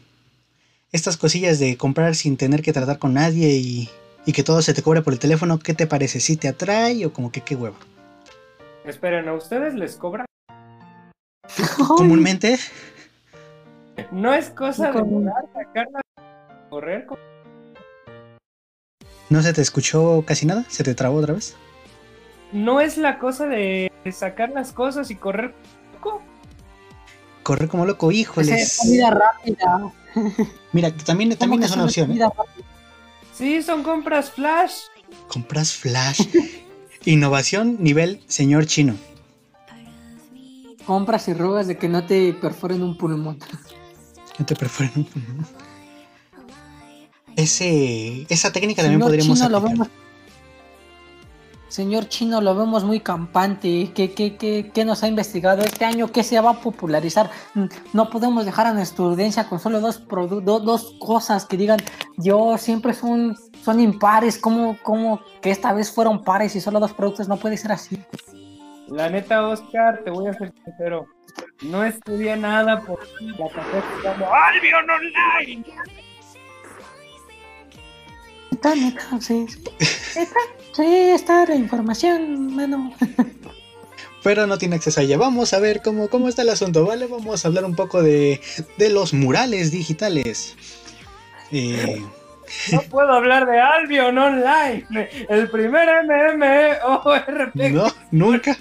estas 0.93 1.17
cosillas 1.17 1.59
de 1.59 1.77
comprar 1.77 2.15
sin 2.15 2.37
tener 2.37 2.63
que 2.63 2.73
tratar 2.73 2.99
con 2.99 3.15
nadie 3.15 3.49
y, 3.57 3.89
y 4.27 4.33
que 4.33 4.43
todo 4.43 4.61
se 4.63 4.75
te 4.75 4.83
cobre 4.83 5.01
por 5.03 5.13
el 5.15 5.19
teléfono, 5.19 5.59
¿qué 5.59 5.73
te 5.75 5.87
parece? 5.87 6.21
¿Sí 6.21 6.37
te 6.37 6.49
atrae 6.49 7.05
o 7.07 7.13
como 7.13 7.33
que 7.33 7.41
qué 7.41 7.57
hueva? 7.57 7.77
Esperen, 8.85 9.29
¿a 9.29 9.35
ustedes 9.35 9.75
les 9.75 9.97
cobran? 9.97 10.27
Comúnmente, 11.97 12.59
No 14.11 14.35
es 14.35 14.51
cosa 14.51 14.91
de 14.93 15.01
volar, 15.03 15.45
sacarla, 15.55 16.01
correr. 16.71 17.07
co- 17.07 17.19
¿no 19.31 19.43
se 19.43 19.53
te 19.55 19.63
escuchó 19.63 20.25
casi 20.27 20.45
nada? 20.47 20.65
¿Se 20.69 20.85
te 20.85 20.95
trabó 20.95 21.19
otra 21.19 21.35
vez? 21.35 21.57
No 22.53 22.81
es 22.83 22.99
la 22.99 23.19
cosa 23.19 23.47
de 23.47 23.91
sacar 24.13 24.51
las 24.51 24.73
cosas 24.73 25.11
y 25.11 25.15
correr. 25.17 25.55
co- 26.01 26.21
Correr 27.43 27.69
como 27.69 27.87
loco, 27.87 28.13
híjoles. 28.13 28.51
es 28.51 28.79
comida 28.79 29.11
rápida. 29.11 29.91
Mira, 30.73 30.95
también, 30.97 31.31
¿Cómo 31.31 31.39
también 31.39 31.63
es 31.63 31.73
una 31.73 31.85
opción. 31.85 32.13
¿eh? 32.13 32.21
Sí, 33.33 33.63
son 33.63 33.83
compras 33.83 34.31
flash. 34.31 34.73
Compras 35.29 35.73
flash. 35.73 36.21
Innovación 37.05 37.79
nivel 37.81 38.23
señor 38.29 38.67
chino. 38.67 38.95
Compras 40.87 41.29
y 41.29 41.35
robas 41.35 41.67
de 41.67 41.79
que 41.79 41.89
no 41.89 42.07
te 42.07 42.33
perforen 42.35 42.83
un 42.83 42.97
pulmón. 42.97 43.39
No 44.39 44.47
te 44.47 44.55
perforen 44.57 44.93
un 44.97 45.05
pulmón. 45.05 45.47
Ese, 47.37 48.27
esa 48.29 48.53
técnica 48.53 48.83
también 48.83 49.01
Señor 49.01 49.09
podríamos 49.09 49.39
Chino, 49.39 49.49
lo 49.49 49.59
aplicar. 49.59 49.89
Señor 51.73 52.07
Chino, 52.09 52.43
lo 52.43 52.55
vemos 52.55 52.85
muy 52.85 53.01
campante. 53.01 53.93
¿Qué, 53.95 54.13
qué, 54.13 54.37
qué, 54.37 54.71
qué 54.75 54.85
nos 54.85 55.03
ha 55.03 55.09
investigado 55.09 55.63
este 55.63 55.87
año? 55.87 56.09
¿Qué 56.13 56.23
se 56.23 56.39
va 56.39 56.51
a 56.51 56.61
popularizar? 56.61 57.31
Mm, 57.55 57.65
No 57.95 58.11
podemos 58.11 58.45
dejar 58.45 58.67
a 58.67 58.75
nuestra 58.75 59.07
audiencia 59.07 59.49
con 59.49 59.59
solo 59.59 59.81
dos, 59.81 60.07
do- 60.07 60.61
dos 60.61 60.95
cosas 61.01 61.47
que 61.47 61.57
digan, 61.57 61.79
yo 62.19 62.59
siempre 62.59 62.93
son, 62.93 63.37
son 63.65 63.81
impares. 63.81 64.37
¿Cómo, 64.39 64.77
¿Cómo 64.83 65.23
que 65.41 65.51
esta 65.51 65.73
vez 65.73 65.91
fueron 65.91 66.23
pares 66.23 66.55
y 66.57 66.61
solo 66.61 66.79
dos 66.79 66.93
productos? 66.93 67.27
No 67.27 67.39
puede 67.39 67.57
ser 67.57 67.73
así. 67.73 67.99
La 68.89 69.09
neta, 69.09 69.49
Oscar, 69.49 70.03
te 70.05 70.11
voy 70.11 70.27
a 70.27 70.35
ser 70.35 70.53
sincero. 70.67 71.07
No 71.63 71.83
estudié 71.85 72.37
nada 72.37 72.83
por 72.83 72.99
la 73.23 73.47
pasé 73.49 73.81
jugando 73.97 74.27
Albion 74.31 74.85
Online. 74.91 75.65
Neta, 78.51 78.75
neta, 78.75 79.21
sí. 79.21 79.47
sí. 79.49 79.65
Neta, 80.19 80.31
sí, 80.75 80.85
está 80.85 81.45
la 81.47 81.55
información, 81.55 82.55
mano. 82.55 82.93
Pero 84.23 84.47
no 84.47 84.57
tiene 84.57 84.77
acceso 84.77 85.01
a 85.01 85.03
ella. 85.03 85.19
Vamos 85.19 85.53
a 85.53 85.59
ver 85.59 85.83
cómo, 85.83 86.09
cómo 86.09 86.29
está 86.29 86.43
el 86.43 86.51
asunto, 86.51 86.85
¿vale? 86.87 87.07
Vamos 87.09 87.45
a 87.45 87.49
hablar 87.49 87.65
un 87.65 87.75
poco 87.75 88.03
de, 88.03 88.41
de 88.79 88.89
los 88.91 89.13
murales 89.13 89.73
digitales. 89.73 90.55
Eh, 91.51 92.01
No 92.71 92.83
puedo 92.83 93.13
hablar 93.13 93.47
de 93.47 93.59
Albion 93.59 94.17
Online. 94.17 94.87
El 95.29 95.51
primer 95.51 95.89
MMORPG. 96.07 97.73
no, 97.73 97.87
nunca. 98.13 98.57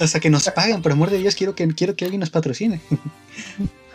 Hasta 0.00 0.18
que 0.18 0.30
nos 0.30 0.50
paguen, 0.50 0.82
por 0.82 0.92
amor 0.92 1.10
de 1.10 1.18
Dios, 1.18 1.36
quiero 1.36 1.54
que, 1.54 1.68
quiero 1.74 1.94
que 1.94 2.04
alguien 2.04 2.20
nos 2.20 2.30
patrocine. 2.30 2.80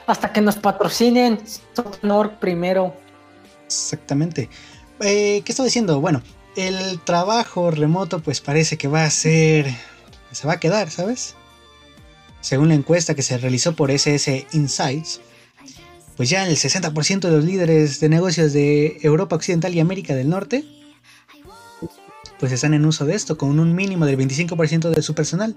Hasta 0.08 0.32
que 0.32 0.40
nos 0.40 0.56
patrocinen, 0.56 1.40
honor 2.02 2.36
primero. 2.40 2.94
Exactamente. 3.66 4.48
Eh, 5.02 5.42
¿Qué 5.44 5.52
estaba 5.52 5.66
diciendo? 5.66 6.00
Bueno, 6.00 6.22
el 6.56 7.00
trabajo 7.00 7.72
remoto 7.72 8.20
pues 8.20 8.42
parece 8.42 8.78
que 8.78 8.88
va 8.88 9.04
a 9.04 9.10
ser... 9.10 9.74
Se 10.32 10.48
va 10.48 10.54
a 10.54 10.60
quedar, 10.60 10.92
¿sabes? 10.92 11.36
Según 12.42 12.70
la 12.70 12.76
encuesta 12.76 13.16
que 13.16 13.24
se 13.24 13.38
realizó 13.38 13.76
por 13.76 13.90
SS 13.90 14.48
Insights, 14.52 15.22
pues 16.18 16.30
ya 16.30 16.48
el 16.48 16.56
60% 16.56 17.20
de 17.20 17.32
los 17.32 17.44
líderes 17.44 18.00
de 18.00 18.10
negocios 18.10 18.54
de 18.54 18.98
Europa 19.02 19.36
Occidental 19.36 19.74
y 19.74 19.80
América 19.80 20.14
del 20.14 20.30
Norte 20.30 20.64
pues 22.40 22.52
están 22.52 22.74
en 22.74 22.86
uso 22.86 23.06
de 23.06 23.16
esto 23.16 23.38
con 23.38 23.60
un 23.60 23.74
mínimo 23.76 24.06
del 24.06 24.18
25% 24.18 24.90
de 24.90 25.02
su 25.02 25.16
personal. 25.16 25.56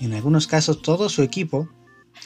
En 0.00 0.14
algunos 0.14 0.46
casos 0.46 0.80
todo 0.82 1.08
su 1.08 1.22
equipo 1.22 1.68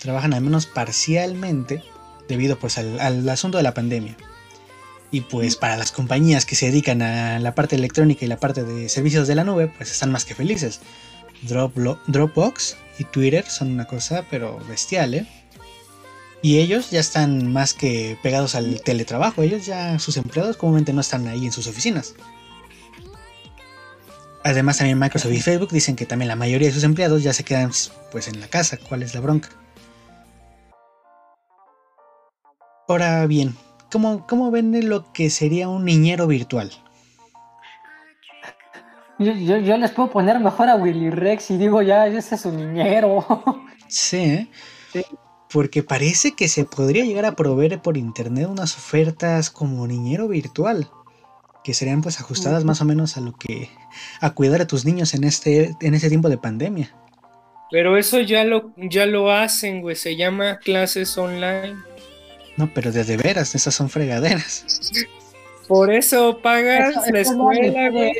trabajan 0.01 0.35
al 0.35 0.43
menos 0.43 0.67
parcialmente 0.67 1.83
debido 2.29 2.59
pues 2.59 2.79
al 2.79 3.29
asunto 3.29 3.57
de 3.57 3.65
la 3.65 3.75
pandemia. 3.75 4.17
Y 5.13 5.21
pues 5.21 5.57
para 5.57 5.77
las 5.77 5.93
compañías 5.93 6.47
que 6.47 6.57
se 6.57 6.67
dedican 6.67 7.03
a 7.03 7.39
la 7.39 7.55
parte 7.55 7.77
electrónica 7.77 8.25
y 8.25 8.29
la 8.29 8.39
parte 8.39 8.65
de 8.65 8.89
servicios 8.89 9.29
de 9.29 9.35
la 9.35 9.45
nube, 9.45 9.69
pues 9.69 9.93
están 9.93 10.11
más 10.11 10.25
que 10.25 10.35
felices. 10.35 10.81
Dropbox 11.43 12.77
y 12.99 13.05
Twitter 13.05 13.45
son 13.47 13.73
una 13.73 13.85
cosa 13.85 14.25
pero 14.31 14.59
bestial, 14.69 15.15
¿eh? 15.15 15.27
Y 16.41 16.59
ellos 16.59 16.91
ya 16.91 16.99
están 16.99 17.53
más 17.53 17.75
que 17.75 18.19
pegados 18.23 18.57
al 18.57 18.81
teletrabajo. 18.81 19.43
Ellos 19.43 19.65
ya, 19.65 19.99
sus 20.01 20.17
empleados 20.17 20.57
comúnmente 20.57 20.93
no 20.93 21.01
están 21.01 21.29
ahí 21.29 21.45
en 21.45 21.53
sus 21.53 21.69
oficinas. 21.69 22.15
Además 24.43 24.79
también 24.79 24.99
Microsoft 24.99 25.33
y 25.33 25.41
Facebook 25.41 25.71
dicen 25.71 25.95
que 25.95 26.05
también 26.07 26.27
la 26.29 26.37
mayoría 26.37 26.67
de 26.69 26.75
sus 26.75 26.83
empleados 26.83 27.23
ya 27.23 27.33
se 27.33 27.45
quedan 27.45 27.71
pues 28.11 28.27
en 28.27 28.41
la 28.41 28.49
casa. 28.49 28.77
¿Cuál 28.77 29.05
es 29.05 29.15
la 29.15 29.21
bronca? 29.21 29.51
Ahora 32.89 33.25
bien, 33.27 33.55
¿cómo, 33.93 34.27
cómo 34.27 34.51
ven 34.51 34.89
lo 34.89 35.13
que 35.13 35.31
sería 35.31 35.69
un 35.69 35.85
niñero 35.85 36.27
virtual? 36.27 36.73
Yo, 39.19 39.33
yo, 39.33 39.59
yo 39.59 39.77
les 39.77 39.91
puedo 39.93 40.11
poner 40.11 40.41
mejor 40.41 40.69
a 40.69 40.77
Willy 40.77 41.11
Rex 41.11 41.51
y 41.51 41.59
digo, 41.59 41.83
ya, 41.83 42.07
ese 42.07 42.35
es 42.35 42.41
su 42.41 42.51
niñero. 42.51 43.25
Sí, 43.87 44.17
¿eh? 44.17 44.49
Sí. 44.91 45.05
Porque 45.53 45.83
parece 45.83 46.33
que 46.33 46.49
se 46.49 46.65
podría 46.65 47.05
llegar 47.05 47.27
a 47.27 47.37
proveer 47.37 47.83
por 47.83 47.99
internet 47.99 48.49
unas 48.49 48.75
ofertas 48.75 49.51
como 49.51 49.87
niñero 49.87 50.27
virtual, 50.29 50.89
que 51.63 51.75
serían 51.75 52.01
pues 52.01 52.19
ajustadas 52.19 52.65
más 52.65 52.81
o 52.81 52.87
menos 52.87 53.19
a 53.19 53.21
lo 53.21 53.35
que 53.35 53.69
a 54.23 54.31
cuidar 54.31 54.63
a 54.63 54.67
tus 54.67 54.87
niños 54.87 55.13
en 55.13 55.25
este 55.25 55.77
en 55.83 55.93
este 55.93 56.09
tiempo 56.09 56.31
de 56.31 56.39
pandemia. 56.39 56.97
Pero 57.71 57.99
eso 57.99 58.21
ya 58.21 58.45
lo, 58.45 58.73
ya 58.77 59.05
lo 59.05 59.31
hacen, 59.31 59.83
güey. 59.83 59.97
Se 59.97 60.17
llama 60.17 60.59
clases 60.59 61.17
online. 61.19 61.77
No, 62.57 62.71
pero 62.73 62.93
de, 62.93 63.05
de 63.05 63.17
veras, 63.17 63.55
esas 63.55 63.75
son 63.75 63.89
fregaderas. 63.91 64.65
Por 65.69 65.93
eso 65.93 66.39
pagas 66.43 66.91
Eso- 66.97 67.13
la 67.13 67.21
escuela, 67.21 67.91
güey. 67.91 68.13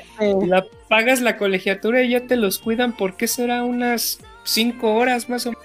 La, 0.49 0.65
pagas 0.89 1.21
la 1.21 1.37
colegiatura 1.37 2.03
y 2.03 2.11
ya 2.11 2.21
te 2.27 2.37
los 2.37 2.59
cuidan. 2.59 2.93
¿Por 2.97 3.17
qué 3.17 3.29
será 3.29 3.63
unas 3.65 4.19
cinco 4.45 4.95
horas 4.95 5.29
más 5.29 5.47
o 5.47 5.51
menos? 5.51 5.65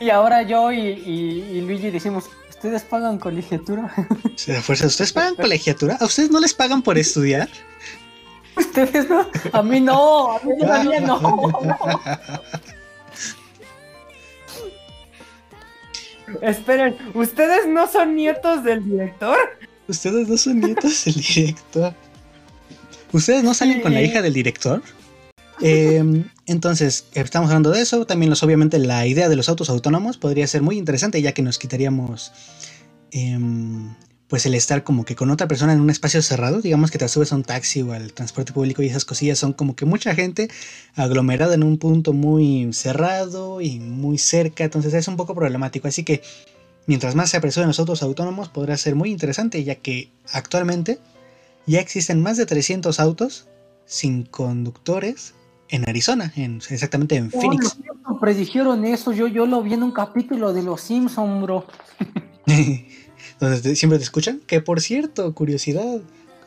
Y 0.00 0.10
ahora 0.10 0.42
yo 0.42 0.72
y, 0.72 0.78
y- 0.80 1.48
y 1.56 1.60
Luigi 1.62 1.90
decimos, 1.90 2.24
¿ustedes 2.50 2.82
pagan 2.82 3.18
colegiatura? 3.18 3.84
A 4.56 4.60
fuerza, 4.60 4.86
¿ustedes 4.88 5.12
pagan 5.12 5.36
colegiatura? 5.36 5.96
¿A 6.00 6.04
ustedes 6.04 6.30
no 6.30 6.40
les 6.40 6.52
pagan 6.52 6.82
por 6.82 6.98
estudiar? 6.98 7.48
¿Ustedes 8.56 9.08
no? 9.08 9.26
A 9.52 9.62
mí 9.62 9.80
no, 9.80 10.32
a 10.36 10.40
mí 10.44 10.52
todavía 10.60 11.00
no. 11.00 11.20
Esperen, 16.40 16.96
¿ustedes 17.14 17.66
no 17.68 17.86
son 17.86 18.14
nietos 18.14 18.64
del 18.64 18.84
director? 18.84 19.38
Ustedes 19.88 20.28
no 20.28 20.36
son 20.36 20.60
nietos 20.60 21.04
del 21.04 21.14
director. 21.14 21.94
¿Ustedes 23.12 23.44
no 23.44 23.54
salen 23.54 23.80
con 23.80 23.94
la 23.94 24.02
hija 24.02 24.22
del 24.22 24.32
director? 24.32 24.82
Em, 25.60 26.24
entonces, 26.46 27.06
estamos 27.14 27.48
hablando 27.50 27.70
de 27.70 27.80
eso. 27.80 28.06
También, 28.06 28.30
los, 28.30 28.42
obviamente, 28.42 28.78
la 28.78 29.06
idea 29.06 29.28
de 29.28 29.36
los 29.36 29.48
autos 29.48 29.70
autónomos 29.70 30.18
podría 30.18 30.46
ser 30.46 30.62
muy 30.62 30.78
interesante, 30.78 31.22
ya 31.22 31.32
que 31.32 31.42
nos 31.42 31.58
quitaríamos 31.58 32.32
em, 33.12 33.94
pues 34.28 34.46
el 34.46 34.54
estar 34.54 34.84
como 34.84 35.04
que 35.04 35.16
con 35.16 35.30
otra 35.30 35.46
persona 35.46 35.72
en 35.72 35.80
un 35.80 35.90
espacio 35.90 36.22
cerrado, 36.22 36.60
digamos 36.60 36.90
que 36.90 36.98
te 36.98 37.08
subes 37.08 37.32
a 37.32 37.36
un 37.36 37.42
taxi 37.42 37.82
o 37.82 37.92
al 37.92 38.12
transporte 38.12 38.52
público 38.52 38.82
y 38.82 38.86
esas 38.86 39.04
cosillas 39.04 39.38
son 39.38 39.52
como 39.52 39.76
que 39.76 39.84
mucha 39.84 40.14
gente 40.14 40.48
aglomerada 40.94 41.54
en 41.54 41.62
un 41.62 41.78
punto 41.78 42.12
muy 42.12 42.72
cerrado 42.72 43.60
y 43.60 43.78
muy 43.78 44.18
cerca, 44.18 44.64
entonces 44.64 44.94
es 44.94 45.08
un 45.08 45.16
poco 45.16 45.34
problemático. 45.34 45.88
Así 45.88 46.04
que 46.04 46.22
mientras 46.86 47.14
más 47.14 47.30
se 47.30 47.36
apresuren 47.36 47.68
los 47.68 47.78
autos 47.78 48.02
autónomos 48.02 48.48
podrá 48.48 48.76
ser 48.76 48.94
muy 48.94 49.10
interesante, 49.10 49.62
ya 49.62 49.74
que 49.76 50.10
actualmente 50.32 50.98
ya 51.66 51.80
existen 51.80 52.22
más 52.22 52.36
de 52.36 52.46
300 52.46 53.00
autos 53.00 53.48
sin 53.84 54.24
conductores 54.24 55.34
en 55.68 55.88
Arizona, 55.88 56.32
en, 56.36 56.60
exactamente 56.70 57.16
en 57.16 57.30
Phoenix. 57.30 57.76
Oh, 58.06 58.18
predijeron 58.18 58.84
eso, 58.84 59.12
yo, 59.12 59.28
yo 59.28 59.46
lo 59.46 59.62
vi 59.62 59.74
en 59.74 59.82
un 59.82 59.92
capítulo 59.92 60.52
de 60.52 60.62
Los 60.62 60.82
Simpsons, 60.82 61.42
bro. 61.42 61.66
donde 63.44 63.76
siempre 63.76 63.98
te 63.98 64.04
escuchan. 64.04 64.40
Que 64.46 64.60
por 64.60 64.80
cierto, 64.80 65.34
curiosidad, 65.34 66.00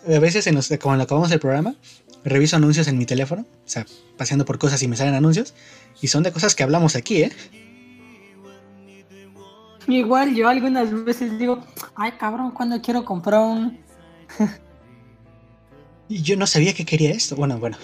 a 0.08 0.20
veces 0.20 0.48
en 0.48 0.56
los, 0.56 0.72
cuando 0.82 1.04
acabamos 1.04 1.32
el 1.32 1.40
programa, 1.40 1.76
reviso 2.24 2.56
anuncios 2.56 2.88
en 2.88 2.98
mi 2.98 3.06
teléfono, 3.06 3.42
o 3.44 3.70
sea, 3.70 3.86
paseando 4.18 4.46
por 4.46 4.58
cosas 4.58 4.82
y 4.84 4.88
me 4.88 4.96
salen 4.96 5.16
anuncios, 5.16 5.54
y 6.02 6.08
son 6.08 6.24
de 6.24 6.32
cosas 6.32 6.56
que 6.56 6.64
hablamos 6.64 6.96
aquí, 6.96 7.24
¿eh? 7.24 7.32
Igual 9.88 10.36
yo 10.36 10.50
algunas 10.50 11.06
veces 11.06 11.40
digo, 11.40 11.64
ay 11.96 12.12
cabrón, 12.20 12.52
cuando 12.52 12.82
quiero 12.82 13.06
comprar 13.06 13.40
un... 13.40 13.80
y 16.10 16.22
yo 16.22 16.36
no 16.36 16.46
sabía 16.46 16.74
que 16.74 16.84
quería 16.84 17.12
esto. 17.12 17.38
Bueno, 17.38 17.58
bueno. 17.58 17.78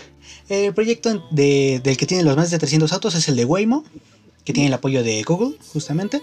El 0.49 0.73
proyecto 0.73 1.25
del 1.31 1.81
que 1.97 2.05
tiene 2.05 2.23
los 2.23 2.35
más 2.35 2.51
de 2.51 2.59
300 2.59 2.91
autos 2.91 3.15
es 3.15 3.29
el 3.29 3.37
de 3.37 3.45
Waymo, 3.45 3.85
que 4.43 4.51
tiene 4.51 4.67
el 4.67 4.73
apoyo 4.73 5.01
de 5.01 5.23
Google, 5.23 5.57
justamente 5.71 6.21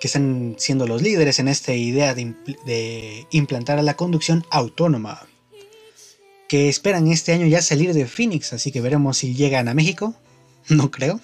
que 0.00 0.06
están 0.06 0.56
siendo 0.58 0.86
los 0.86 1.02
líderes 1.02 1.38
en 1.38 1.48
esta 1.48 1.72
idea 1.72 2.14
de, 2.14 3.26
implantar 3.30 3.78
a 3.78 3.82
la 3.82 3.96
conducción 3.96 4.44
autónoma, 4.50 5.26
que 6.48 6.68
esperan 6.68 7.08
este 7.08 7.32
año 7.32 7.46
ya 7.46 7.60
salir 7.60 7.92
de 7.92 8.06
Phoenix, 8.06 8.52
así 8.52 8.70
que 8.72 8.80
veremos 8.80 9.18
si 9.18 9.34
llegan 9.34 9.68
a 9.68 9.74
México, 9.74 10.14
no 10.68 10.90
creo, 10.90 11.20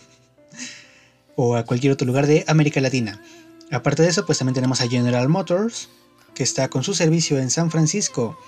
o 1.36 1.56
a 1.56 1.64
cualquier 1.64 1.92
otro 1.92 2.06
lugar 2.06 2.26
de 2.26 2.44
América 2.46 2.80
Latina. 2.80 3.22
Aparte 3.70 4.02
de 4.02 4.08
eso, 4.08 4.26
pues 4.26 4.38
también 4.38 4.54
tenemos 4.54 4.80
a 4.80 4.88
General 4.88 5.28
Motors, 5.28 5.88
que 6.34 6.42
está 6.42 6.68
con 6.68 6.82
su 6.82 6.94
servicio 6.94 7.38
en 7.38 7.50
San 7.50 7.70
Francisco, 7.70 8.38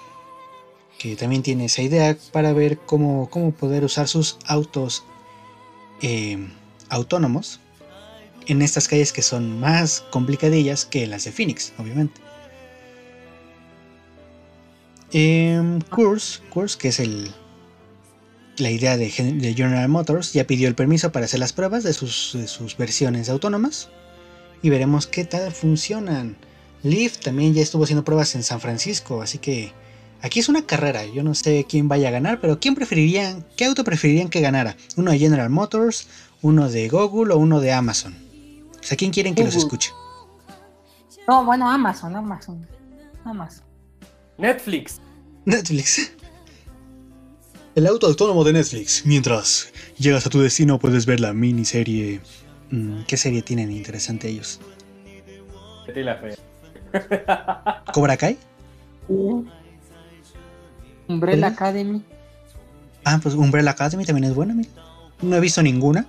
que 0.98 1.16
también 1.16 1.42
tiene 1.42 1.66
esa 1.66 1.82
idea 1.82 2.16
para 2.32 2.52
ver 2.52 2.78
cómo, 2.78 3.28
cómo 3.30 3.52
poder 3.52 3.84
usar 3.84 4.08
sus 4.08 4.38
autos 4.46 5.04
eh, 6.02 6.48
autónomos 6.88 7.60
en 8.46 8.62
estas 8.62 8.88
calles 8.88 9.12
que 9.12 9.22
son 9.22 9.60
más 9.60 10.04
complicadillas 10.10 10.84
que 10.84 11.06
las 11.06 11.24
de 11.24 11.32
Phoenix, 11.32 11.72
obviamente. 11.78 12.20
Eh, 15.12 15.78
Curse, 15.90 16.40
que 16.78 16.88
es 16.88 17.00
el, 17.00 17.30
la 18.58 18.70
idea 18.70 18.96
de, 18.96 19.10
General 19.10 19.88
Motors, 19.88 20.32
ya 20.32 20.46
pidió 20.46 20.68
el 20.68 20.74
permiso 20.74 21.12
para 21.12 21.26
hacer 21.26 21.40
las 21.40 21.52
pruebas 21.52 21.84
de 21.84 21.92
sus, 21.92 22.36
sus 22.46 22.76
versiones 22.76 23.28
autónomas 23.28 23.88
y 24.62 24.70
veremos 24.70 25.06
qué 25.06 25.24
tal 25.24 25.52
funcionan. 25.52 26.36
Lyft 26.82 27.20
también 27.20 27.54
ya 27.54 27.62
estuvo 27.62 27.84
haciendo 27.84 28.04
pruebas 28.04 28.34
en 28.34 28.42
San 28.42 28.60
Francisco, 28.60 29.22
así 29.22 29.38
que 29.38 29.72
aquí 30.22 30.40
es 30.40 30.48
una 30.48 30.66
carrera. 30.66 31.04
Yo 31.06 31.22
no 31.22 31.34
sé 31.34 31.66
quién 31.68 31.88
vaya 31.88 32.08
a 32.08 32.12
ganar, 32.12 32.40
pero 32.40 32.60
¿quién 32.60 32.74
preferirían, 32.74 33.44
qué 33.56 33.66
auto 33.66 33.84
preferirían 33.84 34.28
que 34.28 34.40
ganara? 34.40 34.76
¿Uno 34.96 35.12
de 35.12 35.18
General 35.18 35.50
Motors, 35.50 36.08
uno 36.42 36.68
de 36.68 36.88
Google 36.88 37.34
o 37.34 37.38
uno 37.38 37.60
de 37.60 37.72
Amazon? 37.72 38.25
O 38.86 38.88
sea, 38.88 38.96
¿quién 38.96 39.10
quieren 39.10 39.34
que 39.34 39.42
los 39.42 39.56
escuche? 39.56 39.90
No, 41.26 41.44
bueno, 41.44 41.68
Amazon, 41.68 42.14
Amazon. 42.14 42.64
Amazon. 43.24 43.64
Netflix. 44.38 45.00
Netflix. 45.44 46.12
El 47.74 47.88
auto 47.88 48.06
autónomo 48.06 48.44
de 48.44 48.52
Netflix. 48.52 49.04
Mientras 49.04 49.72
llegas 49.98 50.24
a 50.24 50.30
tu 50.30 50.38
destino 50.38 50.78
puedes 50.78 51.04
ver 51.04 51.18
la 51.18 51.32
miniserie. 51.32 52.20
Mm, 52.70 53.02
¿Qué 53.08 53.16
serie 53.16 53.42
tienen 53.42 53.72
interesante 53.72 54.28
ellos? 54.28 54.60
la 55.92 56.18
fe. 56.18 56.36
¿Cobra 57.92 58.16
Kai? 58.16 58.38
Umbrella 61.08 61.48
Academy. 61.48 62.04
Ah, 63.04 63.18
pues 63.20 63.34
Umbrella 63.34 63.72
Academy 63.72 64.04
también 64.04 64.30
es 64.30 64.34
buena, 64.36 64.54
No 65.22 65.34
he 65.34 65.40
visto 65.40 65.60
ninguna. 65.60 66.06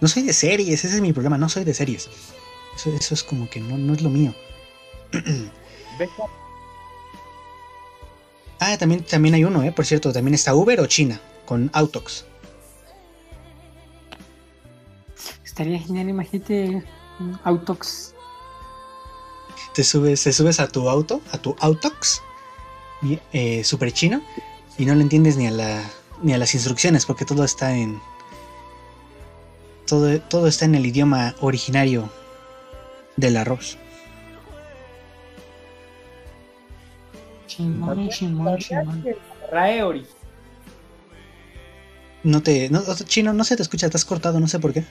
No 0.00 0.08
soy 0.08 0.22
de 0.22 0.32
series, 0.32 0.84
ese 0.84 0.94
es 0.94 1.00
mi 1.00 1.12
problema, 1.12 1.38
no 1.38 1.48
soy 1.48 1.64
de 1.64 1.74
series. 1.74 2.08
Eso, 2.76 3.14
es 3.14 3.24
como 3.24 3.50
que 3.50 3.60
no, 3.60 3.76
no 3.76 3.92
es 3.92 4.02
lo 4.02 4.10
mío. 4.10 4.32
ah, 8.60 8.78
también, 8.78 9.02
también 9.02 9.34
hay 9.34 9.44
uno, 9.44 9.62
¿eh? 9.64 9.72
Por 9.72 9.84
cierto, 9.84 10.12
también 10.12 10.34
está 10.34 10.54
Uber 10.54 10.80
o 10.80 10.86
China, 10.86 11.20
con 11.44 11.70
Autox. 11.72 12.24
Estaría 15.44 15.80
genial, 15.80 16.08
imagínate 16.08 16.84
Autox. 17.42 18.14
Te 19.74 19.82
subes, 19.82 20.22
te 20.22 20.32
subes 20.32 20.60
a 20.60 20.68
tu 20.68 20.88
auto, 20.88 21.20
a 21.32 21.38
tu 21.38 21.56
Autox, 21.58 22.22
eh, 23.32 23.64
super 23.64 23.92
chino, 23.92 24.22
y 24.76 24.86
no 24.86 24.94
le 24.94 25.02
entiendes 25.02 25.36
ni 25.36 25.48
a, 25.48 25.50
la, 25.50 25.82
ni 26.22 26.32
a 26.32 26.38
las 26.38 26.54
instrucciones, 26.54 27.06
porque 27.06 27.24
todo 27.24 27.44
está 27.44 27.76
en, 27.76 28.00
todo, 29.88 30.46
está 30.46 30.64
en 30.64 30.74
el 30.74 30.86
idioma 30.86 31.34
originario 31.40 32.10
del 33.16 33.36
arroz. 33.36 33.78
No 42.22 42.42
te. 42.42 42.70
chino, 43.06 43.32
no 43.32 43.44
se 43.44 43.56
te 43.56 43.62
escucha, 43.62 43.86
estás 43.86 44.04
cortado, 44.04 44.38
no 44.38 44.46
sé 44.46 44.60
por 44.60 44.72
qué. 44.72 44.84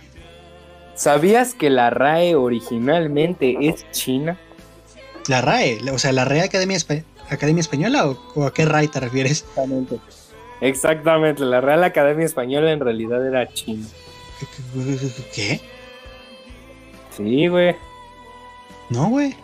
¿Sabías 0.96 1.54
que 1.54 1.70
la 1.70 1.90
RAE 1.92 2.36
originalmente 2.36 3.56
es 3.62 3.90
china? 3.92 4.38
La 5.28 5.42
RAE, 5.42 5.80
o 5.92 6.00
sea, 6.00 6.12
la 6.12 6.26
RAE 6.26 6.42
Academia, 6.42 6.78
Academia 7.30 7.62
Española 7.62 8.08
o, 8.08 8.44
a 8.44 8.54
qué 8.54 8.66
RAE 8.66 8.88
te 8.88 9.00
refieres? 9.00 9.42
Exactamente. 9.42 10.00
Exactamente, 10.60 11.46
la 11.46 11.62
Real 11.62 11.84
Academia 11.84 12.26
Española 12.26 12.72
en 12.72 12.80
realidad 12.80 13.26
era 13.26 13.48
china. 13.54 13.86
¿Qué? 15.34 15.62
Sí, 17.16 17.48
güey. 17.48 17.76
No, 18.90 19.10
güey. 19.10 19.36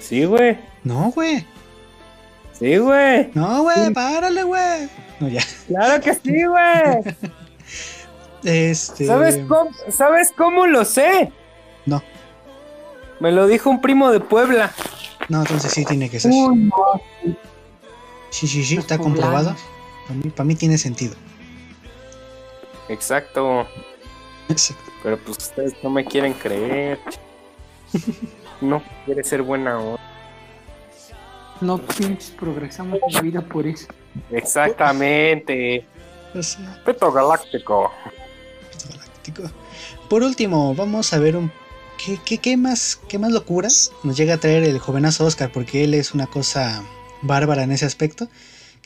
Sí, 0.00 0.24
güey. 0.24 0.58
No, 0.84 1.10
güey. 1.12 1.46
Sí, 2.52 2.76
güey. 2.76 3.30
No, 3.34 3.62
güey, 3.62 3.92
párale, 3.92 4.42
güey. 4.42 4.88
No, 5.20 5.28
ya. 5.28 5.42
Claro 5.66 6.02
que 6.02 6.14
sí, 6.14 6.44
güey. 6.44 7.14
este. 8.44 9.06
¿Sabes 9.06 9.38
cómo, 9.48 9.70
¿Sabes 9.88 10.32
cómo 10.36 10.66
lo 10.66 10.84
sé? 10.84 11.32
No. 11.86 12.02
Me 13.20 13.32
lo 13.32 13.46
dijo 13.46 13.70
un 13.70 13.80
primo 13.80 14.10
de 14.10 14.20
Puebla. 14.20 14.72
No, 15.28 15.40
entonces 15.42 15.72
sí 15.72 15.84
tiene 15.84 16.10
que 16.10 16.18
ser. 16.18 16.32
Sí, 18.30 18.46
sí, 18.46 18.64
sí, 18.64 18.76
está 18.76 18.98
comprobado. 18.98 19.54
Para 20.06 20.18
mí, 20.18 20.30
para 20.30 20.44
mí 20.44 20.54
tiene 20.54 20.78
sentido. 20.78 21.14
Exacto. 22.90 23.66
Pero 25.02 25.16
pues 25.18 25.38
ustedes 25.38 25.74
no 25.82 25.90
me 25.90 26.04
quieren 26.04 26.34
creer. 26.34 26.98
No 28.60 28.82
quiere 29.06 29.24
ser 29.24 29.42
buena 29.42 29.78
hora. 29.78 30.02
No 31.60 31.78
pinches 31.78 32.30
progresamos 32.32 32.98
en 33.06 33.14
la 33.14 33.20
vida 33.22 33.40
por 33.40 33.66
eso. 33.66 33.86
Exactamente. 34.30 35.86
Peto 36.84 37.10
galáctico. 37.10 37.90
galáctico. 38.90 39.42
Por 40.08 40.22
último, 40.22 40.74
vamos 40.74 41.12
a 41.12 41.18
ver 41.18 41.36
un 41.36 41.50
¿Qué, 42.04 42.18
qué, 42.24 42.38
qué, 42.38 42.56
más, 42.56 42.98
¿Qué 43.08 43.18
más 43.18 43.30
locuras 43.30 43.92
nos 44.02 44.16
llega 44.16 44.34
a 44.34 44.38
traer 44.38 44.64
el 44.64 44.78
jovenazo 44.78 45.26
Oscar? 45.26 45.52
Porque 45.52 45.84
él 45.84 45.94
es 45.94 46.12
una 46.12 46.26
cosa 46.26 46.82
bárbara 47.22 47.62
en 47.62 47.72
ese 47.72 47.84
aspecto 47.84 48.28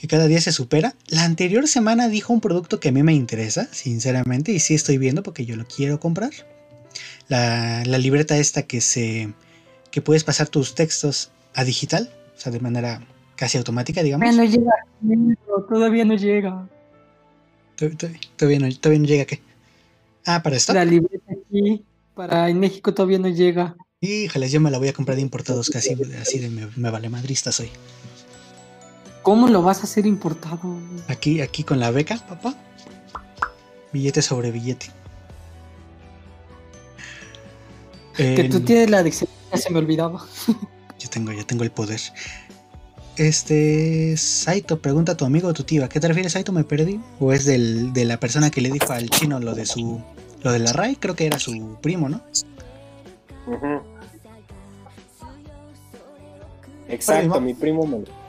que 0.05 0.09
cada 0.09 0.27
día 0.27 0.39
se 0.43 0.53
supera. 0.53 0.95
La 1.09 1.25
anterior 1.25 1.67
semana 1.67 2.09
dijo 2.09 2.35
un 2.35 2.43
producto 2.43 2.79
que 2.79 2.91
a 2.91 2.93
mí 2.93 3.03
me 3.03 3.15
interesa, 3.15 3.69
sinceramente, 3.73 4.53
y 4.53 4.59
sí 4.61 4.75
estoy 4.75 4.99
viendo 4.99 5.23
porque 5.23 5.47
yo 5.47 5.57
lo 5.57 5.65
quiero 5.65 5.99
comprar. 5.99 6.31
La, 7.29 7.83
libreta 7.85 8.37
esta 8.37 8.65
que 8.65 8.83
se 8.83 9.33
que 9.91 10.03
puedes 10.03 10.23
pasar 10.23 10.49
tus 10.49 10.75
textos 10.75 11.31
a 11.55 11.65
digital, 11.65 12.13
o 12.37 12.39
sea, 12.39 12.53
de 12.53 12.61
manera 12.61 13.01
casi 13.35 13.57
automática, 13.57 14.03
digamos. 14.03 14.29
Todavía 14.29 14.45
no 14.45 14.53
llega, 14.53 15.67
todavía 15.71 16.05
no 16.05 16.17
llega. 16.17 16.69
Todavía 18.37 18.59
no, 18.59 18.77
todavía 18.77 19.01
no 19.01 19.07
llega 19.07 19.25
qué. 19.25 19.41
Ah, 20.27 20.43
para 20.43 20.57
esto. 20.57 20.75
La 20.75 20.85
libreta 20.85 21.33
aquí, 21.33 21.83
para 22.15 22.51
en 22.51 22.61
México 22.61 22.93
todavía 22.93 23.19
no 23.19 23.29
llega. 23.29 23.75
Híjole, 24.03 24.51
yo 24.51 24.61
me 24.61 24.71
la 24.71 24.77
voy 24.77 24.89
a 24.89 24.93
comprar 24.93 25.17
de 25.17 25.23
importados 25.23 25.71
casi, 25.71 25.97
así 26.21 26.41
de 26.41 26.51
me, 26.51 26.69
me 26.77 26.91
vale 26.91 27.09
madrista 27.09 27.53
soy. 27.53 27.71
¿Cómo 29.25 29.49
lo 29.49 29.63
vas 29.63 29.81
a 29.81 29.83
hacer 29.85 30.07
importado? 30.07 30.61
Aquí, 31.09 31.41
aquí 31.41 31.65
con 31.65 31.81
la 31.81 31.91
beca, 31.91 32.17
papá. 32.29 32.55
Billete 33.93 34.23
sobre 34.23 34.53
billete. 34.53 34.87
Que 38.17 38.45
tú 38.51 38.59
En- 38.59 38.65
tienes 38.65 38.91
la 38.91 38.99
adicción, 38.99 39.29
ya 39.51 39.59
se 39.59 39.71
me 39.71 39.79
olvidaba. 39.81 40.25
Yo 41.01 41.11
tengo, 41.11 41.33
yo 41.33 41.45
tengo 41.45 41.65
el 41.65 41.71
poder. 41.71 42.01
Este. 43.17 44.17
Saito, 44.17 44.81
pregunta 44.81 45.13
a 45.13 45.17
tu 45.17 45.25
amigo 45.27 45.49
o 45.49 45.53
tu 45.53 45.63
tía. 45.65 45.85
¿A 45.85 45.89
qué 45.89 46.01
te 46.01 46.09
refieres, 46.09 46.33
Saito? 46.33 46.51
¿Me 46.53 46.65
perdí? 46.65 46.99
¿O 47.21 47.33
es 47.33 47.45
del, 47.45 47.93
de 47.93 48.05
la 48.07 48.19
persona 48.19 48.51
que 48.51 48.61
le 48.63 48.71
dijo 48.71 48.91
al 48.93 49.11
chino 49.11 49.39
lo 49.41 49.55
de 49.55 49.67
su. 49.67 50.01
Lo 50.43 50.53
de 50.53 50.61
la 50.61 50.73
RAI? 50.73 50.97
Creo 50.97 51.15
que 51.15 51.27
era 51.27 51.39
su 51.39 51.77
primo, 51.83 52.09
¿no? 52.09 52.23
Ujú. 53.47 53.83
Exacto, 56.89 57.41
mi 57.41 57.53
primo 57.55 57.87
me 57.87 57.99
lo- 57.99 58.24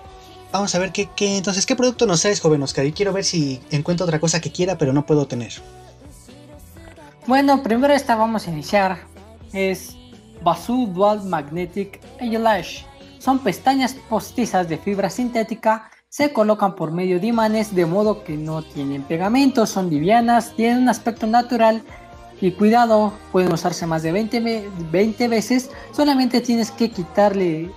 Vamos 0.52 0.74
a 0.74 0.80
ver 0.80 0.92
qué, 0.92 1.10
qué. 1.16 1.38
Entonces, 1.38 1.66
¿qué 1.66 1.76
producto 1.76 2.06
nos 2.06 2.22
traes, 2.22 2.40
joven 2.40 2.64
Oscar? 2.64 2.86
Y 2.86 2.94
quiero 2.94 3.12
ver 3.12 3.24
si 3.26 3.62
encuentro 3.72 4.06
otra 4.06 4.20
cosa 4.20 4.40
que 4.40 4.52
quiera, 4.52 4.78
pero 4.78 4.94
no 4.94 5.06
puedo 5.06 5.28
tener. 5.28 5.52
Bueno, 7.28 7.62
primero 7.64 7.94
esta 7.94 8.16
vamos 8.16 8.48
a 8.48 8.52
iniciar. 8.52 9.00
Es 9.52 9.96
Basu 10.44 10.88
Dual 10.88 11.24
Magnetic 11.24 12.00
Eyelash. 12.20 12.84
Son 13.20 13.40
pestañas 13.40 13.96
postizas 14.10 14.70
de 14.70 14.78
fibra 14.78 15.10
sintética. 15.10 15.90
Se 16.08 16.32
colocan 16.32 16.76
por 16.76 16.92
medio 16.92 17.20
de 17.20 17.28
imanes 17.28 17.76
de 17.76 17.86
modo 17.86 18.24
que 18.24 18.38
no 18.38 18.62
tienen 18.64 19.04
pegamento, 19.04 19.66
son 19.66 19.90
livianas, 19.90 20.56
tienen 20.56 20.84
un 20.84 20.90
aspecto 20.90 21.28
natural 21.28 21.84
y 22.40 22.52
cuidado, 22.52 23.12
pueden 23.34 23.52
usarse 23.52 23.86
más 23.86 24.02
de 24.04 24.14
20, 24.14 24.40
ve- 24.40 24.70
20 24.92 25.28
veces. 25.28 25.70
Solamente 25.92 26.40
tienes 26.40 26.72
que 26.72 26.90
quitarle 26.92 27.70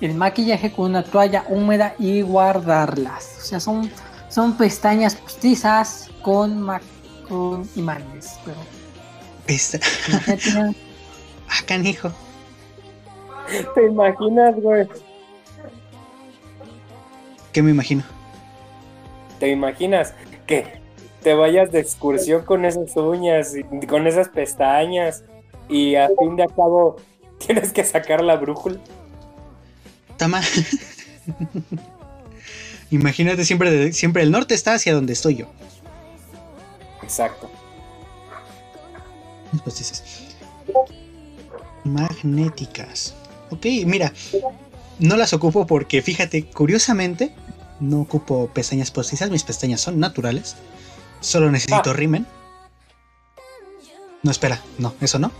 el 0.00 0.14
maquillaje 0.14 0.72
con 0.72 0.86
una 0.90 1.02
toalla 1.04 1.44
húmeda 1.48 1.94
y 1.98 2.22
guardarlas. 2.22 3.36
O 3.38 3.42
sea, 3.42 3.60
son, 3.60 3.90
son 4.28 4.56
pestañas 4.56 5.14
postizas 5.16 6.10
con, 6.22 6.60
ma- 6.60 6.80
con 7.28 7.68
imanes. 7.76 8.38
Pero 8.44 8.56
Esta. 9.46 9.78
imagínate, 10.08 10.78
Ah, 11.50 11.64
canijo. 11.66 12.10
¿Te 13.74 13.86
imaginas, 13.86 14.54
güey? 14.60 14.86
¿Qué 17.52 17.62
me 17.62 17.70
imagino? 17.70 18.02
¿Te 19.40 19.48
imaginas 19.48 20.14
que 20.46 20.80
te 21.22 21.34
vayas 21.34 21.72
de 21.72 21.80
excursión 21.80 22.44
con 22.44 22.64
esas 22.64 22.94
uñas 22.96 23.54
y 23.56 23.86
con 23.86 24.06
esas 24.06 24.28
pestañas 24.28 25.24
y 25.68 25.94
a 25.94 26.08
fin 26.18 26.36
de 26.36 26.46
cabo 26.48 26.96
tienes 27.38 27.72
que 27.72 27.84
sacar 27.84 28.20
la 28.22 28.36
brújula? 28.36 28.78
Tama. 30.18 30.42
Imagínate 32.90 33.44
siempre, 33.44 33.70
de- 33.70 33.92
siempre 33.92 34.22
el 34.22 34.30
norte 34.30 34.54
está 34.54 34.74
hacia 34.74 34.94
donde 34.94 35.12
estoy 35.12 35.36
yo. 35.36 35.46
Exacto. 37.02 37.50
Pues 39.64 39.78
dices. 39.78 40.02
Magnéticas. 41.84 43.14
Ok, 43.50 43.66
mira. 43.86 44.12
No 44.98 45.16
las 45.16 45.32
ocupo 45.32 45.66
porque, 45.66 46.02
fíjate, 46.02 46.44
curiosamente, 46.46 47.32
no 47.80 48.00
ocupo 48.00 48.48
pestañas 48.52 48.90
postizas. 48.90 49.30
Mis 49.30 49.44
pestañas 49.44 49.80
son 49.80 49.98
naturales. 50.00 50.56
Solo 51.20 51.50
necesito 51.50 51.90
Ah. 51.90 51.94
rimen. 51.94 52.26
No, 54.22 54.30
espera, 54.30 54.60
no, 54.78 54.94
eso 55.00 55.18
no. 55.18 55.30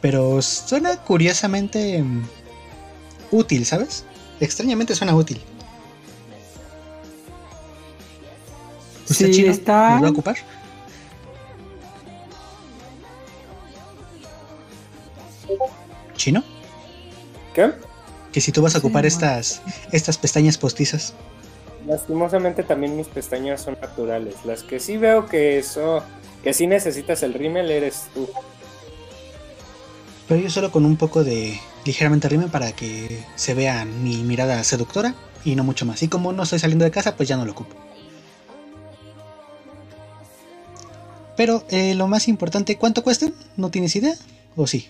Pero 0.00 0.40
suena 0.40 0.96
curiosamente 0.96 2.02
mm, 2.02 2.22
útil, 3.30 3.64
¿sabes? 3.66 4.04
Extrañamente 4.40 4.94
suena 4.94 5.14
útil. 5.14 5.40
¿Usted 9.08 9.26
Sí, 9.26 9.32
chino? 9.32 9.50
está- 9.50 9.90
¿Nos 9.94 10.02
va 10.04 10.06
a 10.08 10.10
ocupar? 10.10 10.36
¿Chino? 16.16 16.42
¿Qué? 17.54 17.72
Que 18.32 18.40
si 18.40 18.52
tú 18.52 18.62
vas 18.62 18.74
a 18.74 18.80
Sí, 18.80 18.86
ocupar 18.86 19.02
bueno. 19.02 19.08
estas, 19.08 19.62
estas 19.92 20.18
pestañas 20.18 20.58
postizas. 20.58 21.14
Lastimosamente 21.86 22.62
también 22.62 22.96
mis 22.96 23.08
pestañas 23.08 23.62
son 23.62 23.76
naturales. 23.80 24.34
Las 24.44 24.62
que 24.62 24.78
sí 24.78 24.96
veo 24.96 25.26
que 25.26 25.58
eso, 25.58 26.02
que 26.44 26.52
sí 26.52 26.66
necesitas 26.66 27.22
el 27.22 27.34
rímel 27.34 27.70
eres 27.70 28.04
tú. 28.14 28.28
Pero 30.28 30.42
yo 30.42 30.50
solo 30.50 30.70
con 30.70 30.84
un 30.84 30.96
poco 30.96 31.24
de 31.24 31.58
ligeramente 31.84 32.28
rime 32.28 32.48
para 32.48 32.72
que 32.72 33.24
se 33.36 33.54
vea 33.54 33.84
mi 33.84 34.22
mirada 34.22 34.62
seductora 34.64 35.14
y 35.44 35.54
no 35.56 35.64
mucho 35.64 35.86
más. 35.86 36.02
Y 36.02 36.08
como 36.08 36.32
no 36.32 36.42
estoy 36.42 36.58
saliendo 36.58 36.84
de 36.84 36.90
casa, 36.90 37.16
pues 37.16 37.28
ya 37.28 37.36
no 37.36 37.44
lo 37.44 37.52
ocupo. 37.52 37.74
Pero 41.36 41.64
eh, 41.70 41.94
lo 41.94 42.06
más 42.06 42.28
importante, 42.28 42.76
¿cuánto 42.76 43.02
cuestan? 43.02 43.34
¿No 43.56 43.70
tienes 43.70 43.96
idea? 43.96 44.14
¿O 44.56 44.66
sí? 44.66 44.88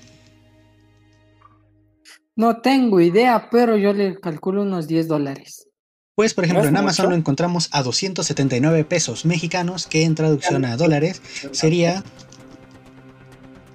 No 2.34 2.60
tengo 2.60 3.00
idea, 3.00 3.48
pero 3.50 3.76
yo 3.76 3.92
le 3.92 4.18
calculo 4.18 4.62
unos 4.62 4.88
10 4.88 5.08
dólares. 5.08 5.68
Pues 6.14 6.34
por 6.34 6.44
ejemplo 6.44 6.66
en 6.66 6.76
Amazon 6.76 7.04
mucho? 7.06 7.10
lo 7.10 7.16
encontramos 7.16 7.68
a 7.72 7.82
279 7.82 8.84
pesos 8.84 9.24
mexicanos, 9.24 9.86
que 9.86 10.02
en 10.02 10.14
traducción 10.14 10.64
a 10.64 10.76
dólares 10.76 11.22
sería 11.52 12.02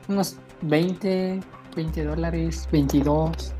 Unos 0.07 0.35
20, 0.61 1.41
20 1.75 2.03
dólares, 2.03 2.67
22. 2.71 3.53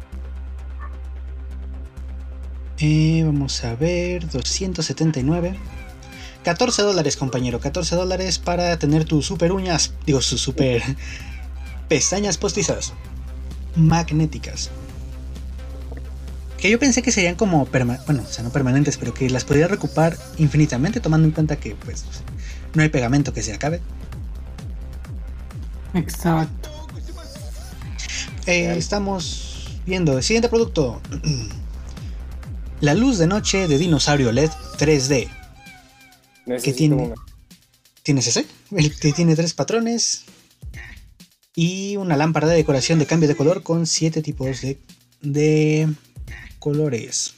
Eh, 2.80 3.24
vamos 3.26 3.64
a 3.64 3.76
ver, 3.76 4.30
279. 4.30 5.56
14 6.44 6.82
dólares, 6.84 7.18
compañero. 7.18 7.60
14 7.60 7.96
dólares 7.96 8.40
para 8.40 8.78
tener 8.78 9.06
tus 9.06 9.26
super 9.26 9.52
uñas. 9.52 9.94
Digo, 10.06 10.22
sus 10.22 10.42
super 10.42 10.82
pestañas 11.88 12.38
postizas. 12.38 12.94
Magnéticas. 13.76 14.70
Que 16.58 16.70
yo 16.70 16.80
pensé 16.80 17.02
que 17.02 17.12
serían 17.12 17.36
como 17.36 17.66
bueno, 17.66 17.98
o 18.24 18.32
sea, 18.32 18.44
no 18.44 18.52
permanentes, 18.52 18.98
pero 18.98 19.14
que 19.14 19.30
las 19.30 19.44
podría 19.44 19.68
recuperar 19.68 20.18
infinitamente, 20.38 21.00
tomando 21.00 21.28
en 21.28 21.34
cuenta 21.34 21.58
que, 21.58 21.76
pues, 21.76 22.06
no 22.74 22.82
hay 22.82 22.90
pegamento 22.90 23.34
que 23.34 23.42
se 23.42 23.54
acabe. 23.54 23.82
Exacto. 25.94 26.75
Eh, 28.48 28.76
estamos 28.78 29.68
viendo 29.86 30.18
el 30.18 30.24
siguiente 30.24 30.50
producto. 30.50 31.02
La 32.82 32.94
luz 32.94 33.18
de 33.18 33.28
noche 33.28 33.68
de 33.68 33.78
dinosaurio 33.78 34.32
LED 34.32 34.52
3D. 34.78 35.30
Necesito 36.46 36.78
tiene? 36.78 36.96
una. 36.96 37.16
¿Tienes 38.04 38.28
ese? 38.28 38.46
El 38.72 38.96
que 38.98 39.14
tiene 39.14 39.36
tres 39.36 39.54
patrones. 39.54 40.26
Y 41.56 41.96
una 41.98 42.18
lámpara 42.18 42.48
de 42.48 42.56
decoración 42.56 43.00
de 43.00 43.06
cambio 43.06 43.30
de 43.30 43.36
color 43.36 43.64
con 43.64 43.88
siete 43.88 44.22
tipos 44.22 44.62
de, 44.62 44.78
de 45.22 45.88
colores. 46.60 47.34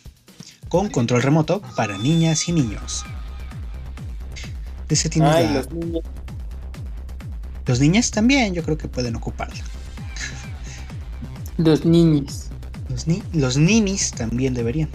Con 0.69 0.89
control 0.89 1.21
remoto 1.21 1.61
para 1.75 1.97
niñas 1.97 2.49
y 2.49 2.51
niños. 2.51 3.05
Ese 4.89 5.09
tiene 5.09 5.27
Ay, 5.29 5.45
la- 5.45 5.53
los 5.53 5.71
niños. 5.71 6.03
los 7.65 7.79
niñas 7.79 8.11
también, 8.11 8.53
yo 8.53 8.63
creo 8.63 8.77
que 8.77 8.87
pueden 8.87 9.15
ocuparla. 9.15 9.63
Los 11.57 11.85
niños. 11.85 12.45
Los, 12.89 13.07
ni- 13.07 13.23
los 13.33 13.57
ninis 13.57 14.11
también 14.11 14.53
deberían. 14.53 14.89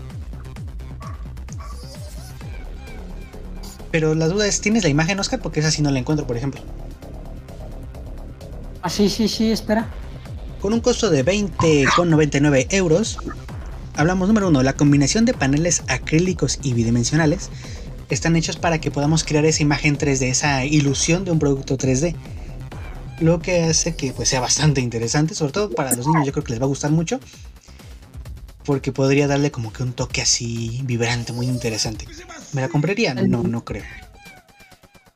Pero 3.90 4.14
la 4.14 4.26
duda 4.28 4.46
es, 4.46 4.60
¿tienes 4.60 4.82
la 4.84 4.88
imagen, 4.88 5.20
Oscar? 5.20 5.40
Porque 5.40 5.60
esa 5.60 5.70
sí 5.70 5.82
no 5.82 5.90
la 5.90 5.98
encuentro, 5.98 6.26
por 6.26 6.36
ejemplo. 6.36 6.62
Ah, 8.80 8.88
sí, 8.88 9.08
sí, 9.10 9.28
sí, 9.28 9.50
espera. 9.50 9.88
Con 10.60 10.72
un 10.72 10.80
costo 10.80 11.10
de 11.10 11.24
20,99 11.24 12.66
euros, 12.70 13.18
hablamos 13.94 14.28
número 14.28 14.48
uno, 14.48 14.62
la 14.62 14.72
combinación 14.74 15.24
de 15.24 15.34
paneles 15.34 15.82
acrílicos 15.88 16.58
y 16.62 16.72
bidimensionales 16.72 17.50
están 18.08 18.36
hechos 18.36 18.56
para 18.56 18.80
que 18.80 18.90
podamos 18.90 19.24
crear 19.24 19.44
esa 19.44 19.62
imagen 19.62 19.98
3D, 19.98 20.22
esa 20.30 20.64
ilusión 20.64 21.24
de 21.24 21.32
un 21.32 21.38
producto 21.38 21.76
3D. 21.76 22.14
Lo 23.20 23.40
que 23.40 23.62
hace 23.62 23.94
que 23.94 24.12
pues, 24.12 24.28
sea 24.28 24.40
bastante 24.40 24.80
interesante, 24.80 25.34
sobre 25.34 25.52
todo 25.52 25.70
para 25.70 25.94
los 25.94 26.06
niños, 26.06 26.26
yo 26.26 26.32
creo 26.32 26.44
que 26.44 26.52
les 26.52 26.60
va 26.60 26.64
a 26.64 26.68
gustar 26.68 26.90
mucho. 26.90 27.20
Porque 28.64 28.92
podría 28.92 29.26
darle 29.26 29.50
como 29.50 29.72
que 29.72 29.82
un 29.82 29.92
toque 29.92 30.22
así 30.22 30.82
vibrante, 30.84 31.32
muy 31.32 31.46
interesante. 31.46 32.06
¿Me 32.52 32.60
la 32.60 32.68
compraría? 32.68 33.14
No, 33.14 33.42
no 33.42 33.64
creo. 33.64 33.84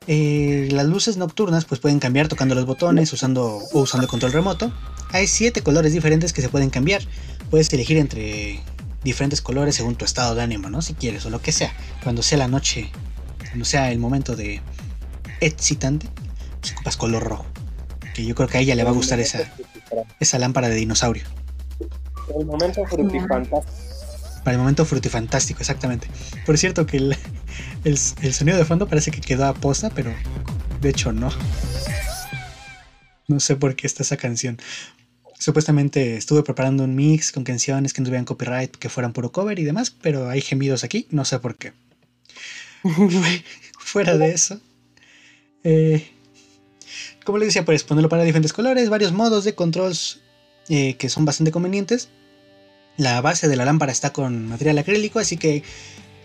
Eh, 0.09 0.68
las 0.70 0.86
luces 0.86 1.16
nocturnas 1.16 1.64
pues 1.64 1.81
pueden 1.81 1.98
cambiar 1.98 2.28
tocando 2.28 2.55
los 2.55 2.64
botones 2.64 3.12
usando 3.12 3.59
o 3.73 3.81
usando 3.81 4.05
el 4.05 4.10
control 4.10 4.32
remoto. 4.32 4.73
Hay 5.10 5.27
siete 5.27 5.62
colores 5.62 5.93
diferentes 5.93 6.32
que 6.32 6.43
se 6.43 6.48
pueden 6.48 6.70
cambiar. 6.70 7.02
Puedes 7.51 7.73
elegir 7.73 7.97
entre 7.98 8.60
diferentes 9.02 9.40
colores 9.40 9.74
según 9.74 9.97
tu 9.97 10.05
estado 10.05 10.35
de 10.35 10.43
ánimo, 10.43 10.68
¿no? 10.70 10.82
Si 10.82 10.94
quieres 10.94 11.27
o 11.27 11.31
lo 11.31 11.40
que 11.40 11.52
sea. 11.52 11.73
Cuando 12.02 12.23
sea 12.23 12.39
la 12.39 12.48
noche, 12.48 12.90
cuando 13.39 13.64
sea 13.64 13.90
el 13.90 13.98
momento 13.98 14.36
de 14.36 14.60
excitante, 15.40 16.09
pues 16.60 16.73
ocupas 16.73 16.97
color 16.97 17.23
rojo. 17.24 17.47
Que 18.16 18.24
yo 18.24 18.34
creo 18.34 18.48
que 18.48 18.56
a 18.56 18.60
ella 18.62 18.74
le 18.74 18.82
va 18.82 18.90
a 18.90 18.94
gustar 18.94 19.20
esa, 19.20 19.52
esa 20.20 20.38
lámpara 20.38 20.70
de 20.70 20.76
dinosaurio. 20.76 21.24
El 22.38 22.47
momento 22.47 22.82
frutifantástico. 22.86 23.64
Para 24.43 24.52
el 24.55 24.59
momento 24.59 24.86
frutifantástico, 24.86 25.60
exactamente. 25.60 26.09
Por 26.47 26.56
cierto 26.56 26.86
que 26.86 26.97
el, 26.97 27.12
el, 27.84 27.98
el 28.22 28.32
sonido 28.32 28.56
de 28.56 28.64
fondo 28.64 28.88
parece 28.88 29.10
que 29.10 29.20
quedó 29.20 29.44
a 29.44 29.52
posta, 29.55 29.90
pero 29.90 30.14
de 30.80 30.88
hecho 30.88 31.12
no. 31.12 31.30
No 33.28 33.38
sé 33.40 33.56
por 33.56 33.76
qué 33.76 33.86
está 33.86 34.02
esa 34.02 34.16
canción. 34.16 34.59
Supuestamente 35.38 36.16
estuve 36.16 36.43
preparando 36.43 36.84
un 36.84 36.94
mix 36.94 37.32
con 37.32 37.44
canciones 37.44 37.93
que 37.93 38.01
no 38.01 38.06
tuvieran 38.06 38.24
copyright, 38.24 38.74
que 38.76 38.88
fueran 38.88 39.12
puro 39.12 39.30
cover 39.30 39.59
y 39.59 39.64
demás, 39.64 39.90
pero 39.90 40.30
hay 40.30 40.40
gemidos 40.40 40.84
aquí, 40.84 41.06
no 41.10 41.24
sé 41.26 41.38
por 41.40 41.56
qué. 41.56 41.74
Fuera 43.78 44.16
de 44.16 44.30
eso. 44.32 44.59
eh, 45.64 46.15
como 47.27 47.39
les 47.39 47.48
decía, 47.48 47.66
puedes 47.66 47.85
ponerlo 47.85 48.09
para 48.09 48.23
diferentes 48.23 48.55
colores, 48.55 48.89
varios 48.89 49.12
modos 49.12 49.44
de 49.44 49.55
controls 49.55 50.20
eh, 50.70 50.94
que 50.94 51.11
son 51.11 51.27
bastante 51.27 51.53
convenientes. 51.53 52.09
La 52.97 53.20
base 53.20 53.48
de 53.48 53.57
la 53.57 53.66
lámpara 53.66 53.93
está 53.93 54.15
con 54.15 54.48
material 54.48 54.78
acrílico, 54.78 55.19
así 55.19 55.36
que 55.36 55.62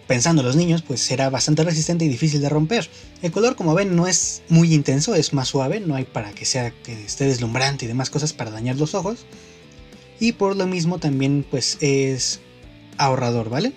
pensando 0.08 0.42
en 0.42 0.48
los 0.48 0.56
niños, 0.56 0.82
pues 0.82 1.02
será 1.02 1.30
bastante 1.30 1.64
resistente 1.64 2.06
y 2.06 2.08
difícil 2.08 2.42
de 2.42 2.50
romper. 2.50 2.90
El 3.22 3.32
color, 3.32 3.56
como 3.56 3.74
ven, 3.74 3.96
no 3.96 4.08
es 4.08 4.44
muy 4.48 4.74
intenso, 4.74 5.16
es 5.16 5.34
más 5.34 5.50
suave, 5.50 5.80
no 5.80 5.96
hay 5.96 6.06
para 6.06 6.32
que 6.32 6.46
sea 6.46 6.72
que 6.72 6.94
esté 7.06 7.26
deslumbrante 7.26 7.86
y 7.86 7.88
demás 7.88 8.10
cosas 8.10 8.32
para 8.32 8.52
dañar 8.52 8.78
los 8.78 8.94
ojos. 8.94 9.26
Y 10.20 10.34
por 10.34 10.56
lo 10.56 10.68
mismo 10.68 11.00
también 11.00 11.46
pues 11.50 11.78
es 11.82 12.42
ahorrador, 12.98 13.50
¿vale? 13.50 13.74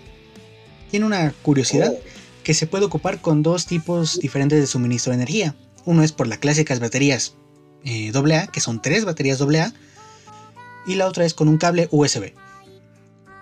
Tiene 0.91 1.07
una 1.07 1.33
curiosidad 1.43 1.95
que 2.43 2.53
se 2.53 2.67
puede 2.67 2.85
ocupar 2.85 3.21
con 3.21 3.43
dos 3.43 3.67
tipos 3.67 4.21
diferentes 4.21 4.61
de 4.61 4.67
suministro 4.67 5.11
de 5.11 5.17
energía. 5.17 5.55
Uno 5.87 6.03
es 6.03 6.13
por 6.13 6.27
las 6.27 6.39
clásicas 6.39 6.81
baterías 6.81 7.35
eh, 7.85 8.13
AA, 8.15 8.47
que 8.47 8.61
son 8.61 8.81
tres 8.81 9.05
baterías 9.05 9.41
AA, 9.41 9.73
y 10.87 10.95
la 10.95 11.07
otra 11.07 11.25
es 11.25 11.35
con 11.35 11.49
un 11.49 11.59
cable 11.59 11.89
USB. 11.91 12.33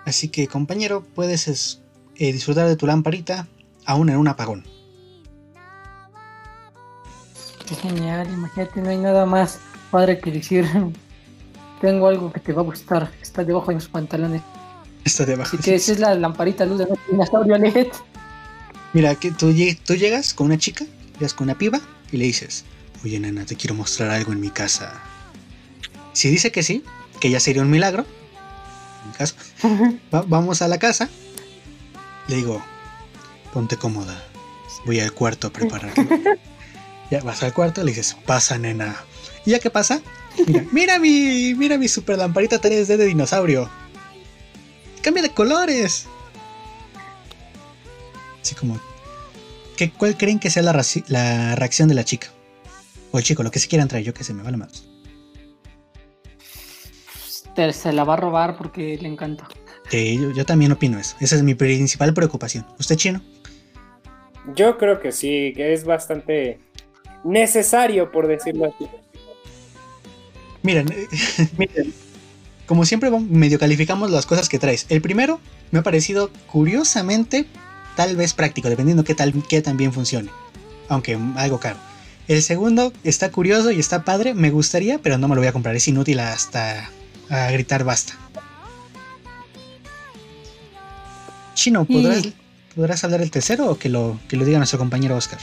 Así 0.05 0.27
que 0.29 0.47
compañero, 0.47 1.03
puedes 1.15 1.47
es- 1.47 1.81
eh, 2.15 2.31
disfrutar 2.33 2.67
de 2.67 2.75
tu 2.75 2.85
lamparita 2.85 3.47
aún 3.85 4.09
en 4.09 4.17
un 4.17 4.27
apagón. 4.27 4.65
Qué 7.67 7.75
genial, 7.75 8.27
imagínate, 8.31 8.81
no 8.81 8.89
hay 8.89 8.97
nada 8.97 9.25
más 9.25 9.59
padre 9.91 10.19
que 10.19 10.31
decir. 10.31 10.65
Tengo 11.81 12.07
algo 12.07 12.31
que 12.31 12.39
te 12.39 12.53
va 12.53 12.61
a 12.61 12.65
gustar, 12.65 13.11
está 13.21 13.43
debajo 13.43 13.67
de 13.69 13.75
mis 13.75 13.87
pantalones. 13.87 14.41
Está 15.03 15.25
debajo. 15.25 15.55
Así 15.57 15.63
que 15.63 15.75
esa 15.75 15.91
es 15.91 15.99
la 15.99 16.15
lamparita 16.15 16.65
luz 16.65 16.79
de 16.79 16.87
dinosaurio 17.11 17.57
LED. 17.57 17.87
Mira, 18.93 19.15
que 19.15 19.31
tú, 19.31 19.53
tú 19.85 19.95
llegas 19.95 20.33
con 20.33 20.47
una 20.47 20.57
chica, 20.57 20.85
llegas 21.15 21.33
con 21.33 21.45
una 21.45 21.57
piba 21.57 21.81
y 22.13 22.17
le 22.17 22.25
dices, 22.25 22.63
oye 23.03 23.19
nena, 23.19 23.43
te 23.45 23.55
quiero 23.57 23.75
mostrar 23.75 24.09
algo 24.11 24.31
en 24.31 24.39
mi 24.39 24.49
casa. 24.51 25.01
Si 26.13 26.29
dice 26.29 26.51
que 26.51 26.63
sí, 26.63 26.83
que 27.19 27.29
ya 27.29 27.39
sería 27.41 27.61
un 27.63 27.69
milagro, 27.71 28.05
en 29.03 29.09
mi 29.09 29.15
caso, 29.17 29.35
va- 30.13 30.23
vamos 30.27 30.61
a 30.61 30.67
la 30.67 30.77
casa, 30.77 31.09
le 32.27 32.35
digo, 32.37 32.63
ponte 33.51 33.75
cómoda, 33.77 34.23
voy 34.85 34.99
al 34.99 35.11
cuarto 35.11 35.47
a 35.47 35.49
prepararlo. 35.51 36.07
ya 37.11 37.21
vas 37.21 37.41
al 37.43 37.53
cuarto, 37.53 37.83
le 37.83 37.91
dices, 37.91 38.15
pasa 38.25 38.57
nena. 38.57 38.95
¿Y 39.45 39.51
ya 39.51 39.59
qué 39.59 39.69
pasa? 39.69 40.01
Mira, 40.47 40.63
mira 40.71 40.99
mi, 40.99 41.53
mira 41.55 41.77
mi 41.77 41.87
super 41.87 42.17
lamparita 42.17 42.61
3D 42.61 42.95
de 42.97 43.05
dinosaurio. 43.05 43.69
Cambia 45.01 45.23
de 45.23 45.31
colores. 45.33 46.05
Así 48.41 48.55
como, 48.55 48.79
¿qué, 49.77 49.91
¿cuál 49.91 50.17
creen 50.17 50.39
que 50.39 50.49
sea 50.49 50.63
la, 50.63 50.83
la 51.07 51.55
reacción 51.55 51.87
de 51.89 51.95
la 51.95 52.03
chica? 52.03 52.27
O 53.11 53.17
el 53.19 53.23
chico, 53.23 53.43
lo 53.43 53.51
que 53.51 53.59
se 53.59 53.67
quieran 53.67 53.87
traer, 53.87 54.05
yo 54.05 54.13
que 54.13 54.23
sé, 54.23 54.33
me 54.33 54.43
vale 54.43 54.57
más. 54.57 54.85
Te- 57.55 57.73
Se 57.73 57.93
la 57.93 58.03
va 58.03 58.13
a 58.13 58.17
robar 58.17 58.57
porque 58.57 58.97
le 58.99 59.07
encanta. 59.07 59.47
Sí, 59.89 60.17
yo, 60.19 60.31
yo 60.31 60.45
también 60.45 60.71
opino 60.71 60.97
eso. 60.97 61.15
Esa 61.19 61.35
es 61.35 61.43
mi 61.43 61.53
principal 61.55 62.13
preocupación. 62.13 62.65
¿Usted 62.79 62.95
chino? 62.95 63.21
Yo 64.55 64.77
creo 64.77 64.99
que 64.99 65.11
sí, 65.11 65.53
que 65.55 65.73
es 65.73 65.85
bastante 65.85 66.59
necesario, 67.23 68.11
por 68.11 68.27
decirlo 68.27 68.65
así. 68.73 68.89
Miren, 70.63 70.87
como 72.65 72.85
siempre 72.85 73.11
medio 73.11 73.59
calificamos 73.59 74.09
las 74.09 74.25
cosas 74.25 74.49
que 74.49 74.59
traes. 74.59 74.85
El 74.89 75.01
primero 75.01 75.39
me 75.71 75.79
ha 75.79 75.83
parecido 75.83 76.31
curiosamente 76.47 77.45
tal 77.95 78.15
vez 78.15 78.33
práctico, 78.33 78.69
dependiendo 78.69 79.03
qué 79.03 79.15
tal 79.15 79.33
qué 79.47 79.61
tan 79.61 79.77
bien 79.77 79.93
funcione. 79.93 80.29
Aunque 80.89 81.17
algo 81.35 81.59
caro. 81.59 81.77
El 82.27 82.41
segundo 82.41 82.93
está 83.03 83.31
curioso 83.31 83.71
y 83.71 83.79
está 83.79 84.03
padre, 84.03 84.33
me 84.33 84.49
gustaría, 84.49 84.97
pero 84.99 85.17
no 85.17 85.27
me 85.27 85.35
lo 85.35 85.41
voy 85.41 85.47
a 85.47 85.53
comprar, 85.53 85.75
es 85.75 85.87
inútil 85.87 86.19
hasta 86.19 86.89
a 87.29 87.51
gritar 87.51 87.83
basta. 87.83 88.13
Chino, 91.53 91.85
¿podrás, 91.85 92.25
Y- 92.25 92.33
¿podrás 92.75 93.03
hablar 93.03 93.21
el 93.21 93.31
tercero 93.31 93.69
o 93.69 93.77
que 93.77 93.89
lo, 93.89 94.19
que 94.27 94.37
lo 94.37 94.45
diga 94.45 94.57
nuestro 94.57 94.79
compañero 94.79 95.15
Oscar? 95.15 95.39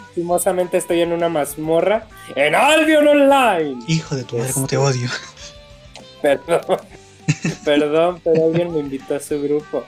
Lastimosamente 0.00 0.76
estoy 0.78 1.00
en 1.02 1.12
una 1.12 1.28
mazmorra 1.28 2.08
en 2.34 2.54
Albion 2.54 3.06
Online. 3.06 3.78
Hijo 3.86 4.16
de 4.16 4.24
tu 4.24 4.36
madre, 4.38 4.52
cómo 4.52 4.66
te 4.66 4.76
odio. 4.76 5.08
Perdón. 6.22 6.78
Perdón, 7.64 8.20
pero 8.24 8.46
alguien 8.46 8.72
me 8.72 8.80
invitó 8.80 9.14
a 9.14 9.20
su 9.20 9.40
grupo. 9.40 9.84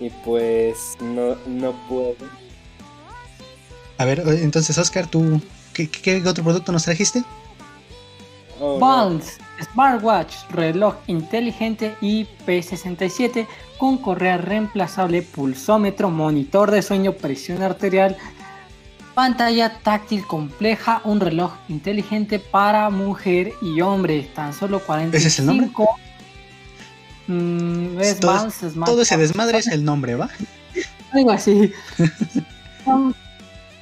Y 0.00 0.10
pues 0.24 0.96
no, 1.00 1.36
no 1.46 1.72
puedo. 1.88 2.16
A 3.98 4.04
ver, 4.04 4.22
entonces 4.26 4.78
Oscar, 4.78 5.06
¿tú 5.08 5.40
qué, 5.72 6.22
otro 6.24 6.44
producto 6.44 6.70
nos 6.72 6.84
trajiste? 6.84 7.24
Oh, 8.60 8.78
no. 8.78 9.20
Smartwatch, 9.72 10.34
reloj 10.50 10.94
inteligente 11.08 11.96
IP67 12.00 13.46
con 13.76 13.98
correa 13.98 14.36
reemplazable, 14.36 15.22
pulsómetro, 15.22 16.10
monitor 16.10 16.70
de 16.70 16.82
sueño, 16.82 17.12
presión 17.12 17.62
arterial, 17.62 18.16
pantalla 19.14 19.80
táctil 19.80 20.24
compleja, 20.26 21.00
un 21.04 21.18
reloj 21.20 21.52
inteligente 21.68 22.38
para 22.38 22.88
mujer 22.90 23.52
y 23.60 23.80
hombre, 23.80 24.28
tan 24.34 24.52
solo 24.52 24.80
45. 24.80 25.16
¿Ese 25.16 25.28
es 25.28 25.38
el 25.40 25.46
nombre? 25.46 25.70
Mm, 27.28 28.00
es 28.00 28.18
Todo- 28.20 29.02
ese 29.02 29.16
desmadre 29.16 29.58
es 29.58 29.68
el 29.68 29.84
nombre, 29.84 30.16
¿va? 30.16 30.28
Algo 31.12 31.30
así. 31.30 31.72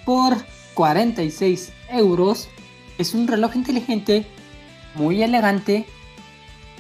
Por 0.05 0.37
46 0.75 1.73
euros. 1.91 2.49
Es 2.99 3.15
un 3.15 3.27
reloj 3.29 3.57
inteligente, 3.57 4.27
muy 4.95 5.23
elegante. 5.23 5.87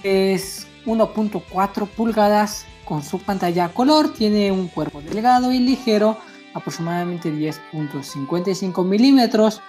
Es 0.02 0.66
1.4 0.86 1.86
pulgadas 1.86 2.66
con 2.84 3.02
su 3.02 3.18
pantalla 3.20 3.66
a 3.66 3.68
color. 3.72 4.12
Tiene 4.12 4.51
un 4.52 4.68
cuerpo 4.68 5.01
delgado 5.02 5.52
y 5.52 5.59
ligero, 5.59 6.18
aproximadamente 6.55 7.32
10.55 7.32 8.84
milímetros. 8.84 9.60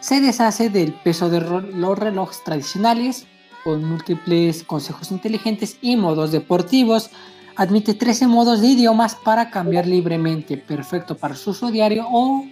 Se 0.00 0.20
deshace 0.20 0.70
del 0.70 0.92
peso 0.94 1.28
de 1.28 1.40
los 1.40 1.98
relojes 1.98 2.42
tradicionales 2.42 3.26
con 3.64 3.84
múltiples 3.84 4.64
consejos 4.64 5.10
inteligentes 5.10 5.76
y 5.80 5.96
modos 5.96 6.32
deportivos. 6.32 7.10
Admite 7.56 7.94
13 7.94 8.26
modos 8.26 8.60
de 8.60 8.68
idiomas 8.68 9.14
para 9.14 9.50
cambiar 9.50 9.86
libremente, 9.86 10.56
perfecto 10.56 11.16
para 11.16 11.34
su 11.34 11.50
uso 11.50 11.70
diario 11.70 12.06
o 12.10 12.46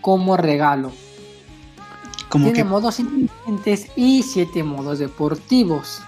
como 0.00 0.36
regalo. 0.36 0.92
Como 2.28 2.46
Tiene 2.46 2.58
que 2.58 2.64
modos 2.64 3.00
inteligentes 3.00 3.88
y 3.96 4.22
7 4.22 4.62
modos 4.62 4.98
deportivos. 4.98 6.00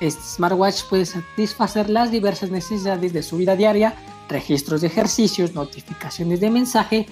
Este 0.00 0.22
smartwatch 0.22 0.82
puede 0.90 1.06
satisfacer 1.06 1.88
las 1.88 2.10
diversas 2.10 2.50
necesidades 2.50 3.12
de 3.12 3.22
su 3.22 3.38
vida 3.38 3.56
diaria, 3.56 3.94
registros 4.28 4.82
de 4.82 4.88
ejercicios, 4.88 5.54
notificaciones 5.54 6.40
de 6.40 6.50
mensaje, 6.50 7.06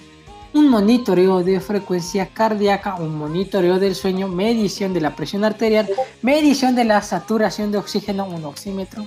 un 0.55 0.69
monitoreo 0.69 1.43
de 1.43 1.59
frecuencia 1.59 2.27
cardíaca, 2.27 2.95
un 2.95 3.17
monitoreo 3.17 3.77
del 3.77 3.93
sueño, 3.93 4.29
medición 4.29 4.93
de 4.93 5.01
la 5.01 5.13
presión 5.13 5.43
arterial, 5.43 5.87
medición 6.21 6.75
de 6.75 6.85
la 6.85 7.01
saturación 7.01 7.71
de 7.73 7.77
oxígeno, 7.77 8.25
un 8.25 8.45
oxímetro, 8.45 9.05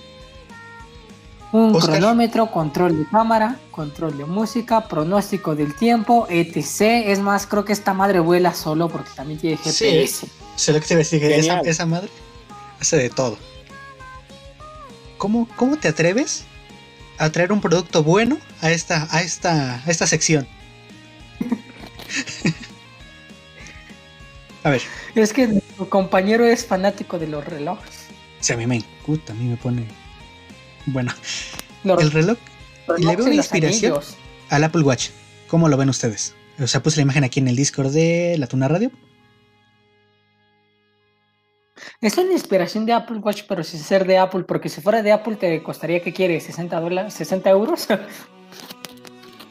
un 1.52 1.74
Oscar. 1.74 1.96
cronómetro, 1.96 2.50
control 2.50 2.98
de 2.98 3.06
cámara, 3.08 3.58
control 3.70 4.18
de 4.18 4.26
música, 4.26 4.86
pronóstico 4.88 5.54
del 5.56 5.74
tiempo, 5.74 6.26
etc. 6.28 7.06
Es 7.06 7.18
más, 7.20 7.46
creo 7.46 7.64
que 7.64 7.72
esta 7.72 7.94
madre 7.94 8.20
vuela 8.20 8.52
solo 8.52 8.90
porque 8.90 9.08
también 9.16 9.40
tiene 9.40 9.56
Sí. 9.56 9.86
GPS. 9.86 10.26
sé 10.54 10.72
lo 10.74 10.80
que 10.80 10.86
te 10.86 10.92
iba 10.94 10.98
a 10.98 11.04
decir, 11.04 11.20
que 11.20 11.38
esa, 11.38 11.60
esa 11.60 11.86
madre 11.86 12.10
hace 12.78 12.98
de 12.98 13.08
todo. 13.08 13.38
¿Cómo, 15.16 15.48
¿Cómo 15.56 15.78
te 15.78 15.88
atreves 15.88 16.44
a 17.16 17.30
traer 17.30 17.52
un 17.52 17.62
producto 17.62 18.02
bueno 18.04 18.36
a 18.60 18.70
esta, 18.70 19.08
a 19.10 19.22
esta, 19.22 19.76
a 19.76 19.90
esta 19.90 20.06
sección? 20.06 20.46
a 24.64 24.70
ver, 24.70 24.82
Es 25.14 25.32
que 25.32 25.46
nuestro 25.48 25.88
compañero 25.88 26.46
es 26.46 26.66
fanático 26.66 27.18
de 27.18 27.28
los 27.28 27.44
relojes. 27.44 28.06
si 28.40 28.52
a 28.52 28.56
mí 28.56 28.66
me 28.66 28.76
incuta, 28.76 29.32
a 29.32 29.36
mí 29.36 29.44
me 29.44 29.56
pone. 29.56 29.84
Bueno, 30.86 31.12
Los 31.84 32.02
el 32.02 32.10
reloj 32.10 32.38
le 32.98 33.16
veo 33.16 33.26
una 33.26 33.34
inspiración 33.34 33.92
anillos. 33.92 34.16
al 34.50 34.64
Apple 34.64 34.82
Watch. 34.82 35.10
¿Cómo 35.48 35.68
lo 35.68 35.76
ven 35.76 35.88
ustedes? 35.88 36.34
O 36.60 36.66
sea, 36.66 36.82
puse 36.82 36.96
la 36.96 37.02
imagen 37.02 37.24
aquí 37.24 37.40
en 37.40 37.48
el 37.48 37.56
Discord 37.56 37.92
de 37.92 38.36
la 38.38 38.46
Tuna 38.46 38.68
Radio. 38.68 38.90
Es 42.00 42.16
una 42.18 42.32
inspiración 42.32 42.86
de 42.86 42.92
Apple 42.92 43.18
Watch, 43.18 43.42
pero 43.48 43.62
sin 43.64 43.80
ser 43.80 44.06
de 44.06 44.18
Apple, 44.18 44.44
porque 44.44 44.68
si 44.68 44.80
fuera 44.80 45.02
de 45.02 45.12
Apple 45.12 45.36
te 45.36 45.62
costaría, 45.62 46.02
¿qué 46.02 46.12
quieres? 46.12 46.48
¿60 46.48 46.80
dólares? 46.80 47.18
¿60 47.20 47.48
euros? 47.50 47.86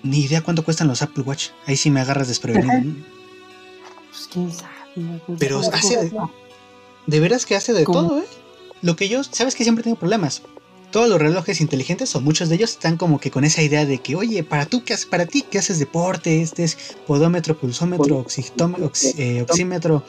Ni 0.03 0.19
idea 0.19 0.41
cuánto 0.41 0.64
cuestan 0.64 0.88
los 0.88 1.02
Apple 1.02 1.24
Watch. 1.24 1.48
Ahí 1.65 1.76
sí 1.78 1.90
me 1.90 1.99
agarras 2.02 2.28
desprevenido. 2.28 2.95
pues 4.10 4.30
quién 4.32 4.52
sabe. 4.52 4.72
pues, 5.26 5.40
Pero 5.40 5.61
¿cómo 5.61 5.74
hace 5.76 5.98
de-? 5.98 6.11
De 7.07 7.19
veras 7.19 7.45
que 7.45 7.56
hace 7.56 7.74
de 7.74 7.84
¿Cómo? 7.84 8.07
todo, 8.07 8.19
¿eh? 8.19 8.26
Lo 8.82 8.95
que 8.95 9.10
yo, 9.10 9.24
sabes 9.24 9.56
que 9.56 9.64
siempre 9.64 9.84
tengo 9.84 9.98
problemas. 9.98 10.41
Todos 10.91 11.10
los 11.10 11.19
relojes 11.19 11.60
inteligentes, 11.61 12.15
o 12.15 12.22
muchos 12.22 12.48
de 12.48 12.56
ellos, 12.56 12.72
están 12.72 12.95
como 12.95 13.19
que 13.19 13.30
con 13.32 13.44
esa 13.44 13.61
idea 13.61 13.86
de 13.86 13.98
que, 13.99 14.15
oye, 14.15 14.44
para 14.44 14.65
tú 14.65 14.84
que 14.86 14.94
haces, 14.94 15.06
para 15.06 15.26
ti 15.26 15.41
que 15.41 15.57
haces 15.60 15.80
deporte, 15.80 16.41
este 16.41 16.64
es 16.64 16.78
podómetro, 17.06 17.57
pulsómetro, 17.57 18.24
oxi- 18.24 19.14
eh, 19.18 19.41
oxímetro, 19.41 20.03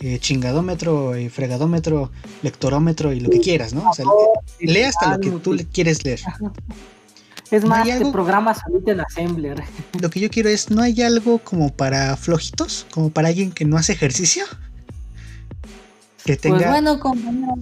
eh, 0.00 0.18
chingadómetro, 0.18 1.14
eh, 1.14 1.30
fregadómetro, 1.30 2.10
lectorómetro 2.42 3.12
y 3.12 3.20
lo 3.20 3.30
que 3.30 3.40
quieras, 3.40 3.72
¿no? 3.72 3.88
O 3.90 3.94
sea, 3.94 4.04
lee 4.58 4.82
hasta 4.82 5.12
lo 5.16 5.20
que 5.20 5.30
tú 5.30 5.56
quieres 5.72 6.04
leer. 6.04 6.20
Es 7.50 7.62
¿No 7.62 7.68
más, 7.70 7.84
te 7.84 7.92
algo? 7.92 8.12
programas 8.12 8.58
ahorita 8.66 8.92
en 8.92 9.00
Assembler. 9.00 9.62
Lo 10.00 10.10
que 10.10 10.20
yo 10.20 10.30
quiero 10.30 10.48
es, 10.48 10.70
¿no 10.70 10.82
hay 10.82 11.00
algo 11.02 11.38
como 11.38 11.72
para 11.72 12.16
flojitos? 12.16 12.86
Como 12.92 13.10
para 13.10 13.28
alguien 13.28 13.52
que 13.52 13.64
no 13.64 13.76
hace 13.76 13.92
ejercicio? 13.92 14.44
Que 16.24 16.36
tenga... 16.36 16.56
Pues 16.58 16.68
bueno, 16.68 17.00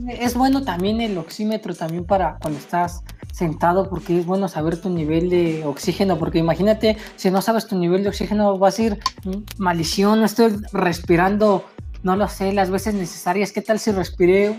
es 0.09 0.35
bueno 0.35 0.62
también 0.65 1.01
el 1.02 1.19
oxímetro 1.19 1.74
también 1.74 2.05
para 2.05 2.39
cuando 2.40 2.59
estás 2.59 3.02
sentado 3.31 3.90
porque 3.90 4.20
es 4.20 4.24
bueno 4.27 4.48
saber 4.48 4.81
tu 4.81 4.89
nivel 4.89 5.28
de 5.28 5.65
oxígeno 5.65 6.19
porque 6.19 6.39
imagínate 6.39 6.97
si 7.16 7.31
no 7.31 7.43
sabes 7.43 7.66
tu 7.66 7.77
nivel 7.77 8.05
de 8.05 8.09
oxígeno 8.09 8.56
vas 8.59 8.78
a 8.78 8.82
ir 8.85 8.98
mm, 9.24 9.39
maldición, 9.59 10.20
no 10.20 10.24
estoy 10.27 10.55
respirando, 10.73 11.65
no 12.05 12.16
lo 12.16 12.28
sé, 12.28 12.52
las 12.52 12.70
veces 12.70 12.94
necesarias, 12.94 13.51
¿qué 13.52 13.61
tal 13.61 13.78
si 13.81 13.90
respiré 13.90 14.51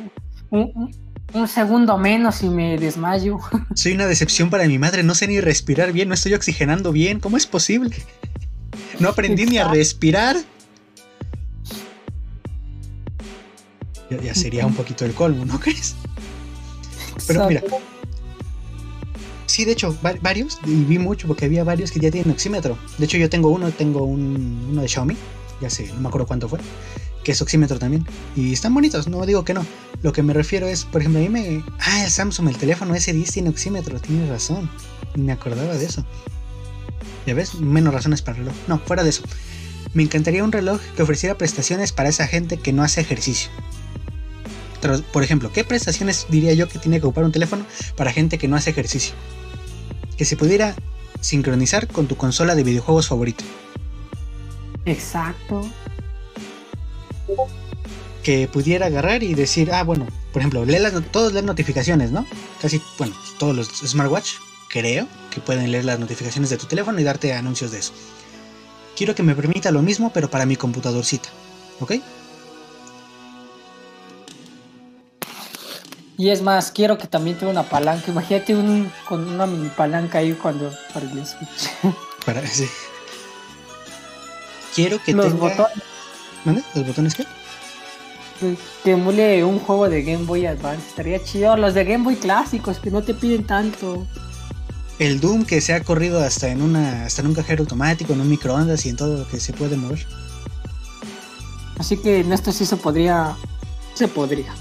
un, 0.52 0.72
un- 0.76 1.05
un 1.36 1.48
segundo 1.48 1.98
menos 1.98 2.42
y 2.44 2.50
me 2.50 2.78
desmayo? 2.78 3.40
Soy 3.76 3.94
una 3.94 4.08
decepción 4.08 4.50
para 4.50 4.68
mi 4.68 4.80
madre, 4.80 5.04
no 5.04 5.14
sé 5.16 5.28
ni 5.28 5.40
respirar 5.42 5.92
bien, 5.92 6.08
no 6.08 6.14
estoy 6.16 6.34
oxigenando 6.34 6.92
bien, 6.92 7.20
¿cómo 7.20 7.38
es 7.38 7.46
posible? 7.46 7.96
No 9.00 9.10
aprendí 9.10 9.46
ni 9.46 9.58
a 9.58 9.68
respirar. 9.68 10.38
Ya, 14.10 14.22
ya 14.22 14.36
sería 14.36 14.66
un 14.66 14.74
poquito 14.76 15.04
el 15.06 15.14
colmo, 15.14 15.46
¿no 15.46 15.60
crees? 15.60 15.96
Pero 17.28 17.48
mira, 17.48 17.62
Sí, 19.48 19.64
de 19.64 19.72
hecho, 19.72 19.98
va- 20.06 20.16
varios, 20.22 20.60
y 20.66 20.84
vi 20.84 21.00
mucho 21.00 21.28
porque 21.28 21.46
había 21.46 21.64
varios 21.64 21.90
que 21.92 22.00
ya 22.00 22.12
tienen 22.12 22.32
oxímetro. 22.32 22.78
De 22.98 23.06
hecho, 23.06 23.18
yo 23.18 23.30
tengo 23.30 23.50
uno, 23.50 23.72
tengo 23.72 24.04
un, 24.04 24.68
uno 24.72 24.82
de 24.82 24.88
Xiaomi, 24.88 25.16
ya 25.62 25.70
sé, 25.70 25.88
no 25.94 26.02
me 26.02 26.08
acuerdo 26.08 26.28
cuánto 26.28 26.50
fue, 26.50 26.60
que 27.24 27.32
es 27.32 27.42
oxímetro 27.42 27.80
también. 27.80 28.06
Y 28.36 28.54
están 28.54 28.74
bonitos, 28.74 29.08
no 29.08 29.26
digo 29.26 29.44
que 29.44 29.54
no. 29.54 29.66
Lo 30.02 30.14
que 30.14 30.24
me 30.24 30.34
refiero 30.34 30.68
es, 30.68 30.86
por 30.86 31.02
ejemplo, 31.02 31.20
a 31.20 31.24
mí 31.24 31.30
me... 31.30 31.64
Ah, 31.80 32.04
el 32.04 32.12
Samsung, 32.12 32.50
el 32.50 32.58
teléfono 32.58 32.94
S10 32.94 33.32
tiene 33.32 33.50
oxímetro, 33.50 34.00
tienes 34.00 34.30
razón. 34.30 34.70
Me 35.16 35.32
acordaba 35.32 35.76
de 35.76 35.86
eso. 35.86 36.06
¿Ya 37.26 37.34
ves? 37.34 37.56
Menos 37.56 37.94
razones 37.94 38.22
para 38.22 38.38
el 38.38 38.46
reloj. 38.46 38.58
No, 38.68 38.80
fuera 38.80 39.04
de 39.04 39.10
eso. 39.10 39.24
Me 39.94 40.04
encantaría 40.04 40.44
un 40.44 40.52
reloj 40.52 40.80
que 40.96 41.04
ofreciera 41.04 41.38
prestaciones 41.38 41.92
para 41.92 42.10
esa 42.10 42.28
gente 42.28 42.58
que 42.58 42.74
no 42.74 42.84
hace 42.84 43.02
ejercicio. 43.02 43.50
Por 45.12 45.24
ejemplo, 45.24 45.52
¿qué 45.52 45.64
prestaciones 45.64 46.28
diría 46.30 46.54
yo 46.54 46.68
que 46.68 46.78
tiene 46.78 47.00
que 47.00 47.08
ocupar 47.08 47.24
un 47.24 47.32
teléfono 47.32 47.66
para 47.96 48.12
gente 48.12 48.38
que 48.38 48.48
no 48.48 48.56
hace 48.56 48.70
ejercicio? 48.70 49.16
Que 50.18 50.26
se 50.26 50.38
pudiera 50.38 50.76
sincronizar 51.22 51.88
con 51.88 52.08
tu 52.08 52.18
consola 52.18 52.54
de 52.54 52.64
videojuegos 52.64 53.08
favorito. 53.08 53.44
Exacto. 54.86 55.68
Que 58.24 58.48
pudiera 58.48 58.88
agarrar 58.88 59.24
y 59.24 59.34
decir, 59.34 59.72
ah, 59.72 59.84
bueno, 59.84 60.08
por 60.32 60.42
ejemplo, 60.42 60.66
lee 60.66 60.80
las, 60.80 60.94
todos 61.12 61.34
leen 61.34 61.46
notificaciones, 61.46 62.12
¿no? 62.12 62.26
Casi, 62.62 62.82
bueno, 62.98 63.16
todos 63.38 63.56
los 63.56 63.68
smartwatch, 63.68 64.34
creo, 64.70 65.08
que 65.32 65.42
pueden 65.42 65.72
leer 65.72 65.86
las 65.86 66.00
notificaciones 66.00 66.50
de 66.50 66.58
tu 66.58 66.66
teléfono 66.66 67.00
y 67.00 67.04
darte 67.04 67.34
anuncios 67.34 67.72
de 67.72 67.80
eso. 67.80 67.94
Quiero 68.96 69.14
que 69.14 69.24
me 69.24 69.36
permita 69.36 69.72
lo 69.72 69.82
mismo, 69.82 70.12
pero 70.14 70.30
para 70.30 70.46
mi 70.46 70.56
computadorcita. 70.56 71.30
¿Ok? 71.80 71.94
Y 76.18 76.30
es 76.30 76.42
más, 76.42 76.72
quiero 76.72 76.98
que 76.98 77.08
también 77.08 77.38
tenga 77.38 77.52
una 77.52 77.64
palanca. 77.64 78.10
Imagínate 78.10 78.56
un, 78.56 78.90
con 79.08 79.28
una 79.28 79.46
mini 79.46 79.70
palanca 79.70 80.20
ahí 80.20 80.34
cuando 80.34 80.74
para 80.94 81.06
el 81.06 81.26
Switch. 81.26 81.70
Para, 82.26 82.48
sí. 82.48 82.66
Quiero 84.76 85.02
que 85.02 85.14
Los 85.14 85.28
tenga... 85.28 85.40
botones 85.40 85.84
¿Mande? 86.44 86.64
¿Los 86.76 86.88
botones 86.88 87.16
qué? 87.16 87.26
que 88.84 88.92
emule 88.92 89.44
un 89.46 89.60
juego 89.60 89.88
de 89.90 90.04
Game 90.04 90.26
Boy 90.26 90.46
Advance. 90.46 90.88
Estaría 90.90 91.24
chido. 91.24 91.56
Los 91.56 91.74
de 91.74 91.86
Game 91.86 92.04
Boy 92.04 92.18
clásicos 92.18 92.80
que 92.80 92.92
no 92.92 93.02
te 93.02 93.14
piden 93.14 93.46
tanto. 93.46 94.06
El 95.00 95.20
Doom 95.20 95.46
que 95.46 95.62
se 95.62 95.74
ha 95.74 95.84
corrido 95.84 96.20
hasta 96.22 96.50
en 96.50 96.62
una 96.62 97.06
hasta 97.06 97.22
en 97.22 97.30
un 97.30 97.34
cajero 97.34 97.64
automático, 97.64 98.14
en 98.14 98.22
un 98.22 98.30
microondas 98.30 98.86
y 98.86 98.90
en 98.90 98.98
todo 98.98 99.18
lo 99.20 99.28
que 99.28 99.40
se 99.40 99.54
puede 99.54 99.78
mover. 99.78 100.06
Así 101.78 101.98
que 101.98 102.20
en 102.20 102.34
esto 102.34 102.52
sí 102.52 102.66
se 102.66 102.78
podría. 102.78 103.36
Se 103.94 104.08
podría. 104.08 104.54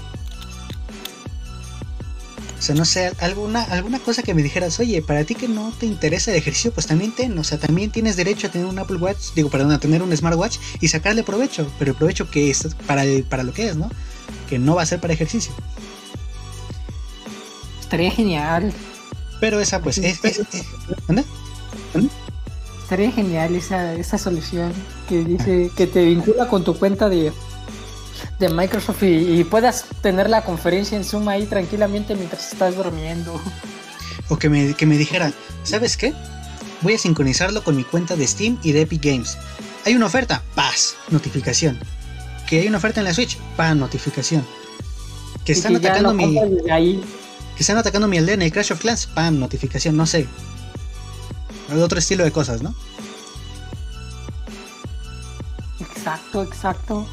O 2.57 2.61
sea, 2.61 2.73
no 2.73 2.85
sé, 2.85 3.11
alguna, 3.19 3.61
alguna 3.63 3.99
cosa 3.99 4.23
que 4.23 4.33
me 4.33 4.41
dijeras, 4.41 4.79
oye, 4.79 5.01
para 5.01 5.23
ti 5.23 5.35
que 5.35 5.47
no 5.47 5.71
te 5.77 5.85
interesa 5.85 6.31
el 6.31 6.37
ejercicio, 6.37 6.71
pues 6.73 6.87
también 6.87 7.11
ten, 7.13 7.37
o 7.37 7.43
sea, 7.43 7.59
también 7.59 7.91
tienes 7.91 8.15
derecho 8.15 8.47
a 8.47 8.49
tener 8.49 8.65
un 8.65 8.79
Apple 8.79 8.97
Watch, 8.97 9.33
digo, 9.35 9.49
perdón, 9.49 9.71
a 9.73 9.79
tener 9.79 10.01
un 10.01 10.15
smartwatch 10.15 10.57
y 10.79 10.87
sacarle 10.87 11.23
provecho, 11.23 11.69
pero 11.77 11.91
el 11.91 11.97
provecho 11.97 12.29
que 12.31 12.49
es 12.49 12.67
para, 12.87 13.03
el- 13.03 13.23
para 13.23 13.43
lo 13.43 13.53
que 13.53 13.67
es, 13.67 13.75
¿no? 13.75 13.89
Que 14.49 14.57
no 14.57 14.73
va 14.75 14.81
a 14.83 14.85
ser 14.85 14.99
para 15.01 15.13
ejercicio. 15.13 15.53
Estaría 17.81 18.09
genial. 18.11 18.73
Pero 19.39 19.59
esa, 19.59 19.81
pues, 19.81 19.97
es... 19.97 20.23
es- 20.23 20.39
es- 20.39 20.65
¿Anda? 21.07 21.23
Estaría 22.81 23.11
genial 23.11 23.55
esa, 23.55 23.93
esa 23.95 24.17
solución 24.17 24.71
que 25.09 25.23
dice 25.23 25.71
que 25.75 25.87
te 25.87 26.05
vincula 26.05 26.47
con 26.47 26.63
tu 26.63 26.77
cuenta 26.77 27.09
de, 27.09 27.31
de 28.39 28.49
Microsoft 28.49 29.03
y, 29.03 29.39
y 29.39 29.43
puedas 29.43 29.85
tener 30.01 30.29
la 30.29 30.43
conferencia 30.43 30.97
en 30.97 31.03
Zoom 31.03 31.27
ahí 31.29 31.45
tranquilamente 31.45 32.15
mientras 32.15 32.51
estás 32.51 32.75
durmiendo. 32.75 33.39
O 34.29 34.37
que 34.37 34.49
me, 34.49 34.73
que 34.73 34.85
me 34.85 34.97
dijera, 34.97 35.31
¿sabes 35.63 35.97
qué? 35.97 36.13
Voy 36.81 36.93
a 36.93 36.97
sincronizarlo 36.97 37.63
con 37.63 37.75
mi 37.75 37.83
cuenta 37.83 38.15
de 38.15 38.27
Steam 38.27 38.57
y 38.63 38.71
de 38.71 38.81
Epic 38.81 39.03
Games. 39.03 39.37
Hay 39.85 39.95
una 39.95 40.07
oferta, 40.07 40.41
paz, 40.55 40.95
notificación. 41.09 41.79
Que 42.47 42.61
hay 42.61 42.67
una 42.67 42.77
oferta 42.77 43.01
en 43.01 43.05
la 43.05 43.13
Switch, 43.13 43.37
paz, 43.55 43.75
notificación. 43.75 44.45
Que 45.43 45.51
están 45.51 45.79
que 45.79 45.87
atacando 45.87 46.13
mi... 46.13 46.39
ahí. 46.71 47.03
que 47.55 47.61
están 47.61 47.77
atacando 47.77 48.07
mi 48.07 48.17
aldea 48.17 48.33
en 48.33 48.41
el 48.41 48.51
Crash 48.51 48.73
of 48.73 48.79
Clans, 48.79 49.05
pam, 49.07 49.39
notificación, 49.39 49.95
no 49.95 50.05
sé. 50.05 50.27
Otro 51.79 51.99
estilo 51.99 52.23
de 52.23 52.31
cosas, 52.31 52.61
¿no? 52.61 52.75
Exacto, 55.79 56.43
exacto. 56.43 57.07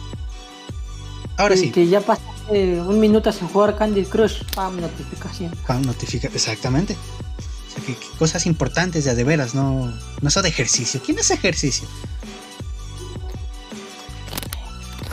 Ahora 1.37 1.57
sí, 1.57 1.71
Que 1.71 1.87
ya 1.89 2.01
pasaste 2.01 2.81
un 2.81 3.01
minuto 3.01 3.33
sin 3.33 3.49
jugar 3.49 3.77
Candy 3.77 4.05
Crush. 4.05 4.43
Pam, 4.55 4.81
notificación. 4.81 5.51
pam, 5.67 5.83
notifica, 5.83 6.29
exactamente. 6.29 6.95
O 6.95 7.75
sea, 7.75 7.85
que, 7.85 7.95
que 7.97 8.07
cosas 8.19 8.47
importantes 8.47 9.05
de 9.05 9.11
a 9.11 9.15
de 9.15 9.25
veras, 9.25 9.55
no, 9.55 9.93
no 10.21 10.29
eso 10.29 10.43
de 10.43 10.49
ejercicio. 10.51 11.01
¿Quién 11.05 11.19
hace 11.19 11.35
ejercicio? 11.35 11.89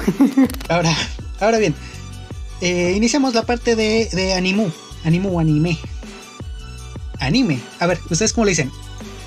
ahora, 0.70 0.94
ahora 1.40 1.58
bien, 1.58 1.76
eh, 2.62 2.94
iniciamos 2.96 3.34
la 3.34 3.44
parte 3.44 3.76
de, 3.76 4.10
de 4.12 4.34
Animu, 4.34 4.70
Animu, 5.06 5.40
anime. 5.40 5.78
Anime. 7.20 7.60
A 7.80 7.88
ver, 7.88 8.00
¿ustedes 8.10 8.34
cómo 8.34 8.46
le 8.46 8.52
dicen? 8.52 8.72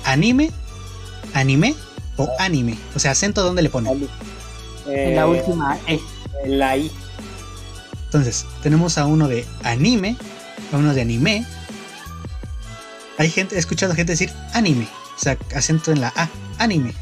¿Anime? 0.03 0.51
¿Anime? 1.33 1.75
¿O 2.17 2.27
anime? 2.39 2.77
O 2.95 2.99
sea, 2.99 3.11
acento, 3.11 3.41
¿dónde 3.43 3.61
le 3.61 3.69
ponen? 3.69 4.07
En 4.87 5.15
la 5.15 5.21
Eh, 5.21 5.25
última 5.25 5.77
E. 5.87 5.99
en 6.43 6.59
la 6.59 6.77
I. 6.77 6.91
Entonces, 8.05 8.45
tenemos 8.61 8.97
a 8.97 9.05
uno 9.05 9.27
de 9.27 9.45
anime, 9.63 10.15
a 10.71 10.77
uno 10.77 10.93
de 10.93 11.01
anime. 11.01 11.45
Hay 13.17 13.29
gente, 13.29 13.55
he 13.55 13.59
escuchado 13.59 13.95
gente 13.95 14.13
decir 14.13 14.31
anime, 14.53 14.87
o 15.15 15.19
sea, 15.19 15.37
acento 15.55 15.91
en 15.91 16.01
la 16.01 16.13
A, 16.15 16.29
anime. 16.57 16.93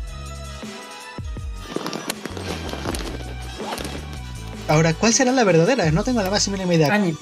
Ahora, 4.68 4.94
¿cuál 4.94 5.14
será 5.14 5.32
la 5.34 5.44
verdadera? 5.44 5.92
No 5.92 6.04
tengo 6.04 6.22
la 6.22 6.30
más 6.30 6.48
mínima 6.48 6.74
idea. 6.74 6.94
Anime. 6.94 7.18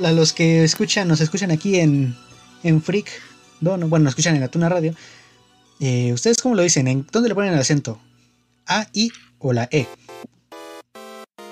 Los 0.00 0.32
que 0.32 0.64
escuchan, 0.64 1.08
nos 1.08 1.20
escuchan 1.20 1.50
aquí 1.50 1.78
en, 1.80 2.16
en 2.62 2.80
Freak, 2.82 3.08
no, 3.60 3.76
no, 3.76 3.88
bueno, 3.88 4.04
nos 4.04 4.12
escuchan 4.12 4.34
en 4.36 4.40
la 4.40 4.48
Tuna 4.48 4.68
Radio. 4.68 4.94
eh, 5.80 6.12
¿Ustedes 6.12 6.38
cómo 6.40 6.54
lo 6.54 6.62
dicen? 6.62 6.88
¿En 6.88 7.06
dónde 7.10 7.28
le 7.28 7.34
ponen 7.34 7.52
el 7.52 7.58
acento? 7.58 8.00
¿A, 8.66 8.86
I 8.92 9.10
o 9.38 9.52
la 9.52 9.68
E? 9.70 9.86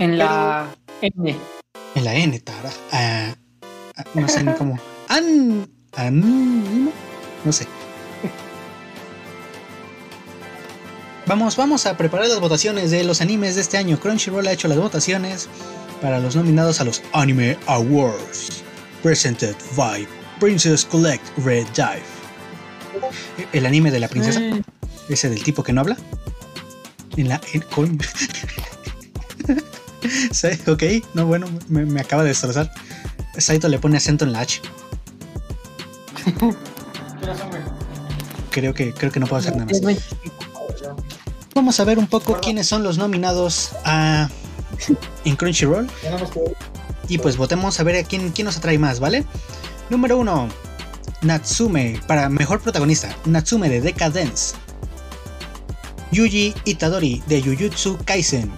En 0.01 0.17
la 0.17 0.67
N. 1.01 1.37
En 1.93 2.03
la 2.03 2.15
N, 2.15 2.39
tara. 2.39 2.71
Ah, 2.91 3.35
ah, 3.97 4.03
no 4.15 4.27
sé 4.27 4.43
ni 4.43 4.51
cómo. 4.57 4.79
An. 5.09 5.69
An. 5.95 6.91
No 7.45 7.51
sé. 7.51 7.67
Vamos, 11.27 11.55
vamos 11.55 11.85
a 11.85 11.95
preparar 11.97 12.27
las 12.27 12.39
votaciones 12.39 12.89
de 12.89 13.03
los 13.03 13.21
animes 13.21 13.53
de 13.53 13.61
este 13.61 13.77
año. 13.77 13.99
Crunchyroll 13.99 14.47
ha 14.47 14.53
hecho 14.53 14.67
las 14.67 14.79
votaciones. 14.79 15.47
para 16.01 16.19
los 16.19 16.35
nominados 16.35 16.81
a 16.81 16.83
los 16.83 17.03
Anime 17.13 17.59
Awards, 17.67 18.63
presented 19.03 19.55
by 19.77 20.07
Princess 20.39 20.83
Collect 20.83 21.23
Red 21.45 21.67
Dive. 21.75 22.01
El 23.53 23.67
anime 23.67 23.91
de 23.91 23.99
la 23.99 24.07
princesa, 24.07 24.39
Eh, 24.41 24.63
ese 25.09 25.29
del 25.29 25.43
tipo 25.43 25.61
que 25.63 25.73
no 25.73 25.81
habla. 25.81 25.95
En 27.17 27.29
la. 27.29 27.39
En. 27.53 27.61
Ok, 30.67 30.83
no, 31.13 31.25
bueno, 31.25 31.47
me, 31.67 32.01
acaba 32.01 32.23
de 32.23 32.29
destrozar. 32.29 32.71
Saito 33.37 33.67
le 33.67 33.79
pone 33.79 33.97
acento 33.97 34.25
en 34.25 34.33
la 34.33 34.41
H. 34.41 34.61
Creo 38.49 38.73
que, 38.73 38.93
creo 38.93 39.11
que 39.11 39.19
no 39.19 39.27
puedo 39.27 39.39
hacer 39.39 39.55
nada 39.55 39.65
más. 39.65 39.81
Vamos 41.55 41.79
a 41.79 41.83
ver 41.83 41.99
un 41.99 42.07
poco 42.07 42.39
quiénes 42.41 42.67
son 42.67 42.83
los 42.83 42.97
nominados 42.97 43.71
a 43.85 44.29
en 45.25 45.35
Crunchyroll. 45.35 45.87
Y 47.07 47.17
pues 47.17 47.37
votemos 47.37 47.79
a 47.79 47.83
ver 47.83 47.97
a 47.97 48.03
quién, 48.03 48.31
quién 48.31 48.45
nos 48.45 48.57
atrae 48.57 48.77
más, 48.77 48.99
¿vale? 48.99 49.25
Número 49.89 50.17
1. 50.17 50.49
Natsume, 51.21 51.99
para 52.07 52.29
mejor 52.29 52.61
protagonista. 52.61 53.15
Natsume 53.25 53.69
de 53.69 53.81
Decadence. 53.81 54.55
Yuji 56.11 56.53
Itadori 56.65 57.23
de 57.27 57.41
Jujutsu 57.41 57.97
Kaisen. 58.05 58.51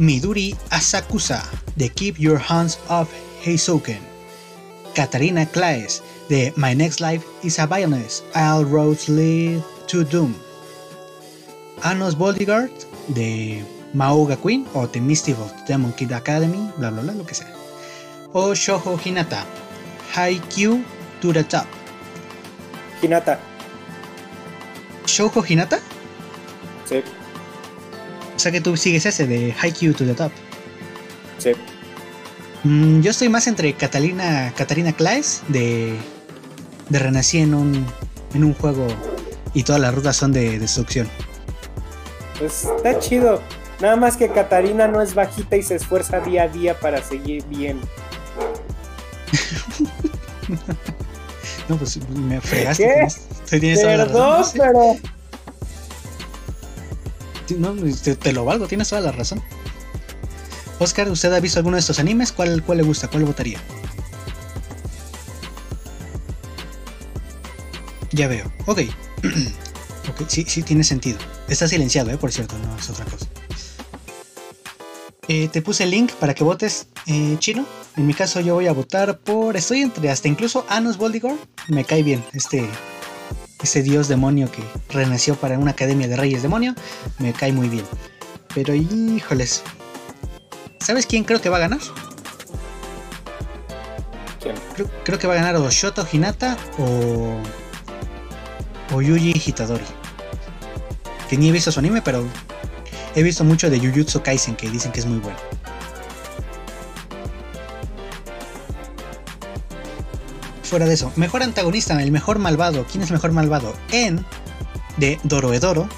Midori 0.00 0.56
Asakusa 0.70 1.44
de 1.76 1.90
Keep 1.90 2.18
Your 2.18 2.38
Hands 2.38 2.78
Off 2.88 3.10
Heisouken. 3.44 4.00
Katarina 4.94 5.44
Claes 5.44 6.02
de 6.30 6.54
My 6.56 6.74
Next 6.74 7.00
Life 7.00 7.22
is 7.42 7.58
a 7.58 7.66
Violence. 7.66 8.22
All 8.34 8.64
Roads 8.64 9.10
Lead 9.10 9.62
to 9.88 10.02
Doom. 10.04 10.34
Anos 11.82 12.16
Bodyguard 12.16 12.70
de 13.08 13.62
Maoga 13.92 14.36
Queen 14.36 14.66
o 14.72 14.86
The 14.86 15.02
Misty 15.02 15.32
of 15.32 15.52
Demon 15.68 15.92
Kid 15.92 16.12
Academy, 16.12 16.70
bla 16.78 16.88
bla 16.88 17.02
bla, 17.02 17.12
lo 17.12 17.26
que 17.26 17.34
sea. 17.34 17.52
O 18.32 18.54
Shoujo 18.54 18.98
Hinata, 19.04 19.44
Haikyuu 20.14 20.82
to 21.20 21.30
the 21.34 21.44
Top. 21.44 21.66
Hinata. 23.02 23.38
¿Shoujo 25.04 25.44
Hinata? 25.44 25.78
Sí, 26.88 27.02
O 28.40 28.42
sea 28.42 28.52
que 28.52 28.62
tú 28.62 28.74
sigues 28.74 29.04
ese 29.04 29.26
de 29.26 29.54
Haikyuu 29.60 29.92
to 29.92 30.06
the 30.06 30.14
Top. 30.14 30.32
sí. 31.36 31.52
Mm, 32.64 33.02
yo 33.02 33.10
estoy 33.10 33.28
más 33.28 33.46
entre 33.46 33.74
Catalina, 33.74 34.54
Katarina 34.56 34.94
Claes 34.94 35.42
de, 35.48 35.94
de 36.88 36.98
Renací 36.98 37.36
en 37.36 37.52
un, 37.52 37.86
en 38.32 38.44
un 38.44 38.54
juego 38.54 38.86
y 39.52 39.62
todas 39.62 39.78
las 39.82 39.94
rutas 39.94 40.16
son 40.16 40.32
de 40.32 40.58
destrucción. 40.58 41.06
Pues 42.38 42.64
está 42.64 42.98
chido. 42.98 43.42
Nada 43.78 43.96
más 43.96 44.16
que 44.16 44.30
Katarina 44.30 44.88
no 44.88 45.02
es 45.02 45.14
bajita 45.14 45.58
y 45.58 45.62
se 45.62 45.74
esfuerza 45.74 46.20
día 46.20 46.44
a 46.44 46.48
día 46.48 46.80
para 46.80 47.02
seguir 47.02 47.44
bien. 47.44 47.78
No, 51.68 51.76
pues 51.76 51.98
me 52.08 52.40
fregaste. 52.40 52.82
¿Qué? 52.82 52.90
Tienes, 52.94 53.20
tienes 53.60 53.80
toda 53.80 53.96
la 53.96 54.04
razón. 54.06 54.14
Perdón, 54.14 54.38
no 54.38 54.44
sé. 54.44 54.58
pero. 54.58 55.19
No, 57.58 57.74
te, 57.74 58.32
lo 58.32 58.44
valgo, 58.44 58.66
tienes 58.66 58.88
toda 58.88 59.00
la 59.00 59.12
razón. 59.12 59.42
Oscar, 60.78 61.10
¿usted 61.10 61.32
ha 61.32 61.40
visto 61.40 61.58
alguno 61.58 61.76
de 61.76 61.80
estos 61.80 61.98
animes? 61.98 62.32
¿Cuál, 62.32 62.62
cuál 62.62 62.78
le 62.78 62.84
gusta? 62.84 63.08
¿Cuál 63.08 63.24
votaría? 63.24 63.60
Ya 68.12 68.28
veo. 68.28 68.50
Ok. 68.66 68.80
ok, 70.08 70.28
sí, 70.28 70.44
sí, 70.48 70.62
tiene 70.62 70.84
sentido. 70.84 71.18
Está 71.48 71.68
silenciado, 71.68 72.10
¿eh? 72.10 72.16
Por 72.16 72.32
cierto, 72.32 72.56
no 72.58 72.76
es 72.76 72.88
otra 72.90 73.04
cosa. 73.04 73.26
Eh, 75.28 75.48
te 75.48 75.62
puse 75.62 75.84
el 75.84 75.90
link 75.90 76.12
para 76.14 76.34
que 76.34 76.42
votes 76.42 76.88
eh, 77.06 77.36
chino. 77.38 77.64
En 77.96 78.06
mi 78.06 78.14
caso 78.14 78.40
yo 78.40 78.54
voy 78.54 78.66
a 78.66 78.72
votar 78.72 79.18
por... 79.18 79.56
Estoy 79.56 79.82
entre 79.82 80.10
hasta 80.10 80.26
incluso 80.26 80.66
Anos 80.68 80.96
Boldigor. 80.96 81.36
Me 81.68 81.84
cae 81.84 82.02
bien 82.02 82.24
este, 82.32 82.68
este 83.62 83.82
dios 83.82 84.08
demonio 84.08 84.50
que 84.50 84.62
renació 84.88 85.34
para 85.36 85.58
una 85.58 85.72
academia 85.72 86.08
de 86.08 86.16
reyes 86.16 86.42
demonio. 86.42 86.74
Me 87.18 87.32
cae 87.32 87.52
muy 87.52 87.68
bien. 87.68 87.84
Pero 88.54 88.74
híjoles. 88.74 89.62
¿Sabes 90.80 91.06
quién 91.06 91.24
creo 91.24 91.40
que 91.40 91.48
va 91.48 91.58
a 91.58 91.60
ganar? 91.60 91.80
¿Quién? 94.40 94.56
Creo, 94.74 94.90
creo 95.04 95.18
que 95.18 95.26
va 95.26 95.34
a 95.34 95.36
ganar 95.36 95.56
o 95.56 95.70
Shoto 95.70 96.06
Hinata 96.10 96.56
o. 96.78 97.36
o 98.92 99.02
Yuji 99.02 99.40
Hitadori. 99.44 99.84
Que 101.28 101.36
ni 101.36 101.48
he 101.48 101.52
visto 101.52 101.70
su 101.70 101.78
anime, 101.78 102.02
pero 102.02 102.24
he 103.14 103.22
visto 103.22 103.44
mucho 103.44 103.70
de 103.70 103.78
Jujutsu 103.78 104.22
Kaisen 104.22 104.56
que 104.56 104.68
dicen 104.70 104.90
que 104.90 105.00
es 105.00 105.06
muy 105.06 105.18
bueno. 105.18 105.38
Fuera 110.70 110.86
de 110.86 110.94
eso, 110.94 111.12
mejor 111.16 111.42
antagonista, 111.42 112.00
el 112.00 112.12
mejor 112.12 112.38
malvado. 112.38 112.86
¿Quién 112.88 113.02
es 113.02 113.10
mejor 113.10 113.32
malvado? 113.32 113.74
En 113.90 114.24
de 114.98 115.18
Dorohedoro, 115.24 115.88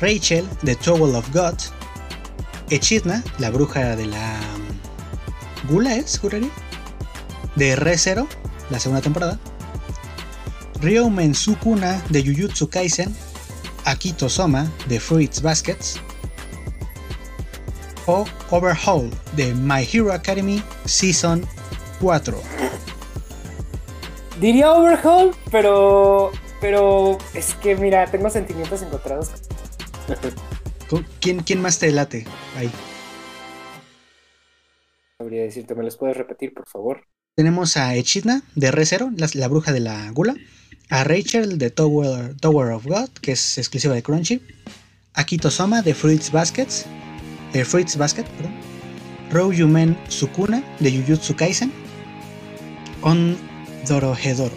Rachel 0.00 0.48
de 0.62 0.76
Towel 0.76 1.16
of 1.16 1.28
God, 1.34 1.54
Echidna, 2.70 3.24
la 3.40 3.50
bruja 3.50 3.96
de 3.96 4.06
la 4.06 4.38
mm, 4.38 5.72
Gula 5.72 5.96
es, 5.96 6.16
juraría, 6.20 6.48
de 7.56 7.74
Re 7.74 7.98
Zero, 7.98 8.28
la 8.70 8.78
segunda 8.78 9.02
temporada, 9.02 9.36
Ryoumen 10.80 11.34
Sukuna 11.34 12.00
de 12.10 12.22
Jujutsu 12.22 12.68
Kaisen, 12.68 13.12
Akito 13.84 14.28
Soma 14.28 14.70
de 14.88 15.00
Fruits 15.00 15.42
Baskets, 15.42 15.96
o 18.06 18.24
Overhaul 18.50 19.10
de 19.34 19.52
My 19.54 19.88
Hero 19.92 20.12
Academy 20.12 20.62
Season 20.84 21.44
4. 22.00 22.40
Diría 24.40 24.72
Overhaul, 24.72 25.32
pero. 25.50 26.30
Pero 26.60 27.16
es 27.34 27.54
que 27.54 27.74
mira, 27.74 28.04
tengo 28.10 28.28
sentimientos 28.28 28.82
encontrados. 28.82 29.30
¿Con- 30.90 31.06
¿Quién, 31.20 31.40
quién 31.40 31.62
más 31.62 31.78
te 31.78 31.90
late 31.90 32.26
ahí? 32.56 32.70
Sabría 35.18 35.42
decirte, 35.42 35.74
¿me 35.74 35.84
los 35.84 35.96
puedes 35.96 36.16
repetir, 36.16 36.52
por 36.52 36.66
favor? 36.68 37.06
Tenemos 37.34 37.76
a 37.76 37.94
Echidna 37.94 38.42
de 38.56 38.70
Re 38.70 38.84
Zero, 38.84 39.10
la, 39.16 39.28
la 39.34 39.48
bruja 39.48 39.72
de 39.72 39.80
la 39.80 40.10
gula. 40.10 40.34
A 40.90 41.04
Rachel 41.04 41.56
de 41.58 41.70
Tower, 41.70 42.34
Tower 42.40 42.72
of 42.72 42.84
God, 42.86 43.08
que 43.22 43.32
es 43.32 43.56
exclusiva 43.58 43.94
de 43.94 44.02
Crunchy. 44.02 44.42
Akito 45.14 45.50
Soma 45.50 45.82
de 45.82 45.94
Fruits 45.94 46.32
Baskets. 46.32 46.84
eh, 47.54 47.64
Fruits 47.64 47.96
Basket, 47.96 48.24
perdón. 48.24 48.54
Ryumen 49.30 49.96
Sukuna 50.08 50.62
de 50.80 50.90
Jujutsu 50.92 51.36
Kaisen. 51.36 51.72
On 53.02 53.36
Dorohedoro. 53.88 54.54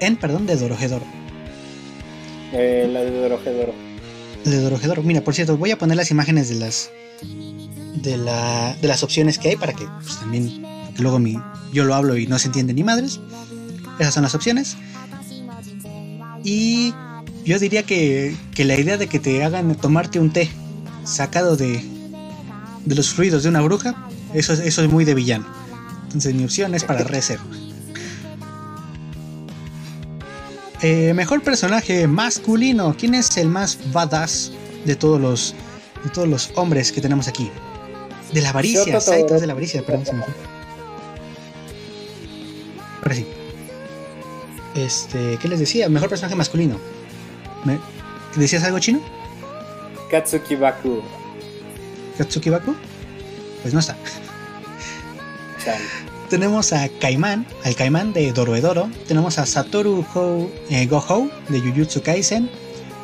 En, 0.00 0.16
perdón, 0.16 0.46
de 0.46 0.56
Dorohedoro. 0.56 1.04
Eh, 2.52 2.88
la 2.90 3.00
de 3.00 3.10
Dorohedoro. 3.10 3.74
De 4.44 4.60
Dorohedoro. 4.60 5.02
Mira, 5.02 5.22
por 5.22 5.34
cierto, 5.34 5.56
voy 5.56 5.70
a 5.70 5.78
poner 5.78 5.96
las 5.96 6.10
imágenes 6.10 6.48
de 6.48 6.54
las 6.56 6.90
de, 7.96 8.16
la, 8.16 8.76
de 8.80 8.86
las 8.88 9.02
opciones 9.02 9.38
que 9.38 9.48
hay 9.50 9.56
para 9.56 9.72
que 9.72 9.84
pues, 10.02 10.20
también 10.20 10.62
porque 10.86 11.02
luego 11.02 11.18
mi, 11.18 11.36
yo 11.72 11.84
lo 11.84 11.94
hablo 11.94 12.16
y 12.16 12.26
no 12.26 12.38
se 12.38 12.46
entiende 12.46 12.72
ni 12.74 12.84
madres. 12.84 13.20
Esas 13.98 14.14
son 14.14 14.22
las 14.22 14.34
opciones. 14.34 14.76
Y 16.44 16.94
yo 17.44 17.58
diría 17.58 17.82
que, 17.82 18.36
que 18.54 18.64
la 18.64 18.78
idea 18.78 18.96
de 18.96 19.08
que 19.08 19.18
te 19.18 19.42
hagan 19.44 19.74
tomarte 19.74 20.20
un 20.20 20.32
té 20.32 20.48
sacado 21.04 21.56
de, 21.56 21.82
de 22.84 22.94
los 22.94 23.10
fluidos 23.10 23.42
de 23.42 23.48
una 23.48 23.60
bruja, 23.60 24.08
eso, 24.34 24.52
es- 24.52 24.60
eso 24.60 24.82
es 24.84 24.90
muy 24.90 25.04
de 25.04 25.14
villano. 25.14 25.46
Entonces 26.04 26.34
mi 26.34 26.44
opción 26.44 26.74
es 26.74 26.84
para 26.84 27.02
Rezer. 27.04 27.38
Eh, 30.82 31.12
mejor 31.14 31.42
personaje 31.42 32.06
masculino. 32.06 32.94
¿Quién 32.98 33.14
es 33.14 33.36
el 33.36 33.48
más 33.48 33.78
badass 33.92 34.52
de 34.84 34.94
todos 34.96 35.20
los 35.20 35.54
de 36.04 36.10
todos 36.10 36.28
los 36.28 36.50
hombres 36.54 36.92
que 36.92 37.00
tenemos 37.00 37.26
aquí? 37.26 37.50
De 38.32 38.40
la 38.42 38.50
avaricia, 38.50 39.00
Saito 39.00 39.34
es 39.34 39.40
de 39.40 39.46
la 39.46 39.52
avaricia, 39.54 39.84
perdón, 39.84 40.06
se 40.06 40.12
me 40.12 40.22
fue. 40.22 40.34
Ahora 43.02 43.14
sí. 43.14 43.26
Este, 44.76 45.38
¿qué 45.40 45.48
les 45.48 45.58
decía? 45.58 45.88
Mejor 45.88 46.08
personaje 46.08 46.36
masculino. 46.36 46.78
¿Me- 47.64 47.80
¿Decías 48.36 48.62
algo 48.62 48.78
chino? 48.78 49.00
Katsuki 50.10 50.54
Baku. 50.54 51.02
¿Katsuki 52.18 52.50
Baku? 52.50 52.74
Pues 53.62 53.74
no 53.74 53.80
está. 53.80 53.96
Chale. 55.64 55.78
Tenemos 56.30 56.74
a 56.74 56.90
Caimán, 57.00 57.46
al 57.64 57.74
Caimán 57.74 58.12
de 58.12 58.30
Dorohedoro. 58.32 58.90
Tenemos 59.06 59.38
a 59.38 59.46
Satoru 59.46 60.04
Hou, 60.14 60.50
eh, 60.68 60.86
Gohou 60.86 61.30
de 61.48 61.58
Jujutsu 61.58 62.02
Kaisen. 62.02 62.50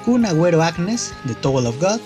Kun 0.04 0.26
Agnes 0.26 1.14
de 1.24 1.34
Towel 1.36 1.66
of 1.66 1.80
God. 1.80 2.00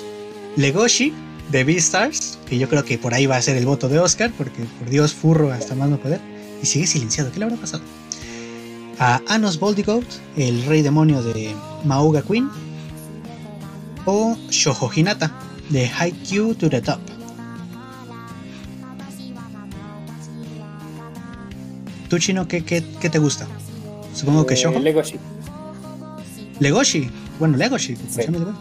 Legoshi 0.57 1.13
de 1.51 1.65
Beastars, 1.65 2.39
que 2.47 2.57
yo 2.57 2.69
creo 2.69 2.85
que 2.85 2.99
por 2.99 3.15
ahí 3.15 3.27
va 3.27 3.37
a 3.37 3.43
ser 3.43 3.57
el 3.57 3.67
voto 3.67 3.89
de 3.89 3.99
Oscar, 3.99 4.31
porque 4.39 4.63
por 4.79 4.91
Dios 4.91 5.13
furro 5.13 5.51
hasta 5.51 5.75
más 5.75 5.89
no 5.89 5.99
poder. 5.99 6.21
Y 6.63 6.67
sigue 6.67 6.87
silenciado, 6.87 7.33
¿qué 7.33 7.41
le 7.41 7.47
habrá 7.47 7.57
pasado? 7.57 7.83
A 9.01 9.21
Anos 9.27 9.59
Boldigoat, 9.59 10.05
el 10.37 10.65
rey 10.67 10.83
demonio 10.83 11.21
de 11.23 11.53
Mauga 11.85 12.23
Queen. 12.23 12.49
O 14.05 14.37
Shoujo 14.51 14.89
Hinata 14.95 15.33
de 15.71 15.89
Haikyuu 15.89 16.55
to 16.55 16.71
the 16.71 16.81
Top. 16.81 17.18
¿Tú, 22.09 22.19
Chino, 22.19 22.49
qué, 22.49 22.65
qué, 22.65 22.83
qué 23.01 23.11
te 23.11 23.19
gusta? 23.19 23.47
Supongo 24.15 24.47
que 24.47 24.55
Eh, 24.55 24.57
Shoujo. 24.57 24.79
Legoshi. 24.81 25.17
Legoshi. 26.61 27.11
Bueno, 27.39 27.57
Legoshi. 27.57 27.95
¿cómo 27.95 28.11
se 28.11 28.23
llama? 28.25 28.61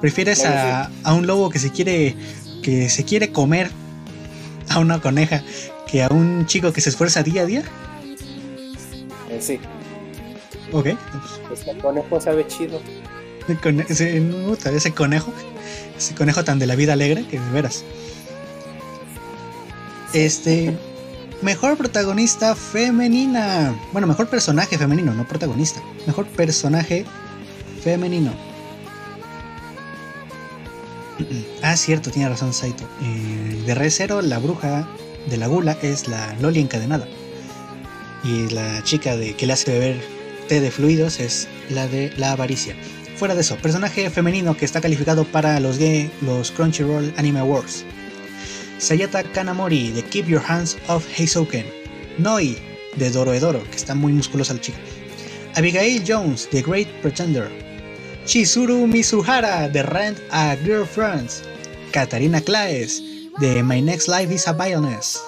¿Prefieres 0.00 0.44
a, 0.44 0.90
a 1.02 1.14
un 1.14 1.26
lobo 1.26 1.50
que 1.50 1.58
se 1.58 1.70
quiere 1.72 2.14
que 2.62 2.88
se 2.88 3.04
quiere 3.04 3.32
comer 3.32 3.70
a 4.68 4.78
una 4.78 5.00
coneja 5.00 5.42
que 5.90 6.02
a 6.02 6.08
un 6.08 6.46
chico 6.46 6.72
que 6.72 6.80
se 6.80 6.90
esfuerza 6.90 7.22
día 7.22 7.42
a 7.42 7.46
día? 7.46 7.62
Eh, 9.30 9.38
sí, 9.40 9.58
Ok. 10.72 10.86
este 11.52 11.76
conejo 11.78 12.20
sabe 12.20 12.46
chido. 12.46 12.80
El 13.48 13.58
cone- 13.60 13.86
ese, 13.88 14.20
puta, 14.20 14.70
ese 14.70 14.92
conejo, 14.92 15.32
ese 15.96 16.14
conejo 16.14 16.44
tan 16.44 16.58
de 16.58 16.66
la 16.66 16.76
vida 16.76 16.92
alegre 16.92 17.26
que 17.26 17.40
de 17.40 17.50
veras. 17.50 17.82
Este, 20.12 20.76
mejor 21.42 21.76
protagonista 21.76 22.54
femenina. 22.54 23.74
Bueno, 23.92 24.06
mejor 24.06 24.28
personaje 24.28 24.78
femenino, 24.78 25.14
no 25.14 25.26
protagonista. 25.26 25.82
Mejor 26.06 26.26
personaje 26.26 27.04
femenino. 27.82 28.32
Ah, 31.60 31.76
cierto, 31.76 32.12
tiene 32.12 32.28
razón 32.28 32.54
Saito. 32.54 32.84
Eh, 33.02 33.62
de 33.66 33.74
Re 33.74 33.90
Zero, 33.90 34.22
la 34.22 34.38
bruja 34.38 34.88
de 35.28 35.36
la 35.36 35.48
gula 35.48 35.76
es 35.82 36.06
la 36.06 36.32
Loli 36.40 36.60
encadenada. 36.60 37.08
Y 38.22 38.48
la 38.50 38.82
chica 38.84 39.16
de 39.16 39.34
que 39.34 39.46
le 39.46 39.54
hace 39.54 39.72
beber 39.72 40.00
té 40.48 40.60
de 40.60 40.70
fluidos 40.70 41.18
es 41.18 41.48
la 41.68 41.88
de 41.88 42.12
la 42.16 42.32
avaricia. 42.32 42.76
Fuera 43.16 43.34
de 43.34 43.40
eso, 43.40 43.56
personaje 43.56 44.08
femenino 44.10 44.56
que 44.56 44.64
está 44.64 44.80
calificado 44.80 45.24
para 45.24 45.58
los, 45.58 45.78
gay, 45.78 46.10
los 46.22 46.52
Crunchyroll 46.52 47.12
Anime 47.16 47.40
Awards. 47.40 47.84
Sayata 48.78 49.24
Kanamori 49.24 49.92
de 49.92 50.02
Keep 50.02 50.28
Your 50.28 50.40
Hands 50.40 50.76
Off 50.88 51.04
Heisouken. 51.18 51.66
Noi 52.18 52.56
de 52.96 53.10
Doroedoro, 53.10 53.62
que 53.70 53.76
está 53.76 53.94
muy 53.94 54.12
musculosa 54.12 54.54
la 54.54 54.60
chica. 54.60 54.78
Abigail 55.56 56.02
Jones 56.06 56.48
de 56.52 56.62
Great 56.62 56.88
Pretender. 57.02 57.48
Chizuru 58.24 58.86
Mizuhara 58.86 59.68
de 59.68 59.82
Rent 59.82 60.18
a 60.30 60.56
Girlfriends. 60.64 61.42
Katarina 61.92 62.40
Claes 62.40 63.02
de 63.40 63.62
My 63.62 63.80
Next 63.80 64.08
Life 64.08 64.32
is 64.32 64.46
a 64.46 64.52
Violence. 64.52 65.18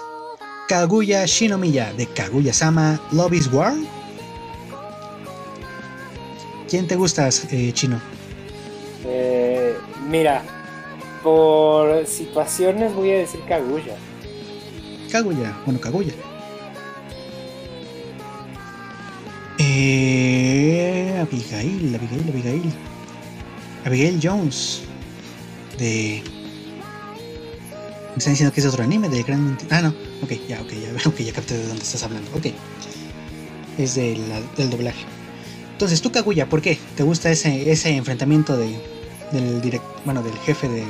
Kaguya 0.68 1.26
Shinomiya 1.26 1.92
de 1.96 2.06
Kaguya-sama 2.06 3.00
Love 3.10 3.34
is 3.34 3.48
War. 3.48 3.74
¿Quién 6.68 6.86
te 6.86 6.94
gusta, 6.94 7.28
eh, 7.50 7.72
Chino? 7.72 8.00
Eh, 9.04 9.76
mira, 10.08 10.44
por 11.22 12.06
situaciones 12.06 12.94
voy 12.94 13.10
a 13.12 13.18
decir 13.18 13.40
Kaguya. 13.48 13.96
Kaguya, 15.10 15.56
bueno, 15.64 15.80
Kaguya. 15.80 16.12
Eh, 19.58 21.18
Abigail, 21.20 21.94
Abigail, 21.94 22.28
Abigail. 22.28 22.72
Abigail 23.84 24.20
Jones. 24.22 24.82
De. 25.78 26.22
Me 28.10 28.18
están 28.18 28.32
diciendo 28.32 28.52
que 28.52 28.60
es 28.60 28.66
otro 28.66 28.82
anime 28.82 29.08
de 29.08 29.22
Gran 29.22 29.56
Ah, 29.70 29.82
no. 29.82 29.94
Ok, 30.22 30.32
ya, 30.48 30.60
ok, 30.60 30.72
ya, 30.72 31.08
ok, 31.08 31.16
ya 31.18 31.32
capté 31.32 31.56
de 31.56 31.66
dónde 31.66 31.82
estás 31.82 32.02
hablando. 32.02 32.30
Ok. 32.36 32.46
Es 33.78 33.94
del 33.94 34.70
doblaje. 34.70 35.04
Entonces, 35.72 36.02
tú, 36.02 36.12
Kaguya, 36.12 36.46
¿por 36.46 36.60
qué? 36.60 36.78
¿Te 36.96 37.02
gusta 37.02 37.30
ese, 37.30 37.70
ese 37.70 37.96
enfrentamiento 37.96 38.56
de, 38.56 38.76
del 39.32 39.60
direct, 39.62 39.84
bueno, 40.04 40.22
del 40.22 40.36
jefe 40.38 40.68
de, 40.68 40.84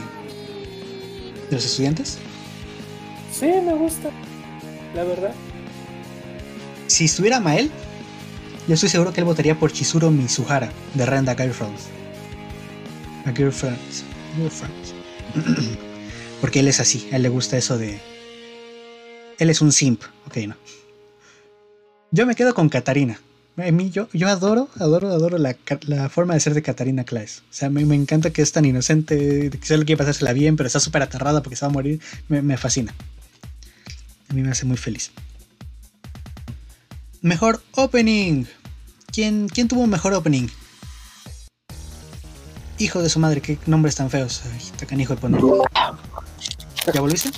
de 1.51 1.57
los 1.57 1.65
estudiantes? 1.65 2.19
Sí, 3.33 3.47
me 3.47 3.75
gusta, 3.75 4.11
la 4.95 5.05
verdad. 5.05 5.35
Si 6.87 7.05
estuviera 7.05 7.41
Mael, 7.41 7.71
yo 8.67 8.75
estoy 8.75 8.89
seguro 8.89 9.13
que 9.13 9.21
él 9.21 9.25
votaría 9.25 9.59
por 9.59 9.73
Chizuru 9.73 10.11
Mizuhara 10.11 10.71
de 10.95 11.07
Renda 11.07 11.35
Girlfriends. 11.35 11.85
A 13.27 13.33
Girlfriends. 13.33 14.05
Girlfriends. 14.37 14.95
Porque 16.41 16.61
él 16.61 16.69
es 16.69 16.81
así, 16.81 17.09
a 17.13 17.17
él 17.17 17.23
le 17.23 17.29
gusta 17.29 17.59
eso 17.59 17.79
de. 17.79 18.01
Él 19.39 19.51
es 19.51 19.61
un 19.61 19.73
simp. 19.73 20.03
Ok, 20.27 20.37
no. 20.47 20.57
Yo 22.11 22.27
me 22.27 22.35
quedo 22.35 22.55
con 22.55 22.69
Katarina. 22.69 23.21
A 23.67 23.73
mí, 23.73 23.91
yo, 23.91 24.09
yo 24.13 24.29
adoro, 24.29 24.69
adoro, 24.79 25.09
adoro 25.09 25.37
la, 25.39 25.57
la 25.83 26.09
forma 26.09 26.35
de 26.35 26.41
ser 26.41 26.55
de 26.55 26.63
Katarina 26.63 27.05
Claes. 27.05 27.43
O 27.51 27.53
sea, 27.53 27.69
me, 27.69 27.85
me 27.85 27.95
encanta 27.95 28.31
que 28.31 28.43
es 28.43 28.53
tan 28.53 28.65
inocente, 28.65 29.51
que 29.51 29.67
solo 29.67 29.85
quiere 29.85 29.99
pasársela 29.99 30.33
bien, 30.33 30.57
pero 30.57 30.67
está 30.67 30.81
súper 30.81 31.03
aterrada 31.03 31.43
porque 31.43 31.57
se 31.57 31.65
va 31.67 31.71
a 31.71 31.73
morir. 31.73 32.01
Me, 32.29 32.43
me 32.43 32.57
fascina. 32.57 32.95
A 34.29 34.35
mí 34.35 34.43
me 34.43 34.51
hace 34.51 34.65
muy 34.65 34.77
feliz. 34.77 35.11
Mejor 37.21 37.63
opening. 37.73 38.45
¿Quién, 39.13 39.49
¿Quién 39.49 39.69
tuvo 39.69 39.87
mejor 39.87 40.15
opening? 40.15 40.49
Hijo 42.79 43.03
de 43.03 43.11
su 43.11 43.19
madre, 43.19 43.43
qué 43.43 43.59
nombres 43.67 43.97
tan 43.97 44.09
feos. 44.09 44.43
Ay, 44.51 44.59
está 44.59 44.87
canijo 44.87 45.15
de 45.15 45.21
poner. 45.21 45.41
¿Ya 46.95 47.01
volviste? 47.01 47.31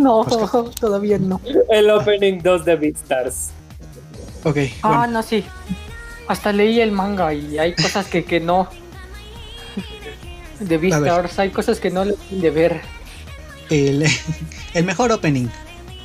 No, 0.00 0.20
Oscar. 0.20 0.64
todavía 0.80 1.18
no. 1.18 1.40
El 1.70 1.90
opening 1.90 2.38
2 2.42 2.64
de 2.64 2.76
Beastars. 2.76 3.50
Ok, 4.44 4.56
Ah, 4.82 4.88
bueno. 4.98 5.06
no, 5.14 5.22
sí. 5.22 5.44
Hasta 6.26 6.52
leí 6.52 6.80
el 6.80 6.92
manga 6.92 7.34
y 7.34 7.58
hay 7.58 7.74
cosas 7.74 8.06
que, 8.06 8.24
que 8.24 8.40
no. 8.40 8.68
De. 10.60 10.78
Beastars, 10.78 11.38
hay 11.38 11.50
cosas 11.50 11.80
que 11.80 11.90
no 11.90 12.04
le 12.04 12.14
de 12.30 12.50
ver. 12.50 12.80
El, 13.70 14.04
el 14.74 14.84
mejor 14.84 15.12
opening 15.12 15.48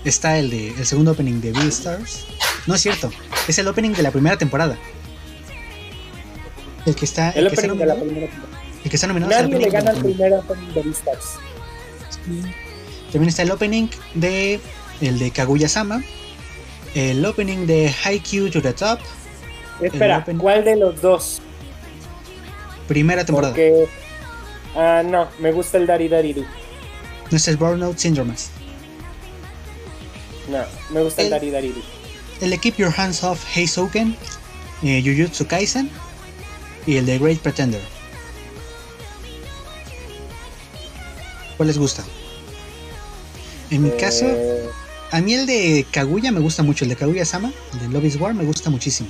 está 0.03 0.38
el 0.38 0.49
de 0.49 0.69
el 0.69 0.85
segundo 0.85 1.11
opening 1.11 1.41
de 1.41 1.51
Beastars. 1.51 2.26
No 2.67 2.76
es 2.76 2.81
cierto, 2.81 3.11
es 3.47 3.57
el 3.59 3.67
opening 3.67 3.91
de 3.91 4.03
la 4.03 4.11
primera 4.11 4.38
temporada. 4.38 4.77
El 6.85 6.95
que 6.95 7.05
está, 7.05 7.31
El 7.31 7.45
el 7.47 7.49
que 7.49 7.55
está 7.55 7.67
opening 7.67 7.80
de 7.80 7.85
la 7.85 7.95
primera 7.95 8.27
temporada. 8.27 8.59
el 8.84 8.89
que 8.89 8.95
está 8.95 9.07
nominado 9.07 9.31
es 9.31 9.39
el 9.39 9.49
Nadie 9.51 9.65
le 9.65 9.69
gana 9.72 9.91
primera. 9.91 10.13
primer 10.15 10.34
opening 10.34 10.73
de 10.73 10.81
Beastars. 10.81 11.26
También 13.16 13.30
está 13.30 13.44
el 13.44 13.52
opening 13.52 13.88
de 14.14 14.60
el 15.00 15.20
de 15.20 15.32
Kaguya-sama, 15.32 16.04
el 16.96 17.26
opening 17.26 17.66
de 17.66 17.90
Haikyuu 18.04 18.50
to 18.50 18.62
the 18.62 18.74
Top, 18.74 19.00
Espera, 19.82 20.18
opening- 20.26 20.38
¿cuál 20.42 20.66
de 20.66 20.76
los 20.76 21.00
dos? 21.02 21.42
primera 22.90 23.24
temporada. 23.24 23.54
Porque. 23.54 23.88
Ah, 24.76 25.02
no, 25.02 25.30
me 25.40 25.54
gusta 25.54 25.78
el 25.78 25.88
Dari 25.88 26.10
Dari 26.10 26.34
Du. 26.34 26.44
No 27.32 27.38
es 27.38 27.48
el 27.48 27.56
Burnout 27.56 27.98
Syndrome. 27.98 28.34
No, 30.50 30.60
me 30.90 31.02
gusta 31.02 31.22
el 31.22 31.28
El- 31.28 31.32
Dari 31.32 31.52
Dari 31.52 31.70
Du. 31.70 31.82
El 32.42 32.50
de 32.50 32.58
Keep 32.58 32.76
Your 32.80 32.94
Hands 32.98 33.24
Off 33.24 33.46
Heisouken, 33.56 34.18
eh, 34.84 35.02
Jujutsu 35.02 35.48
Kaisen 35.48 35.90
y 36.86 36.98
el 36.98 37.06
de 37.06 37.18
Great 37.18 37.38
Pretender. 37.40 37.80
¿Cuál 41.56 41.68
les 41.68 41.78
gusta? 41.78 42.04
En 43.72 43.84
mi 43.84 43.92
caso, 43.92 44.26
a 45.12 45.22
mí 45.22 45.34
el 45.34 45.46
de 45.48 45.86
Kaguya 45.92 46.32
me 46.32 46.40
gusta 46.40 46.64
mucho, 46.64 46.86
el 46.86 46.90
de 46.90 46.96
Kaguya-sama, 46.96 47.52
el 47.74 47.80
de 47.80 47.88
Love 47.90 48.06
is 48.06 48.16
War 48.20 48.34
me 48.34 48.44
gusta 48.44 48.70
muchísimo. 48.70 49.10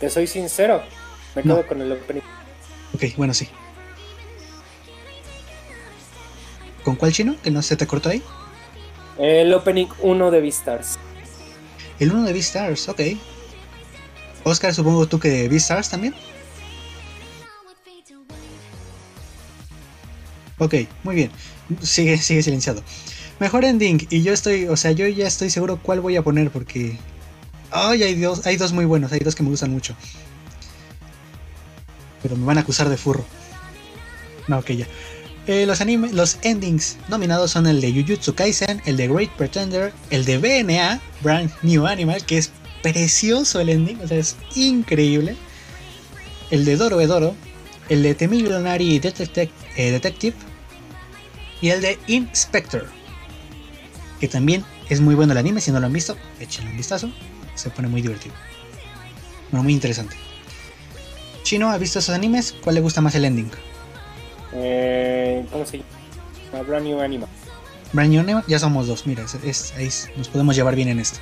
te 0.00 0.10
soy 0.10 0.26
sincero, 0.26 0.82
me 1.34 1.42
No. 1.44 1.54
quedo 1.54 1.66
con 1.66 1.80
el 1.80 1.90
opening. 1.92 2.20
Ok, 2.94 3.04
bueno, 3.16 3.32
sí. 3.32 3.48
¿Con 6.84 6.96
cuál 6.96 7.12
chino? 7.12 7.36
¿Que 7.42 7.50
no 7.50 7.62
se 7.62 7.76
te 7.76 7.86
cortó 7.86 8.10
ahí? 8.10 8.22
El 9.18 9.54
opening 9.54 9.86
1 10.00 10.30
de 10.30 10.40
Beastars. 10.42 10.98
El 11.98 12.12
uno 12.12 12.24
de 12.24 12.32
Beastars, 12.34 12.86
ok. 12.88 13.00
Oscar, 14.42 14.74
supongo 14.74 15.06
tú 15.06 15.18
que 15.18 15.30
de 15.30 15.48
Beastars 15.48 15.88
también. 15.88 16.14
Ok, 20.64 20.74
muy 21.02 21.14
bien. 21.14 21.30
Sigue, 21.82 22.16
sigue 22.16 22.42
silenciado. 22.42 22.82
Mejor 23.38 23.66
ending. 23.66 24.06
Y 24.08 24.22
yo 24.22 24.32
estoy, 24.32 24.66
o 24.66 24.78
sea, 24.78 24.92
yo 24.92 25.06
ya 25.06 25.26
estoy 25.26 25.50
seguro 25.50 25.78
cuál 25.82 26.00
voy 26.00 26.16
a 26.16 26.22
poner 26.22 26.50
porque. 26.50 26.96
Ay, 27.70 28.02
hay 28.02 28.14
dos, 28.14 28.46
hay 28.46 28.56
dos 28.56 28.72
muy 28.72 28.86
buenos, 28.86 29.12
hay 29.12 29.18
dos 29.20 29.34
que 29.34 29.42
me 29.42 29.50
gustan 29.50 29.70
mucho. 29.70 29.94
Pero 32.22 32.34
me 32.36 32.46
van 32.46 32.56
a 32.56 32.62
acusar 32.62 32.88
de 32.88 32.96
furro. 32.96 33.26
No, 34.48 34.58
ok, 34.58 34.70
ya. 34.70 34.86
Eh, 35.46 35.66
los, 35.66 35.82
anime, 35.82 36.10
los 36.14 36.38
endings 36.40 36.96
nominados 37.10 37.50
son 37.50 37.66
el 37.66 37.82
de 37.82 37.92
Jujutsu 37.92 38.34
Kaisen, 38.34 38.80
el 38.86 38.96
de 38.96 39.08
Great 39.08 39.30
Pretender, 39.32 39.92
el 40.08 40.24
de 40.24 40.38
BNA, 40.38 41.02
Brand 41.20 41.50
New 41.60 41.86
Animal, 41.86 42.24
que 42.24 42.38
es 42.38 42.52
precioso 42.82 43.60
el 43.60 43.68
ending, 43.68 44.00
o 44.00 44.08
sea, 44.08 44.16
es 44.16 44.36
increíble. 44.54 45.36
El 46.50 46.64
de 46.64 46.76
Doro 46.76 47.02
Edoro, 47.02 47.34
el 47.90 48.02
de 48.02 48.14
Temilonari 48.14 48.98
Detective, 48.98 49.50
eh, 49.76 49.90
Detective 49.90 50.34
y 51.64 51.70
el 51.70 51.80
de 51.80 51.98
Inspector, 52.08 52.86
que 54.20 54.28
también 54.28 54.66
es 54.90 55.00
muy 55.00 55.14
bueno 55.14 55.32
el 55.32 55.38
anime, 55.38 55.62
si 55.62 55.70
no 55.72 55.80
lo 55.80 55.86
han 55.86 55.92
visto, 55.94 56.14
échenle 56.38 56.70
un 56.72 56.76
vistazo, 56.76 57.10
se 57.54 57.70
pone 57.70 57.88
muy 57.88 58.02
divertido. 58.02 58.34
Bueno, 59.50 59.64
muy 59.64 59.72
interesante. 59.72 60.14
Chino, 61.42 61.70
¿ha 61.70 61.78
visto 61.78 62.00
esos 62.00 62.14
animes? 62.14 62.54
¿Cuál 62.62 62.74
le 62.74 62.80
gusta 62.82 63.00
más 63.00 63.14
el 63.14 63.24
ending? 63.24 63.50
Eh, 64.52 65.46
¿Cómo 65.50 65.64
se 65.64 65.78
llama? 65.78 66.62
Brand 66.68 66.84
new 66.86 67.00
anime. 67.00 67.24
Brand 67.94 68.10
New 68.10 68.20
Anima, 68.20 68.44
ya 68.46 68.58
somos 68.58 68.86
dos, 68.86 69.06
mira, 69.06 69.24
es, 69.44 69.72
es- 69.78 70.10
nos 70.16 70.28
podemos 70.28 70.54
llevar 70.56 70.74
bien 70.74 70.88
en 70.88 71.00
esto. 71.00 71.18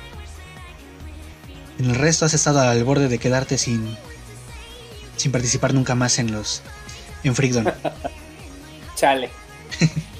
En 1.79 1.85
el 1.89 1.95
resto 1.95 2.25
has 2.25 2.33
estado 2.33 2.59
al 2.59 2.83
borde 2.83 3.07
de 3.07 3.17
quedarte 3.17 3.57
sin 3.57 3.95
sin 5.15 5.31
participar 5.31 5.73
nunca 5.73 5.95
más 5.95 6.19
en 6.19 6.31
los 6.33 6.63
en 7.23 7.33
Freakdown. 7.33 7.71
Chale. 8.95 9.29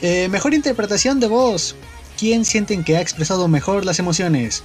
Eh, 0.00 0.28
mejor 0.28 0.54
interpretación 0.54 1.18
de 1.20 1.26
voz. 1.26 1.74
¿Quién 2.18 2.44
sienten 2.44 2.84
que 2.84 2.96
ha 2.96 3.00
expresado 3.00 3.48
mejor 3.48 3.84
las 3.84 3.98
emociones? 3.98 4.62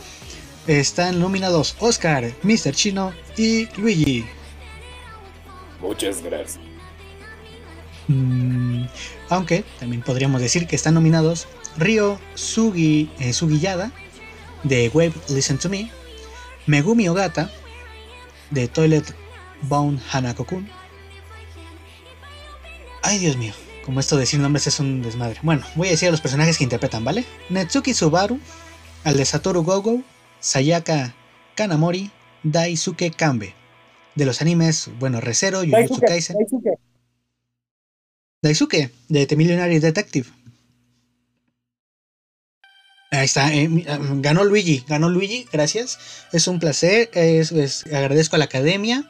Están 0.68 1.20
nominados 1.20 1.76
Oscar, 1.80 2.32
Mr. 2.44 2.74
Chino 2.74 3.14
y 3.36 3.68
Luigi. 3.78 4.26
Muchas 5.82 6.22
gracias. 6.22 6.60
Mm, 8.08 8.86
aunque 9.30 9.64
también 9.80 10.02
podríamos 10.02 10.42
decir 10.42 10.68
que 10.68 10.76
están 10.76 10.94
nominados 10.94 11.48
Ryo 11.78 12.20
Sugi, 12.36 13.10
eh, 13.20 13.34
Sugiyada 13.34 13.92
de 14.64 14.90
Wave 14.94 15.14
Listen 15.30 15.58
to 15.58 15.70
Me, 15.70 15.92
Megumi 16.68 17.08
Ogata 17.10 17.52
de 18.52 18.68
Toilet 18.68 19.16
Bound 19.64 20.02
Hanako-kun. 20.12 20.70
Ay, 23.02 23.20
Dios 23.20 23.36
mío, 23.36 23.54
como 23.84 24.00
esto 24.00 24.16
de 24.16 24.22
decir 24.22 24.40
nombres 24.40 24.68
es 24.68 24.80
un 24.80 25.02
desmadre. 25.02 25.40
Bueno, 25.44 25.66
voy 25.76 25.88
a 25.88 25.92
decir 25.92 26.08
a 26.08 26.12
los 26.12 26.22
personajes 26.22 26.58
que 26.58 26.64
interpretan, 26.64 27.04
¿vale? 27.04 27.26
Netsuki 27.50 27.94
Subaru, 27.94 28.40
al 29.04 29.18
de 29.18 29.26
Satoru 29.26 29.64
Gogo, 29.64 30.02
Sayaka 30.40 31.14
Kanamori, 31.56 32.12
Daisuke 32.44 33.12
Kambe. 33.12 33.54
De 34.16 34.26
los 34.26 34.42
animes, 34.42 34.90
bueno, 35.00 35.20
Resero, 35.22 35.62
Jujutsu 35.64 36.00
Kaisen. 36.02 36.36
Daisuke. 36.38 36.70
Daisuke, 38.42 38.92
de 39.10 39.26
The 39.26 39.36
Millionaire 39.36 39.80
Detective. 39.80 40.28
Ahí 43.12 43.26
está, 43.26 43.54
eh, 43.54 43.70
ah, 43.88 44.00
ganó 44.16 44.44
Luigi, 44.44 44.84
ganó 44.88 45.08
Luigi, 45.10 45.46
gracias. 45.52 46.00
Es 46.32 46.48
un 46.48 46.60
placer, 46.60 47.10
es- 47.14 47.52
es- 47.52 47.86
agradezco 47.94 48.36
a 48.36 48.40
la 48.40 48.46
academia, 48.46 49.04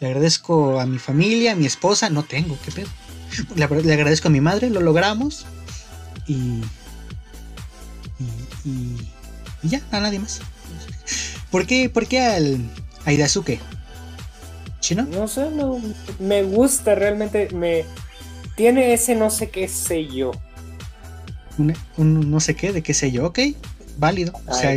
le 0.00 0.06
agradezco 0.08 0.78
a 0.80 0.86
mi 0.86 0.98
familia, 0.98 1.52
a 1.52 1.56
mi 1.56 1.66
esposa, 1.66 2.08
no 2.08 2.22
tengo, 2.24 2.56
qué 2.64 2.70
pedo. 2.70 2.88
Le, 3.54 3.66
le 3.82 3.92
agradezco 3.94 4.28
a 4.28 4.30
mi 4.30 4.40
madre, 4.40 4.70
lo 4.70 4.80
logramos. 4.80 5.46
Y, 6.26 6.62
y, 8.18 8.68
y, 8.68 9.10
y 9.62 9.68
ya, 9.68 9.80
a 9.90 10.00
nadie 10.00 10.18
más. 10.18 10.40
¿Por 11.50 11.66
qué, 11.66 11.88
por 11.90 12.06
qué 12.06 12.20
al, 12.20 12.70
a? 13.04 13.60
¿Chino? 14.80 15.08
No 15.10 15.28
sé, 15.28 15.50
no, 15.50 15.80
me 16.18 16.42
gusta 16.42 16.94
realmente, 16.94 17.48
me 17.54 17.84
tiene 18.56 18.92
ese 18.94 19.14
no 19.14 19.30
sé 19.30 19.50
qué 19.50 19.68
sé 19.68 20.06
yo. 20.08 20.32
un, 21.58 21.74
un 21.96 22.30
no 22.30 22.40
sé 22.40 22.56
qué, 22.56 22.72
de 22.72 22.82
qué 22.82 22.94
sé 22.94 23.10
yo, 23.12 23.26
ok, 23.26 23.38
válido. 23.96 24.32
O 24.46 24.54
Ah, 24.54 24.54
sea, 24.54 24.72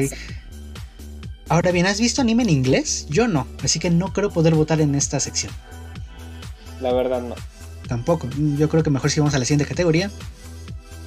ahora 1.50 1.72
bien, 1.72 1.86
¿has 1.88 2.00
visto 2.00 2.22
anime 2.22 2.44
en 2.44 2.50
inglés? 2.50 3.08
Yo 3.10 3.28
no, 3.28 3.48
así 3.64 3.80
que 3.80 3.90
no 3.90 4.14
creo 4.14 4.32
poder 4.32 4.56
votar 4.56 4.82
en 4.82 4.96
esta 4.96 5.20
sección. 5.20 5.52
La 6.82 6.94
verdad 6.94 7.22
no. 7.22 7.36
Tampoco. 7.88 8.28
Yo 8.58 8.70
creo 8.70 8.84
que 8.84 8.90
mejor 8.90 9.12
si 9.12 9.20
vamos 9.20 9.36
a 9.36 9.40
la 9.40 9.46
siguiente 9.46 9.66
categoría. 9.66 10.12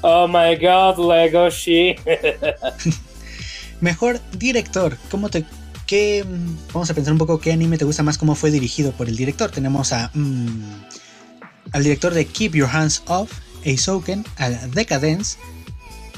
Oh 0.03 0.29
my 0.29 0.57
god, 0.57 0.99
Legoshi. 0.99 1.97
Mejor 3.81 4.21
director. 4.37 4.97
¿Cómo 5.11 5.29
te.? 5.29 5.45
¿Qué. 5.87 6.25
Vamos 6.73 6.91
a 6.91 6.95
pensar 6.95 7.13
un 7.13 7.19
poco 7.19 7.41
qué 7.41 7.53
anime 7.53 7.79
te 7.79 7.85
gusta 7.85 8.03
más, 8.03 8.19
cómo 8.19 8.35
fue 8.35 8.51
dirigido 8.51 8.93
por 8.93 9.09
el 9.09 9.17
director. 9.17 9.51
Tenemos 9.51 9.93
a. 9.93 10.11
mm, 10.15 10.85
al 11.73 11.83
director 11.83 12.15
de 12.15 12.27
Keep 12.27 12.55
Your 12.55 12.69
Hands 12.71 13.03
Off, 13.07 13.31
Eisouken, 13.65 14.25
al 14.37 14.71
Decadence, 14.73 15.37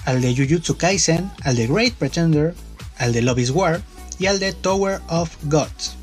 al 0.04 0.20
de 0.20 0.34
Jujutsu 0.34 0.76
Kaisen, 0.76 1.30
al 1.42 1.56
de 1.56 1.66
Great 1.66 1.94
Pretender, 1.94 2.54
al 2.98 3.12
de 3.12 3.22
Love 3.22 3.38
is 3.38 3.50
War 3.50 3.82
y 4.18 4.26
al 4.26 4.38
de 4.38 4.52
Tower 4.52 5.00
of 5.08 5.30
Gods. 5.44 5.96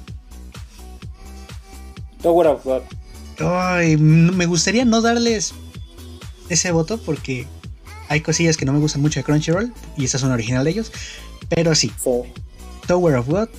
Tower 2.22 2.48
of 2.48 2.64
God. 2.64 2.82
Ay, 3.40 3.98
me 3.98 4.46
gustaría 4.46 4.84
no 4.86 5.02
darles 5.02 5.54
ese 6.50 6.72
voto 6.72 6.98
porque 6.98 7.46
hay 8.10 8.22
cosillas 8.22 8.58
que 8.58 8.66
no 8.66 8.74
me 8.74 8.80
gustan 8.80 9.02
mucho 9.02 9.20
de 9.20 9.24
Crunchyroll 9.24 9.74
y 9.98 10.06
esta 10.06 10.18
es 10.18 10.24
una 10.24 10.34
original 10.34 10.64
de 10.64 10.72
ellos. 10.72 10.92
Pero 11.50 11.76
sí, 11.76 11.92
Sí. 12.04 12.10
Tower 12.88 13.16
of 13.16 13.28
God 13.28 13.50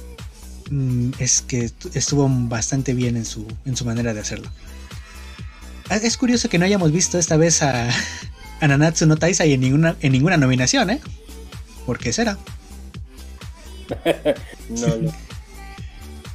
mm, 0.71 1.11
es 1.19 1.43
que 1.43 1.67
estu- 1.67 1.91
estuvo 1.95 2.27
bastante 2.29 2.95
bien 2.95 3.17
en 3.17 3.25
su, 3.25 3.47
en 3.67 3.77
su 3.77 3.85
manera 3.85 4.15
de 4.15 4.21
hacerlo. 4.21 4.51
Ah, 5.91 5.97
Es 5.97 6.17
curioso 6.17 6.49
que 6.49 6.59
no 6.59 6.65
hayamos 6.65 6.93
visto 6.93 7.19
esta 7.19 7.37
vez 7.37 7.63
a, 7.63 7.89
a 8.61 8.67
Nanatsu 8.69 9.07
no 9.07 9.17
Taisai 9.17 9.53
en 9.53 9.61
ninguna, 9.61 9.97
en 10.01 10.13
ninguna 10.13 10.37
nominación, 10.37 10.91
¿eh? 10.91 11.01
¿Por 11.87 11.99
qué 11.99 12.13
será? 12.13 12.37
No, 14.69 14.87
no. 14.97 15.13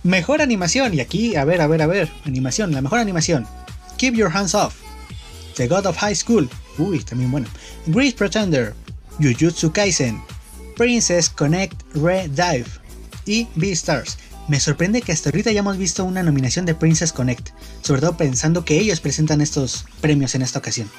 Mejor 0.03 0.41
animación, 0.41 0.93
y 0.93 0.99
aquí, 0.99 1.37
a 1.37 1.45
ver, 1.45 1.61
a 1.61 1.67
ver, 1.67 1.81
a 1.81 1.87
ver, 1.87 2.11
animación, 2.25 2.73
la 2.73 2.81
mejor 2.81 2.99
animación. 2.99 3.47
Keep 3.97 4.15
Your 4.15 4.35
Hands 4.35 4.53
Off, 4.53 4.75
The 5.55 5.67
God 5.67 5.85
of 5.85 5.97
High 5.97 6.15
School, 6.15 6.49
uy, 6.77 6.99
también 6.99 7.31
bueno. 7.31 7.47
Great 7.87 8.15
Pretender, 8.15 8.73
Jujutsu 9.19 9.71
Kaisen, 9.71 10.21
Princess 10.75 11.29
Connect 11.29 11.81
Red 11.95 12.31
Dive 12.31 12.65
y 13.25 13.47
Beastars. 13.55 14.17
Me 14.49 14.59
sorprende 14.59 15.01
que 15.01 15.13
hasta 15.13 15.29
ahorita 15.29 15.51
hayamos 15.51 15.77
visto 15.77 16.03
una 16.03 16.21
nominación 16.21 16.65
de 16.65 16.75
Princess 16.75 17.13
Connect, 17.13 17.51
sobre 17.81 18.01
todo 18.01 18.17
pensando 18.17 18.65
que 18.65 18.77
ellos 18.77 18.99
presentan 18.99 19.39
estos 19.39 19.85
premios 20.01 20.35
en 20.35 20.41
esta 20.41 20.59
ocasión. 20.59 20.91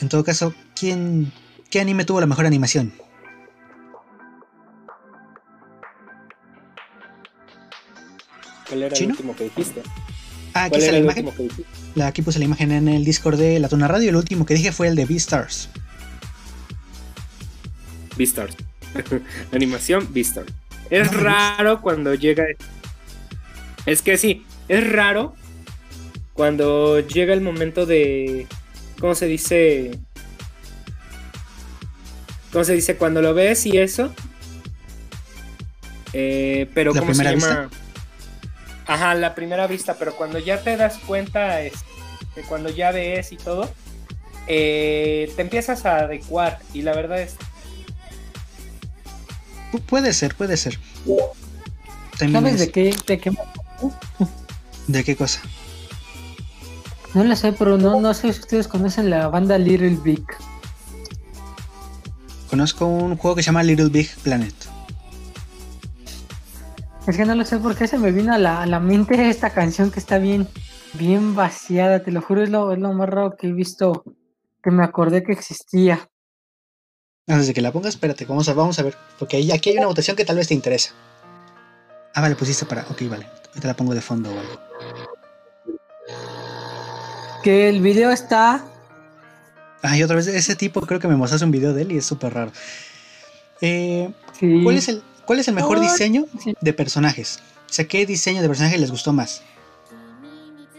En 0.00 0.08
todo 0.08 0.22
caso, 0.22 0.54
¿quién, 0.78 1.32
¿qué 1.68 1.80
anime 1.80 2.04
tuvo 2.04 2.20
la 2.20 2.26
mejor 2.26 2.46
animación? 2.46 2.92
¿Cuál 8.68 8.82
era 8.82 8.94
¿Chino? 8.94 9.10
el 9.10 9.12
último 9.12 9.36
que 9.36 9.44
dijiste? 9.44 9.82
Ah, 10.54 10.64
aquí 10.64 10.70
¿Cuál 10.70 10.82
está 10.82 10.96
era 10.96 11.04
la 11.04 11.20
imagen. 11.20 11.50
La, 11.94 12.06
aquí 12.06 12.22
puse 12.22 12.38
la 12.38 12.44
imagen 12.44 12.72
en 12.72 12.88
el 12.88 13.04
Discord 13.04 13.38
de 13.38 13.58
la 13.58 13.68
Tuna 13.68 13.88
Radio. 13.88 14.10
El 14.10 14.16
último 14.16 14.46
que 14.46 14.54
dije 14.54 14.72
fue 14.72 14.88
el 14.88 14.96
de 14.96 15.04
Beastars. 15.06 15.68
Beastars. 18.16 18.56
Animación 19.52 20.08
Beastars. 20.12 20.52
Es 20.90 21.12
No 21.12 21.20
raro 21.20 21.80
cuando 21.80 22.14
llega. 22.14 22.44
Es 23.86 24.02
que 24.02 24.16
sí, 24.16 24.44
es 24.68 24.90
raro 24.90 25.34
cuando 26.32 27.00
llega 27.00 27.34
el 27.34 27.40
momento 27.40 27.86
de. 27.86 28.46
¿Cómo 29.00 29.14
se 29.14 29.26
dice? 29.26 29.92
¿Cómo 32.52 32.64
se 32.64 32.74
dice? 32.74 32.96
Cuando 32.96 33.22
lo 33.22 33.34
ves 33.34 33.66
y 33.66 33.78
eso. 33.78 34.12
Eh, 36.12 36.68
pero 36.74 36.94
¿La 36.94 37.00
¿cómo 37.00 37.14
se? 37.14 37.22
Ajá, 38.88 39.14
la 39.14 39.34
primera 39.34 39.66
vista, 39.68 39.94
pero 39.98 40.16
cuando 40.16 40.38
ya 40.40 40.60
te 40.62 40.76
das 40.76 40.98
cuenta, 41.06 41.60
es, 41.60 41.74
que 42.34 42.40
cuando 42.42 42.70
ya 42.70 42.90
ves 42.90 43.30
y 43.32 43.36
todo, 43.36 43.70
eh, 44.46 45.30
te 45.36 45.42
empiezas 45.42 45.84
a 45.86 45.98
adecuar. 45.98 46.58
Y 46.72 46.82
la 46.82 46.94
verdad 46.94 47.20
es 47.20 47.36
Pu- 49.70 49.82
puede 49.82 50.12
ser, 50.14 50.34
puede 50.34 50.56
ser. 50.56 50.78
También 52.18 52.42
¿Sabes 52.42 52.54
es- 52.54 52.60
de 52.60 52.70
qué, 52.72 52.96
de 53.06 53.18
qué? 53.18 53.30
¿De 54.86 55.04
qué 55.04 55.14
cosa? 55.16 55.40
No 57.14 57.24
lo 57.24 57.36
sé, 57.36 57.52
pero 57.52 57.76
no, 57.78 58.00
no 58.00 58.14
sé 58.14 58.32
si 58.32 58.40
ustedes 58.40 58.68
conocen 58.68 59.10
la 59.10 59.28
banda 59.28 59.58
Little 59.58 59.98
Big. 60.02 60.24
Conozco 62.48 62.86
un 62.86 63.16
juego 63.18 63.36
que 63.36 63.42
se 63.42 63.46
llama 63.46 63.62
Little 63.62 63.90
Big 63.90 64.08
Planet. 64.22 64.54
Es 67.08 67.16
que 67.16 67.24
no 67.24 67.34
lo 67.34 67.44
sé 67.46 67.56
por 67.58 67.74
qué 67.74 67.88
se 67.88 67.98
me 67.98 68.12
vino 68.12 68.34
a 68.34 68.38
la, 68.38 68.60
a 68.62 68.66
la 68.66 68.80
mente 68.80 69.30
esta 69.30 69.50
canción 69.50 69.90
que 69.90 69.98
está 69.98 70.18
bien, 70.18 70.46
bien 70.92 71.34
vaciada, 71.34 72.02
te 72.04 72.12
lo 72.12 72.20
juro, 72.20 72.42
es 72.42 72.50
lo, 72.50 72.70
es 72.72 72.78
lo 72.78 72.92
más 72.92 73.08
raro 73.08 73.34
que 73.34 73.46
he 73.48 73.52
visto, 73.52 74.04
que 74.62 74.70
me 74.70 74.84
acordé 74.84 75.22
que 75.22 75.32
existía. 75.32 76.10
Antes 77.26 77.46
de 77.46 77.54
que 77.54 77.62
la 77.62 77.72
pongas, 77.72 77.94
espérate, 77.94 78.26
vamos 78.26 78.46
a, 78.50 78.54
vamos 78.54 78.78
a 78.78 78.82
ver. 78.82 78.94
Porque 79.18 79.38
ahí- 79.38 79.50
aquí 79.52 79.70
hay 79.70 79.78
una 79.78 79.86
votación 79.86 80.16
que 80.16 80.24
tal 80.26 80.36
vez 80.36 80.48
te 80.48 80.54
interesa. 80.54 80.92
Ah, 82.14 82.20
vale, 82.20 82.36
pusiste 82.36 82.66
para. 82.66 82.82
Ok, 82.90 83.02
vale. 83.08 83.26
Ahorita 83.48 83.68
la 83.68 83.74
pongo 83.74 83.94
de 83.94 84.00
fondo 84.02 84.30
o 84.30 84.38
algo. 84.38 84.60
Que 87.42 87.68
el 87.68 87.80
video 87.80 88.10
está, 88.10 88.64
Ah, 89.80 89.96
y 89.96 90.02
otra 90.02 90.16
vez, 90.16 90.26
ese 90.26 90.56
tipo 90.56 90.80
creo 90.82 90.98
que 90.98 91.06
me 91.06 91.14
mostraste 91.16 91.44
un 91.44 91.52
video 91.52 91.72
de 91.72 91.82
él 91.82 91.92
y 91.92 91.98
es 91.98 92.04
súper 92.04 92.34
raro. 92.34 92.50
Eh, 93.60 94.12
sí, 94.38 94.60
¿cuál, 94.64 94.76
es 94.76 94.88
el, 94.88 95.02
¿Cuál 95.28 95.40
es 95.40 95.48
el 95.48 95.54
mejor 95.54 95.78
diseño 95.78 96.24
de 96.62 96.72
personajes? 96.72 97.40
O 97.68 97.72
sea, 97.74 97.86
¿qué 97.86 98.06
diseño 98.06 98.40
de 98.40 98.48
personaje 98.48 98.78
les 98.78 98.90
gustó 98.90 99.12
más? 99.12 99.42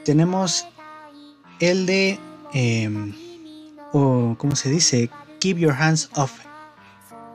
Tenemos 0.03 0.65
el 1.59 1.85
de. 1.85 2.19
em, 2.51 3.13
o, 3.93 4.33
¿Cómo 4.39 4.55
se 4.55 4.71
dice? 4.71 5.11
Keep 5.39 5.59
Your 5.59 5.73
Hands 5.73 6.09
Off 6.15 6.31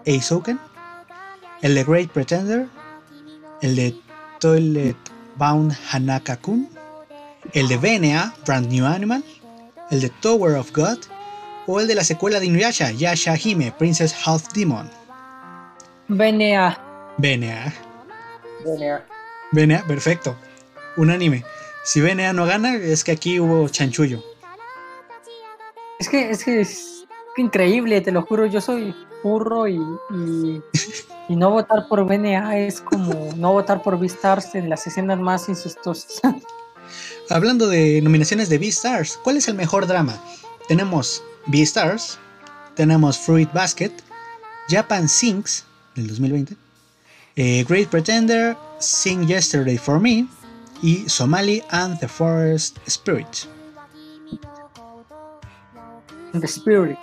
Eisouken. 0.05 0.59
El 1.63 1.77
de 1.77 1.85
Great 1.85 2.11
Pretender. 2.11 2.67
El 3.63 3.77
de 3.77 3.97
Toilet 4.41 4.97
Bound 5.37 5.73
Hanaka-kun. 5.93 6.69
el 7.53 7.69
de 7.69 7.77
BNA, 7.77 8.35
Brand 8.45 8.73
New 8.73 8.87
Animal, 8.87 9.23
el 9.93 10.01
de 10.01 10.11
Tower 10.11 10.57
of 10.57 10.73
God 10.73 10.99
o 11.69 11.79
el 11.79 11.87
de 11.87 11.95
la 11.95 12.03
secuela 12.03 12.41
de 12.41 12.47
Inuyasha, 12.47 12.91
Yasha 12.91 13.37
Hime, 13.37 13.71
Princess 13.71 14.13
Half 14.27 14.53
Demon. 14.53 14.91
BNA. 16.09 16.84
BNA. 17.19 17.73
BNA. 18.65 19.05
BNA, 19.53 19.87
perfecto. 19.87 20.37
Unánime. 20.97 21.45
Si 21.85 22.01
BNA 22.01 22.33
no 22.33 22.47
gana, 22.47 22.75
es 22.77 23.05
que 23.05 23.13
aquí 23.13 23.39
hubo 23.39 23.69
chanchullo. 23.69 24.23
Es 25.99 26.09
que 26.09 26.31
es 26.31 26.45
que 26.45 26.61
es 26.61 27.05
increíble, 27.37 28.01
te 28.01 28.11
lo 28.11 28.23
juro. 28.23 28.47
Yo 28.47 28.61
soy 28.61 28.95
burro 29.23 29.69
y, 29.69 29.81
y, 30.11 30.63
y 31.29 31.37
no 31.37 31.51
votar 31.51 31.89
por 31.89 32.05
BNA 32.05 32.59
es 32.59 32.81
como 32.81 33.33
no 33.37 33.53
votar 33.53 33.83
por 33.83 33.99
Beastars 33.99 34.55
en 34.55 34.69
las 34.69 34.87
escenas 34.87 35.19
más 35.19 35.49
incestuosas. 35.49 36.21
Hablando 37.31 37.69
de 37.69 38.01
nominaciones 38.03 38.49
de 38.49 38.59
Beastars, 38.59 39.19
¿cuál 39.23 39.39
es 39.39 39.49
el 39.49 39.55
mejor 39.55 39.87
drama? 39.87 40.23
Tenemos 40.69 41.23
Beastars, 41.47 42.19
tenemos 42.75 43.19
Fruit 43.19 43.51
Basket, 43.53 43.93
Japan 44.69 45.09
Sings 45.09 45.65
del 45.95 46.09
2020, 46.09 46.57
eh, 47.37 47.65
Great 47.69 47.89
Pretender, 47.89 48.57
Sing 48.79 49.27
Yesterday 49.27 49.77
for 49.77 50.01
Me 50.01 50.27
y 50.83 51.09
Somali 51.09 51.63
and 51.71 51.99
the 51.99 52.09
Forest 52.09 52.79
Spirit. 52.87 53.47
The 56.33 56.47
Spirit. 56.47 56.99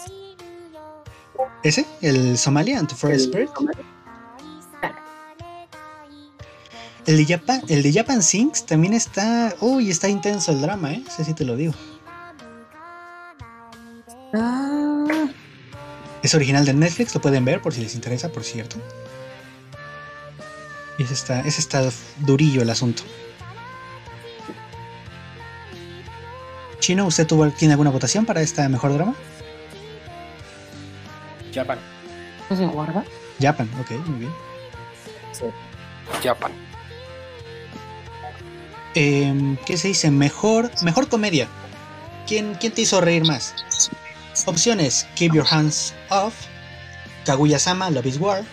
¿Ese? 1.64 1.86
¿El 2.02 2.38
Somali 2.38 2.74
and 2.74 2.88
the 2.88 2.96
Forest 2.96 3.28
Spirit? 3.28 3.50
El 7.08 7.18
de, 7.18 7.26
Japan, 7.26 7.62
el 7.68 7.82
de 7.82 7.92
Japan 7.92 8.22
Sings 8.22 8.66
también 8.66 8.94
está. 8.94 9.56
Uy, 9.60 9.90
está 9.90 10.08
intenso 10.08 10.52
el 10.52 10.62
drama, 10.62 10.94
¿eh? 10.94 11.04
Ese 11.08 11.24
sí 11.26 11.34
te 11.34 11.46
lo 11.46 11.56
digo. 11.56 11.74
Ah, 14.34 15.28
Es 16.22 16.36
original 16.36 16.64
de 16.64 16.74
Netflix, 16.74 17.16
lo 17.16 17.22
pueden 17.22 17.44
ver 17.44 17.62
por 17.62 17.74
si 17.74 17.82
les 17.82 17.96
interesa, 17.96 18.30
por 18.30 18.44
cierto. 18.44 18.78
Ese 21.02 21.16
está, 21.16 21.40
ese 21.42 21.60
está 21.60 21.90
durillo 22.20 22.62
el 22.62 22.70
asunto. 22.70 23.02
Chino, 26.80 27.08
¿usted 27.08 27.26
tuvo, 27.26 27.50
tiene 27.50 27.74
alguna 27.74 27.90
votación 27.90 28.26
para 28.26 28.42
esta 28.42 28.70
mejor 28.70 28.94
drama? 28.94 29.16
Japan. 31.54 31.80
¿no 32.50 32.56
se 32.56 32.66
guarda? 32.68 33.04
Japan, 33.42 33.70
ok, 33.80 33.92
muy 34.08 34.20
bien. 34.20 34.32
Sí. 35.32 35.46
Japan. 36.24 36.52
Em, 38.94 39.58
¿Qué 39.66 39.78
se 39.78 39.88
dice? 39.88 40.12
Mejor, 40.12 40.70
mejor 40.84 41.08
comedia. 41.08 41.48
¿Quién, 42.28 42.56
¿Quién 42.60 42.74
te 42.74 42.82
hizo 42.82 43.02
reír 43.02 43.26
más? 43.26 43.56
Opciones: 44.46 45.08
Keep 45.16 45.34
Your 45.34 45.48
Hands 45.50 45.94
Off, 46.10 46.36
Kaguya-sama, 47.26 47.90
Love 47.90 48.06
is 48.06 48.18
War, 48.18 48.44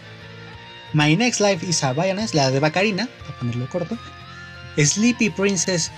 My 0.93 1.15
Next 1.16 1.40
Life 1.40 1.65
is 1.66 1.82
a 1.85 1.93
Violence, 1.93 2.35
la 2.36 2.51
de 2.51 2.60
Bacarina, 2.60 3.09
para 3.20 3.39
ponerlo 3.39 3.69
corto, 3.69 3.97
Sleepy 4.77 5.31
Princess 5.31 5.90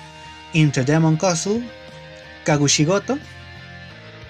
Into 0.53 0.83
Demon 0.85 1.17
Castle, 1.17 1.63
Kagushigoto 2.45 3.19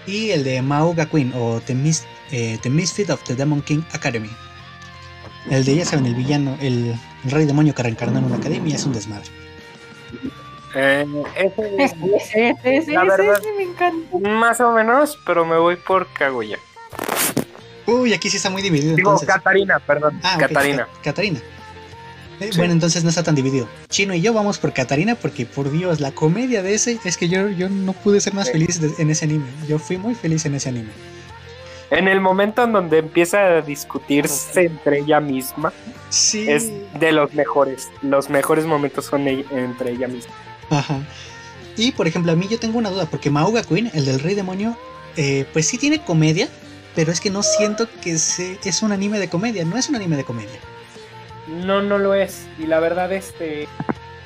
y 0.07 0.31
el 0.31 0.45
de 0.45 0.61
Mauga 0.63 1.07
Queen 1.07 1.33
o 1.35 1.61
The, 1.65 1.75
Mis- 1.75 2.05
eh, 2.31 2.59
The 2.63 2.69
Misfit 2.71 3.11
of 3.11 3.23
the 3.25 3.35
Demon 3.35 3.63
King 3.63 3.83
Academy. 3.93 4.31
El 5.51 5.65
de, 5.65 5.77
ya 5.77 5.85
saben, 5.87 6.05
el 6.07 6.15
villano, 6.15 6.57
el, 6.61 6.95
el 7.25 7.31
rey 7.31 7.47
demonio 7.47 7.75
que 7.75 7.83
reencarnó 7.83 8.19
en 8.19 8.25
una 8.27 8.37
academia 8.37 8.75
es 8.77 8.85
un 8.85 8.93
desmadre. 8.93 9.29
Eh, 10.75 11.07
ese, 11.37 11.75
Ese, 11.85 11.97
ese, 12.17 12.51
ese, 12.51 12.77
ese, 12.77 12.93
La 12.93 13.03
ese, 13.03 13.11
verdad- 13.11 13.41
ese 13.41 13.53
me 13.55 13.63
encanta. 13.63 14.19
más 14.19 14.61
o 14.61 14.73
menos, 14.73 15.19
pero 15.25 15.47
me 15.47 15.57
voy 15.57 15.77
por 15.77 16.07
Kaguya. 16.13 16.59
Uy, 17.87 18.13
aquí 18.15 18.31
sí 18.31 18.37
está 18.37 18.51
muy 18.51 18.63
dividido 18.63 18.95
Digo, 18.97 19.11
entonces. 19.11 19.29
Catarina, 19.29 19.79
perdón. 19.81 20.21
Ah, 20.23 20.37
Catarina. 20.39 20.87
Ca- 20.87 21.03
Catarina. 21.03 21.39
Eh, 22.41 22.49
Sí. 22.53 22.57
Bueno, 22.59 22.73
entonces 22.73 23.03
no 23.05 23.11
está 23.11 23.23
tan 23.23 23.35
dividido. 23.35 23.69
Chino 23.91 24.15
y 24.15 24.23
yo 24.23 24.33
vamos 24.33 24.59
por 24.59 24.73
Catarina 24.73 25.15
porque, 25.15 25.45
por 25.45 25.71
Dios, 25.71 26.01
la 26.01 26.13
comedia 26.13 26.63
de 26.63 26.73
ese 26.75 26.99
es 27.05 27.17
que 27.19 27.29
yo, 27.29 27.49
yo 27.51 27.69
no 27.69 27.93
pude 27.93 28.19
ser 28.21 28.33
más 28.33 28.47
Sí. 28.47 28.53
feliz 28.53 28.81
de- 28.81 29.03
en 29.03 29.11
ese 29.11 29.27
anime. 29.27 29.45
Yo 29.69 29.79
fui 29.79 29.99
muy 29.99 30.15
feliz 30.15 30.47
en 30.47 30.55
ese 30.55 30.71
anime. 30.71 30.89
En 31.91 32.07
el 32.09 32.21
momento 32.21 32.63
en 32.65 32.73
donde 32.73 32.99
empieza 32.99 33.45
a 33.59 33.61
discutirse 33.63 34.65
entre 34.67 35.01
ella 35.01 35.21
misma, 35.21 35.73
Sí. 36.09 36.49
es 36.49 36.71
de 36.99 37.13
los 37.13 37.35
mejores. 37.35 37.89
Los 38.01 38.31
mejores 38.31 38.65
momentos 38.65 39.05
son 39.07 39.27
e- 39.29 39.45
entre 39.51 39.91
ella 39.93 40.07
misma. 40.09 40.33
Ajá. 40.71 41.01
Y, 41.77 41.93
por 41.93 42.07
ejemplo, 42.07 42.33
a 42.33 42.37
mí 42.37 42.47
yo 42.49 42.59
tengo 42.59 42.79
una 42.79 42.89
duda 42.91 43.07
porque 43.07 43.29
Mauga 43.29 43.63
Queen, 43.65 43.91
el 43.93 44.05
del 44.07 44.21
Rey 44.21 44.35
Demonio, 44.35 44.79
eh, 45.17 45.45
pues 45.53 45.67
sí 45.67 45.77
tiene 45.79 46.03
comedia, 46.05 46.49
pero 46.95 47.13
es 47.13 47.21
que 47.21 47.31
no 47.31 47.43
siento 47.43 47.89
que 48.03 48.19
se, 48.19 48.59
es 48.65 48.83
un 48.83 48.93
anime 48.93 49.19
de 49.19 49.29
comedia. 49.29 49.65
No 49.65 49.77
es 49.77 49.89
un 49.89 49.97
anime 49.97 50.17
de 50.17 50.25
comedia. 50.25 50.59
No, 51.49 51.83
no 51.83 51.99
lo 51.99 52.15
es. 52.15 52.47
Y 52.59 52.67
la 52.67 52.81
verdad, 52.81 53.13
este. 53.13 53.69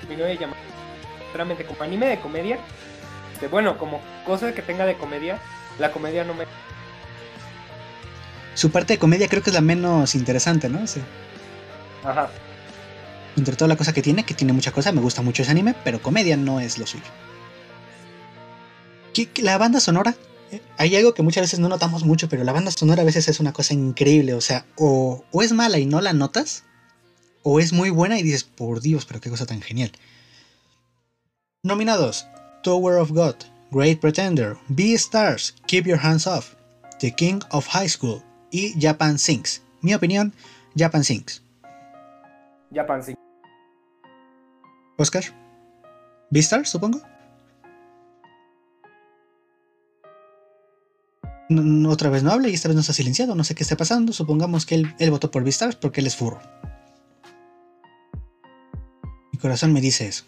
Mi 0.09 0.17
novia 0.17 0.35
llama. 0.35 0.55
Realmente, 1.35 1.65
como 1.65 1.83
anime 1.83 2.07
de 2.07 2.21
comedia. 2.21 2.59
este, 3.35 3.49
bueno, 3.49 3.77
como 3.79 4.01
cosa 4.27 4.53
que 4.55 4.63
tenga 4.63 4.87
de 4.87 4.97
comedia. 4.97 5.39
La 5.79 5.91
comedia 5.93 6.25
no 6.25 6.35
me. 6.35 6.45
Su 8.55 8.71
parte 8.71 8.93
de 8.95 8.99
comedia 8.99 9.29
creo 9.29 9.43
que 9.43 9.51
es 9.51 9.55
la 9.55 9.61
menos 9.61 10.15
interesante, 10.15 10.69
¿no? 10.69 10.87
Sea, 10.87 11.03
Ajá. 12.05 12.29
entre 13.37 13.57
toda 13.57 13.69
la 13.69 13.77
cosa 13.77 13.93
que 13.93 14.01
tiene, 14.03 14.23
que 14.25 14.35
tiene 14.35 14.53
mucha 14.53 14.71
cosa, 14.71 14.93
me 14.93 15.01
gusta 15.01 15.23
mucho 15.23 15.43
ese 15.43 15.51
anime, 15.51 15.75
pero 15.83 16.01
comedia 16.01 16.37
no 16.37 16.61
es 16.61 16.79
lo 16.79 16.87
suyo. 16.87 17.03
¿Qué- 19.13 19.29
La 19.43 19.59
banda 19.59 19.81
sonora, 19.81 20.15
hay 20.77 20.97
algo 20.97 21.15
que 21.15 21.23
muchas 21.23 21.43
veces 21.43 21.61
no 21.61 21.69
notamos 21.69 22.05
mucho, 22.05 22.29
pero 22.29 22.45
la 22.45 22.53
banda 22.53 22.71
sonora 22.71 23.03
a 23.03 23.05
veces 23.05 23.29
es 23.29 23.41
una 23.41 23.53
cosa 23.53 23.75
increíble, 23.75 24.35
o 24.35 24.41
sea, 24.41 24.65
o, 24.77 25.25
o 25.31 25.43
es 25.43 25.53
mala 25.53 25.79
y 25.79 25.87
no 25.87 26.01
la 26.01 26.13
notas, 26.13 26.65
o 27.43 27.61
es 27.61 27.73
muy 27.73 27.91
buena 27.91 28.19
y 28.19 28.23
dices, 28.23 28.45
por 28.45 28.81
Dios, 28.81 29.05
pero 29.05 29.21
qué 29.21 29.31
cosa 29.31 29.47
tan 29.47 29.61
genial. 29.61 29.93
Nominados: 31.63 32.27
Tower 32.63 32.99
of 32.99 33.11
God, 33.11 33.37
Great 33.71 34.01
Pretender, 34.01 34.57
Stars, 34.97 35.55
Keep 35.67 35.87
Your 35.87 35.99
Hands 35.99 36.27
Off, 36.27 36.55
The 37.01 37.15
King 37.15 37.41
of 37.51 37.67
High 37.69 37.89
School 37.89 38.23
y 38.51 38.75
Japan 38.81 39.19
Sings. 39.19 39.63
Mi 39.81 39.95
opinión, 39.95 40.33
Japan 40.77 41.05
Sings. 41.05 41.43
Japan 42.73 43.03
sí. 43.03 43.15
Oscar. 44.97 45.25
¿Beastars, 46.31 46.71
supongo? 46.71 47.01
No- 51.49 51.63
no, 51.63 51.91
otra 51.91 52.11
vez 52.11 52.23
no 52.23 52.31
habla 52.33 52.49
y 52.49 52.55
esta 52.55 52.69
vez 52.69 52.75
no 52.75 52.81
está 52.81 52.93
silenciado. 52.93 53.35
No 53.35 53.45
sé 53.45 53.55
qué 53.55 53.63
está 53.63 53.77
pasando. 53.77 54.13
Supongamos 54.13 54.65
que 54.67 54.77
él, 54.77 54.95
él 54.99 55.11
votó 55.11 55.31
por 55.31 55.45
Beastars 55.45 55.77
porque 55.77 56.01
él 56.01 56.07
es 56.07 56.17
furro. 56.17 56.41
Mi 59.33 59.39
corazón 59.39 59.73
me 59.73 59.81
dice 59.81 60.07
eso. 60.07 60.25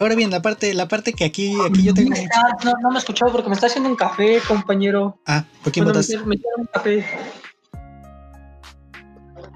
Ahora 0.00 0.16
bien, 0.16 0.30
la 0.30 0.42
parte, 0.42 0.74
la 0.74 0.88
parte 0.88 1.12
que 1.12 1.24
aquí, 1.24 1.56
aquí 1.64 1.84
yo 1.84 1.94
tengo. 1.94 2.10
mucho- 2.10 2.22
No, 2.64 2.72
no 2.82 2.90
me 2.90 2.98
escuchó 2.98 3.26
porque 3.30 3.48
me 3.48 3.54
está 3.54 3.66
haciendo 3.68 3.88
un 3.88 3.96
café, 3.96 4.40
compañero. 4.46 5.20
Ah, 5.24 5.44
¿por 5.62 5.72
quién 5.72 5.84
Bueno, 5.84 6.00
me 6.26 6.36
un 6.58 6.66
café 6.72 7.04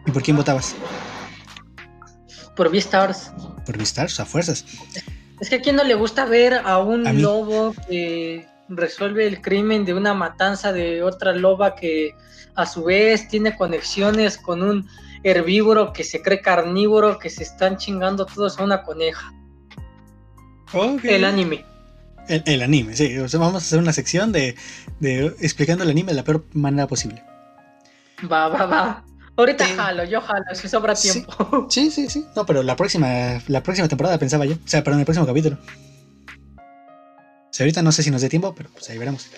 ¿Y 0.07 0.11
por 0.11 0.23
quién 0.23 0.36
votabas? 0.36 0.74
por 2.57 2.70
Beastars. 2.70 3.31
Por 3.66 3.77
Beastars, 3.77 4.19
a 4.20 4.24
fuerzas. 4.24 4.65
Es 5.40 5.49
que 5.49 5.57
a 5.57 5.61
quién 5.61 5.77
no 5.77 5.85
le 5.85 5.95
gusta 5.95 6.24
ver 6.24 6.55
a 6.55 6.78
un 6.78 7.07
A 7.07 7.12
lobo 7.12 7.73
que 7.89 8.47
resuelve 8.69 9.27
el 9.27 9.40
crimen 9.40 9.85
de 9.85 9.95
una 9.95 10.15
matanza 10.15 10.73
de 10.73 11.03
otra 11.03 11.32
loba 11.32 11.74
que 11.74 12.15
a 12.55 12.66
su 12.66 12.85
vez 12.85 13.28
tiene 13.28 13.57
conexiones 13.57 14.36
con 14.39 14.62
un 14.62 14.86
herbívoro 15.23 15.93
que 15.93 16.05
se 16.05 16.23
cree 16.23 16.40
carnívoro 16.40 17.19
que 17.19 17.31
se 17.31 17.43
están 17.43 17.77
chingando 17.77 18.27
todos 18.27 18.59
a 18.59 18.65
una 18.65 18.82
coneja. 18.82 19.32
El 21.03 21.24
anime. 21.24 21.65
El, 22.28 22.43
el 22.47 22.62
anime, 22.62 22.95
sí. 22.95 23.16
O 23.19 23.28
sea, 23.28 23.40
vamos 23.40 23.55
a 23.55 23.59
hacer 23.59 23.78
una 23.78 23.93
sección 23.93 24.32
de, 24.32 24.55
de 25.01 25.27
explicando 25.40 25.85
el 25.85 25.90
anime 25.90 26.12
de 26.12 26.16
la 26.16 26.24
peor 26.24 26.45
manera 26.53 26.86
posible. 26.86 27.23
Va, 28.31 28.49
va, 28.49 28.66
va. 28.66 29.05
Ahorita 29.36 29.65
Sí. 29.65 29.73
jalo, 29.77 30.05
yo 30.05 30.20
jalo, 30.20 30.45
si 30.53 30.69
sobra 30.69 30.95
Sí. 30.97 31.12
tiempo. 31.12 31.66
Sí, 31.70 31.90
sí, 31.90 32.09
sí. 32.11 32.27
No, 32.36 32.45
pero 32.45 32.62
la 32.62 32.77
próxima, 32.77 33.40
la 33.47 33.62
próxima 33.62 33.89
temporada 33.89 34.19
pensaba 34.19 34.45
yo. 34.45 34.55
O 34.55 34.59
sea, 34.69 34.82
perdón, 34.85 35.01
el 35.01 35.07
próximo 35.07 35.27
capítulo. 35.27 35.57
Ahorita 37.60 37.82
no 37.82 37.93
sé 37.93 38.02
si 38.02 38.10
nos 38.10 38.22
dé 38.22 38.28
tiempo, 38.28 38.55
pero 38.55 38.70
pues 38.70 38.89
ahí 38.90 38.98
veremos. 38.98 39.28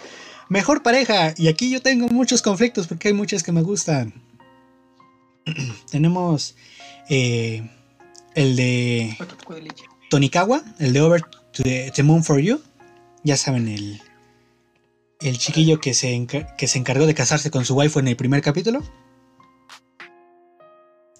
Mejor 0.49 0.83
pareja. 0.83 1.33
Y 1.37 1.49
aquí 1.49 1.71
yo 1.71 1.81
tengo 1.81 2.09
muchos 2.09 2.43
conflictos 2.43 2.87
porque 2.87 3.09
hay 3.09 3.15
muchas 3.15 3.43
que 3.43 3.53
me 3.53 3.63
gustan. 3.63 4.13
Tenemos 5.91 6.57
eh, 7.09 7.69
el 8.35 8.57
de. 8.57 9.17
Tonikawa, 10.11 10.63
el 10.79 10.93
de 10.93 11.01
Over 11.01 11.23
to 11.53 11.63
the, 11.63 11.93
the 11.95 12.03
Moon 12.03 12.25
for 12.25 12.41
You. 12.41 12.61
Ya 13.23 13.37
saben, 13.37 13.69
el, 13.69 14.01
el 15.21 15.39
chiquillo 15.39 15.81
que 15.81 15.95
se, 15.95 16.27
que 16.57 16.67
se 16.67 16.79
encargó 16.79 17.07
de 17.07 17.15
casarse 17.15 17.51
con 17.51 17.65
su 17.65 17.75
waifu 17.75 18.01
en 18.01 18.09
el 18.09 18.17
primer 18.17 18.43
capítulo. 18.43 18.83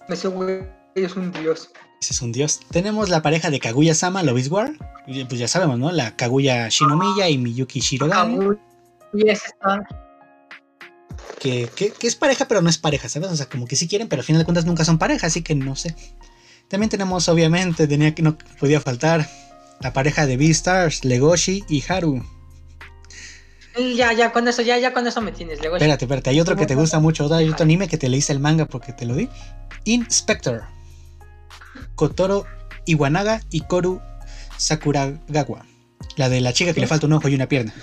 Ese 0.09 0.27
güey 0.27 0.63
es 0.95 1.15
un 1.15 1.31
dios. 1.31 1.69
Ese 2.01 2.13
es 2.13 2.21
un 2.23 2.31
dios. 2.31 2.59
Tenemos 2.71 3.09
la 3.09 3.21
pareja 3.21 3.51
de 3.51 3.59
Kaguya-sama, 3.59 4.23
Love 4.23 4.39
is 4.39 4.49
War. 4.49 4.71
Pues 5.05 5.39
ya 5.39 5.47
sabemos, 5.47 5.77
¿no? 5.77 5.91
La 5.91 6.15
Kaguya 6.15 6.67
Shinomiya 6.67 7.29
y 7.29 7.37
Miyuki 7.37 7.79
Shirogane. 7.79 8.37
Kaguya, 8.39 8.59
Y 9.13 9.29
ese 9.29 9.47
está. 9.47 9.87
Que, 11.39 11.69
que- 11.75 11.91
que 11.91 12.07
es 12.07 12.15
pareja, 12.15 12.47
pero 12.47 12.61
no 12.63 12.69
es 12.69 12.79
pareja, 12.79 13.07
¿sabes? 13.07 13.29
O 13.29 13.35
sea, 13.35 13.47
como 13.47 13.67
que 13.67 13.75
sí 13.75 13.87
quieren, 13.87 14.07
pero 14.07 14.21
al 14.21 14.25
final 14.25 14.39
de 14.41 14.45
cuentas 14.45 14.65
nunca 14.65 14.83
son 14.83 14.97
pareja, 14.97 15.27
así 15.27 15.43
que 15.43 15.53
no 15.53 15.75
sé. 15.75 15.95
También 16.69 16.89
tenemos, 16.89 17.29
obviamente, 17.29 17.87
tenía 17.87 18.15
que 18.15 18.23
no 18.23 18.35
podía 18.59 18.79
faltar 18.81 19.29
la 19.79 19.93
pareja 19.93 20.25
de 20.25 20.37
Beastars, 20.37 21.05
Legoshi 21.05 21.63
y 21.69 21.83
Haru. 21.87 22.23
Ya, 23.95 24.11
ya, 24.13 24.31
con 24.31 24.47
eso, 24.47 24.61
ya, 24.63 24.77
ya 24.79 24.91
con 24.93 25.05
eso 25.05 25.21
me 25.21 25.31
tienes. 25.31 25.59
Luego 25.59 25.75
Espérate, 25.77 26.05
espérate, 26.05 26.29
hay 26.31 26.39
otro 26.39 26.55
que 26.55 26.65
te 26.65 26.75
gusta 26.75 26.99
mucho, 26.99 27.31
hay 27.33 27.49
otro 27.49 27.63
anime 27.63 27.87
que 27.87 27.97
te 27.97 28.09
leíste 28.09 28.33
el 28.33 28.39
manga 28.39 28.65
porque 28.65 28.91
te 28.91 29.05
lo 29.05 29.15
di. 29.15 29.29
Inspector. 29.85 30.63
Kotoro 31.95 32.45
Iwanaga 32.85 33.41
y 33.49 33.61
Koru 33.61 34.01
Sakuragawa. 34.57 35.65
La 36.17 36.29
de 36.29 36.41
la 36.41 36.53
chica 36.53 36.73
que 36.73 36.81
le 36.81 36.87
falta 36.87 37.07
un 37.07 37.13
ojo 37.13 37.27
y 37.29 37.35
una 37.35 37.47
pierna. 37.47 37.73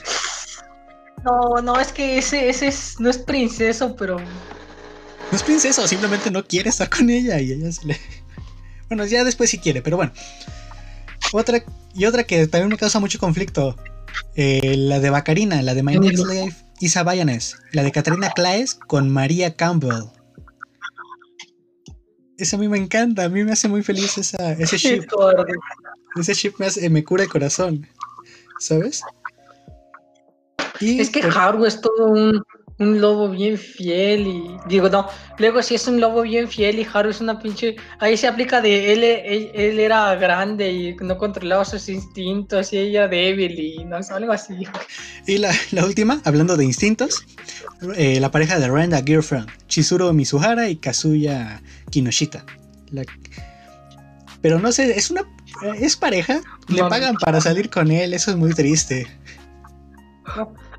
No, 1.24 1.62
no, 1.62 1.81
es 1.81 1.93
que 1.93 2.19
ese, 2.19 2.48
ese 2.48 2.69
es, 2.69 3.01
no 3.01 3.10
es 3.10 3.19
princeso, 3.19 3.97
pero. 3.97 4.19
No 4.19 5.36
es 5.36 5.43
princesa, 5.43 5.86
simplemente 5.89 6.31
no 6.31 6.44
quiere 6.44 6.70
estar 6.70 6.89
con 6.89 7.10
ella 7.10 7.40
y 7.40 7.52
ella 7.52 7.73
se 7.73 7.86
le. 7.86 7.98
Bueno, 8.89 9.05
ya 9.05 9.24
después 9.24 9.51
sí 9.51 9.59
quiere, 9.59 9.82
pero 9.82 9.97
bueno. 9.97 10.12
Otra 11.32 11.62
y 11.94 12.06
otra 12.06 12.24
que 12.24 12.47
también 12.47 12.70
me 12.70 12.78
causa 12.78 13.01
mucho 13.01 13.19
conflicto. 13.19 13.77
eh, 14.36 14.77
la 14.77 15.01
de 15.01 15.10
Bacarina, 15.10 15.60
la 15.62 15.74
de 15.74 15.82
My 15.82 15.98
Next 15.98 16.24
Life, 16.27 16.65
Isa 16.81 17.02
Bayanes. 17.02 17.56
La 17.73 17.82
de 17.82 17.93
Katarina 17.93 18.31
Claes 18.31 18.74
con 18.74 19.10
María 19.10 19.56
Campbell. 19.56 20.05
Esa 22.39 22.56
a 22.56 22.59
mí 22.60 22.69
me 22.69 22.78
encanta, 22.78 23.24
a 23.24 23.28
mí 23.28 23.44
me 23.44 23.52
hace 23.52 23.69
muy 23.69 23.82
feliz 23.82 24.16
esa, 24.16 24.52
ese 24.52 24.78
ship. 24.78 25.05
Ese 26.19 26.35
ship 26.35 26.55
me, 26.59 26.66
hace- 26.66 26.89
me 26.89 27.05
cura 27.05 27.24
el 27.24 27.28
corazón. 27.28 27.86
¿Sabes? 28.59 29.02
Y 30.81 31.01
Es 31.01 31.10
que 31.10 31.20
por- 31.20 31.36
Haru 31.36 31.65
es 31.66 31.81
todo 31.81 32.06
un, 32.06 32.43
un 32.78 33.01
lobo 33.01 33.28
bien 33.28 33.56
fiel 33.59 34.27
y. 34.27 34.56
Digo, 34.69 34.89
no. 34.89 35.06
Luego, 35.39 35.62
si 35.62 35.74
es 35.74 35.86
un 35.89 36.01
lobo 36.01 36.23
bien 36.23 36.48
fiel 36.48 36.78
y 36.78 36.86
Haru 36.93 37.10
es 37.10 37.20
una 37.20 37.39
pinche. 37.40 37.77
Ahí 38.01 38.16
se 38.16 38.27
aplica 38.28 38.60
de 38.60 38.93
él, 38.93 39.02
él, 39.05 39.51
él 39.55 39.78
era 39.81 40.15
grande 40.16 40.70
y 40.73 40.97
no 40.97 41.16
controlaba 41.19 41.65
sus 41.65 41.89
instintos 41.89 42.73
y 42.73 42.78
ella 42.78 43.09
débil 43.09 43.59
y 43.59 43.85
no 43.85 44.01
sé, 44.02 44.12
algo 44.15 44.32
así. 44.32 44.55
Y 45.27 45.39
la, 45.39 45.52
la 45.73 45.85
última, 45.85 46.20
hablando 46.24 46.56
de 46.56 46.65
instintos, 46.65 47.24
eh, 47.97 48.19
la 48.20 48.31
pareja 48.31 48.59
de 48.59 48.69
Renda 48.69 49.02
Girlfriend, 49.05 49.48
Chizuru 49.66 50.12
Mizuhara 50.12 50.69
y 50.69 50.77
Kazuya 50.77 51.60
Kinoshita. 51.90 52.44
La- 52.90 53.05
pero 54.40 54.59
no 54.59 54.70
sé, 54.73 54.97
es 54.97 55.10
una 55.10 55.23
es 55.78 55.97
pareja, 55.97 56.40
le 56.69 56.82
Mami. 56.82 56.90
pagan 56.90 57.15
para 57.16 57.40
salir 57.40 57.70
con 57.70 57.90
él, 57.90 58.15
eso 58.15 58.31
es 58.31 58.36
muy 58.36 58.52
triste. 58.55 59.06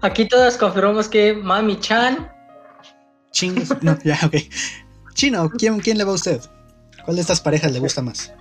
Aquí 0.02 0.28
todos 0.28 0.56
confirmamos 0.58 1.10
que 1.10 1.34
Mami 1.34 1.80
Chan. 1.80 2.32
Chingos, 3.32 3.70
no, 3.84 3.98
ya, 4.04 4.18
ok. 4.26 4.36
Chino, 5.14 5.50
¿quién, 5.50 5.80
¿quién 5.80 5.98
le 5.98 6.04
va 6.06 6.12
a 6.12 6.16
usted? 6.16 6.42
¿Cuál 7.04 7.16
de 7.18 7.22
estas 7.22 7.42
parejas 7.42 7.72
le 7.72 7.80
gusta 7.80 8.02
más? 8.02 8.34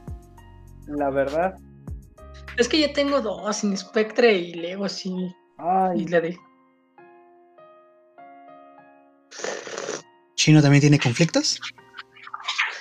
La 0.86 1.10
verdad. 1.10 1.54
Es 2.56 2.68
que 2.68 2.80
yo 2.80 2.92
tengo 2.92 3.20
dos, 3.20 3.64
Inspectre 3.64 4.32
y 4.32 4.54
Lego, 4.54 4.88
sí. 4.88 5.10
Y 5.10 5.34
Ay, 5.58 6.06
la 6.06 6.20
de. 6.20 6.38
¿Chino 10.36 10.62
también 10.62 10.80
tiene 10.80 10.98
conflictos? 10.98 11.60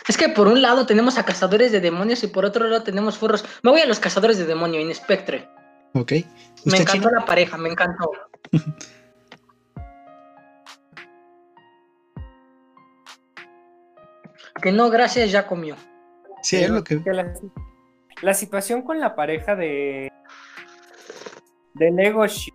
Es 0.07 0.17
que 0.17 0.29
por 0.29 0.47
un 0.47 0.61
lado 0.61 0.85
tenemos 0.85 1.17
a 1.17 1.25
cazadores 1.25 1.71
de 1.71 1.81
demonios 1.81 2.23
y 2.23 2.27
por 2.27 2.45
otro 2.45 2.67
lado 2.67 2.83
tenemos 2.83 3.17
furros. 3.17 3.43
Me 3.63 3.71
voy 3.71 3.81
a 3.81 3.85
los 3.85 3.99
cazadores 3.99 4.37
de 4.37 4.45
demonios, 4.45 4.83
Inspectre. 4.83 5.49
Ok. 5.93 6.11
Me 6.11 6.23
¿Usted, 6.65 6.81
encantó 6.81 7.09
Chino? 7.09 7.19
la 7.19 7.25
pareja, 7.25 7.57
me 7.57 7.69
encantó. 7.69 8.11
que 14.61 14.71
no, 14.71 14.89
gracias, 14.89 15.31
ya 15.31 15.45
comió. 15.45 15.75
Sí, 16.41 16.57
es 16.57 16.69
lo 16.69 16.83
que... 16.83 17.03
que 17.03 17.13
la, 17.13 17.33
la 18.21 18.33
situación 18.33 18.83
con 18.83 18.99
la 18.99 19.15
pareja 19.15 19.55
de 19.55 20.11
de 21.73 21.91
Legoshi 21.91 22.51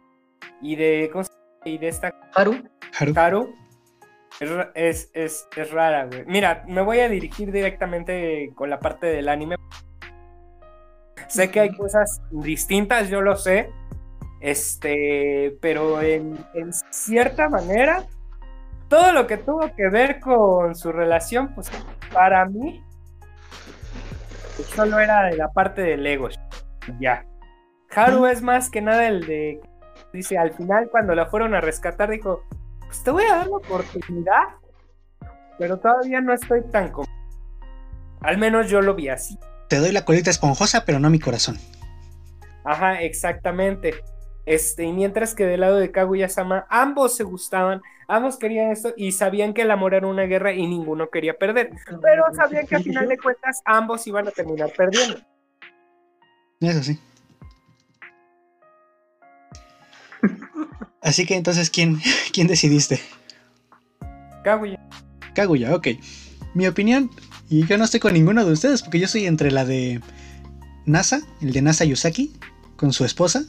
y 0.60 0.76
de 0.76 1.08
¿cómo 1.12 1.24
se 1.24 1.30
llama? 1.32 1.42
y 1.64 1.78
de 1.78 1.88
esta 1.88 2.12
Haru, 2.34 2.62
Haru. 2.98 3.14
Karu 3.14 3.54
es, 4.40 5.10
es, 5.14 5.48
es, 5.56 5.70
rara, 5.70 6.06
güey. 6.06 6.24
Mira, 6.26 6.64
me 6.66 6.82
voy 6.82 7.00
a 7.00 7.08
dirigir 7.08 7.52
directamente 7.52 8.52
con 8.54 8.70
la 8.70 8.78
parte 8.78 9.06
del 9.06 9.28
anime. 9.28 9.56
Sé 11.28 11.50
que 11.50 11.60
hay 11.60 11.74
cosas 11.74 12.20
distintas, 12.30 13.08
yo 13.08 13.20
lo 13.20 13.36
sé. 13.36 13.70
Este, 14.40 15.56
pero 15.60 16.02
en, 16.02 16.36
en 16.54 16.72
cierta 16.90 17.48
manera, 17.48 18.04
todo 18.88 19.12
lo 19.12 19.26
que 19.26 19.36
tuvo 19.36 19.74
que 19.74 19.88
ver 19.88 20.20
con 20.20 20.74
su 20.74 20.92
relación, 20.92 21.54
pues 21.54 21.70
para 22.12 22.44
mí, 22.46 22.82
solo 24.74 24.98
era 24.98 25.24
de 25.24 25.36
la 25.36 25.52
parte 25.52 25.82
de 25.82 25.96
Legos. 25.96 26.38
Ya. 27.00 27.24
Haru 27.94 28.26
es 28.26 28.42
más 28.42 28.70
que 28.70 28.80
nada 28.80 29.06
el 29.06 29.26
de. 29.26 29.60
Dice, 30.12 30.36
al 30.38 30.52
final, 30.54 30.88
cuando 30.90 31.14
la 31.14 31.26
fueron 31.26 31.54
a 31.54 31.60
rescatar, 31.60 32.10
dijo: 32.10 32.42
Pues 32.92 33.04
te 33.04 33.10
voy 33.10 33.24
a 33.24 33.36
dar 33.36 33.46
la 33.46 33.56
oportunidad, 33.56 34.42
pero 35.58 35.78
todavía 35.78 36.20
no 36.20 36.34
estoy 36.34 36.60
tan 36.70 36.90
como. 36.90 37.08
Al 38.20 38.36
menos 38.36 38.68
yo 38.68 38.82
lo 38.82 38.94
vi 38.94 39.08
así. 39.08 39.38
Te 39.70 39.78
doy 39.78 39.92
la 39.92 40.04
colita 40.04 40.28
esponjosa, 40.28 40.84
pero 40.84 40.98
no 40.98 41.08
mi 41.08 41.18
corazón. 41.18 41.56
Ajá, 42.64 43.00
exactamente. 43.00 43.94
Este, 44.44 44.84
y 44.84 44.92
mientras 44.92 45.34
que 45.34 45.46
del 45.46 45.60
lado 45.60 45.78
de 45.78 45.90
Kaguya-sama, 45.90 46.66
ambos 46.68 47.16
se 47.16 47.24
gustaban, 47.24 47.80
ambos 48.08 48.36
querían 48.36 48.70
esto 48.70 48.92
y 48.94 49.12
sabían 49.12 49.54
que 49.54 49.62
el 49.62 49.70
amor 49.70 49.94
era 49.94 50.06
una 50.06 50.24
guerra 50.24 50.52
y 50.52 50.66
ninguno 50.66 51.08
quería 51.08 51.38
perder. 51.38 51.70
Pero 52.02 52.24
sabían 52.34 52.66
que 52.66 52.76
al 52.76 52.82
final 52.82 53.08
de 53.08 53.16
cuentas 53.16 53.62
ambos 53.64 54.06
iban 54.06 54.28
a 54.28 54.32
terminar 54.32 54.70
perdiendo. 54.76 55.16
Eso 56.60 56.82
sí. 56.82 57.00
Así 61.00 61.26
que 61.26 61.36
entonces, 61.36 61.70
¿quién, 61.70 62.00
quién 62.32 62.46
decidiste? 62.46 63.00
Kaguya. 64.44 64.78
Kaguya, 65.34 65.74
ok. 65.74 65.88
Mi 66.54 66.66
opinión, 66.66 67.10
y 67.48 67.66
yo 67.66 67.78
no 67.78 67.84
estoy 67.84 68.00
con 68.00 68.12
ninguno 68.12 68.44
de 68.44 68.52
ustedes, 68.52 68.82
porque 68.82 68.98
yo 68.98 69.08
soy 69.08 69.26
entre 69.26 69.50
la 69.50 69.64
de 69.64 70.00
NASA, 70.84 71.20
el 71.40 71.52
de 71.52 71.62
NASA 71.62 71.84
Yusaki, 71.84 72.32
con 72.76 72.92
su 72.92 73.04
esposa, 73.04 73.44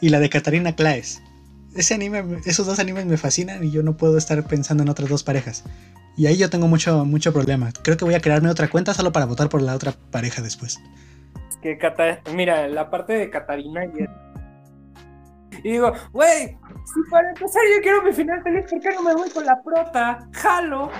y 0.00 0.08
la 0.08 0.18
de 0.20 0.28
Katarina 0.28 0.74
Claes. 0.74 1.22
Ese 1.74 1.94
anime, 1.94 2.24
esos 2.46 2.66
dos 2.66 2.78
animes 2.78 3.04
me 3.06 3.16
fascinan 3.18 3.62
y 3.62 3.70
yo 3.70 3.82
no 3.82 3.96
puedo 3.96 4.16
estar 4.16 4.42
pensando 4.44 4.82
en 4.82 4.88
otras 4.88 5.08
dos 5.08 5.22
parejas. 5.22 5.62
Y 6.16 6.26
ahí 6.26 6.38
yo 6.38 6.48
tengo 6.48 6.66
mucho, 6.66 7.04
mucho 7.04 7.32
problema. 7.34 7.70
Creo 7.82 7.98
que 7.98 8.06
voy 8.06 8.14
a 8.14 8.20
crearme 8.20 8.48
otra 8.48 8.68
cuenta 8.68 8.94
solo 8.94 9.12
para 9.12 9.26
votar 9.26 9.50
por 9.50 9.60
la 9.60 9.74
otra 9.74 9.92
pareja 10.10 10.40
después. 10.40 10.80
que 11.62 11.76
Cata- 11.76 12.22
mira, 12.34 12.66
la 12.68 12.90
parte 12.90 13.12
de 13.12 13.28
Catarina 13.30 13.84
y 13.84 13.90
y 15.62 15.72
digo, 15.72 15.92
güey, 16.12 16.56
si 16.84 17.10
para 17.10 17.28
empezar 17.28 17.62
yo 17.74 17.82
quiero 17.82 18.02
mi 18.02 18.12
final 18.12 18.42
feliz, 18.42 18.64
¿por 18.70 18.80
qué 18.80 18.90
no 18.94 19.02
me 19.02 19.14
voy 19.14 19.30
con 19.30 19.44
la 19.44 19.62
prota? 19.62 20.28
Jalo. 20.32 20.90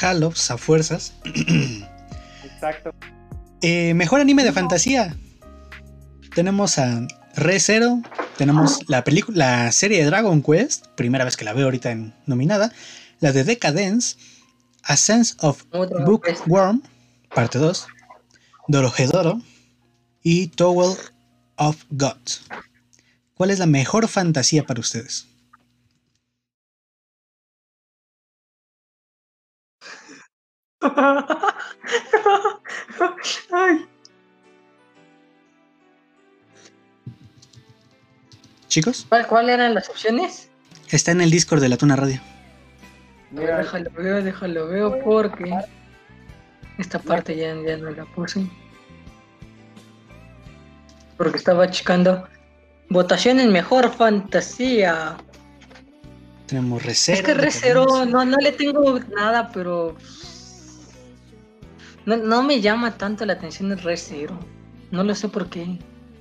Halos 0.00 0.50
a 0.50 0.58
fuerzas. 0.58 1.14
Exacto. 2.44 2.94
Eh, 3.62 3.94
mejor 3.94 4.20
anime 4.20 4.44
de 4.44 4.52
fantasía. 4.52 5.16
Tenemos 6.34 6.78
a 6.78 7.06
Re 7.36 7.60
Zero. 7.60 8.02
Tenemos 8.36 8.88
la 8.88 9.04
película, 9.04 9.64
la 9.64 9.72
serie 9.72 9.98
de 9.98 10.06
Dragon 10.06 10.42
Quest. 10.42 10.86
Primera 10.96 11.24
vez 11.24 11.36
que 11.36 11.44
la 11.44 11.52
veo 11.52 11.66
ahorita 11.66 11.90
en 11.90 12.14
nominada. 12.26 12.72
La 13.20 13.32
de 13.32 13.44
Decadence. 13.44 14.16
A 14.84 14.96
Sense 14.96 15.34
of. 15.40 15.64
Bookworm. 15.70 16.82
Parte 17.34 17.58
2. 17.58 17.86
Dorohedoro. 18.68 19.40
Y 20.22 20.48
Towel 20.48 20.96
of 21.56 21.84
God. 21.90 22.18
¿Cuál 23.42 23.50
es 23.50 23.58
la 23.58 23.66
mejor 23.66 24.06
fantasía 24.06 24.62
para 24.62 24.78
ustedes? 24.78 25.26
Ay, 33.50 33.88
Chicos, 38.68 39.06
¿cuál- 39.08 39.26
¿Cuáles 39.26 39.54
eran 39.54 39.74
las 39.74 39.88
opciones? 39.88 40.48
está 40.92 41.10
en 41.10 41.20
el 41.20 41.32
Discord 41.32 41.60
de 41.60 41.68
la 41.68 41.76
Tuna 41.76 41.96
Radio. 41.96 42.20
Mira, 43.32 43.58
déjalo 43.58 43.90
veo, 43.90 44.22
déjalo 44.22 44.68
veo 44.68 45.02
porque 45.02 45.52
esta 46.78 47.00
parte 47.00 47.36
ya, 47.36 47.56
ya 47.66 47.76
no 47.76 47.90
la 47.90 48.04
puse. 48.04 48.46
Porque 51.16 51.38
estaba 51.38 51.68
checando 51.68 52.28
votación 52.92 53.40
en 53.40 53.50
mejor 53.52 53.92
fantasía. 53.92 55.16
Tenemos 56.46 56.82
Re 56.82 56.94
Zero, 56.94 57.18
es 57.18 57.24
que. 57.24 57.34
Recero 57.34 58.04
no, 58.04 58.24
no 58.24 58.36
le 58.36 58.52
tengo 58.52 58.98
nada, 59.16 59.50
pero 59.52 59.96
No, 62.04 62.16
no 62.16 62.42
me 62.42 62.60
llama 62.60 62.96
tanto 62.98 63.24
la 63.24 63.34
atención 63.34 63.72
el 63.72 63.78
Re 63.78 63.96
Zero. 63.96 64.38
No 64.90 65.02
lo 65.04 65.14
sé 65.14 65.28
por 65.28 65.48
qué. 65.48 65.78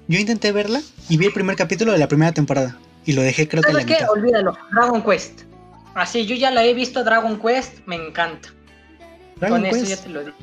Yo 0.07 0.19
intenté 0.19 0.52
verla 0.52 0.81
y 1.10 1.18
vi 1.18 1.26
el 1.26 1.34
primer 1.34 1.56
capítulo 1.56 1.91
de 1.91 1.98
la 1.98 2.07
primera 2.07 2.31
temporada. 2.31 2.77
Y 3.06 3.14
lo 3.14 3.22
dejé 3.22 3.48
creo 3.48 3.64
que 3.64 3.69
en 3.69 3.76
la 3.76 3.81
¿Sabes 3.81 3.98
qué? 3.98 4.03
mitad. 4.03 4.14
Olvídalo. 4.14 4.57
Dragon 4.72 5.03
Quest. 5.03 5.41
Así, 5.95 6.26
yo 6.26 6.35
ya 6.35 6.52
la 6.52 6.64
he 6.64 6.73
visto 6.73 7.03
Dragon 7.03 7.39
Quest, 7.39 7.80
me 7.85 7.95
encanta. 7.95 8.49
Dragon 9.38 9.61
Con 9.61 9.69
eso 9.69 9.85
ya 9.85 9.98
te 9.98 10.10
lo 10.10 10.22
digo. 10.23 10.35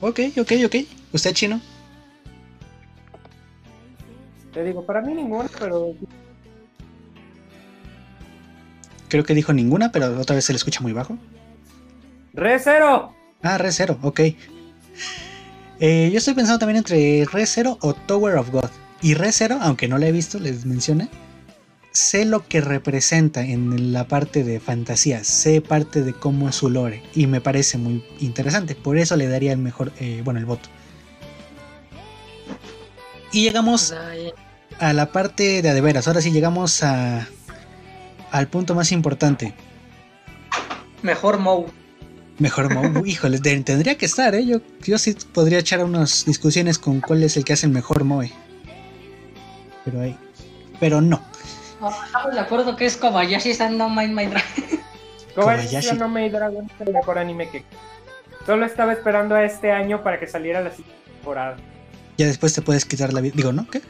Ok, 0.00 0.20
ok, 0.38 0.52
ok. 0.66 0.76
¿Usted 1.12 1.32
chino? 1.32 1.60
Te 4.52 4.64
digo, 4.64 4.84
para 4.84 5.00
mí 5.00 5.14
ninguna, 5.14 5.48
pero 5.58 5.94
Creo 9.10 9.24
que 9.24 9.34
dijo 9.34 9.52
ninguna, 9.52 9.90
pero 9.90 10.18
otra 10.18 10.36
vez 10.36 10.44
se 10.44 10.52
le 10.52 10.56
escucha 10.56 10.80
muy 10.80 10.92
bajo. 10.92 11.18
Re 12.32 12.58
Zero. 12.60 13.12
Ah, 13.42 13.58
Re 13.58 13.72
Zero, 13.72 13.98
ok. 14.02 14.20
Eh, 15.80 16.10
yo 16.12 16.18
estoy 16.18 16.34
pensando 16.34 16.60
también 16.60 16.76
entre 16.76 17.24
Re 17.24 17.44
Zero 17.44 17.76
o 17.80 17.92
Tower 17.92 18.36
of 18.36 18.50
God. 18.50 18.70
Y 19.02 19.14
Re 19.14 19.32
Zero, 19.32 19.58
aunque 19.60 19.88
no 19.88 19.98
la 19.98 20.06
he 20.06 20.12
visto, 20.12 20.38
les 20.38 20.64
mencioné, 20.64 21.08
sé 21.90 22.24
lo 22.24 22.46
que 22.46 22.60
representa 22.60 23.42
en 23.42 23.92
la 23.92 24.06
parte 24.06 24.44
de 24.44 24.60
fantasía, 24.60 25.24
sé 25.24 25.60
parte 25.60 26.02
de 26.02 26.12
cómo 26.12 26.48
es 26.48 26.54
su 26.54 26.70
lore 26.70 27.02
y 27.12 27.26
me 27.26 27.40
parece 27.40 27.78
muy 27.78 28.04
interesante. 28.20 28.76
Por 28.76 28.96
eso 28.96 29.16
le 29.16 29.26
daría 29.26 29.52
el 29.52 29.58
mejor, 29.58 29.90
eh, 29.98 30.22
bueno, 30.24 30.38
el 30.38 30.46
voto. 30.46 30.68
Y 33.32 33.44
llegamos 33.44 33.94
a 34.78 34.92
la 34.92 35.12
parte 35.12 35.62
de 35.62 35.68
a 35.68 35.74
de 35.74 35.80
veras. 35.80 36.08
Ahora 36.08 36.20
sí 36.20 36.30
llegamos 36.32 36.82
a, 36.82 37.26
al 38.30 38.48
punto 38.48 38.74
más 38.74 38.92
importante. 38.92 39.54
Mejor 41.02 41.38
Mou. 41.38 41.66
Mejor 42.38 42.72
Moe. 42.74 43.02
Híjole, 43.08 43.38
de- 43.38 43.60
tendría 43.60 43.96
que 43.96 44.06
estar, 44.06 44.34
¿eh? 44.34 44.44
Yo, 44.46 44.60
yo 44.82 44.98
sí 44.98 45.14
podría 45.32 45.58
echar 45.58 45.84
unas 45.84 46.24
discusiones 46.24 46.78
con 46.78 47.00
cuál 47.00 47.22
es 47.22 47.36
el 47.36 47.44
que 47.44 47.52
hace 47.52 47.66
el 47.66 47.72
mejor 47.72 48.04
Moe. 48.04 48.32
Pero 49.84 50.00
ahí. 50.00 50.16
Pero 50.78 51.00
no. 51.00 51.22
Ah, 51.80 51.90
Estamos 52.06 52.32
de 52.34 52.40
acuerdo 52.40 52.76
que 52.76 52.86
es 52.86 52.96
Kobayashi 52.96 53.54
San 53.54 53.78
no 53.78 53.88
Mind 53.88 54.14
My 54.14 54.26
Dragon. 54.26 54.44
Kobayashi. 55.34 55.66
Kobayashi 55.68 55.96
no 55.98 56.08
Maid 56.08 56.32
Dragon 56.32 56.66
es 56.74 56.86
el 56.86 56.92
mejor 56.92 57.18
anime 57.18 57.48
que. 57.48 57.64
Solo 58.46 58.64
estaba 58.66 58.92
esperando 58.94 59.34
a 59.34 59.44
este 59.44 59.70
año 59.72 60.02
para 60.02 60.18
que 60.18 60.26
saliera 60.26 60.60
la 60.62 60.70
siguiente 60.70 60.98
temporada. 61.12 61.56
Ya 62.20 62.26
después 62.26 62.52
te 62.52 62.60
puedes 62.60 62.84
quitar 62.84 63.14
la 63.14 63.22
vida. 63.22 63.32
Digo, 63.34 63.50
¿no? 63.50 63.66
¿Qué? 63.70 63.80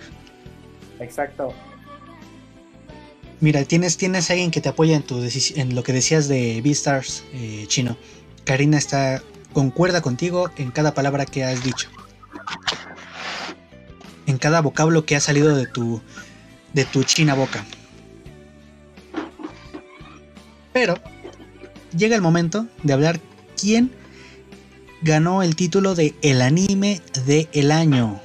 Exacto. 1.00 1.52
Mira, 3.40 3.64
tienes, 3.64 3.96
tienes 3.96 4.30
alguien 4.30 4.52
que 4.52 4.60
te 4.60 4.68
apoya 4.68 4.94
en, 4.94 5.02
tu 5.02 5.20
en 5.56 5.74
lo 5.74 5.82
que 5.82 5.92
decías 5.92 6.28
de 6.28 6.60
Beastars 6.62 7.24
eh, 7.32 7.64
chino. 7.66 7.96
Karina 8.44 8.78
está. 8.78 9.20
concuerda 9.52 10.00
contigo 10.00 10.48
en 10.58 10.70
cada 10.70 10.94
palabra 10.94 11.26
que 11.26 11.42
has 11.42 11.64
dicho. 11.64 11.88
En 14.26 14.38
cada 14.38 14.60
vocablo 14.60 15.04
que 15.04 15.16
ha 15.16 15.20
salido 15.20 15.56
de 15.56 15.66
tu. 15.66 16.00
de 16.72 16.84
tu 16.84 17.02
china 17.02 17.34
boca. 17.34 17.64
Pero 20.72 20.94
llega 21.96 22.14
el 22.14 22.22
momento 22.22 22.68
de 22.84 22.92
hablar 22.92 23.18
quién 23.60 23.90
ganó 25.02 25.42
el 25.42 25.56
título 25.56 25.94
de 25.94 26.14
el 26.22 26.42
anime 26.42 27.00
de 27.26 27.48
el 27.52 27.72
año. 27.72 28.20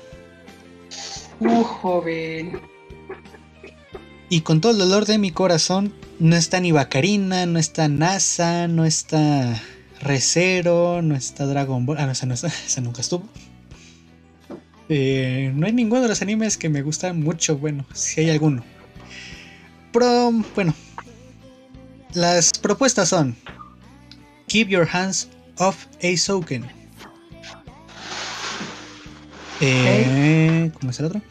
Uh, 1.39 1.63
joven. 1.63 2.59
Y 4.29 4.41
con 4.41 4.61
todo 4.61 4.71
el 4.71 4.77
dolor 4.79 5.05
de 5.05 5.17
mi 5.17 5.31
corazón, 5.31 5.93
no 6.19 6.35
está 6.35 6.59
ni 6.59 6.71
Bacarina, 6.71 7.45
no 7.45 7.59
está 7.59 7.87
NASA, 7.87 8.67
no 8.67 8.85
está 8.85 9.61
Recero, 10.01 11.01
no 11.01 11.15
está 11.15 11.45
Dragon 11.45 11.85
Ball. 11.85 11.97
Ah, 11.99 12.05
no, 12.05 12.11
esa, 12.11 12.25
no 12.25 12.33
está, 12.33 12.47
esa 12.65 12.81
nunca 12.81 13.01
estuvo. 13.01 13.27
Eh, 14.87 15.51
no 15.55 15.65
hay 15.65 15.73
ninguno 15.73 16.01
de 16.01 16.07
los 16.07 16.21
animes 16.21 16.57
que 16.57 16.69
me 16.69 16.81
gustan 16.81 17.21
mucho. 17.21 17.57
Bueno, 17.57 17.85
si 17.93 18.21
hay 18.21 18.29
alguno. 18.29 18.63
Pero, 19.91 20.31
bueno. 20.55 20.73
Las 22.13 22.53
propuestas 22.53 23.09
son: 23.09 23.35
Keep 24.47 24.69
Your 24.69 24.87
Hands 24.91 25.27
Off 25.57 25.87
Aizouken. 26.01 26.65
Eh, 29.61 30.71
¿Cómo 30.79 30.91
es 30.91 30.99
el 30.99 31.05
otro? 31.05 31.21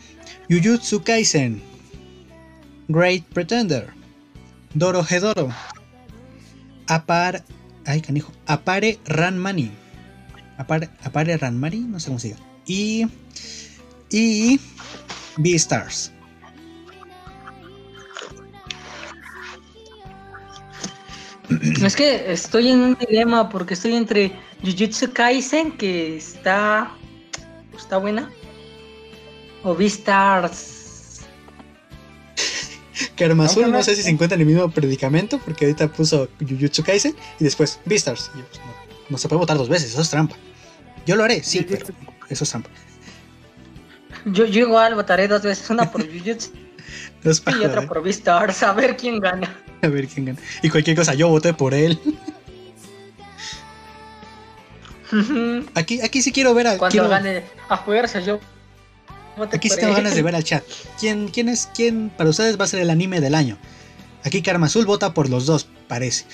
Jujutsu 0.48 1.02
Kaisen. 1.02 1.62
Great 2.88 3.24
Pretender. 3.24 3.90
Doro 4.72 5.04
Hedoro. 5.04 5.50
Apar. 6.86 7.44
Ay, 7.86 8.00
canijo. 8.00 8.32
Apare 8.46 8.98
Ranmani. 9.04 9.70
Apare, 10.56 10.88
Apare 11.02 11.36
Ranmani, 11.36 11.80
no 11.80 12.00
sé 12.00 12.06
cómo 12.06 12.18
se 12.18 12.28
diga. 12.28 12.40
Y. 12.66 13.06
Y. 14.10 14.60
Beastars. 15.36 16.13
Es 21.82 21.94
que 21.96 22.32
estoy 22.32 22.70
en 22.70 22.80
un 22.80 22.94
dilema 22.98 23.48
porque 23.50 23.74
estoy 23.74 23.94
entre 23.94 24.32
Jujutsu 24.62 25.12
Kaisen, 25.12 25.72
que 25.72 26.16
está. 26.16 26.90
está 27.76 27.98
buena, 27.98 28.30
o 29.62 29.74
Beastars. 29.74 31.20
Aunque 33.16 33.28
no 33.28 33.68
no- 33.68 33.82
sé 33.82 33.94
si 33.96 34.02
se 34.02 34.10
encuentra 34.10 34.34
en 34.36 34.40
el 34.42 34.46
mismo 34.46 34.70
predicamento, 34.70 35.38
porque 35.38 35.66
ahorita 35.66 35.88
puso 35.92 36.28
Jujutsu 36.40 36.82
Kaisen 36.82 37.14
y 37.38 37.44
después 37.44 37.78
Beastars. 37.84 38.30
Y 38.34 38.38
yo, 38.38 38.44
pues, 38.46 38.60
no, 38.60 38.72
no 39.10 39.18
se 39.18 39.28
puede 39.28 39.40
votar 39.40 39.58
dos 39.58 39.68
veces, 39.68 39.90
eso 39.92 40.00
es 40.02 40.10
trampa. 40.10 40.36
Yo 41.06 41.16
lo 41.16 41.24
haré, 41.24 41.42
sí, 41.42 41.66
pero 41.68 41.84
eso 42.30 42.44
es 42.44 42.50
trampa. 42.50 42.70
Yo, 44.24 44.46
yo 44.46 44.60
igual 44.60 44.94
votaré 44.94 45.28
dos 45.28 45.42
veces, 45.42 45.68
una 45.68 45.90
por 45.90 46.02
Jujutsu 46.10 46.50
y 47.24 47.28
otra 47.64 47.82
joder. 47.82 47.86
por 47.86 48.02
Beastars, 48.02 48.62
a 48.62 48.72
ver 48.72 48.96
quién 48.96 49.20
gana. 49.20 49.63
A 49.86 49.88
ver 49.88 50.06
quién 50.08 50.26
gana. 50.26 50.38
Y 50.62 50.70
cualquier 50.70 50.96
cosa, 50.96 51.14
yo 51.14 51.28
voté 51.28 51.54
por 51.54 51.74
él. 51.74 51.98
Aquí, 55.74 56.00
aquí 56.00 56.22
sí 56.22 56.32
quiero 56.32 56.54
ver 56.54 56.66
a. 56.66 56.78
Cuando 56.78 56.92
quiero- 56.92 57.08
gane 57.08 57.42
a 57.68 57.76
fuerza, 57.78 58.20
yo 58.20 58.40
voté 59.36 59.56
Aquí 59.56 59.68
sí 59.68 59.76
tengo 59.76 59.90
él. 59.90 59.96
ganas 59.96 60.14
de 60.14 60.22
ver 60.22 60.34
al 60.34 60.42
chat. 60.44 60.64
¿Quién, 60.98 61.28
quién 61.28 61.48
es 61.48 61.68
quién 61.74 62.10
para 62.16 62.30
ustedes 62.30 62.58
va 62.58 62.64
a 62.64 62.68
ser 62.68 62.80
el 62.80 62.90
anime 62.90 63.20
del 63.20 63.34
año? 63.34 63.56
Aquí 64.24 64.42
Karma 64.42 64.66
Azul 64.66 64.86
vota 64.86 65.14
por 65.14 65.28
los 65.28 65.46
dos, 65.46 65.68
parece. 65.86 66.24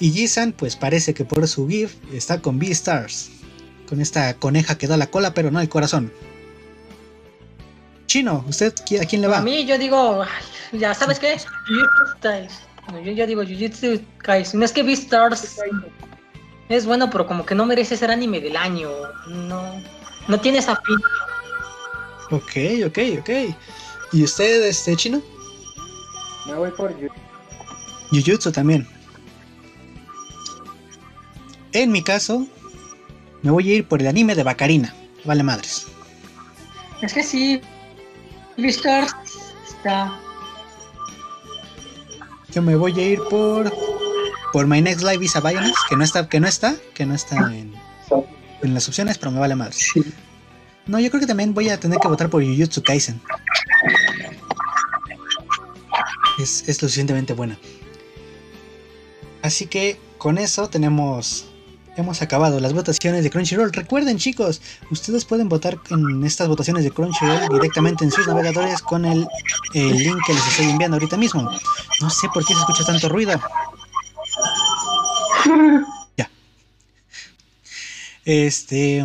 Y 0.00 0.10
Jisan, 0.12 0.52
pues 0.52 0.76
parece 0.76 1.12
que 1.12 1.24
por 1.24 1.46
su 1.46 1.68
GIF 1.68 1.94
está 2.12 2.40
con 2.40 2.58
Beastars. 2.58 3.30
Con 3.88 4.00
esta 4.00 4.32
coneja 4.34 4.78
que 4.78 4.86
da 4.86 4.96
la 4.96 5.08
cola, 5.08 5.34
pero 5.34 5.50
no 5.50 5.60
el 5.60 5.68
corazón. 5.68 6.10
Chino, 8.06 8.44
¿usted 8.48 8.72
a 9.00 9.04
quién 9.04 9.20
le 9.20 9.28
va? 9.28 9.38
A 9.38 9.42
mí 9.42 9.66
yo 9.66 9.76
digo, 9.76 10.24
ya 10.72 10.94
sabes 10.94 11.18
qué. 11.18 11.36
No, 12.90 13.00
yo 13.00 13.12
ya 13.12 13.26
digo 13.26 13.42
Jujutsu 13.42 14.00
Kaisen. 14.18 14.58
No 14.60 14.64
es 14.66 14.72
que 14.72 14.82
Beastars 14.82 15.58
es 16.68 16.86
bueno, 16.86 17.08
pero 17.10 17.26
como 17.26 17.46
que 17.46 17.54
no 17.54 17.64
merece 17.66 17.96
ser 17.96 18.10
anime 18.10 18.40
del 18.40 18.56
año. 18.56 18.90
No, 19.28 19.80
no 20.28 20.40
tiene 20.40 20.58
esa 20.58 20.74
pinta. 20.82 21.06
Ok, 22.30 22.86
ok, 22.86 22.98
ok. 23.20 23.30
¿Y 24.12 24.24
usted, 24.24 24.64
este 24.66 24.96
chino? 24.96 25.22
Me 26.46 26.54
voy 26.54 26.70
por 26.70 26.94
Yu- 26.98 27.10
Jujutsu 28.10 28.50
también. 28.52 28.86
En 31.72 31.90
mi 31.92 32.02
caso, 32.02 32.46
me 33.42 33.50
voy 33.50 33.70
a 33.70 33.74
ir 33.76 33.88
por 33.88 34.00
el 34.00 34.08
anime 34.08 34.34
de 34.34 34.42
Bacarina. 34.42 34.94
Vale 35.24 35.42
madres. 35.42 35.86
Es 37.00 37.12
que 37.14 37.22
sí, 37.22 37.60
Beastars 38.56 39.14
está. 39.68 40.18
Yo 42.52 42.62
me 42.62 42.76
voy 42.76 42.98
a 42.98 43.08
ir 43.08 43.20
por 43.30 43.72
por 44.52 44.66
My 44.66 44.82
Next 44.82 45.02
Live 45.02 45.24
is 45.24 45.34
a 45.34 45.40
Bionis, 45.40 45.74
que 45.88 45.96
no 45.96 46.04
está, 46.04 46.28
que 46.28 46.38
no 46.38 46.46
está, 46.46 46.76
que 46.94 47.06
no 47.06 47.14
está 47.14 47.36
en, 47.54 47.72
en 48.62 48.74
las 48.74 48.86
opciones, 48.86 49.16
pero 49.16 49.30
me 49.30 49.40
vale 49.40 49.54
madre. 49.54 49.76
No, 50.86 51.00
yo 51.00 51.08
creo 51.10 51.20
que 51.20 51.26
también 51.26 51.54
voy 51.54 51.70
a 51.70 51.80
tener 51.80 51.98
que 51.98 52.08
votar 52.08 52.28
por 52.28 52.44
Jujutsu 52.44 52.82
Kaisen. 52.82 53.20
Es, 56.38 56.68
es 56.68 56.82
lo 56.82 56.88
suficientemente 56.88 57.32
buena. 57.32 57.56
Así 59.40 59.66
que 59.66 59.98
con 60.18 60.38
eso 60.38 60.68
tenemos. 60.68 61.51
Hemos 61.94 62.22
acabado 62.22 62.58
las 62.58 62.72
votaciones 62.72 63.22
de 63.22 63.30
Crunchyroll. 63.30 63.72
Recuerden, 63.72 64.16
chicos, 64.16 64.62
ustedes 64.90 65.26
pueden 65.26 65.50
votar 65.50 65.78
en 65.90 66.24
estas 66.24 66.48
votaciones 66.48 66.84
de 66.84 66.90
Crunchyroll 66.90 67.48
directamente 67.50 68.04
en 68.04 68.10
sus 68.10 68.26
navegadores 68.26 68.80
con 68.80 69.04
el, 69.04 69.26
el 69.74 69.98
link 69.98 70.16
que 70.26 70.32
les 70.32 70.46
estoy 70.48 70.70
enviando 70.70 70.96
ahorita 70.96 71.18
mismo. 71.18 71.50
No 72.00 72.10
sé 72.10 72.28
por 72.32 72.46
qué 72.46 72.54
se 72.54 72.60
escucha 72.60 72.84
tanto 72.84 73.08
ruido. 73.08 73.40
Ya. 76.16 76.30
Este. 78.24 79.04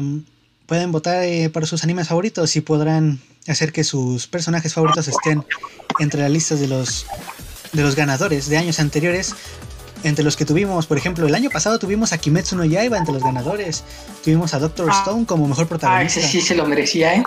Pueden 0.65 0.91
votar 0.91 1.23
eh, 1.23 1.49
para 1.49 1.65
sus 1.65 1.83
animes 1.83 2.09
favoritos 2.09 2.55
y 2.55 2.61
podrán 2.61 3.19
hacer 3.47 3.71
que 3.71 3.83
sus 3.83 4.27
personajes 4.27 4.73
favoritos 4.73 5.07
estén 5.07 5.45
entre 5.99 6.21
las 6.21 6.29
listas 6.29 6.59
de 6.59 6.67
los 6.67 7.05
de 7.71 7.81
los 7.81 7.95
ganadores 7.95 8.49
de 8.49 8.57
años 8.57 8.79
anteriores 8.79 9.35
entre 10.03 10.23
los 10.23 10.35
que 10.37 10.45
tuvimos, 10.45 10.85
por 10.87 10.97
ejemplo, 10.97 11.25
el 11.27 11.35
año 11.35 11.49
pasado 11.49 11.79
tuvimos 11.79 12.13
a 12.13 12.17
Kimetsu 12.17 12.55
no 12.55 12.63
Yaiba 12.65 12.97
entre 12.97 13.13
los 13.13 13.23
ganadores. 13.23 13.83
Tuvimos 14.23 14.53
a 14.53 14.59
Doctor 14.59 14.89
Ah. 14.91 14.99
Stone 14.99 15.25
como 15.25 15.47
mejor 15.47 15.65
Ah, 15.65 15.69
protagonista. 15.69 16.19
ese 16.19 16.29
sí 16.29 16.41
se 16.41 16.55
lo 16.55 16.65
merecía, 16.65 17.15
¿eh? 17.15 17.23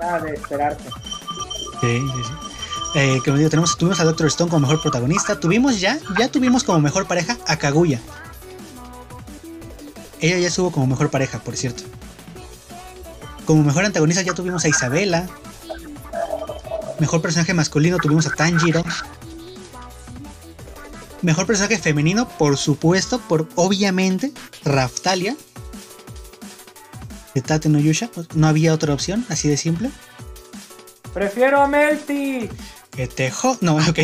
Nada 0.00 0.20
de 0.20 0.34
esperarte. 0.34 0.84
Sí, 1.80 1.98
sí, 1.98 2.22
sí. 2.24 2.32
Eh, 2.96 3.18
como 3.24 3.36
digo, 3.38 3.50
tenemos, 3.50 3.76
tuvimos 3.76 3.98
a 4.00 4.04
Doctor 4.04 4.26
Stone 4.28 4.48
como 4.50 4.60
mejor 4.66 4.80
protagonista. 4.80 5.40
Tuvimos 5.40 5.80
ya, 5.80 5.98
ya 6.18 6.28
tuvimos 6.28 6.62
como 6.62 6.78
mejor 6.80 7.06
pareja 7.06 7.36
a 7.46 7.56
Kaguya. 7.56 8.00
Ella 10.20 10.38
ya 10.38 10.48
estuvo 10.48 10.70
como 10.70 10.86
mejor 10.86 11.10
pareja, 11.10 11.38
por 11.40 11.56
cierto. 11.56 11.82
Como 13.44 13.62
mejor 13.62 13.84
antagonista 13.84 14.22
ya 14.22 14.32
tuvimos 14.32 14.64
a 14.64 14.68
Isabela. 14.68 15.26
Mejor 17.00 17.20
personaje 17.20 17.52
masculino 17.52 17.98
tuvimos 17.98 18.26
a 18.26 18.30
Tanjiro. 18.30 18.82
Mejor 21.24 21.46
personaje 21.46 21.78
femenino, 21.78 22.28
por 22.28 22.58
supuesto, 22.58 23.18
por 23.18 23.48
obviamente, 23.54 24.30
Raftalia. 24.62 25.34
De 27.34 27.40
Tate 27.40 27.70
no 27.70 27.78
Yusha. 27.78 28.10
No 28.34 28.46
había 28.46 28.74
otra 28.74 28.92
opción, 28.92 29.24
así 29.30 29.48
de 29.48 29.56
simple. 29.56 29.90
Prefiero 31.14 31.62
a 31.62 31.66
Melty. 31.66 32.50
Que 32.94 33.06
te 33.06 33.30
jo... 33.30 33.56
No, 33.62 33.76
ok. 33.88 34.00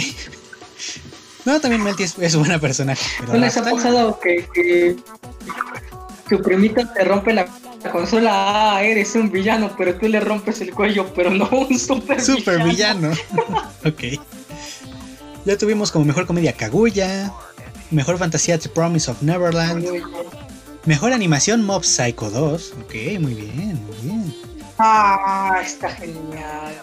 No, 1.45 1.61
también 1.61 1.83
Melty 1.83 2.05
es, 2.05 2.19
es 2.19 2.37
buena 2.37 2.59
personaje. 2.59 3.05
pero 3.19 3.35
¿No 3.35 3.39
les 3.39 3.55
ha 3.59 3.65
pasado 3.65 4.19
que, 4.19 4.49
que 4.55 4.97
tu 6.27 6.41
primito 6.41 6.89
te 6.89 7.05
rompe 7.05 7.35
la, 7.35 7.47
la 7.85 7.91
consola? 7.91 8.77
Ah, 8.77 8.83
eres 8.83 9.15
un 9.15 9.31
villano, 9.31 9.75
pero 9.77 9.95
tú 9.95 10.09
le 10.09 10.21
rompes 10.21 10.63
el 10.63 10.73
cuello, 10.73 11.13
pero 11.15 11.29
no 11.29 11.51
un 11.51 11.79
super, 11.79 12.19
Super 12.19 12.65
villano. 12.65 13.13
ok. 13.85 14.19
Ya 15.45 15.57
tuvimos 15.57 15.91
como 15.91 16.05
mejor 16.05 16.27
comedia 16.27 16.53
Kaguya. 16.53 17.33
Mejor 17.91 18.19
fantasía 18.19 18.59
The 18.59 18.69
Promise 18.69 19.11
of 19.11 19.23
Neverland. 19.23 19.85
Mejor 20.87 21.13
animación 21.13 21.65
Mob 21.65 21.85
Psycho 21.85 22.31
2. 22.31 22.75
Ok, 22.85 22.95
muy 23.21 23.35
bien, 23.35 23.81
muy 23.87 23.97
bien. 24.03 24.35
Ah, 24.79 25.61
está 25.65 25.91
genial. 25.91 26.75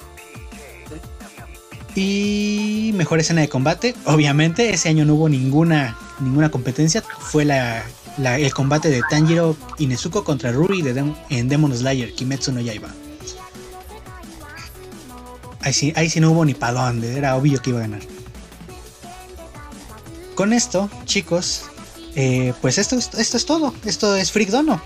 Y 1.96 2.92
mejor 2.96 3.20
escena 3.20 3.42
de 3.42 3.50
combate. 3.50 3.96
Obviamente, 4.06 4.70
ese 4.72 4.90
año 4.90 5.06
no 5.06 5.16
hubo 5.16 5.30
ninguna, 5.30 5.98
ninguna 6.20 6.50
competencia. 6.52 7.02
Fue 7.20 7.44
la, 7.46 7.84
la- 8.18 8.38
el 8.38 8.54
combate 8.54 8.90
de 8.90 9.02
Tanjiro 9.10 9.56
y 9.80 9.88
Nezuko 9.88 10.24
contra 10.24 10.52
Ruri 10.52 10.82
de 10.84 10.94
Dem- 10.94 11.16
en 11.30 11.50
Demon 11.50 11.76
Slayer, 11.76 12.14
Kimetsu 12.14 12.52
no 12.52 12.60
Yaiba. 12.62 12.90
Ahí 15.62 15.74
sí, 15.74 15.92
ahí 15.96 16.10
sí 16.10 16.20
no 16.20 16.32
hubo 16.32 16.46
ni 16.46 16.54
para 16.54 16.74
dónde, 16.86 17.18
era 17.18 17.36
obvio 17.36 17.60
que 17.62 17.72
iba 17.72 17.80
a 17.80 17.82
ganar. 17.84 18.02
Con 20.38 20.54
esto, 20.54 20.88
chicos, 21.06 21.64
eh, 22.16 22.54
pues 22.62 22.78
esto, 22.78 22.96
es- 22.96 23.10
esto 23.18 23.38
es 23.38 23.46
todo. 23.48 23.74
Esto 23.86 24.16
es 24.16 24.32
Freak 24.32 24.50
Dono. 24.52 24.80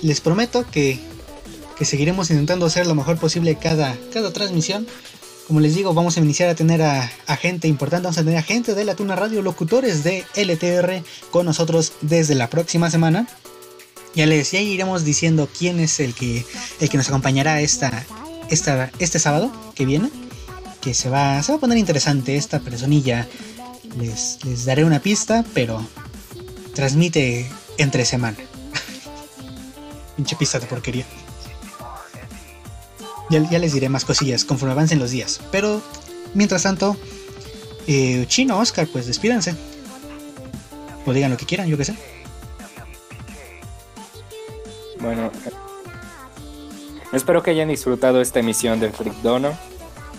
Les 0.00 0.22
prometo 0.22 0.64
que, 0.70 0.98
que 1.78 1.84
seguiremos 1.84 2.30
intentando 2.30 2.64
hacer 2.64 2.86
lo 2.86 2.94
mejor 2.94 3.18
posible 3.18 3.56
cada, 3.56 3.94
cada 4.14 4.32
transmisión. 4.32 4.86
Como 5.46 5.60
les 5.60 5.74
digo, 5.74 5.92
vamos 5.92 6.16
a 6.16 6.20
iniciar 6.20 6.48
a 6.48 6.54
tener 6.54 6.80
a, 6.82 7.06
gente 7.38 7.68
importante, 7.68 8.04
vamos 8.04 8.16
a 8.18 8.22
tener 8.24 8.38
a 8.38 8.42
gente 8.42 8.74
de 8.74 8.84
la 8.84 8.96
Tuna 8.96 9.14
Radio, 9.14 9.42
locutores 9.42 10.02
de 10.02 10.24
LTR 10.34 11.04
con 11.30 11.44
nosotros 11.44 11.92
desde 12.00 12.34
la 12.34 12.48
próxima 12.48 12.90
semana. 12.90 13.28
Ya 14.14 14.24
les 14.24 14.52
ya 14.52 14.60
iremos 14.60 15.04
diciendo 15.04 15.50
quién 15.56 15.80
es 15.80 16.00
el 16.00 16.14
que, 16.14 16.46
el 16.80 16.88
que 16.88 16.96
nos 16.96 17.08
acompañará 17.08 17.60
esta, 17.60 18.06
esta, 18.48 18.90
este 19.00 19.18
sábado 19.18 19.52
que 19.74 19.84
viene. 19.84 20.10
Que 20.80 20.94
se 20.94 21.10
va, 21.10 21.42
se 21.42 21.52
va 21.52 21.58
a 21.58 21.60
poner 21.60 21.76
interesante 21.76 22.36
esta 22.36 22.60
personilla. 22.60 23.28
Les, 23.98 24.64
daré 24.64 24.84
una 24.84 25.00
pista, 25.00 25.44
pero 25.54 25.84
transmite 26.74 27.50
entre 27.78 28.04
semana. 28.04 28.36
Pinche 30.16 30.36
pista 30.36 30.58
de 30.58 30.66
porquería. 30.66 31.06
Ya, 33.30 33.40
les 33.58 33.72
diré 33.72 33.88
más 33.88 34.04
cosillas 34.04 34.44
conforme 34.44 34.72
avancen 34.72 34.98
los 34.98 35.10
días. 35.10 35.40
Pero, 35.50 35.82
mientras 36.34 36.62
tanto, 36.62 36.96
eh, 37.86 38.24
Chino, 38.28 38.58
Oscar, 38.58 38.86
pues 38.86 39.06
despídanse. 39.06 39.54
O 41.04 41.12
digan 41.12 41.30
lo 41.30 41.36
que 41.36 41.46
quieran, 41.46 41.68
yo 41.68 41.76
qué 41.76 41.84
sé. 41.84 41.96
Bueno, 45.00 45.30
espero 47.12 47.42
que 47.42 47.50
hayan 47.50 47.68
disfrutado 47.68 48.20
esta 48.20 48.40
emisión 48.40 48.80
de 48.80 48.90
Freak 48.90 49.16
Dono. 49.22 49.56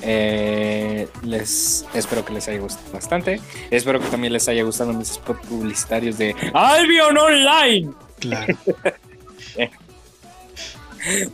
Eh, 0.01 1.07
les 1.23 1.85
espero 1.93 2.23
que 2.23 2.33
les 2.33 2.47
haya 2.47 2.59
gustado 2.59 2.91
bastante. 2.91 3.41
Espero 3.71 3.99
que 3.99 4.07
también 4.07 4.33
les 4.33 4.47
haya 4.47 4.63
gustado 4.63 4.93
mis 4.93 5.09
spots 5.09 5.45
publicitarios 5.47 6.17
de 6.17 6.35
Albion 6.53 7.17
Online. 7.17 7.91
Claro. 8.19 8.57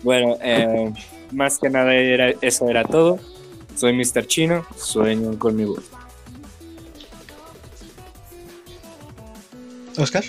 Bueno, 0.03 0.37
eh, 0.41 0.93
más 1.31 1.57
que 1.57 1.69
nada 1.69 1.95
era, 1.95 2.29
eso 2.41 2.69
era 2.69 2.83
todo. 2.83 3.19
Soy 3.75 3.93
Mr. 3.93 4.27
Chino, 4.27 4.65
sueño 4.77 5.37
conmigo. 5.39 5.77
Oscar. 9.97 10.23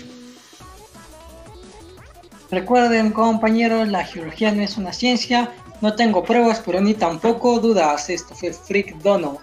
Recuerden, 2.51 3.11
compañeros, 3.13 3.89
la 3.89 4.05
geología 4.05 4.53
no 4.53 4.63
es 4.63 4.77
una 4.77 4.93
ciencia. 4.93 5.53
No 5.81 5.95
tengo 5.95 6.25
pruebas, 6.25 6.63
pero 6.65 6.81
ni 6.81 6.95
tampoco 6.95 7.61
dudas. 7.61 8.09
Esto 8.11 8.35
fue 8.35 8.53
Freak 8.53 8.97
Dono. 9.03 9.39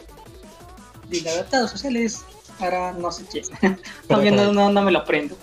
Y 1.11 1.27
adaptados 1.27 1.71
sociales 1.71 2.21
para 2.57 2.93
no 2.93 3.11
sé 3.11 3.25
quién. 3.29 3.45
Todavía 4.07 4.31
no, 4.31 4.53
no, 4.53 4.71
no 4.71 4.81
me 4.81 4.91
lo 4.91 4.99
aprendo. 4.99 5.35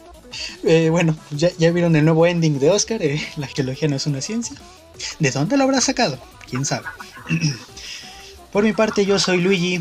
Eh, 0.65 0.89
bueno, 0.91 1.17
ya, 1.31 1.51
ya 1.59 1.71
vieron 1.71 1.97
el 1.97 2.05
nuevo 2.05 2.27
ending 2.27 2.59
de 2.59 2.71
Oscar. 2.71 3.03
eh, 3.03 3.23
la 3.37 3.47
geología 3.47 3.89
no 3.89 3.97
es 3.97 4.07
una 4.07 4.21
ciencia. 4.21 4.57
¿De 5.19 5.31
dónde 5.31 5.57
lo 5.57 5.65
habrá 5.65 5.81
sacado? 5.81 6.19
¿Quién 6.49 6.65
sabe? 6.65 6.87
Por 8.53 8.65
mi 8.65 8.73
parte, 8.73 9.05
yo 9.05 9.19
soy 9.19 9.41
Luigi. 9.41 9.81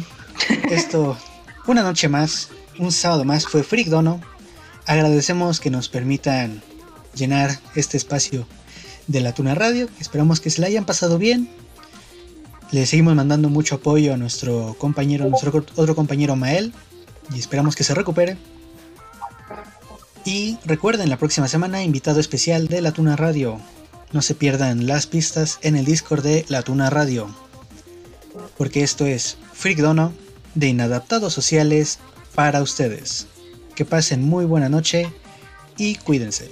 Esto, 0.70 1.18
una 1.68 1.84
noche 1.84 2.10
más, 2.10 2.50
un 2.80 2.92
sábado 2.92 3.24
más, 3.24 3.48
fue 3.48 3.64
Freak 3.64 3.88
Dono. 3.88 4.22
Agradecemos 4.86 5.60
que 5.60 5.70
nos 5.70 5.90
permitan 5.90 6.62
llenar 7.14 7.60
este 7.76 7.98
espacio 7.98 8.48
de 9.08 9.22
la 9.22 9.34
Tuna 9.34 9.56
Radio. 9.56 9.90
Esperamos 10.00 10.40
que 10.40 10.50
se 10.50 10.62
la 10.62 10.68
hayan 10.68 10.86
pasado 10.86 11.18
bien. 11.18 11.50
Le 12.72 12.86
seguimos 12.86 13.16
mandando 13.16 13.50
mucho 13.50 13.76
apoyo 13.76 14.14
a 14.14 14.18
nuestro 14.18 14.76
compañero, 14.78 15.30
nuestro 15.30 15.66
otro 15.76 15.96
compañero 15.96 16.36
Mael. 16.36 16.74
Y 17.34 17.40
esperamos 17.40 17.76
que 17.76 17.84
se 17.84 17.94
recupere. 17.94 18.38
Y 20.26 20.58
recuerden, 20.66 21.10
la 21.10 21.18
próxima 21.18 21.48
semana, 21.48 21.84
invitado 21.84 22.20
especial 22.20 22.68
de 22.68 22.82
La 22.82 22.92
Tuna 22.92 23.16
Radio. 23.16 23.60
No 24.12 24.22
se 24.22 24.36
pierdan 24.36 24.86
las 24.86 25.08
pistas 25.08 25.60
en 25.62 25.76
el 25.76 25.86
Discord 25.86 26.24
de 26.24 26.46
La 26.50 26.64
Tuna 26.64 26.90
Radio. 26.90 27.34
Porque 28.58 28.84
esto 28.84 29.06
es 29.06 29.38
Freak 29.54 29.80
Dono 29.80 30.12
de 30.56 30.68
Inadaptados 30.68 31.34
Sociales 31.34 32.00
para 32.36 32.62
ustedes. 32.62 33.28
Que 33.76 33.86
pasen 33.86 34.24
muy 34.24 34.46
buena 34.46 34.70
noche 34.70 35.12
y 35.78 35.96
cuídense. 35.96 36.50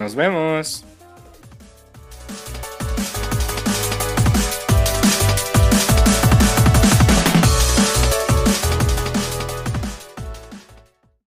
Nos 0.00 0.14
vemos. 0.14 0.84